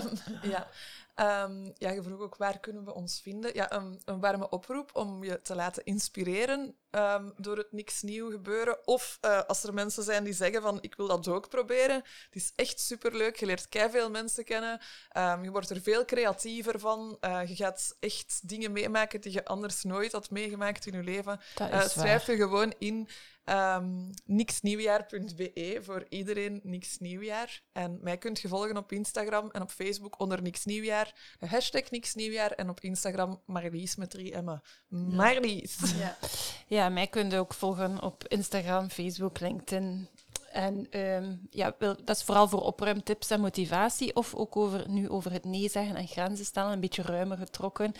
ja. 0.55 0.69
Ehm, 1.14 1.70
ja, 1.74 1.90
je 1.90 2.02
vroeg 2.02 2.20
ook 2.20 2.36
waar 2.36 2.60
kunnen 2.60 2.85
we 2.85 2.94
ons 2.94 3.20
vinden. 3.23 3.55
Ja, 3.55 3.73
een, 3.73 4.01
een 4.05 4.20
warme 4.20 4.48
oproep 4.48 4.90
om 4.93 5.24
je 5.24 5.43
te 5.43 5.55
laten 5.55 5.85
inspireren 5.85 6.77
ehm, 6.90 7.31
door 7.36 7.56
het 7.56 7.73
niks 7.73 8.02
nieuw 8.02 8.31
gebeuren. 8.31 8.86
Of 8.86 9.19
eh, 9.20 9.40
als 9.40 9.64
er 9.64 9.74
mensen 9.74 10.02
zijn 10.02 10.24
die 10.24 10.32
zeggen 10.32 10.62
van 10.62 10.78
ik 10.81 10.94
wil 10.94 11.06
dat 11.06 11.28
ook 11.28 11.48
proberen. 11.48 11.94
Het 11.94 12.35
is 12.35 12.52
echt 12.56 12.81
superleuk. 12.81 13.36
Je 13.36 13.47
leert 13.47 13.66
veel 13.70 14.10
mensen 14.10 14.44
kennen. 14.44 14.81
Ehm, 15.09 15.44
je 15.44 15.51
wordt 15.51 15.70
er 15.70 15.81
veel 15.81 16.05
creatiever 16.05 16.81
van. 16.81 17.16
Eh, 17.20 17.48
je 17.48 17.56
gaat 17.56 17.97
echt 18.01 18.48
dingen 18.48 18.73
meemaken 18.73 19.20
die 19.20 19.32
je 19.32 19.44
anders 19.44 19.82
nooit 19.82 20.12
had 20.12 20.31
meegemaakt 20.31 20.86
in 20.86 20.97
je 20.97 21.02
leven. 21.02 21.40
Dat 21.55 21.85
is 21.85 21.93
schrijf 21.93 22.27
je 22.27 22.36
gewoon 22.36 22.74
in 22.78 23.09
ehm 23.44 24.10
niksnieuwjaar.be 24.24 25.78
voor 25.82 26.06
iedereen 26.09 26.60
Niks 26.62 26.98
Nieuwjaar. 26.98 27.62
En 27.73 27.98
mij 28.02 28.19
kunt 28.19 28.40
je 28.40 28.48
volgen 28.48 28.77
op 28.77 28.93
Instagram 28.93 29.51
en 29.51 29.62
op 29.62 29.70
Facebook 29.70 30.20
onder 30.20 30.43
Niks 30.43 30.64
Nieuwjaar. 30.64 31.36
De 31.39 31.47
hashtag 31.47 31.90
Niks 31.90 32.14
Nieuwjaar 32.14 32.51
en 32.51 32.69
op 32.69 32.81
Instagram 32.81 33.43
Marlies 33.47 33.97
met 33.97 34.10
drie 34.10 34.43
M'en. 34.43 34.62
Marlies. 34.89 35.78
Ja. 35.98 36.19
Ja, 36.66 36.89
mij 36.89 37.06
kun 37.06 37.31
je 37.31 37.39
ook 37.39 37.55
volgen 37.55 38.02
op 38.02 38.28
Instagram, 38.28 38.90
Facebook, 38.90 39.40
LinkedIn. 39.40 40.09
En 40.53 40.87
ehm, 40.91 41.35
ja, 41.51 41.74
dat 41.79 42.16
is 42.16 42.23
vooral 42.23 42.49
voor 42.49 42.61
opruimtips 42.61 43.31
en 43.31 43.41
motivatie. 43.41 44.16
Of 44.16 44.35
ook 44.35 44.57
over, 44.57 44.89
nu 44.89 45.09
over 45.09 45.33
het 45.33 45.45
nee 45.45 45.69
zeggen 45.69 45.97
en 45.97 46.07
grenzen 46.07 46.45
stellen, 46.45 46.73
een 46.73 46.81
beetje 46.81 47.03
ruimer 47.03 47.37
getrokken. 47.37 47.93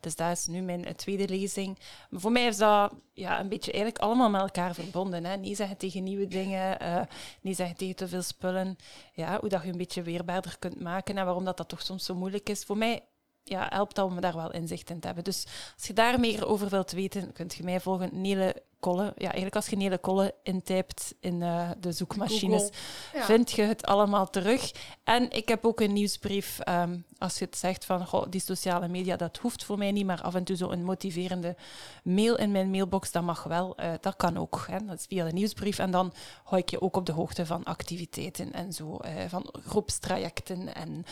Dus 0.00 0.16
dat 0.16 0.30
is 0.30 0.46
nu 0.46 0.60
mijn 0.60 0.84
eh, 0.84 0.94
tweede 0.94 1.28
lezing. 1.28 1.78
Maar 2.10 2.20
voor 2.20 2.32
mij 2.32 2.46
is 2.46 2.56
dat 2.56 2.92
ja, 3.12 3.40
een 3.40 3.48
beetje 3.48 3.72
eigenlijk 3.72 4.02
allemaal 4.02 4.30
met 4.30 4.40
elkaar 4.40 4.74
verbonden. 4.74 5.24
Hè. 5.24 5.36
Nee 5.36 5.54
zeggen 5.54 5.76
tegen 5.76 6.02
nieuwe 6.02 6.26
dingen, 6.26 6.80
eh, 6.80 7.00
nee 7.40 7.54
zeggen 7.54 7.76
tegen 7.76 7.96
te 7.96 8.08
veel 8.08 8.22
spullen. 8.22 8.76
Ja, 9.12 9.40
hoe 9.40 9.48
dat 9.48 9.62
je 9.62 9.70
een 9.70 9.78
beetje 9.78 10.02
weerbaarder 10.02 10.58
kunt 10.58 10.80
maken 10.80 11.18
en 11.18 11.24
waarom 11.24 11.44
dat, 11.44 11.56
dat 11.56 11.68
toch 11.68 11.82
soms 11.82 12.04
zo 12.04 12.14
moeilijk 12.14 12.48
is. 12.48 12.64
Voor 12.64 12.76
mij 12.76 13.04
ja, 13.44 13.66
helpt 13.68 13.94
dat 13.94 14.06
om 14.06 14.20
daar 14.20 14.36
wel 14.36 14.52
inzicht 14.52 14.90
in 14.90 15.00
te 15.00 15.06
hebben. 15.06 15.24
Dus 15.24 15.46
als 15.76 15.86
je 15.86 15.92
daar 15.92 16.20
meer 16.20 16.46
over 16.46 16.68
wilt 16.68 16.92
weten, 16.92 17.32
kunt 17.32 17.54
je 17.54 17.64
mij 17.64 17.80
volgen. 17.80 18.20
Nele 18.20 18.62
Kolle. 18.80 19.04
Ja, 19.16 19.24
eigenlijk 19.24 19.56
als 19.56 19.66
je 19.66 19.76
Nele 19.76 19.98
Kolle 19.98 20.34
intypt 20.42 21.14
in 21.20 21.42
eh, 21.42 21.70
de 21.80 21.92
zoekmachines. 21.92 22.70
Ja. 23.12 23.24
vind 23.24 23.50
je 23.50 23.62
het 23.62 23.86
allemaal 23.86 24.30
terug. 24.30 24.72
En 25.04 25.30
ik 25.30 25.48
heb 25.48 25.64
ook 25.64 25.80
een 25.80 25.92
nieuwsbrief. 25.92 26.58
ehm, 26.58 26.98
als 27.18 27.38
je 27.38 27.44
het 27.44 27.56
zegt 27.56 27.84
van 27.84 28.06
goh, 28.06 28.26
die 28.30 28.40
sociale 28.40 28.88
media, 28.88 29.16
dat 29.16 29.36
hoeft 29.36 29.64
voor 29.64 29.78
mij 29.78 29.92
niet, 29.92 30.06
maar 30.06 30.22
af 30.22 30.34
en 30.34 30.44
toe 30.44 30.56
zo 30.56 30.70
een 30.70 30.84
motiverende 30.84 31.56
mail 32.04 32.36
in 32.36 32.50
mijn 32.50 32.70
mailbox, 32.70 33.12
dat 33.12 33.22
mag 33.22 33.42
wel. 33.42 33.76
Eh, 33.76 33.92
dat 34.00 34.16
kan 34.16 34.36
ook. 34.36 34.64
Hè. 34.70 34.84
Dat 34.84 34.98
is 34.98 35.06
via 35.08 35.24
de 35.24 35.32
nieuwsbrief. 35.32 35.78
En 35.78 35.90
dan 35.90 36.12
hou 36.44 36.62
ik 36.62 36.70
je 36.70 36.80
ook 36.80 36.96
op 36.96 37.06
de 37.06 37.12
hoogte 37.12 37.46
van 37.46 37.64
activiteiten 37.64 38.52
en 38.52 38.72
zo, 38.72 38.96
eh, 38.96 39.12
van 39.28 39.54
groepstrajecten 39.66 40.74
en 40.74 41.04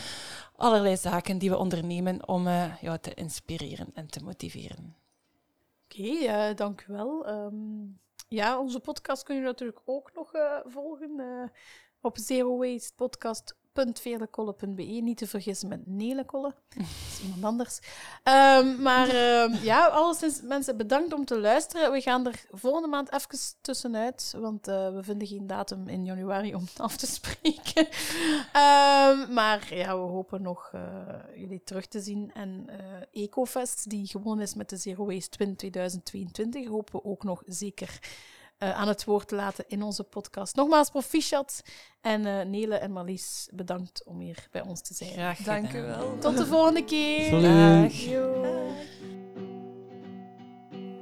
allerlei 0.55 0.97
zaken 0.97 1.37
die 1.37 1.49
we 1.49 1.57
ondernemen 1.57 2.27
om 2.27 2.47
jou 2.81 2.97
te 3.01 3.13
inspireren 3.13 3.87
en 3.93 4.07
te 4.07 4.23
motiveren. 4.23 4.95
Oké, 5.99 6.25
eh, 6.25 6.55
dank 6.55 6.85
u 6.87 6.93
wel. 6.93 7.27
Ehm, 7.27 7.85
ja, 8.27 8.59
onze 8.59 8.79
podcast 8.79 9.23
kun 9.23 9.35
je 9.35 9.41
natuurlijk 9.41 9.81
ook 9.85 10.13
nog 10.13 10.33
eh, 10.33 10.59
volgen 10.65 11.19
eh, 11.19 11.49
op 12.01 12.17
zerowastepodcast.veerlekolle.be. 13.79 14.83
Niet 14.83 15.17
te 15.17 15.27
vergissen 15.27 15.69
met 15.69 15.87
Nelekolle. 15.87 16.53
Dat 16.75 16.85
is 16.85 17.21
iemand 17.23 17.43
anders. 17.43 17.79
Ehm, 18.23 18.81
maar 18.81 19.09
ehm, 19.09 19.53
ja, 19.63 19.85
alleszins 19.85 20.41
mensen 20.41 20.77
bedankt 20.77 21.13
om 21.13 21.25
te 21.25 21.39
luisteren. 21.39 21.91
We 21.91 22.01
gaan 22.01 22.27
er 22.27 22.45
volgende 22.51 22.87
maand 22.87 23.13
even 23.13 23.39
tussenuit, 23.61 24.33
want 24.37 24.67
eh, 24.67 24.93
we 24.93 25.03
vinden 25.03 25.27
geen 25.27 25.47
datum 25.47 25.87
in 25.87 26.05
januari 26.05 26.55
om 26.55 26.67
af 26.77 26.97
te 26.97 27.07
spreken. 27.07 27.87
Ehm, 28.53 29.33
maar 29.33 29.67
ja, 29.75 29.87
we 29.87 30.07
hopen 30.07 30.41
nog 30.41 30.69
eh, 30.73 30.81
jullie 31.35 31.63
terug 31.63 31.87
te 31.87 31.99
zien. 32.01 32.31
En 32.33 32.65
eh, 32.67 33.23
Ecofest, 33.23 33.89
die 33.89 34.07
gewonnen 34.07 34.45
is 34.45 34.53
met 34.53 34.69
de 34.69 34.77
Zero 34.77 35.05
Waste 35.05 35.29
Twin 35.29 35.55
2022, 35.55 36.67
hopen 36.67 36.93
we 36.93 37.03
ook 37.03 37.23
nog 37.23 37.43
zeker 37.45 37.99
eh, 38.59 38.71
aan 38.71 38.87
het 38.87 39.05
woord 39.05 39.27
te 39.27 39.35
laten 39.35 39.65
in 39.67 39.83
onze 39.83 40.03
podcast. 40.03 40.55
Nogmaals, 40.55 40.89
proficiat. 40.89 41.61
En 42.01 42.25
eh, 42.25 42.45
Nele 42.45 42.75
en 42.75 42.91
Marlies, 42.91 43.49
bedankt 43.53 44.03
om 44.05 44.19
hier 44.19 44.47
bij 44.51 44.61
ons 44.61 44.81
te 44.81 44.93
zijn. 44.93 45.11
Graag 45.11 45.37
Dank 45.37 45.65
u 45.65 45.67
gedaan. 45.67 45.87
wel. 45.87 46.17
Tot 46.17 46.37
de 46.37 46.45
volgende 46.45 46.83
keer. 46.83 47.41
Dag. 47.41 47.93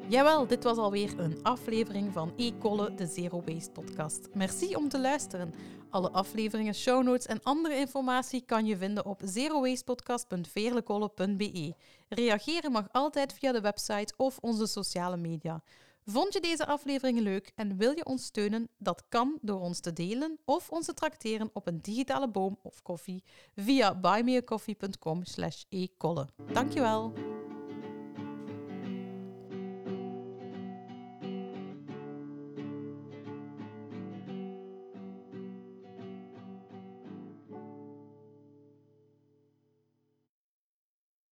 Jawel, 0.09 0.47
dit 0.47 0.63
was 0.63 0.77
alweer 0.77 1.19
een 1.19 1.39
aflevering 1.43 2.13
van 2.13 2.34
E-Kolle, 2.38 2.93
de 2.93 3.05
Zero 3.05 3.41
Waste 3.45 3.71
podcast. 3.71 4.27
Merci 4.34 4.75
om 4.75 4.89
te 4.89 4.99
luisteren. 4.99 5.53
Alle 5.89 6.11
afleveringen, 6.11 6.73
show 6.73 7.03
notes 7.03 7.25
en 7.25 7.39
andere 7.43 7.75
informatie 7.75 8.41
kan 8.45 8.65
je 8.65 8.77
vinden 8.77 9.05
op 9.05 9.21
zerowastepodcast.veerlekolle.be. 9.23 11.73
Reageren 12.09 12.71
mag 12.71 12.88
altijd 12.91 13.34
via 13.34 13.51
de 13.51 13.61
website 13.61 14.13
of 14.17 14.38
onze 14.41 14.67
sociale 14.67 15.17
media. 15.17 15.61
Vond 16.09 16.34
je 16.34 16.39
deze 16.39 16.65
afleveringen 16.65 17.23
leuk 17.23 17.51
en 17.55 17.77
wil 17.77 17.91
je 17.91 18.05
ons 18.05 18.25
steunen? 18.25 18.69
Dat 18.77 19.03
kan 19.09 19.38
door 19.41 19.59
ons 19.59 19.79
te 19.79 19.93
delen 19.93 20.39
of 20.45 20.69
ons 20.69 20.85
te 20.85 20.93
trakteren 20.93 21.49
op 21.53 21.67
een 21.67 21.81
digitale 21.81 22.29
boom 22.29 22.59
of 22.61 22.81
koffie 22.81 23.23
via 23.55 23.95
buymeacoffee.com 23.95 25.25
slash. 25.25 25.63
Dankjewel! 26.53 27.13